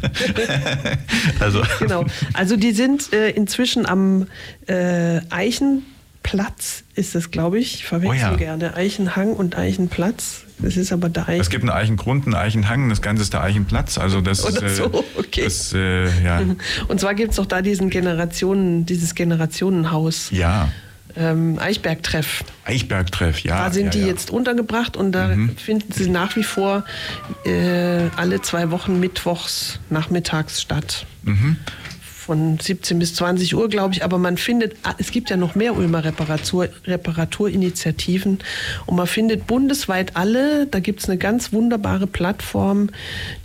also, 1.41 1.63
Genau. 1.81 2.05
Also 2.35 2.57
die 2.57 2.73
sind 2.73 3.13
äh, 3.13 3.31
inzwischen 3.31 3.87
am 3.87 4.27
äh, 4.67 5.21
Eichenplatz, 5.31 6.85
ist 6.95 7.15
es, 7.15 7.31
glaube 7.31 7.59
ich. 7.59 7.75
Ich 7.75 7.85
verwechsel 7.85 8.19
Oh 8.29 8.31
ja. 8.33 8.37
gerne 8.37 8.75
Eichenhang 8.75 9.33
und 9.35 9.57
Eichenplatz. 9.57 10.45
Das 10.61 10.77
ist 10.77 10.93
aber 10.93 11.09
der 11.09 11.29
Eichen. 11.29 11.41
es 11.41 11.51
gibt 11.51 11.63
einen 11.63 11.71
Eichengrund, 11.71 12.27
einen 12.27 12.35
Eichenhang, 12.35 12.89
das 12.89 13.01
Ganze 13.01 13.23
ist 13.23 13.33
der 13.33 13.43
Eichenplatz. 13.43 13.97
Also 13.97 14.21
das 14.21 14.45
Oder 14.45 14.65
äh, 14.65 14.69
so, 14.75 15.05
okay. 15.17 15.45
das, 15.45 15.73
äh, 15.73 16.07
ja, 16.25 16.43
Und 16.89 16.99
zwar 17.01 17.15
gibt 17.15 17.31
es 17.31 17.37
doch 17.37 17.47
da 17.47 17.63
diesen 17.63 17.91
Generationen, 17.91 18.85
dieses 18.85 19.15
Generationenhaus. 19.15 20.31
ja, 20.33 20.69
Ähm, 21.17 21.59
Eichberg-Treff. 21.59 22.45
Eichberg-Treff, 22.65 23.41
ja. 23.41 23.65
da 23.65 23.73
sind 23.73 23.87
ja, 23.87 23.91
die 23.91 23.99
ja. 23.99 24.05
Mhm. 24.05 24.11
jetzt 24.11 24.31
untergebracht 24.31 24.97
und 24.97 25.11
da 25.13 25.35
finden 25.57 25.93
sie 25.93 26.09
nach 26.11 26.37
wie 26.37 26.43
vor 26.43 26.85
äh, 27.45 28.09
alle 28.17 28.41
zwei 28.43 28.71
Wochen 28.71 29.01
mittwochs 29.01 29.81
nachmittags 29.91 30.63
statt. 30.63 31.07
Mhm. 31.23 31.57
Von 32.03 32.59
17 32.61 32.99
bis 32.99 33.15
20 33.15 33.57
Uhr, 33.57 33.71
glaube 33.71 33.95
ich. 33.95 34.05
Aber 34.05 34.19
man 34.19 34.37
findet, 34.37 34.77
ah, 34.83 34.93
es 34.99 35.13
gibt 35.13 35.31
ja 35.31 35.39
noch 35.39 35.55
mehr 35.55 35.75
Ulmer 35.75 36.05
Reparatur, 36.05 36.69
Reparaturinitiativen. 36.85 38.41
Und 38.85 38.97
man 38.97 39.07
findet 39.07 39.47
bundesweit 39.47 40.15
alle, 40.15 40.67
da 40.67 40.81
gibt 40.81 41.01
es 41.01 41.09
eine 41.09 41.17
ganz 41.17 41.55
wunderbare 41.55 42.07
Plattform, 42.07 42.91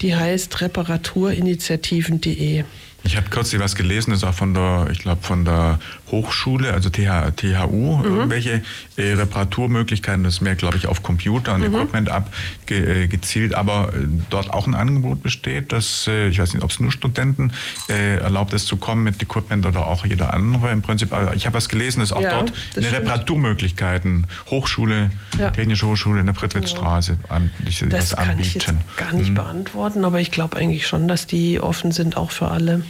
die 0.01 0.13
heißt 0.13 0.59
reparaturinitiativen.de. 0.59 2.65
Ich 3.05 3.17
habe 3.17 3.29
kürzlich 3.29 3.61
was 3.61 3.75
gelesen, 3.75 4.11
das 4.11 4.19
ist 4.19 4.25
auch 4.25 4.33
von 4.33 4.53
der, 4.53 4.87
ich 4.91 4.99
glaube, 4.99 5.21
von 5.21 5.43
der 5.43 5.79
Hochschule, 6.13 6.71
also 6.73 6.89
TH, 6.91 7.31
THU, 7.35 7.97
Mhm. 7.97 8.05
irgendwelche 8.05 8.61
äh, 8.97 9.13
Reparaturmöglichkeiten, 9.13 10.23
das 10.23 10.35
ist 10.35 10.41
mehr, 10.41 10.55
glaube 10.55 10.77
ich, 10.77 10.85
auf 10.85 11.01
Computer 11.01 11.55
und 11.55 11.61
Mhm. 11.61 11.73
Equipment 11.73 12.09
abgezielt, 12.09 13.55
aber 13.55 13.89
äh, 13.93 14.05
dort 14.29 14.51
auch 14.53 14.67
ein 14.67 14.75
Angebot 14.75 15.23
besteht, 15.23 15.71
dass, 15.71 16.05
äh, 16.07 16.27
ich 16.27 16.37
weiß 16.39 16.53
nicht, 16.53 16.63
ob 16.63 16.69
es 16.69 16.79
nur 16.79 16.91
Studenten 16.91 17.51
äh, 17.89 18.17
erlaubt 18.17 18.53
ist 18.53 18.67
zu 18.67 18.77
kommen 18.77 19.03
mit 19.03 19.21
Equipment 19.23 19.65
oder 19.65 19.87
auch 19.87 20.05
jeder 20.05 20.33
andere 20.35 20.71
im 20.71 20.83
Prinzip. 20.83 21.11
Aber 21.13 21.33
ich 21.35 21.45
habe 21.47 21.55
was 21.55 21.67
gelesen, 21.67 22.01
dass 22.01 22.11
auch 22.11 22.21
Ja, 22.21 22.29
dort 22.41 22.53
das. 22.75 22.85
Reparaturmöglichkeiten, 22.91 24.27
Hochschule, 24.51 25.09
Ja. 25.39 25.49
Technische 25.49 25.87
Hochschule 25.87 26.19
in 26.19 26.27
der 26.27 26.33
Prittwitzstraße 26.33 27.17
an, 27.29 27.49
die 27.59 27.89
Das 27.89 28.09
das 28.09 28.15
kann 28.27 28.39
ich 28.39 28.53
jetzt 28.53 28.69
anbieten. 28.69 28.85
gar 28.97 29.13
nicht 29.13 29.29
Mhm. 29.31 29.35
beantworten, 29.35 30.05
aber 30.05 30.19
ich 30.21 30.29
glaube 30.29 30.57
eigentlich 30.57 30.85
schon, 30.85 31.07
dass 31.07 31.25
die 31.25 31.59
offen 31.59 31.91
sind, 31.91 32.17
auch 32.17 32.29
für 32.31 32.49
alle. 32.49 32.83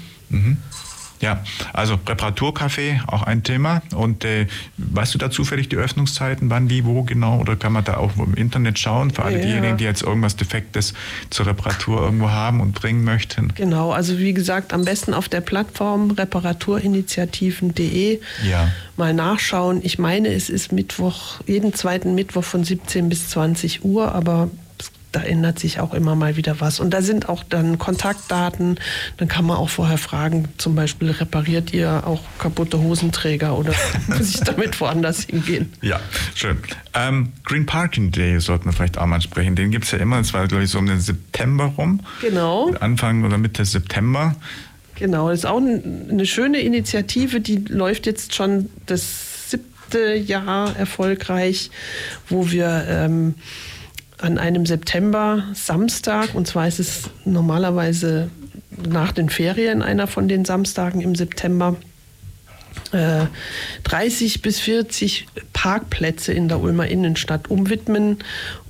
Ja, 1.24 1.42
also 1.72 1.94
Reparaturcafé, 2.06 3.00
auch 3.08 3.24
ein 3.24 3.44
Thema. 3.44 3.82
Und 3.96 4.26
äh, 4.26 4.48
weißt 4.78 5.14
du 5.14 5.18
da 5.18 5.32
zufällig 5.32 5.70
die 5.70 5.78
Öffnungszeiten, 5.78 6.50
wann, 6.50 6.70
wie, 6.70 6.84
wo 6.84 7.04
genau? 7.04 7.40
Oder 7.40 7.56
kann 7.56 7.72
man 7.72 7.86
da 7.86 7.96
auch 7.98 8.12
im 8.18 8.34
Internet 8.34 8.78
schauen, 8.78 9.12
für 9.12 9.24
alle 9.24 9.38
Ja. 9.38 9.44
diejenigen, 9.46 9.78
die 9.78 9.86
jetzt 9.86 10.02
irgendwas 10.04 10.36
Defektes 10.36 10.94
zur 11.30 11.46
Reparatur 11.46 12.02
irgendwo 12.02 12.30
haben 12.30 12.60
und 12.60 12.74
bringen 12.76 13.06
möchten? 13.06 13.54
Genau, 13.56 13.92
also 13.94 14.18
wie 14.20 14.34
gesagt, 14.34 14.74
am 14.74 14.84
besten 14.84 15.14
auf 15.14 15.30
der 15.30 15.40
Plattform 15.42 16.12
reparaturinitiativen.de 16.12 18.20
Ja. 18.46 18.70
mal 18.98 19.14
nachschauen. 19.14 19.80
Ich 19.84 19.98
meine, 20.00 20.28
es 20.28 20.50
ist 20.50 20.74
Mittwoch, 20.74 21.40
jeden 21.48 21.74
zweiten 21.74 22.16
Mittwoch 22.16 22.44
von 22.44 22.66
17 22.66 23.08
bis 23.08 23.30
20 23.30 23.86
Uhr, 23.86 24.14
aber 24.14 24.50
da 25.14 25.22
ändert 25.22 25.60
sich 25.60 25.80
auch 25.80 25.94
immer 25.94 26.16
mal 26.16 26.36
wieder 26.36 26.60
was. 26.60 26.80
Und 26.82 26.90
da 26.92 27.02
sind 27.02 27.30
auch 27.30 27.44
dann 27.44 27.78
Kontaktdaten. 27.78 28.80
Dann 29.18 29.28
kann 29.30 29.46
man 29.46 29.56
auch 29.58 29.70
vorher 29.70 29.98
fragen, 29.98 30.50
zum 30.58 30.76
Beispiel, 30.76 31.12
repariert 31.12 31.72
ihr 31.74 32.06
auch 32.06 32.20
kaputte 32.40 32.80
Hosenträger 32.82 33.58
oder 33.58 33.74
muss 34.08 34.36
ich 34.36 34.42
damit 34.42 34.80
woanders 34.82 35.24
hingehen? 35.24 35.72
Ja, 35.82 36.00
schön. 36.36 36.58
Ähm, 36.94 37.32
Green 37.46 37.66
Parking 37.66 38.12
Day 38.12 38.40
sollten 38.40 38.66
wir 38.66 38.74
vielleicht 38.74 38.98
auch 38.98 39.06
mal 39.06 39.22
sprechen. 39.22 39.56
Den 39.56 39.72
gibt 39.72 39.86
es 39.86 39.92
ja 39.92 40.00
immer, 40.00 40.18
das 40.18 40.34
war, 40.34 40.46
glaube 40.48 40.64
ich, 40.64 40.70
so 40.70 40.80
um 40.80 40.88
den 40.88 41.00
September 41.00 41.66
rum. 41.78 42.02
Genau. 42.22 42.72
Anfang 42.80 43.24
oder 43.24 43.38
Mitte 43.38 43.64
September. 43.66 44.36
Genau, 44.96 45.30
das 45.30 45.40
ist 45.40 45.46
auch 45.46 45.58
ein- 45.58 46.08
eine 46.12 46.26
schöne 46.26 46.60
Initiative, 46.60 47.40
die 47.40 47.58
läuft 47.68 48.06
jetzt 48.06 48.36
schon 48.36 48.70
das 48.88 49.50
siebte 49.52 50.14
Jahr 50.16 50.76
erfolgreich, 50.76 51.70
wo 52.30 52.50
wir 52.52 52.86
ähm, 52.90 53.36
an 54.24 54.38
einem 54.38 54.66
September 54.66 55.44
Samstag, 55.54 56.34
und 56.34 56.48
zwar 56.48 56.66
ist 56.68 56.80
es 56.80 57.10
normalerweise 57.26 58.30
nach 58.88 59.12
den 59.12 59.30
Ferien 59.30 59.82
einer 59.82 60.08
von 60.08 60.30
den 60.30 60.46
Samstagen 60.46 61.02
im 61.02 61.14
September, 61.14 61.76
äh, 62.94 63.26
30 63.84 64.42
bis 64.42 64.62
40 64.62 65.28
Parkplätze 65.52 66.32
in 66.32 66.48
der 66.48 66.62
Ulmer 66.62 66.88
Innenstadt 66.88 67.50
umwidmen 67.50 68.20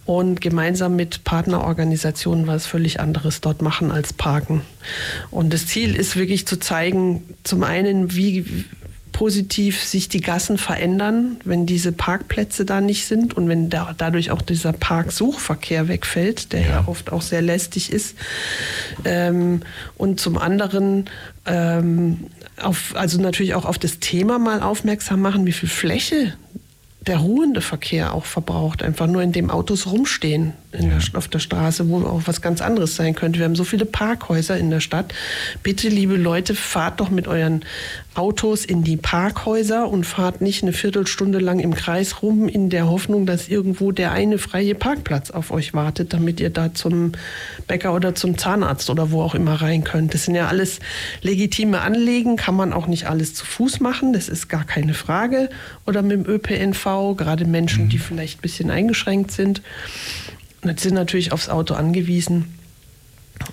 und 0.05 0.41
gemeinsam 0.41 0.95
mit 0.95 1.23
Partnerorganisationen 1.23 2.47
was 2.47 2.65
völlig 2.65 2.99
anderes 2.99 3.39
dort 3.39 3.61
machen 3.61 3.91
als 3.91 4.11
Parken. 4.11 4.61
Und 5.30 5.53
das 5.53 5.67
Ziel 5.67 5.95
ist 5.95 6.15
wirklich 6.17 6.47
zu 6.47 6.57
zeigen, 6.57 7.23
zum 7.43 7.63
einen, 7.63 8.15
wie 8.15 8.65
positiv 9.14 9.81
sich 9.81 10.10
die 10.10 10.19
Gassen 10.19 10.57
verändern, 10.57 11.38
wenn 11.45 11.65
diese 11.65 11.94
Parkplätze 11.94 12.65
da 12.65 12.81
nicht 12.81 13.06
sind 13.06 13.35
und 13.38 13.48
wenn 13.48 13.69
da, 13.69 13.95
dadurch 13.98 14.31
auch 14.31 14.41
dieser 14.41 14.73
Parksuchverkehr 14.73 15.88
wegfällt, 15.88 16.52
der 16.52 16.61
ja, 16.61 16.84
oft 16.88 17.14
auch 17.14 17.22
sehr 17.22 17.41
lästig 17.41 17.94
ist. 17.94 18.15
Ähm, 19.06 19.61
und 19.95 20.19
zum 20.19 20.38
anderen 20.38 21.06
ähm, 21.45 22.26
auf, 22.61 22.94
also 22.95 23.22
natürlich 23.22 23.53
auch 23.53 23.65
auf 23.65 23.77
das 23.77 23.99
Thema 23.99 24.40
mal 24.40 24.61
aufmerksam 24.61 25.22
machen, 25.22 25.45
wie 25.45 25.53
viel 25.53 25.69
Fläche 25.69 26.34
der 27.07 27.17
ruhende 27.17 27.61
Verkehr 27.61 28.13
auch 28.13 28.25
verbraucht, 28.25 28.81
einfach 28.81 29.07
nur 29.07 29.21
indem 29.21 29.49
Autos 29.49 29.88
rumstehen 29.88 30.53
in 30.71 30.89
der, 30.89 30.99
auf 31.13 31.27
der 31.27 31.39
Straße, 31.39 31.89
wo 31.89 32.01
auch 32.05 32.21
was 32.25 32.41
ganz 32.41 32.61
anderes 32.61 32.95
sein 32.95 33.13
könnte. 33.13 33.39
Wir 33.39 33.45
haben 33.45 33.55
so 33.55 33.63
viele 33.63 33.85
Parkhäuser 33.85 34.57
in 34.57 34.69
der 34.69 34.80
Stadt. 34.80 35.13
Bitte, 35.61 35.89
liebe 35.89 36.15
Leute, 36.15 36.55
fahrt 36.55 36.99
doch 36.99 37.09
mit 37.09 37.27
euren 37.27 37.63
Autos 38.15 38.63
in 38.63 38.84
die 38.84 38.97
Parkhäuser 38.97 39.89
und 39.89 40.05
fahrt 40.05 40.41
nicht 40.41 40.63
eine 40.63 40.71
Viertelstunde 40.71 41.39
lang 41.39 41.59
im 41.59 41.73
Kreis 41.73 42.21
rum 42.21 42.47
in 42.47 42.69
der 42.69 42.88
Hoffnung, 42.88 43.25
dass 43.25 43.47
irgendwo 43.47 43.91
der 43.91 44.11
eine 44.11 44.38
freie 44.38 44.75
Parkplatz 44.75 45.31
auf 45.31 45.51
euch 45.51 45.73
wartet, 45.73 46.13
damit 46.13 46.39
ihr 46.39 46.51
da 46.51 46.73
zum 46.73 47.13
Bäcker 47.67 47.93
oder 47.93 48.15
zum 48.15 48.38
Zahnarzt 48.38 48.89
oder 48.89 49.11
wo 49.11 49.21
auch 49.21 49.35
immer 49.35 49.55
rein 49.55 49.84
könnt. 49.84 50.13
Das 50.13 50.25
sind 50.25 50.35
ja 50.35 50.47
alles 50.47 50.80
legitime 51.21 51.81
Anliegen, 51.81 52.35
kann 52.35 52.55
man 52.55 52.71
auch 52.71 52.88
nicht 52.88 53.07
alles 53.07 53.34
zu 53.34 53.45
Fuß 53.45 53.80
machen, 53.80 54.13
das 54.13 54.30
ist 54.30 54.47
gar 54.47 54.63
keine 54.63 54.93
Frage. 54.93 55.49
Oder 55.85 56.01
mit 56.01 56.11
dem 56.11 56.25
ÖPNV, 56.25 56.85
gerade 57.15 57.45
Menschen, 57.45 57.90
die 57.90 57.98
vielleicht 57.98 58.40
ein 58.40 58.41
bisschen 58.41 58.70
eingeschränkt 58.70 59.32
sind. 59.32 59.61
Und 60.61 60.80
sind 60.80 60.94
natürlich 60.94 61.32
aufs 61.32 61.49
Auto 61.49 61.74
angewiesen. 61.74 62.45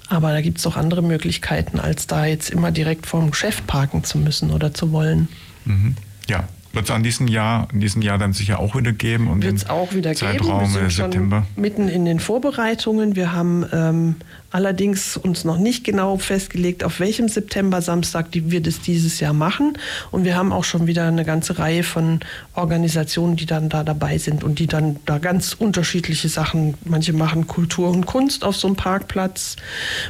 Aber 0.09 0.33
da 0.33 0.41
gibt 0.41 0.59
es 0.59 0.67
auch 0.67 0.77
andere 0.77 1.03
Möglichkeiten, 1.03 1.81
als 1.81 2.07
da 2.07 2.27
jetzt 2.27 2.51
immer 2.51 2.71
direkt 2.71 3.07
vorm 3.07 3.31
Geschäft 3.31 3.67
parken 3.67 4.05
zu 4.05 4.19
müssen 4.19 4.51
oder 4.51 4.73
zu 4.73 4.93
wollen. 4.93 5.29
Mhm. 5.65 5.97
Ja, 6.29 6.49
wird 6.73 6.85
es 6.85 6.91
an 6.91 7.03
diesem 7.03 7.27
Jahr, 7.27 7.67
in 7.73 7.81
diesem 7.81 8.01
Jahr 8.03 8.19
dann 8.19 8.33
sicher 8.33 8.61
auch 8.61 8.77
wieder 8.77 8.93
geben 8.93 9.27
und 9.29 9.43
Wird 9.43 9.57
es 9.57 9.69
auch 9.69 9.93
wieder 9.93 10.15
Zeitraum 10.15 10.61
geben. 10.61 10.75
Wir 10.75 10.91
sind 10.91 11.13
September. 11.13 11.47
schon 11.53 11.63
mitten 11.63 11.89
in 11.89 12.05
den 12.05 12.21
Vorbereitungen. 12.21 13.17
Wir 13.17 13.33
haben 13.33 13.67
ähm, 13.73 14.15
allerdings 14.51 15.17
uns 15.17 15.45
noch 15.45 15.59
nicht 15.59 15.85
genau 15.85 16.19
festgelegt, 16.19 16.83
auf 16.85 17.01
welchem 17.01 17.29
September-Samstag 17.29 18.33
die, 18.33 18.51
wir 18.51 18.61
das 18.61 18.81
dieses 18.81 19.21
Jahr 19.21 19.33
machen. 19.33 19.75
Und 20.11 20.25
wir 20.25 20.37
haben 20.37 20.53
auch 20.53 20.65
schon 20.65 20.87
wieder 20.87 21.07
eine 21.07 21.25
ganze 21.25 21.59
Reihe 21.59 21.83
von 21.83 22.21
Organisationen, 22.55 23.37
die 23.37 23.47
dann 23.47 23.69
da 23.69 23.85
dabei 23.85 24.19
sind 24.19 24.43
und 24.43 24.59
die 24.59 24.67
dann 24.67 24.97
da 25.07 25.19
ganz 25.19 25.55
unterschiedliche 25.55 26.29
Sachen. 26.29 26.75
Manche 26.85 27.13
machen 27.13 27.47
Kultur 27.47 27.91
und 27.91 28.07
Kunst 28.07 28.45
auf 28.45 28.57
so 28.57 28.67
einem 28.67 28.77
Parkplatz. 28.77 29.57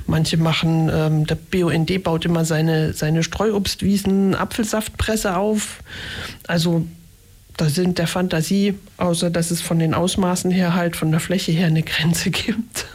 Manche 0.07 0.37
machen, 0.37 0.91
ähm, 0.93 1.27
der 1.27 1.37
BUND 1.37 2.03
baut 2.03 2.25
immer 2.25 2.45
seine, 2.45 2.95
seine 2.95 3.23
Streuobstwiesen, 3.23 4.35
Apfelsaftpresse 4.35 5.37
auf. 5.37 5.81
Also 6.47 6.87
da 7.61 7.69
sind 7.69 7.99
der 7.99 8.07
Fantasie, 8.07 8.75
außer 8.97 9.29
dass 9.29 9.51
es 9.51 9.61
von 9.61 9.79
den 9.79 9.93
Ausmaßen 9.93 10.51
her 10.51 10.75
halt 10.75 10.97
von 10.97 11.11
der 11.11 11.21
Fläche 11.21 11.53
her 11.53 11.67
eine 11.67 11.83
Grenze 11.83 12.31
gibt, 12.31 12.87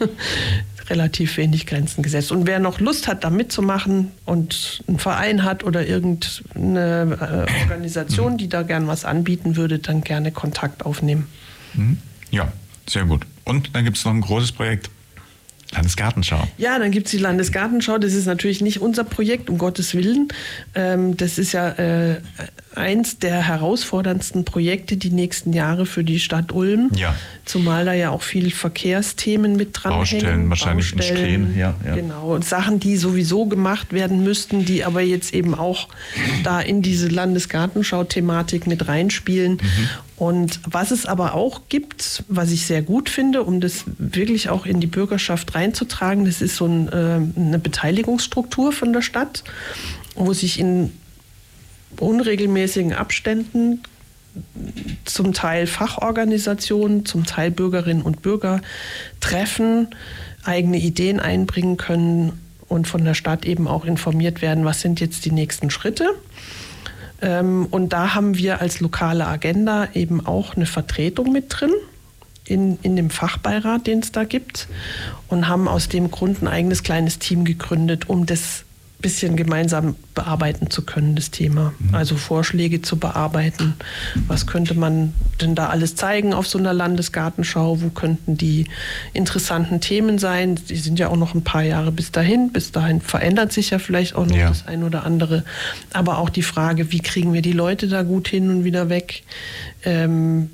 relativ 0.88 1.36
wenig 1.36 1.66
Grenzen 1.66 2.02
gesetzt. 2.02 2.32
Und 2.32 2.46
wer 2.46 2.58
noch 2.58 2.80
Lust 2.80 3.08
hat, 3.08 3.24
da 3.24 3.30
mitzumachen 3.30 4.12
und 4.24 4.82
einen 4.86 4.98
Verein 4.98 5.44
hat 5.44 5.64
oder 5.64 5.86
irgendeine 5.86 7.46
äh, 7.48 7.62
Organisation, 7.62 8.38
die 8.38 8.48
da 8.48 8.62
gern 8.62 8.86
was 8.86 9.04
anbieten 9.04 9.56
würde, 9.56 9.78
dann 9.78 10.02
gerne 10.02 10.32
Kontakt 10.32 10.84
aufnehmen. 10.84 11.26
Mhm. 11.74 11.98
Ja, 12.30 12.52
sehr 12.88 13.04
gut. 13.04 13.26
Und 13.44 13.74
dann 13.74 13.84
gibt 13.84 13.96
es 13.96 14.04
noch 14.04 14.12
ein 14.12 14.20
großes 14.20 14.52
Projekt. 14.52 14.90
Landesgartenschau. 15.86 16.48
Ja, 16.58 16.78
dann 16.78 16.90
gibt 16.90 17.06
es 17.06 17.12
die 17.12 17.18
Landesgartenschau. 17.18 17.98
Das 17.98 18.12
ist 18.12 18.26
natürlich 18.26 18.60
nicht 18.60 18.80
unser 18.80 19.04
Projekt, 19.04 19.48
um 19.48 19.56
Gottes 19.56 19.94
Willen. 19.94 20.28
Ähm, 20.74 21.16
das 21.16 21.38
ist 21.38 21.52
ja 21.52 21.68
äh, 21.70 22.20
eins 22.74 23.18
der 23.18 23.46
herausforderndsten 23.46 24.44
Projekte 24.44 24.96
die 24.96 25.10
nächsten 25.10 25.52
Jahre 25.52 25.86
für 25.86 26.02
die 26.02 26.18
Stadt 26.18 26.52
Ulm. 26.52 26.90
Ja. 26.94 27.14
Zumal 27.44 27.84
da 27.84 27.92
ja 27.92 28.10
auch 28.10 28.22
viel 28.22 28.50
Verkehrsthemen 28.50 29.54
mit 29.56 29.70
dran 29.72 29.92
Baustellen 29.92 30.26
hängen. 30.26 30.50
wahrscheinlich 30.50 30.92
entstehen, 30.92 31.56
ja, 31.56 31.74
ja. 31.86 31.94
Genau. 31.94 32.34
Und 32.34 32.44
Sachen, 32.44 32.80
die 32.80 32.96
sowieso 32.96 33.46
gemacht 33.46 33.92
werden 33.92 34.24
müssten, 34.24 34.64
die 34.64 34.84
aber 34.84 35.00
jetzt 35.00 35.32
eben 35.32 35.54
auch 35.54 35.88
da 36.42 36.60
in 36.60 36.82
diese 36.82 37.06
Landesgartenschau-Thematik 37.08 38.66
mit 38.66 38.88
reinspielen. 38.88 39.52
Mhm. 39.52 39.88
Und 40.16 40.60
was 40.66 40.92
es 40.92 41.04
aber 41.04 41.34
auch 41.34 41.62
gibt, 41.68 42.24
was 42.28 42.50
ich 42.50 42.64
sehr 42.64 42.80
gut 42.80 43.10
finde, 43.10 43.42
um 43.42 43.60
das 43.60 43.84
wirklich 43.98 44.48
auch 44.48 44.64
in 44.64 44.80
die 44.80 44.86
Bürgerschaft 44.86 45.54
reinzutragen, 45.54 46.24
das 46.24 46.40
ist 46.40 46.56
so 46.56 46.64
ein, 46.64 46.88
äh, 46.88 47.20
eine 47.38 47.58
Beteiligungsstruktur 47.58 48.72
von 48.72 48.94
der 48.94 49.02
Stadt, 49.02 49.44
wo 50.14 50.32
sich 50.32 50.58
in 50.58 50.92
unregelmäßigen 52.00 52.94
Abständen 52.94 53.82
zum 55.04 55.32
Teil 55.32 55.66
Fachorganisationen, 55.66 57.04
zum 57.04 57.24
Teil 57.24 57.50
Bürgerinnen 57.50 58.02
und 58.02 58.22
Bürger 58.22 58.60
treffen, 59.20 59.88
eigene 60.44 60.78
Ideen 60.78 61.20
einbringen 61.20 61.76
können 61.76 62.40
und 62.68 62.86
von 62.86 63.04
der 63.04 63.14
Stadt 63.14 63.44
eben 63.44 63.68
auch 63.68 63.84
informiert 63.84 64.42
werden, 64.42 64.64
was 64.64 64.80
sind 64.80 65.00
jetzt 65.00 65.24
die 65.24 65.32
nächsten 65.32 65.70
Schritte. 65.70 66.10
Ähm, 67.22 67.66
und 67.70 67.92
da 67.92 68.14
haben 68.14 68.36
wir 68.36 68.60
als 68.60 68.80
lokale 68.80 69.26
Agenda 69.26 69.88
eben 69.94 70.26
auch 70.26 70.56
eine 70.56 70.66
Vertretung 70.66 71.32
mit 71.32 71.46
drin 71.48 71.72
in, 72.44 72.78
in 72.82 72.96
dem 72.96 73.10
Fachbeirat, 73.10 73.86
den 73.86 74.00
es 74.00 74.12
da 74.12 74.24
gibt 74.24 74.68
und 75.28 75.48
haben 75.48 75.68
aus 75.68 75.88
dem 75.88 76.10
Grund 76.10 76.42
ein 76.42 76.48
eigenes 76.48 76.82
kleines 76.82 77.18
Team 77.18 77.44
gegründet, 77.44 78.08
um 78.08 78.26
das 78.26 78.65
bisschen 78.98 79.36
gemeinsam 79.36 79.94
bearbeiten 80.14 80.70
zu 80.70 80.82
können, 80.82 81.16
das 81.16 81.30
Thema. 81.30 81.74
Also 81.92 82.16
Vorschläge 82.16 82.80
zu 82.80 82.96
bearbeiten. 82.96 83.74
Was 84.26 84.46
könnte 84.46 84.74
man 84.74 85.12
denn 85.40 85.54
da 85.54 85.68
alles 85.68 85.96
zeigen 85.96 86.32
auf 86.32 86.46
so 86.48 86.58
einer 86.58 86.72
Landesgartenschau? 86.72 87.82
Wo 87.82 87.90
könnten 87.90 88.36
die 88.38 88.66
interessanten 89.12 89.80
Themen 89.80 90.18
sein? 90.18 90.58
Die 90.70 90.76
sind 90.76 90.98
ja 90.98 91.08
auch 91.08 91.16
noch 91.16 91.34
ein 91.34 91.42
paar 91.44 91.62
Jahre 91.62 91.92
bis 91.92 92.10
dahin. 92.10 92.50
Bis 92.52 92.72
dahin 92.72 93.00
verändert 93.02 93.52
sich 93.52 93.70
ja 93.70 93.78
vielleicht 93.78 94.14
auch 94.16 94.26
noch 94.26 94.36
Ja. 94.36 94.48
das 94.48 94.66
ein 94.66 94.82
oder 94.82 95.04
andere. 95.04 95.44
Aber 95.92 96.18
auch 96.18 96.30
die 96.30 96.42
Frage, 96.42 96.90
wie 96.90 97.00
kriegen 97.00 97.34
wir 97.34 97.42
die 97.42 97.52
Leute 97.52 97.88
da 97.88 98.02
gut 98.02 98.28
hin 98.28 98.48
und 98.50 98.64
wieder 98.64 98.88
weg? 98.88 99.22
Ähm, 99.84 100.50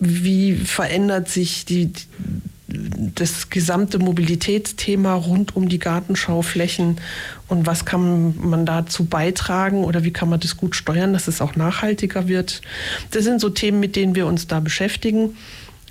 wie 0.00 0.54
verändert 0.54 1.28
sich 1.28 1.64
die, 1.64 1.92
das 2.68 3.48
gesamte 3.48 3.98
Mobilitätsthema 3.98 5.14
rund 5.14 5.56
um 5.56 5.70
die 5.70 5.78
Gartenschauflächen 5.78 6.98
und 7.48 7.66
was 7.66 7.86
kann 7.86 8.34
man 8.46 8.66
dazu 8.66 9.06
beitragen 9.06 9.84
oder 9.84 10.04
wie 10.04 10.12
kann 10.12 10.28
man 10.28 10.38
das 10.38 10.58
gut 10.58 10.76
steuern, 10.76 11.14
dass 11.14 11.28
es 11.28 11.40
auch 11.40 11.56
nachhaltiger 11.56 12.28
wird. 12.28 12.60
Das 13.10 13.24
sind 13.24 13.40
so 13.40 13.48
Themen, 13.48 13.80
mit 13.80 13.96
denen 13.96 14.14
wir 14.14 14.26
uns 14.26 14.48
da 14.48 14.60
beschäftigen, 14.60 15.36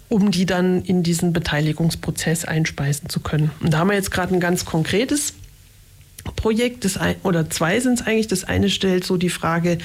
um 0.08 0.30
die 0.30 0.46
dann 0.46 0.84
in 0.84 1.02
diesen 1.02 1.34
Beteiligungsprozess 1.34 2.46
einspeisen 2.46 3.10
zu 3.10 3.22
können. 3.22 3.50
Und 3.60 3.74
da 3.74 3.80
haben 3.80 3.90
wir 3.90 3.96
jetzt 3.96 4.12
gerade 4.12 4.36
ein 4.36 4.40
ganz 4.40 4.64
konkretes 4.64 5.34
Projekt, 6.38 6.86
das 6.86 6.96
ein, 6.96 7.16
oder 7.24 7.50
zwei 7.50 7.82
sind 7.82 8.00
es 8.00 8.08
eigentlich. 8.08 8.28
Das 8.28 8.46
eine 8.46 8.70
stellt 8.70 9.04
so 9.04 9.18
die 9.18 9.30
Frage, 9.30 9.80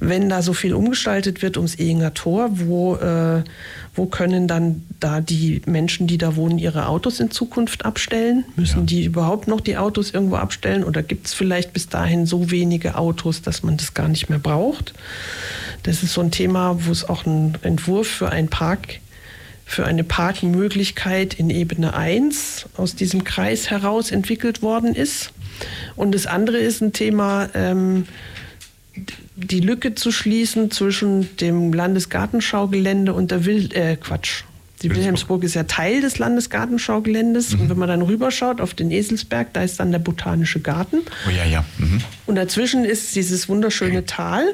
wenn 0.00 0.28
da 0.28 0.42
so 0.42 0.52
viel 0.52 0.74
umgestaltet 0.74 1.40
wird 1.40 1.56
ums 1.56 1.76
Ehinger 1.76 2.12
Tor, 2.12 2.50
wo, 2.52 2.96
äh, 2.96 3.42
wo 3.94 4.06
können 4.06 4.46
dann 4.48 4.82
da 5.00 5.22
die 5.22 5.62
Menschen, 5.64 6.06
die 6.06 6.18
da 6.18 6.36
wohnen, 6.36 6.58
ihre 6.58 6.88
Autos 6.88 7.20
in 7.20 7.30
Zukunft 7.30 7.86
abstellen? 7.86 8.44
Müssen 8.56 8.80
Ja. 8.80 8.84
die 8.84 9.04
überhaupt 9.04 9.48
noch 9.48 9.62
die 9.62 9.78
Autos 9.78 10.10
irgendwo 10.10 10.36
abstellen 10.36 10.84
oder 10.84 11.02
gibt 11.02 11.28
es 11.28 11.32
vielleicht 11.32 11.72
bis 11.72 11.88
dahin 11.88 12.26
so 12.26 12.50
wenige 12.50 12.96
Autos, 12.98 13.40
dass 13.40 13.62
man 13.62 13.78
das 13.78 13.94
gar 13.94 14.08
nicht 14.08 14.28
mehr 14.28 14.40
braucht? 14.40 14.92
Das 15.84 16.02
ist 16.02 16.12
so 16.12 16.20
ein 16.20 16.30
Thema, 16.30 16.76
wo 16.84 16.92
es 16.92 17.08
auch 17.08 17.24
einen 17.24 17.56
Entwurf 17.62 18.08
für 18.08 18.28
einen 18.28 18.48
Park 18.48 18.98
für 19.64 19.86
eine 19.86 20.04
Parkmöglichkeit 20.04 21.32
in 21.34 21.48
Ebene 21.48 21.94
1 21.94 22.66
aus 22.76 22.94
diesem 22.94 23.24
Kreis 23.24 23.70
heraus 23.70 24.10
entwickelt 24.10 24.60
worden 24.60 24.94
ist. 24.94 25.32
Und 25.96 26.14
das 26.14 26.26
andere 26.26 26.58
ist 26.58 26.80
ein 26.80 26.92
Thema, 26.92 27.48
ähm, 27.54 28.06
die 29.36 29.60
Lücke 29.60 29.94
zu 29.94 30.12
schließen 30.12 30.70
zwischen 30.70 31.36
dem 31.36 31.72
Landesgartenschaugelände 31.72 33.14
und 33.14 33.30
der 33.30 33.44
Wild, 33.44 33.74
äh, 33.74 33.96
Quatsch. 33.96 34.44
Die 34.82 34.90
Wilhelmsburg. 34.90 35.44
Ist 35.44 35.54
ja 35.54 35.62
Teil 35.62 36.00
des 36.00 36.18
Landesgartenschaugeländes. 36.18 37.54
Und 37.54 37.70
wenn 37.70 37.78
man 37.78 37.88
dann 37.88 38.02
rüberschaut 38.02 38.60
auf 38.60 38.74
den 38.74 38.90
Eselsberg, 38.90 39.52
da 39.52 39.62
ist 39.62 39.78
dann 39.78 39.92
der 39.92 40.00
Botanische 40.00 40.58
Garten. 40.60 41.02
Oh 41.26 41.30
ja, 41.30 41.44
ja. 41.44 41.64
Mhm. 41.78 42.00
Und 42.26 42.34
dazwischen 42.34 42.84
ist 42.84 43.14
dieses 43.14 43.48
wunderschöne 43.48 44.06
Tal, 44.06 44.44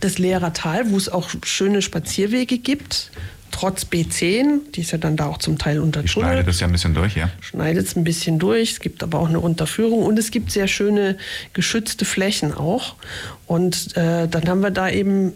das 0.00 0.18
Lehrer 0.18 0.52
Tal, 0.52 0.90
wo 0.90 0.96
es 0.96 1.08
auch 1.08 1.30
schöne 1.44 1.80
Spazierwege 1.80 2.58
gibt, 2.58 3.12
trotz 3.54 3.84
B10, 3.84 4.72
die 4.74 4.80
ist 4.80 4.90
ja 4.90 4.98
dann 4.98 5.16
da 5.16 5.26
auch 5.26 5.38
zum 5.38 5.58
Teil 5.58 5.78
untertunnelt 5.78 6.10
schneidet 6.10 6.48
das 6.48 6.58
ja 6.58 6.66
ein 6.66 6.72
bisschen 6.72 6.92
durch, 6.92 7.14
ja. 7.14 7.30
schneidet 7.40 7.86
es 7.86 7.94
ein 7.94 8.02
bisschen 8.02 8.40
durch. 8.40 8.72
Es 8.72 8.80
gibt 8.80 9.04
aber 9.04 9.20
auch 9.20 9.28
eine 9.28 9.38
Unterführung 9.38 10.02
und 10.02 10.18
es 10.18 10.32
gibt 10.32 10.50
sehr 10.50 10.66
schöne 10.66 11.16
geschützte 11.52 12.04
Flächen 12.04 12.52
auch. 12.52 12.96
Und 13.46 13.96
äh, 13.96 14.26
dann 14.26 14.48
haben 14.48 14.60
wir 14.60 14.72
da 14.72 14.90
eben 14.90 15.32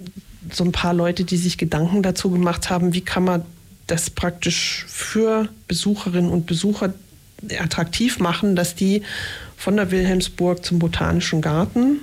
so 0.51 0.65
ein 0.65 0.73
paar 0.73 0.95
Leute, 0.95 1.23
die 1.23 1.37
sich 1.37 1.59
Gedanken 1.59 2.03
dazu 2.03 2.29
gemacht 2.31 2.71
haben, 2.71 2.93
wie 2.93 3.03
kann 3.03 3.23
man 3.23 3.43
das 3.87 4.11
praktisch 4.11 4.85
für 4.89 5.49
Besucherinnen 5.69 6.31
und 6.31 6.47
Besucher 6.47 6.93
attraktiv 7.57 8.19
machen, 8.19 8.57
dass 8.57 8.75
die 8.75 9.03
von 9.57 9.77
der 9.77 9.93
Wilhelmsburg 9.93 10.65
zum 10.65 10.81
Botanischen 10.81 11.41
Garten 11.41 12.01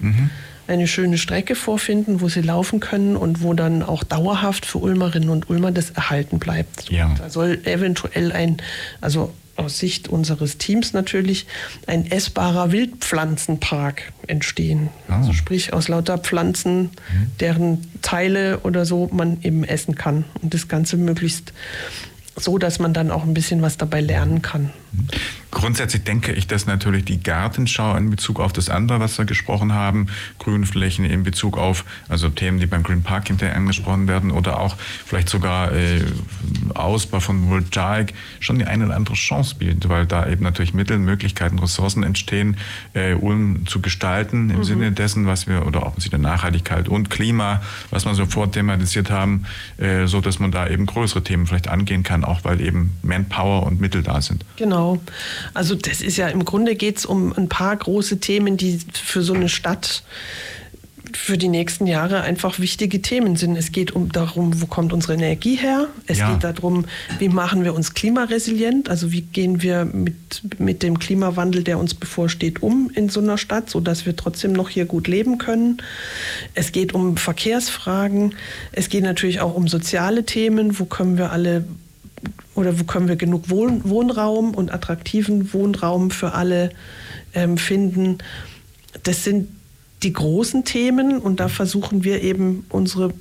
eine 0.68 0.88
schöne 0.88 1.18
Strecke 1.18 1.56
vorfinden, 1.56 2.22
wo 2.22 2.30
sie 2.30 2.42
laufen 2.42 2.80
können 2.80 3.16
und 3.16 3.42
wo 3.42 3.54
dann 3.54 3.84
auch 3.84 4.04
dauerhaft 4.04 4.66
für 4.66 4.80
Ulmerinnen 4.80 5.30
und 5.30 5.50
Ulmer 5.50 5.72
das 5.72 5.92
erhalten 5.92 6.40
bleibt. 6.40 6.90
Ja. 6.90 7.14
Da 7.18 7.30
soll 7.30 7.60
eventuell 7.66 8.32
ein, 8.32 8.58
also 9.02 9.34
aus 9.56 9.80
Sicht 9.80 10.08
unseres 10.08 10.58
Teams 10.58 10.94
natürlich, 10.94 11.46
ein 11.88 12.10
essbarer 12.12 12.72
Wildpflanzenpark 12.72 14.12
entstehen. 14.28 14.90
Ah. 15.08 15.18
Also 15.18 15.34
sprich 15.34 15.74
aus 15.74 15.88
lauter 15.88 16.18
Pflanzen, 16.18 16.90
deren 17.40 17.88
Teile 18.02 18.60
oder 18.60 18.86
so 18.86 19.10
man 19.12 19.38
eben 19.44 19.64
essen 19.64 19.96
kann. 19.96 20.26
Und 20.42 20.54
das 20.54 20.68
Ganze 20.68 20.98
möglichst 20.98 21.54
so, 22.36 22.58
dass 22.58 22.80
man 22.80 22.94
dann 22.94 23.12
auch 23.12 23.24
ein 23.24 23.34
bisschen 23.34 23.62
was 23.62 23.78
dabei 23.78 24.02
lernen 24.02 24.42
kann. 24.42 24.72
Grundsätzlich 25.56 26.04
denke 26.04 26.34
ich, 26.34 26.48
dass 26.48 26.66
natürlich 26.66 27.06
die 27.06 27.24
Gartenschau 27.24 27.96
in 27.96 28.10
Bezug 28.10 28.42
auf 28.42 28.52
das 28.52 28.70
andere, 28.70 29.00
was 29.00 29.18
wir 29.18 29.24
gesprochen 29.24 29.74
haben, 29.74 30.08
Grünflächen 30.38 31.06
in 31.06 31.24
Bezug 31.24 31.58
auf, 31.58 31.86
also 32.10 32.28
Themen, 32.28 32.60
die 32.60 32.66
beim 32.66 32.84
Green 32.84 33.04
Park 33.04 33.28
hinterher 33.28 33.56
angesprochen 33.56 34.10
werden 34.10 34.32
oder 34.32 34.60
auch 34.60 34.76
vielleicht 35.06 35.30
sogar 35.30 35.72
äh, 35.72 36.04
Ausbau 36.74 37.22
von 37.22 37.50
Voltaik, 37.50 38.14
schon 38.42 38.60
die 38.60 38.66
eine 38.66 38.88
oder 38.88 38.98
andere 38.98 39.16
Chance 39.16 39.56
bietet, 39.56 39.88
weil 39.88 40.06
da 40.06 40.28
eben 40.28 40.44
natürlich 40.44 40.74
Mittel, 40.74 41.00
Möglichkeiten, 41.00 41.58
Ressourcen 41.58 42.04
entstehen, 42.04 42.58
äh, 42.94 43.14
Ulm 43.14 43.66
zu 43.66 43.80
gestalten 43.80 44.50
im 44.50 44.66
Sinne 44.66 44.92
dessen, 44.92 45.26
was 45.26 45.48
wir, 45.48 45.66
oder 45.66 45.86
auch 45.86 45.96
im 45.96 46.02
Sinne 46.02 46.20
Nachhaltigkeit 46.20 46.90
und 46.90 47.10
Klima, 47.10 47.62
was 47.92 48.06
wir 48.06 48.14
sofort 48.14 48.54
thematisiert 48.54 49.10
haben, 49.10 49.46
äh, 49.78 50.06
so 50.06 50.20
dass 50.20 50.40
man 50.40 50.52
da 50.52 50.68
eben 50.68 50.86
größere 50.86 51.24
Themen 51.24 51.48
vielleicht 51.48 51.70
angehen 51.70 52.04
kann, 52.04 52.26
auch 52.26 52.44
weil 52.44 52.60
eben 52.60 52.92
Manpower 53.04 53.64
und 53.64 53.80
Mittel 53.80 54.04
da 54.04 54.22
sind. 54.22 54.44
Genau, 54.58 54.85
Genau. 54.94 55.02
Also 55.54 55.76
das 55.76 56.02
ist 56.02 56.18
ja 56.18 56.28
im 56.28 56.46
Grunde 56.46 56.76
geht 56.76 56.98
es 56.98 57.06
um 57.06 57.34
ein 57.34 57.50
paar 57.50 57.76
große 57.76 58.20
Themen, 58.20 58.58
die 58.58 58.80
für 58.94 59.22
so 59.22 59.34
eine 59.34 59.50
Stadt 59.50 60.04
für 61.14 61.38
die 61.38 61.48
nächsten 61.48 61.88
Jahre 61.88 62.22
einfach 62.24 62.60
wichtige 62.60 63.02
Themen 63.02 63.38
sind. 63.38 63.56
Es 63.56 63.72
geht 63.72 63.92
um 63.96 64.12
darum, 64.12 64.62
wo 64.62 64.66
kommt 64.66 64.92
unsere 64.92 65.14
Energie 65.14 65.56
her? 65.56 65.88
Es 66.08 66.18
Ja. 66.18 66.34
geht 66.34 66.44
darum, 66.44 66.86
wie 67.20 67.30
machen 67.30 67.64
wir 67.64 67.74
uns 67.74 67.94
klimaresilient? 67.94 68.90
Also 68.90 69.14
wie 69.14 69.22
gehen 69.22 69.62
wir 69.62 69.86
mit, 69.86 70.42
mit 70.60 70.84
dem 70.84 71.00
Klimawandel, 71.00 71.64
der 71.64 71.80
uns 71.80 71.94
bevorsteht, 71.94 72.62
um 72.62 72.92
in 72.94 73.08
so 73.08 73.22
einer 73.22 73.38
Stadt, 73.38 73.70
sodass 73.70 74.06
wir 74.06 74.18
trotzdem 74.18 74.52
noch 74.52 74.68
hier 74.68 74.86
gut 74.86 75.08
leben 75.08 75.38
können? 75.38 75.82
Es 76.54 76.74
geht 76.74 76.94
um 76.94 77.16
Verkehrsfragen. 77.16 78.36
Es 78.74 78.90
geht 78.90 79.04
natürlich 79.04 79.40
auch 79.40 79.56
um 79.56 79.70
soziale 79.70 80.26
Themen. 80.26 80.80
Wo 80.80 80.86
können 80.86 81.18
wir 81.18 81.32
alle 81.32 81.64
oder 82.56 82.80
wo 82.80 82.86
können 82.86 83.08
wir 83.08 83.18
genug 83.18 83.50
Wohn 83.50 83.82
Wohnraum 83.84 84.56
und 84.56 84.74
attraktiven 84.74 85.54
Wohnraum 85.54 86.10
für 86.10 86.34
alle 86.34 86.72
ähm, 87.34 87.58
finden? 87.58 88.18
Das 89.04 89.24
sind 89.24 89.50
die 90.04 90.14
großen 90.14 90.64
Themen 90.64 91.20
und 91.20 91.40
da 91.40 91.48
versuchen 91.50 92.04
wir 92.04 92.22
eben 92.22 92.66
unsere, 92.70 93.14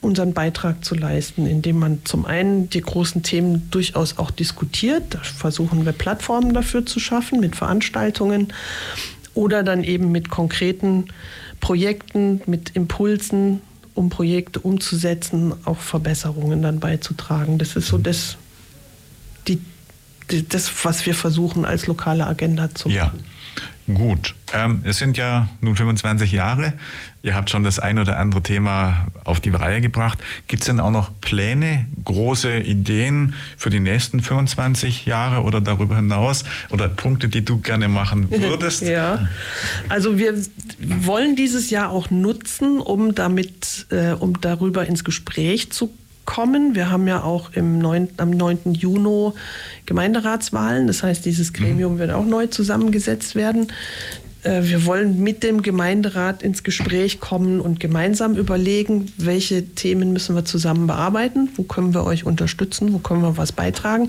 unseren 0.00 0.34
Beitrag 0.34 0.84
zu 0.84 0.94
leisten, 0.94 1.46
indem 1.46 1.78
man 1.78 2.04
zum 2.04 2.26
einen 2.26 2.68
die 2.70 2.80
großen 2.80 3.22
Themen 3.22 3.70
durchaus 3.70 4.18
auch 4.18 4.30
diskutiert. 4.30 5.02
Da 5.10 5.18
versuchen 5.18 5.84
wir 5.84 5.92
Plattformen 5.92 6.54
dafür 6.54 6.84
zu 6.84 7.00
schaffen 7.00 7.40
mit 7.40 7.54
Veranstaltungen 7.54 8.48
oder 9.34 9.62
dann 9.62 9.84
eben 9.84 10.10
mit 10.10 10.28
konkreten 10.28 11.06
Projekten, 11.60 12.40
mit 12.46 12.70
Impulsen, 12.74 13.60
um 13.94 14.10
Projekte 14.10 14.60
umzusetzen, 14.60 15.54
auch 15.64 15.78
Verbesserungen 15.78 16.62
dann 16.62 16.80
beizutragen. 16.80 17.58
Das 17.58 17.76
ist 17.76 17.88
so 17.88 17.98
das, 17.98 18.36
die, 19.46 19.60
das 20.48 20.70
was 20.84 21.06
wir 21.06 21.14
versuchen 21.14 21.64
als 21.64 21.86
lokale 21.86 22.26
Agenda 22.26 22.74
zu 22.74 22.88
Ja, 22.88 23.06
machen. 23.06 23.24
Gut. 23.92 24.34
Ähm, 24.52 24.82
es 24.84 24.98
sind 24.98 25.16
ja 25.16 25.48
nun 25.60 25.76
25 25.76 26.32
Jahre. 26.32 26.74
Ihr 27.22 27.34
habt 27.34 27.50
schon 27.50 27.64
das 27.64 27.78
ein 27.78 27.98
oder 27.98 28.18
andere 28.18 28.42
Thema 28.42 29.08
auf 29.24 29.40
die 29.40 29.50
Reihe 29.50 29.80
gebracht. 29.80 30.18
Gibt 30.46 30.62
es 30.62 30.66
denn 30.66 30.80
auch 30.80 30.90
noch 30.90 31.10
Pläne, 31.20 31.86
große 32.04 32.58
Ideen 32.58 33.34
für 33.56 33.70
die 33.70 33.80
nächsten 33.80 34.20
25 34.20 35.06
Jahre 35.06 35.42
oder 35.42 35.60
darüber 35.60 35.96
hinaus? 35.96 36.44
Oder 36.70 36.88
Punkte, 36.88 37.28
die 37.28 37.44
du 37.44 37.58
gerne 37.58 37.88
machen 37.88 38.30
würdest? 38.30 38.82
Ja, 38.82 39.28
also 39.88 40.18
wir 40.18 40.34
wollen 40.78 41.36
dieses 41.36 41.70
Jahr 41.70 41.90
auch 41.90 42.10
nutzen, 42.10 42.78
um 42.78 43.14
damit, 43.14 43.86
äh, 43.90 44.12
um 44.12 44.40
darüber 44.40 44.86
ins 44.86 45.04
Gespräch 45.04 45.72
zu 45.72 45.86
kommen. 45.88 46.03
Wir 46.26 46.90
haben 46.90 47.06
ja 47.06 47.22
auch 47.22 47.52
im 47.52 47.78
9, 47.78 48.08
am 48.16 48.30
9. 48.30 48.74
Juni 48.74 49.32
Gemeinderatswahlen. 49.86 50.86
Das 50.86 51.02
heißt, 51.02 51.24
dieses 51.24 51.52
Gremium 51.52 51.98
wird 51.98 52.10
auch 52.10 52.24
neu 52.24 52.46
zusammengesetzt 52.46 53.34
werden. 53.34 53.68
Äh, 54.42 54.62
Wir 54.64 54.84
wollen 54.86 55.22
mit 55.22 55.42
dem 55.42 55.62
Gemeinderat 55.62 56.42
ins 56.42 56.62
Gespräch 56.62 57.20
kommen 57.20 57.60
und 57.60 57.80
gemeinsam 57.80 58.36
überlegen, 58.36 59.12
welche 59.16 59.64
Themen 59.74 60.12
müssen 60.12 60.34
wir 60.34 60.44
zusammen 60.44 60.86
bearbeiten, 60.86 61.50
wo 61.56 61.62
können 61.62 61.94
wir 61.94 62.04
euch 62.04 62.24
unterstützen, 62.24 62.92
wo 62.92 62.98
können 62.98 63.22
wir 63.22 63.36
was 63.36 63.52
beitragen. 63.52 64.08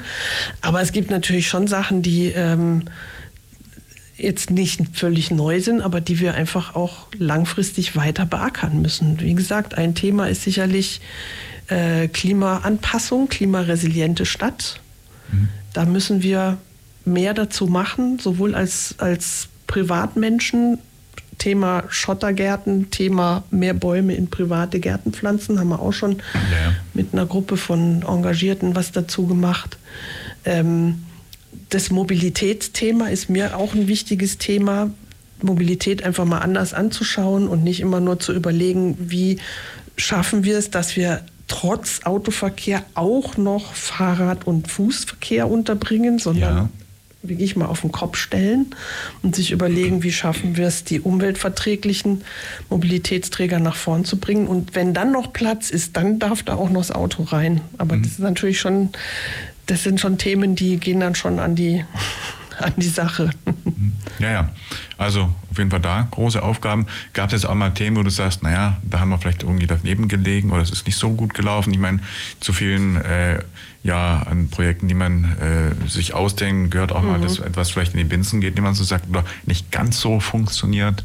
Aber 0.62 0.82
es 0.82 0.92
gibt 0.92 1.10
natürlich 1.10 1.48
schon 1.48 1.68
Sachen, 1.68 2.02
die 2.02 2.28
ähm, 2.28 2.84
jetzt 4.18 4.50
nicht 4.50 4.82
völlig 4.94 5.32
neu 5.32 5.60
sind, 5.60 5.82
aber 5.82 6.02
die 6.02 6.20
wir 6.20 6.36
einfach 6.36 6.76
auch 6.76 7.08
langfristig 7.18 7.96
weiter 7.96 8.26
beackern 8.26 8.82
müssen. 8.82 9.20
Wie 9.20 9.36
gesagt, 9.36 9.78
ein 9.78 9.96
Thema 9.96 10.30
ist 10.30 10.44
sicherlich 10.44 11.02
äh, 11.68 12.08
Klimaanpassung, 12.08 13.28
klimaresiliente 13.28 14.26
Stadt. 14.26 14.80
Da 15.74 15.86
müssen 15.86 16.22
wir 16.24 16.58
mehr 17.04 17.34
dazu 17.34 17.68
machen, 17.68 18.20
sowohl 18.20 18.56
als, 18.56 18.96
als 19.00 19.48
Privatmenschen. 19.68 20.78
Thema 21.38 21.84
Schottergärten, 21.90 22.92
Thema 22.92 23.44
mehr 23.52 23.74
Bäume 23.74 24.16
in 24.16 24.30
private 24.30 24.80
Gärten 24.80 25.12
pflanzen, 25.12 25.60
haben 25.60 25.68
wir 25.68 25.82
auch 25.82 25.92
schon 25.92 26.20
Ja. 26.34 26.74
mit 26.94 27.12
einer 27.12 27.26
Gruppe 27.26 27.58
von 27.58 28.04
Engagierten 28.08 28.74
was 28.76 28.94
dazu 28.94 29.28
gemacht. 29.28 29.78
Ähm, 30.46 31.04
das 31.70 31.92
Mobilitätsthema 31.92 33.08
ist 33.10 33.30
mir 33.30 33.58
auch 33.58 33.74
ein 33.74 33.88
wichtiges 33.88 34.38
Thema. 34.38 34.92
Mobilität 35.42 36.04
einfach 36.04 36.24
mal 36.24 36.40
anders 36.40 36.74
anzuschauen 36.74 37.50
und 37.50 37.64
nicht 37.66 37.82
immer 37.82 38.00
nur 38.00 38.18
zu 38.20 38.32
überlegen, 38.32 38.96
wie 39.00 39.40
schaffen 39.98 40.46
wir 40.46 40.58
es, 40.58 40.72
dass 40.72 40.96
wir 40.96 41.22
trotz 41.48 42.02
Autoverkehr 42.06 42.84
auch 42.96 43.38
noch 43.38 43.74
Fahrrad- 43.74 44.48
und 44.48 44.68
Fußverkehr 44.70 45.50
unterbringen, 45.50 46.18
sondern 46.20 46.56
Ja. 46.58 46.70
wirklich 47.22 47.56
mal 47.56 47.66
auf 47.66 47.82
den 47.82 47.92
Kopf 47.92 48.18
stellen 48.18 48.68
und 49.24 49.36
sich 49.36 49.52
überlegen, 49.52 50.04
wie 50.04 50.12
schaffen 50.12 50.58
wir 50.58 50.68
es, 50.68 50.84
die 50.84 51.02
umweltverträglichen 51.02 52.24
Mobilitätsträger 52.70 53.60
nach 53.60 53.76
vorn 53.76 54.06
zu 54.06 54.18
bringen. 54.18 54.48
Und 54.48 54.76
wenn 54.76 54.94
dann 54.94 55.12
noch 55.12 55.34
Platz 55.34 55.70
ist, 55.70 55.98
dann 55.98 56.20
darf 56.20 56.44
da 56.44 56.56
auch 56.56 56.70
noch 56.70 56.82
das 56.82 56.92
Auto 56.92 57.24
rein. 57.24 57.62
Aber 57.78 57.98
das 57.98 58.12
ist 58.14 58.20
natürlich 58.20 58.60
schon, 58.60 58.90
das 59.66 59.84
sind 59.84 60.00
schon 60.00 60.18
Themen, 60.20 60.56
die 60.56 60.78
gehen 60.78 61.00
dann 61.00 61.16
schon 61.16 61.40
an 61.40 61.56
die, 61.56 61.84
an 62.60 62.74
die 62.78 62.90
Sache. 62.90 63.30
Ja, 64.20 64.32
ja. 64.32 64.50
Also 64.98 65.34
auf 65.52 65.58
jeden 65.58 65.70
Fall 65.70 65.82
da 65.82 66.08
große 66.10 66.42
Aufgaben. 66.42 66.86
Gab 67.14 67.28
es 67.28 67.34
jetzt 67.34 67.46
auch 67.46 67.56
mal 67.56 67.72
Themen, 67.72 67.98
wo 67.98 68.04
du 68.04 68.10
sagst, 68.10 68.44
naja, 68.44 68.78
da 68.84 69.00
haben 69.00 69.10
wir 69.10 69.18
vielleicht 69.18 69.44
irgendwie 69.44 69.68
daneben 69.68 70.08
gelegen 70.08 70.52
oder 70.52 70.62
es 70.62 70.72
ist 70.72 70.86
nicht 70.86 70.98
so 70.98 71.12
gut 71.12 71.34
gelaufen. 71.34 71.74
Ich 71.74 71.80
meine, 71.80 72.00
zu 72.40 72.54
vielen 72.54 72.98
äh, 72.98 73.40
ja, 73.84 74.24
an 74.24 74.50
Projekten, 74.50 74.88
die 74.88 74.94
man 74.94 75.36
äh, 75.40 75.90
sich 75.90 76.14
ausdenkt, 76.14 76.72
gehört 76.72 76.92
auch 76.92 77.04
mal, 77.04 77.20
dass 77.20 77.40
etwas 77.40 77.70
vielleicht 77.70 77.94
in 77.94 78.00
die 78.00 78.04
Binsen 78.04 78.42
geht, 78.42 78.58
wie 78.58 78.62
man 78.62 78.74
so 78.74 78.84
sagt, 78.84 79.10
oder 79.10 79.24
nicht 79.46 79.72
ganz 79.72 80.00
so 80.00 80.20
funktioniert. 80.20 81.04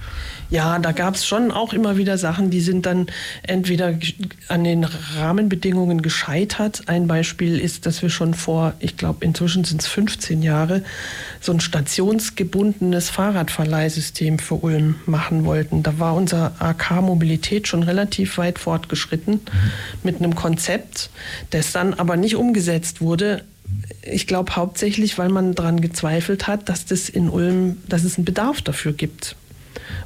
Ja, 0.51 0.81
da 0.81 0.91
gab 0.91 1.15
es 1.15 1.25
schon 1.25 1.53
auch 1.53 1.73
immer 1.73 1.97
wieder 1.97 2.19
Sachen, 2.19 2.51
die 2.51 2.61
sind 2.61 2.85
dann 2.85 3.07
entweder 3.45 3.95
an 4.49 4.65
den 4.65 4.83
Rahmenbedingungen 4.83 6.03
gescheitert. 6.03 6.83
Ein 6.87 7.07
Beispiel 7.07 7.61
ist, 7.61 7.87
dass 7.87 8.03
wir 8.03 8.11
schon 8.11 8.35
vor, 8.35 8.75
ich 8.81 8.97
glaube, 8.97 9.25
inzwischen 9.25 9.63
sind 9.63 9.81
es 9.81 9.87
15 9.87 10.43
Jahre, 10.43 10.83
so 11.41 11.53
ein 11.53 11.61
stationsgebundenes 11.61 13.11
Fahrradverleihsystem 13.11 14.41
für 14.41 14.57
Ulm 14.57 14.97
machen 15.07 15.45
wollten. 15.45 15.85
Da 15.85 16.01
war 16.01 16.17
unser 16.17 16.53
AK 16.59 17.01
Mobilität 17.03 17.69
schon 17.69 17.85
relativ 17.85 18.37
weit 18.37 18.59
fortgeschritten 18.59 19.41
mit 20.03 20.17
einem 20.17 20.35
Konzept, 20.35 21.11
das 21.51 21.71
dann 21.71 21.95
aber 21.95 22.17
nicht 22.17 22.35
umgesetzt 22.35 23.01
wurde. 23.01 23.45
Ich 24.03 24.27
glaube 24.27 24.57
hauptsächlich, 24.57 25.17
weil 25.17 25.29
man 25.29 25.55
daran 25.55 25.81
gezweifelt 25.81 26.49
hat, 26.49 26.69
dass 26.69 26.87
das 26.87 27.09
in 27.09 27.29
Ulm, 27.29 27.77
dass 27.89 28.03
es 28.03 28.17
einen 28.17 28.25
Bedarf 28.25 28.63
dafür 28.63 28.93
gibt. 28.93 29.37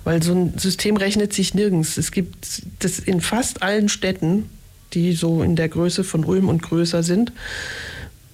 Weil 0.04 0.22
so 0.22 0.32
ein 0.32 0.58
System 0.58 0.96
rechnet 0.96 1.32
sich 1.32 1.54
nirgends. 1.54 1.96
Es 1.96 2.10
gibt 2.10 2.62
das 2.80 2.98
in 2.98 3.20
fast 3.20 3.62
allen 3.62 3.88
Städten, 3.88 4.48
die 4.92 5.12
so 5.12 5.42
in 5.42 5.56
der 5.56 5.68
Größe 5.68 6.04
von 6.04 6.24
Ulm 6.24 6.48
und 6.48 6.62
größer 6.62 7.02
sind. 7.02 7.32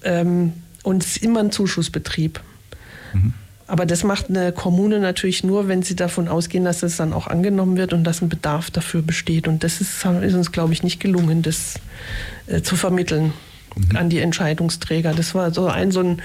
Ähm, 0.03 0.53
und 0.83 1.03
es 1.03 1.17
ist 1.17 1.23
immer 1.23 1.41
ein 1.41 1.51
Zuschussbetrieb. 1.51 2.41
Aber 3.67 3.85
das 3.85 4.03
macht 4.03 4.29
eine 4.29 4.51
Kommune 4.51 4.99
natürlich 4.99 5.43
nur, 5.43 5.67
wenn 5.67 5.81
sie 5.83 5.95
davon 5.95 6.27
ausgehen, 6.27 6.65
dass 6.65 6.83
es 6.83 6.97
dann 6.97 7.13
auch 7.13 7.27
angenommen 7.27 7.77
wird 7.77 7.93
und 7.93 8.03
dass 8.03 8.21
ein 8.21 8.29
Bedarf 8.29 8.71
dafür 8.71 9.01
besteht. 9.01 9.47
Und 9.47 9.63
das 9.63 9.79
ist, 9.79 10.05
ist 10.05 10.33
uns, 10.33 10.51
glaube 10.51 10.73
ich, 10.73 10.83
nicht 10.83 10.99
gelungen, 10.99 11.41
das 11.41 11.75
äh, 12.47 12.61
zu 12.61 12.75
vermitteln 12.75 13.33
an 13.95 14.09
die 14.09 14.19
Entscheidungsträger. 14.19 15.13
Das 15.13 15.33
war 15.35 15.53
so 15.53 15.67
ein 15.67 15.91
so 15.91 16.01
ein 16.01 16.21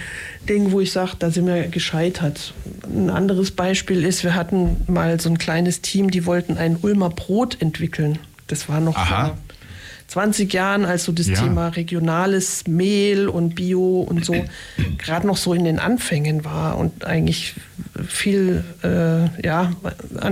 Ding, 0.49 0.73
wo 0.73 0.81
ich 0.81 0.93
sage, 0.93 1.13
da 1.19 1.31
sind 1.31 1.47
wir 1.47 1.69
gescheitert. 1.69 2.55
Ein 2.85 3.11
anderes 3.11 3.51
Beispiel 3.51 4.05
ist, 4.05 4.25
wir 4.25 4.35
hatten 4.35 4.83
mal 4.87 5.21
so 5.21 5.29
ein 5.29 5.39
kleines 5.39 5.81
Team, 5.81 6.11
die 6.11 6.27
wollten 6.27 6.59
ein 6.59 6.77
Ulmer 6.83 7.11
Brot 7.11 7.61
entwickeln. 7.61 8.19
Das 8.47 8.69
war 8.69 8.81
noch 8.81 8.97
Aha. 8.97 9.27
vor 9.27 9.39
20 10.09 10.53
Jahren, 10.53 10.85
als 10.85 11.05
so 11.05 11.13
das 11.13 11.27
Ja. 11.27 11.35
Thema 11.35 11.69
regionales 11.69 12.67
Mehl 12.69 13.29
und 13.29 13.55
Bio 13.57 14.01
und 14.03 14.25
so 14.25 14.35
gerade 14.99 15.27
noch 15.27 15.37
so 15.37 15.53
in 15.53 15.65
den 15.65 15.79
Anfängen 15.79 16.45
war 16.45 16.79
und 16.79 17.05
eigentlich 17.05 17.55
viel 18.07 18.65
äh, 18.85 19.45
ja, 19.45 19.73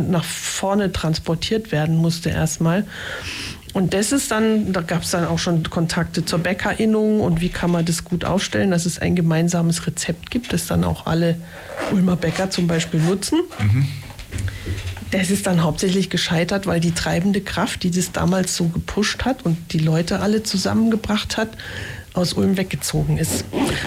nach 0.08 0.24
vorne 0.24 0.92
transportiert 0.92 1.72
werden 1.72 1.96
musste 1.96 2.30
erstmal. 2.30 2.86
Und 3.74 3.92
das 3.92 4.12
ist 4.12 4.30
dann, 4.30 4.72
da 4.72 4.80
gab 4.82 5.02
es 5.02 5.10
dann 5.10 5.26
auch 5.26 5.40
schon 5.40 5.64
Kontakte 5.64 6.24
zur 6.24 6.38
Bäckerinnung 6.38 7.20
und 7.20 7.40
wie 7.40 7.48
kann 7.48 7.72
man 7.72 7.84
das 7.84 8.04
gut 8.04 8.24
aufstellen, 8.24 8.70
dass 8.70 8.86
es 8.86 9.00
ein 9.00 9.16
gemeinsames 9.16 9.86
Rezept 9.88 10.30
gibt, 10.30 10.52
das 10.52 10.68
dann 10.68 10.84
auch 10.84 11.06
alle 11.06 11.36
Ulmer 11.92 12.14
Bäcker 12.14 12.50
zum 12.50 12.68
Beispiel 12.68 13.00
nutzen. 13.00 13.40
Das 15.10 15.30
ist 15.30 15.46
dann 15.46 15.64
hauptsächlich 15.64 16.08
gescheitert, 16.08 16.66
weil 16.66 16.78
die 16.78 16.92
treibende 16.92 17.40
Kraft, 17.40 17.82
die 17.82 17.90
das 17.90 18.12
damals 18.12 18.56
so 18.56 18.68
gepusht 18.68 19.24
hat 19.24 19.44
und 19.44 19.72
die 19.72 19.78
Leute 19.78 20.20
alle 20.20 20.44
zusammengebracht 20.44 21.36
hat, 21.36 21.48
aus 22.14 22.32
Ulm 22.34 22.56
weggezogen 22.56 23.18
ist. 23.18 23.44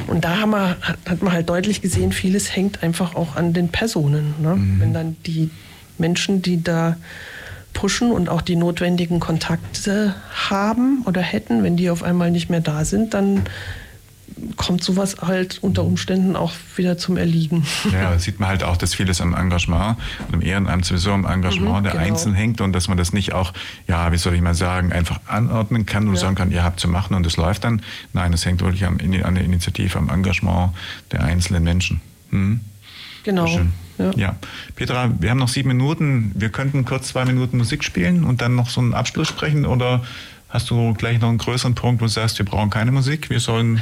Und 0.08 0.26
da 0.26 0.40
haben 0.40 0.52
wir, 0.52 0.76
hat, 1.06 1.22
man 1.24 1.32
halt 1.32 1.50
deutlich 1.50 1.82
gesehen, 1.82 2.12
vieles 2.12 2.54
hängt 2.54 2.84
einfach 2.84 3.16
auch 3.16 3.38
an 3.38 3.54
den 3.54 3.70
Personen. 3.70 4.36
Ne? 4.42 4.58
Wenn 4.80 4.94
dann 4.94 5.16
die 5.26 5.50
Menschen, 5.98 6.42
die 6.42 6.62
da 6.62 6.98
pushen 7.78 8.12
und 8.12 8.28
auch 8.28 8.42
die 8.42 8.56
notwendigen 8.56 9.20
Kontakte 9.20 10.16
haben 10.50 11.04
oder 11.06 11.22
hätten, 11.22 11.62
wenn 11.64 11.78
die 11.78 11.92
auf 11.92 12.02
einmal 12.02 12.32
nicht 12.32 12.50
mehr 12.50 12.60
da 12.60 12.84
sind, 12.86 13.14
dann 13.14 13.44
kommt 14.56 14.84
sowas 14.84 15.18
halt 15.22 15.60
unter 15.62 15.84
Umständen 15.84 16.36
auch 16.36 16.54
wieder 16.76 16.98
zum 16.98 17.18
Erliegen. 17.18 17.66
Ja, 17.92 18.12
da 18.12 18.20
sieht 18.20 18.40
man 18.40 18.50
halt 18.50 18.64
auch, 18.64 18.78
dass 18.78 18.96
vieles 18.96 19.22
am 19.22 19.36
Engagement 19.36 19.98
und 20.28 20.34
im 20.34 20.42
Ehrenamt 20.42 20.86
sowieso 20.86 21.12
am 21.12 21.26
Engagement 21.26 21.80
Mhm, 21.80 21.84
der 21.84 21.92
genau. 21.94 22.04
Einzelnen 22.04 22.36
hängt 22.36 22.62
und 22.62 22.74
dass 22.74 22.88
man 22.88 22.98
das 22.98 23.14
nicht 23.14 23.34
auch, 23.34 23.54
ja, 23.88 24.12
wie 24.12 24.18
soll 24.18 24.34
ich 24.34 24.42
mal 24.42 24.56
sagen, 24.56 24.92
einfach 24.92 25.20
anordnen 25.28 25.86
kann 25.86 26.08
und 26.08 26.16
Ja. 26.16 26.22
sagen 26.22 26.36
kann, 26.36 26.52
ihr 26.52 26.64
habt 26.64 26.80
zu 26.80 26.88
machen 26.88 27.14
und 27.14 27.26
es 27.28 27.38
läuft 27.38 27.64
dann. 27.64 27.82
Nein, 28.14 28.32
das 28.32 28.44
hängt 28.44 28.62
wirklich 28.62 28.86
am, 28.86 28.98
an 29.00 29.36
der 29.36 29.44
Initiative, 29.44 29.98
am 30.00 30.10
Engagement 30.10 30.72
der 31.12 31.24
einzelnen 31.24 31.64
Menschen. 31.64 32.02
Mhm. 32.32 32.62
Genau. 33.24 33.48
Ja. 33.98 34.12
Ja. 34.16 34.36
Petra, 34.76 35.12
wir 35.20 35.30
haben 35.30 35.40
noch 35.40 35.48
sieben 35.48 35.70
Minuten. 35.70 36.32
Wir 36.36 36.50
könnten 36.50 36.86
kurz 36.86 37.10
zwei 37.10 37.26
Minuten 37.26 37.58
Musik 37.58 37.84
spielen 37.84 38.24
und 38.24 38.42
dann 38.42 38.56
noch 38.56 38.70
so 38.70 38.82
einen 38.82 38.94
Abschluss 38.94 39.28
sprechen 39.28 39.66
oder 39.66 40.02
hast 40.50 40.70
du 40.70 40.94
gleich 40.94 41.20
noch 41.20 41.30
einen 41.30 41.38
größeren 41.38 41.76
Punkt, 41.76 42.02
wo 42.02 42.06
du 42.06 42.12
sagst, 42.12 42.38
wir 42.40 42.46
brauchen 42.46 42.70
keine 42.70 42.92
Musik, 42.92 43.30
wir 43.30 43.40
sollen 43.40 43.82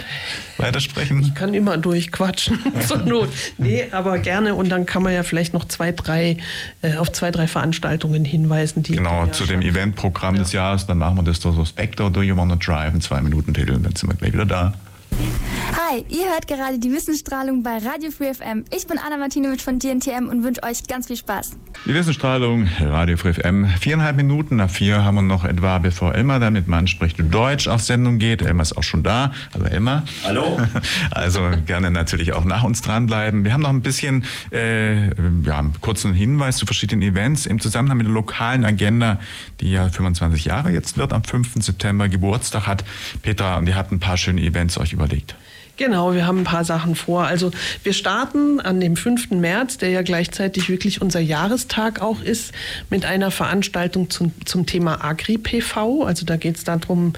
weitersprechen? 0.58 1.22
Ich 1.22 1.36
kann 1.36 1.54
immer 1.54 1.78
durchquatschen 1.78 2.60
zur 2.88 2.98
Not. 2.98 3.30
Nee, 3.58 3.86
aber 3.92 4.18
gerne. 4.20 4.56
Und 4.56 4.70
dann 4.70 4.86
kann 4.86 5.04
man 5.04 5.14
ja 5.14 5.24
vielleicht 5.24 5.54
noch 5.54 5.66
zwei, 5.66 5.92
drei, 5.92 6.38
äh, 6.82 6.96
auf 6.98 7.12
zwei, 7.12 7.32
drei 7.32 7.48
Veranstaltungen 7.48 8.26
hinweisen, 8.26 8.84
die. 8.84 8.96
Genau, 8.96 9.26
ja 9.26 9.32
zu 9.32 9.46
dem 9.46 9.62
Eventprogramm 9.62 10.36
des 10.36 10.52
Jahres, 10.54 10.88
dann 10.88 10.98
machen 10.98 11.18
wir 11.18 11.24
das 11.24 11.40
doch 11.40 11.56
so 11.56 11.66
Spectre, 11.66 12.10
Do 12.10 12.22
You 12.22 12.36
Wanna 12.38 12.56
Drive, 12.56 12.94
ein 12.94 13.02
zwei 13.02 13.22
Minuten 13.22 13.54
Titel 13.54 13.74
und 13.74 13.84
dann 13.84 13.96
sind 13.96 14.10
wir 14.10 14.16
gleich 14.16 14.34
wieder 14.34 14.46
da. 14.46 14.74
Hi, 15.18 16.04
ihr 16.10 16.32
hört 16.32 16.48
gerade 16.48 16.80
die 16.80 16.92
Wissensstrahlung 16.92 17.64
bei 17.64 17.78
Radio 17.78 18.12
Free 18.12 18.34
FM. 18.34 18.66
Ich 18.76 18.88
bin 18.88 18.98
Anna 18.98 19.18
Martinovic 19.18 19.62
von 19.62 19.80
DNTM 19.80 20.28
und 20.30 20.44
wünsche 20.44 20.64
euch 20.64 20.88
ganz 20.88 21.08
viel 21.08 21.16
Spaß. 21.16 21.52
Die 21.86 21.94
Wissensstrahlung, 21.94 22.68
Radio 22.80 23.16
Free 23.16 23.34
FM. 23.34 23.68
Viereinhalb 23.80 24.16
Minuten 24.18 24.56
nach 24.56 24.70
vier 24.70 25.04
haben 25.04 25.16
wir 25.16 25.22
noch 25.22 25.46
etwa, 25.46 25.78
bevor 25.78 26.16
Elmar 26.16 26.40
dann 26.40 26.54
mit 26.54 26.68
Mann 26.68 26.88
spricht 26.88 27.18
Deutsch 27.34 27.68
auf 27.68 27.82
Sendung 27.82 28.18
geht. 28.18 28.42
Elmar 28.42 28.64
ist 28.64 28.78
auch 28.78 28.84
schon 28.84 29.04
da. 29.04 29.32
Hallo 29.54 29.66
Elmar. 29.66 30.04
Hallo. 30.24 30.60
Also 31.12 31.42
gerne 31.66 31.92
natürlich 31.92 32.34
auch 32.34 32.44
nach 32.44 32.64
uns 32.64 32.82
dranbleiben. 32.82 33.46
Wir 33.46 33.54
haben 33.54 33.62
noch 33.62 33.70
ein 33.70 33.82
bisschen, 33.82 34.26
äh, 34.52 35.08
ja, 35.44 35.60
einen 35.60 35.80
kurzen 35.82 36.14
Hinweis 36.14 36.58
zu 36.58 36.66
verschiedenen 36.66 37.02
Events 37.04 37.46
im 37.46 37.60
Zusammenhang 37.60 37.98
mit 37.98 38.08
der 38.08 38.14
lokalen 38.14 38.66
Agenda, 38.66 39.20
die 39.62 39.72
ja 39.72 39.88
25 39.88 40.46
Jahre 40.46 40.72
jetzt 40.72 40.98
wird, 40.98 41.14
am 41.14 41.24
5. 41.24 41.64
September 41.64 42.10
Geburtstag 42.10 42.68
hat. 42.68 42.84
Petra, 43.22 43.58
und 43.58 43.68
ihr 43.68 43.76
habt 43.76 43.92
ein 43.92 44.00
paar 44.00 44.18
schöne 44.18 44.42
Events 44.42 44.78
euch 44.78 44.94
überlegt. 45.06 45.36
Genau, 45.78 46.14
wir 46.14 46.26
haben 46.26 46.40
ein 46.40 46.46
paar 46.46 46.64
Sachen 46.64 46.96
vor. 46.96 47.26
Also 47.26 47.52
wir 47.84 47.92
starten 47.92 48.62
an 48.62 48.80
dem 48.80 48.96
5. 48.96 49.32
März, 49.32 49.78
der 49.78 49.90
ja 49.90 50.04
gleichzeitig 50.04 50.70
wirklich 50.70 51.02
unser 51.02 51.20
Jahrestag 51.20 52.02
auch 52.02 52.22
ist, 52.22 52.54
mit 52.90 53.04
einer 53.04 53.30
Veranstaltung 53.30 54.10
zum, 54.10 54.32
zum 54.46 54.66
Thema 54.66 55.04
Agri-PV. 55.04 56.04
Also 56.04 56.26
da 56.26 56.38
geht 56.38 56.56
es 56.56 56.64
darum, 56.64 57.12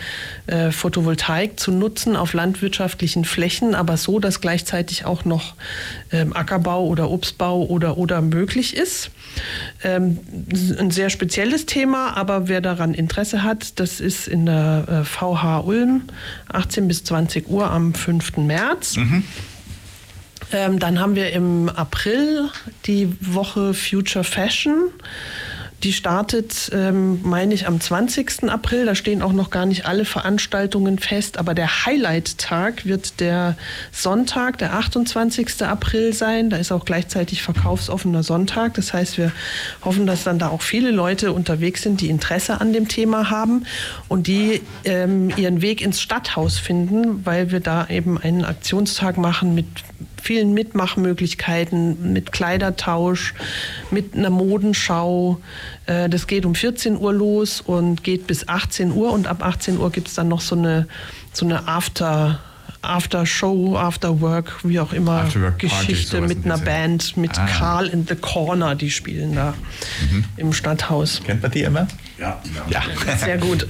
äh, 0.47 0.71
Photovoltaik 0.71 1.59
zu 1.59 1.71
nutzen 1.71 2.15
auf 2.15 2.33
landwirtschaftlichen 2.33 3.25
Flächen, 3.25 3.75
aber 3.75 3.95
so, 3.95 4.17
dass 4.17 4.41
gleichzeitig 4.41 5.05
auch 5.05 5.23
noch 5.23 5.53
ähm, 6.11 6.35
Ackerbau 6.35 6.87
oder 6.87 7.11
Obstbau 7.11 7.63
oder, 7.63 7.97
oder 7.97 8.21
möglich 8.21 8.75
ist. 8.75 9.11
Ähm, 9.83 10.19
ein 10.79 10.91
sehr 10.91 11.09
spezielles 11.09 11.65
Thema, 11.65 12.15
aber 12.15 12.47
wer 12.47 12.61
daran 12.61 12.93
Interesse 12.93 13.43
hat, 13.43 13.79
das 13.79 13.99
ist 13.99 14.27
in 14.27 14.45
der 14.45 14.85
äh, 14.87 15.03
VH 15.03 15.59
Ulm, 15.59 16.03
18 16.49 16.87
bis 16.87 17.03
20 17.03 17.47
Uhr 17.49 17.69
am 17.69 17.93
5. 17.93 18.37
März. 18.37 18.95
Ähm, 20.53 20.79
dann 20.79 20.99
haben 20.99 21.15
wir 21.15 21.31
im 21.33 21.69
April 21.69 22.49
die 22.85 23.13
Woche 23.19 23.73
Future 23.73 24.23
Fashion. 24.23 24.89
Die 25.83 25.93
startet, 25.93 26.71
ähm, 26.73 27.19
meine 27.23 27.53
ich, 27.53 27.67
am 27.67 27.79
20. 27.79 28.49
April. 28.49 28.85
Da 28.87 28.95
stehen 28.95 29.21
auch 29.21 29.31
noch 29.31 29.51
gar 29.51 29.67
nicht 29.67 29.85
alle 29.85 30.05
Veranstaltungen 30.05 30.97
fest, 30.97 31.37
aber 31.37 31.53
der 31.53 31.85
Highlight-Tag 31.85 32.85
wird 32.85 33.19
der 33.19 33.55
Sonntag, 33.91 34.57
der 34.57 34.73
28. 34.73 35.61
April 35.61 36.13
sein. 36.13 36.49
Da 36.49 36.57
ist 36.57 36.71
auch 36.71 36.83
gleichzeitig 36.83 37.43
verkaufsoffener 37.43 38.23
Sonntag. 38.23 38.73
Das 38.73 38.91
heißt, 38.91 39.19
wir 39.19 39.31
hoffen, 39.85 40.07
dass 40.07 40.23
dann 40.23 40.39
da 40.39 40.49
auch 40.49 40.63
viele 40.63 40.89
Leute 40.89 41.31
unterwegs 41.31 41.83
sind, 41.83 42.01
die 42.01 42.09
Interesse 42.09 42.59
an 42.59 42.73
dem 42.73 42.87
Thema 42.87 43.29
haben 43.29 43.67
und 44.07 44.25
die 44.25 44.61
ähm, 44.83 45.31
ihren 45.37 45.61
Weg 45.61 45.83
ins 45.83 46.01
Stadthaus 46.01 46.57
finden, 46.57 47.23
weil 47.23 47.51
wir 47.51 47.59
da 47.59 47.87
eben 47.87 48.17
einen 48.17 48.45
Aktionstag 48.45 49.17
machen 49.17 49.53
mit 49.53 49.67
vielen 50.27 50.53
Mitmachmöglichkeiten, 50.53 52.11
mit 52.11 52.33
Kleidertausch, 52.33 53.33
mit 53.91 54.13
einer 54.13 54.29
Modenschau. 54.29 55.39
Äh, 55.85 56.09
Das 56.09 56.27
geht 56.27 56.45
um 56.45 56.53
14 56.53 56.97
Uhr 56.97 57.13
los 57.13 57.61
und 57.61 58.03
geht 58.03 58.27
bis 58.27 58.49
18 58.49 58.91
Uhr 58.91 59.13
und 59.13 59.25
ab 59.25 59.41
18 59.41 59.77
Uhr 59.79 59.89
gibt 59.89 60.09
es 60.09 60.15
dann 60.15 60.27
noch 60.27 60.41
so 60.41 60.55
eine, 60.55 60.89
so 61.31 61.45
eine 61.45 61.65
After. 61.69 62.41
After 62.81 63.25
Show, 63.25 63.75
After 63.77 64.21
Work, 64.21 64.63
wie 64.63 64.79
auch 64.79 64.93
immer, 64.93 65.23
Afterwork-Party, 65.23 65.67
Geschichte 65.87 66.21
mit 66.21 66.45
in 66.45 66.51
einer 66.51 66.61
Band, 66.61 67.17
mit 67.17 67.37
Ah. 67.37 67.45
Karl 67.47 67.87
in 67.87 68.05
the 68.07 68.15
Corner, 68.15 68.75
die 68.75 68.89
spielen 68.91 69.35
da 69.35 69.53
im 70.37 70.53
Stadthaus. 70.53 71.21
Kennt 71.25 71.41
man 71.41 71.51
die 71.51 71.61
immer? 71.63 71.87
Ja. 72.19 72.41
Ja. 72.69 72.81
Sehr 73.17 73.37
gut. 73.39 73.67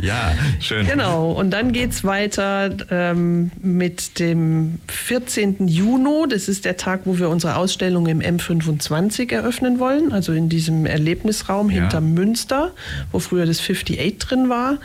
Ja, 0.00 0.32
schön. 0.60 0.86
Genau, 0.86 1.32
und 1.32 1.50
dann 1.50 1.72
geht's 1.72 2.04
weiter 2.04 2.70
ähm, 2.90 3.50
mit 3.62 4.18
dem 4.18 4.78
14. 4.88 5.66
Juni. 5.68 6.28
Das 6.28 6.48
ist 6.48 6.64
der 6.64 6.76
Tag, 6.76 7.00
wo 7.04 7.18
wir 7.18 7.28
unsere 7.30 7.56
Ausstellung 7.56 8.06
im 8.06 8.20
M25 8.20 9.32
eröffnen 9.32 9.78
wollen, 9.78 10.12
also 10.12 10.32
in 10.32 10.48
diesem 10.48 10.86
Erlebnisraum 10.86 11.70
Ja. 11.70 11.80
hinter 11.82 12.00
Münster, 12.00 12.72
wo 13.10 13.18
früher 13.18 13.46
das 13.46 13.58
58 13.60 14.18
drin 14.18 14.48
war, 14.48 14.78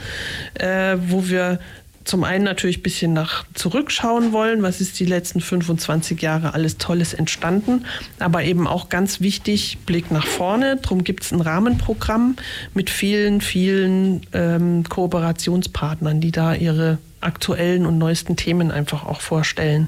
äh, 0.55 0.97
wo 1.07 1.27
wir 1.27 1.59
zum 2.03 2.23
einen 2.23 2.43
natürlich 2.43 2.79
ein 2.79 2.83
bisschen 2.83 3.13
nach 3.13 3.45
zurückschauen 3.53 4.33
wollen, 4.33 4.61
was 4.61 4.81
ist 4.81 4.99
die 4.99 5.05
letzten 5.05 5.41
25 5.41 6.21
Jahre 6.21 6.53
alles 6.53 6.77
Tolles 6.77 7.13
entstanden, 7.13 7.85
aber 8.19 8.43
eben 8.43 8.67
auch 8.67 8.89
ganz 8.89 9.21
wichtig, 9.21 9.79
Blick 9.85 10.11
nach 10.11 10.25
vorne. 10.25 10.77
Darum 10.81 11.03
gibt 11.03 11.23
es 11.23 11.31
ein 11.31 11.41
Rahmenprogramm 11.41 12.35
mit 12.73 12.89
vielen, 12.89 13.41
vielen 13.41 14.21
ähm, 14.33 14.83
Kooperationspartnern, 14.87 16.19
die 16.19 16.31
da 16.31 16.53
ihre 16.53 16.97
aktuellen 17.21 17.85
und 17.85 17.97
neuesten 17.97 18.35
Themen 18.35 18.71
einfach 18.71 19.05
auch 19.05 19.21
vorstellen 19.21 19.87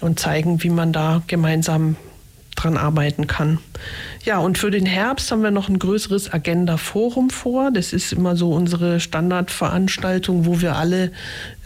und 0.00 0.18
zeigen, 0.18 0.62
wie 0.62 0.70
man 0.70 0.92
da 0.92 1.22
gemeinsam 1.26 1.96
dran 2.56 2.76
arbeiten 2.76 3.26
kann. 3.26 3.58
Ja, 4.24 4.38
und 4.38 4.56
für 4.56 4.70
den 4.70 4.86
Herbst 4.86 5.32
haben 5.32 5.42
wir 5.42 5.50
noch 5.50 5.68
ein 5.68 5.80
größeres 5.80 6.32
Agenda-Forum 6.32 7.30
vor. 7.30 7.72
Das 7.72 7.92
ist 7.92 8.12
immer 8.12 8.36
so 8.36 8.52
unsere 8.52 9.00
Standardveranstaltung, 9.00 10.46
wo 10.46 10.60
wir 10.60 10.76
alle 10.76 11.10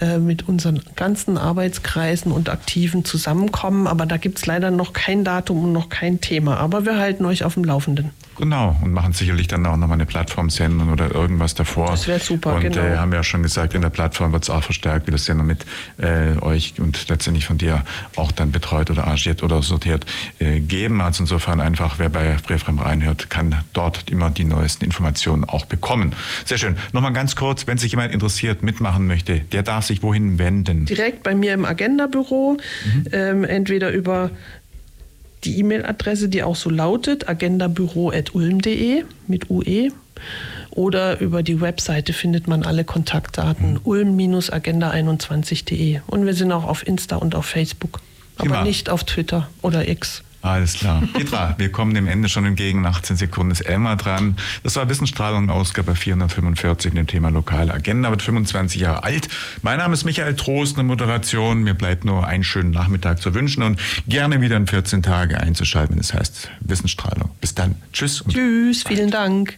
äh, 0.01 0.17
mit 0.17 0.49
unseren 0.49 0.81
ganzen 0.97 1.37
Arbeitskreisen 1.37 2.33
und 2.33 2.49
Aktiven 2.49 3.05
zusammenkommen. 3.05 3.87
Aber 3.87 4.07
da 4.07 4.17
gibt 4.17 4.39
es 4.39 4.47
leider 4.47 4.71
noch 4.71 4.95
kein 4.95 5.23
Datum 5.23 5.65
und 5.65 5.73
noch 5.73 5.91
kein 5.91 6.23
Thema. 6.23 6.57
Aber 6.57 6.87
wir 6.87 6.97
halten 6.97 7.27
euch 7.27 7.45
auf 7.45 7.55
dem 7.55 7.65
Laufenden. 7.65 8.13
Genau, 8.39 8.77
und 8.83 8.93
machen 8.93 9.13
sicherlich 9.13 9.49
dann 9.49 9.65
auch 9.67 9.77
nochmal 9.77 9.97
eine 9.97 10.07
Plattformsendung 10.07 10.93
oder 10.93 11.15
irgendwas 11.15 11.55
davor. 11.55 11.91
Das 11.91 12.07
wär 12.07 12.19
super, 12.19 12.57
Und 12.57 12.63
genau. 12.63 12.81
äh, 12.81 12.97
haben 12.97 13.13
ja 13.13 13.23
schon 13.23 13.43
gesagt, 13.43 13.75
in 13.75 13.83
der 13.83 13.91
Plattform 13.91 14.33
wird 14.33 14.43
es 14.43 14.51
auch 14.51 14.63
verstärkt, 14.63 15.07
wie 15.07 15.11
das 15.11 15.25
Sender 15.25 15.45
mit 15.45 15.65
äh, 15.99 16.39
euch 16.41 16.75
und 16.79 17.09
letztendlich 17.09 17.47
von 17.47 17.59
dir 17.59 17.85
auch 18.17 18.33
dann 18.33 18.53
betreut 18.53 18.91
oder 18.91 19.05
arrangiert 19.05 19.43
oder 19.43 19.63
sortiert 19.63 20.07
äh, 20.39 20.61
geben. 20.61 21.01
Also 21.01 21.23
insofern 21.23 21.61
einfach, 21.61 21.99
wer 21.99 22.09
bei 22.09 22.37
Freefrem 22.39 22.79
reinhört, 22.79 23.31
kann 23.31 23.55
dort 23.73 24.11
immer 24.11 24.31
die 24.31 24.45
neuesten 24.45 24.85
Informationen 24.85 25.45
auch 25.45 25.65
bekommen. 25.65 26.13
Sehr 26.45 26.59
schön. 26.59 26.77
Nochmal 26.93 27.13
ganz 27.13 27.37
kurz, 27.37 27.67
wenn 27.67 27.79
sich 27.79 27.93
jemand 27.93 28.13
interessiert, 28.13 28.63
mitmachen 28.63 29.07
möchte, 29.07 29.41
der 29.41 29.63
darf 29.63 29.87
sich 29.87 30.03
wohin 30.03 30.39
wenden? 30.39 30.87
direkt 30.87 31.23
bei 31.23 31.35
mir 31.35 31.55
im 31.55 31.65
Agenda-Büro, 31.65 32.57
ähm, 33.13 33.45
entweder 33.45 33.91
über 33.91 34.31
die 35.45 35.59
E-Mail-Adresse, 35.59 36.29
die 36.29 36.43
auch 36.43 36.57
so 36.57 36.69
lautet, 36.71 37.29
agendabüro.ulm.de 37.29 39.05
mit 39.27 39.51
UE. 39.51 39.91
Oder 40.71 41.21
über 41.21 41.43
die 41.43 41.61
Webseite 41.61 42.13
findet 42.13 42.47
man 42.49 42.63
alle 42.63 42.85
Kontaktdaten 42.85 43.79
ulm-agenda21.de. 43.79 46.01
Und 46.07 46.27
wir 46.27 46.35
sind 46.35 46.53
auch 46.53 46.65
auf 46.65 46.87
Insta 46.87 47.17
und 47.17 47.35
auf 47.35 47.47
Facebook, 47.47 48.01
aber 48.37 48.49
Prima. 48.49 48.65
nicht 48.65 48.91
auf 48.91 49.05
Twitter 49.05 49.49
oder 49.63 49.89
X. 49.89 50.23
Alles 50.43 50.75
klar. 50.75 51.03
Petra, 51.13 51.55
wir 51.59 51.73
kommen 51.73 51.95
dem 51.95 52.07
Ende 52.07 52.29
schon 52.29 52.45
entgegen. 52.45 52.81
In 52.81 52.87
18 52.87 53.17
Sekunden 53.17 53.51
ist 53.53 53.63
Elmar 53.63 53.97
dran. 53.97 54.37
Das 54.63 54.77
war 54.77 54.89
Wissensstrahlung, 54.89 55.51
Ausgabe 55.51 55.95
445 55.95 56.93
mit 56.93 56.99
dem 56.99 57.07
Thema 57.07 57.31
Lokale 57.31 57.75
Agenda, 57.75 58.11
wird 58.11 58.23
25 58.23 58.81
Jahre 58.81 59.03
alt. 59.03 59.29
Mein 59.63 59.79
Name 59.79 59.95
ist 59.95 60.05
Michael 60.05 60.37
Trost, 60.37 60.79
eine 60.79 60.87
Moderation. 60.87 61.63
Mir 61.63 61.75
bleibt 61.75 62.05
nur 62.05 62.27
einen 62.27 62.45
schönen 62.45 62.71
Nachmittag 62.71 63.21
zu 63.21 63.35
wünschen 63.35 63.63
und 63.63 63.81
gerne 64.07 64.41
wieder 64.41 64.57
in 64.57 64.67
14 64.67 65.03
Tage 65.03 65.41
einzuschalten, 65.41 65.97
wenn 65.97 66.01
es 66.01 66.15
heißt 66.15 66.51
Wissensstrahlung. 66.61 67.31
Bis 67.41 67.55
dann. 67.55 67.77
Tschüss. 67.93 68.21
Und 68.21 68.33
Tschüss, 68.33 68.85
vielen 68.85 69.11
Dank. 69.11 69.57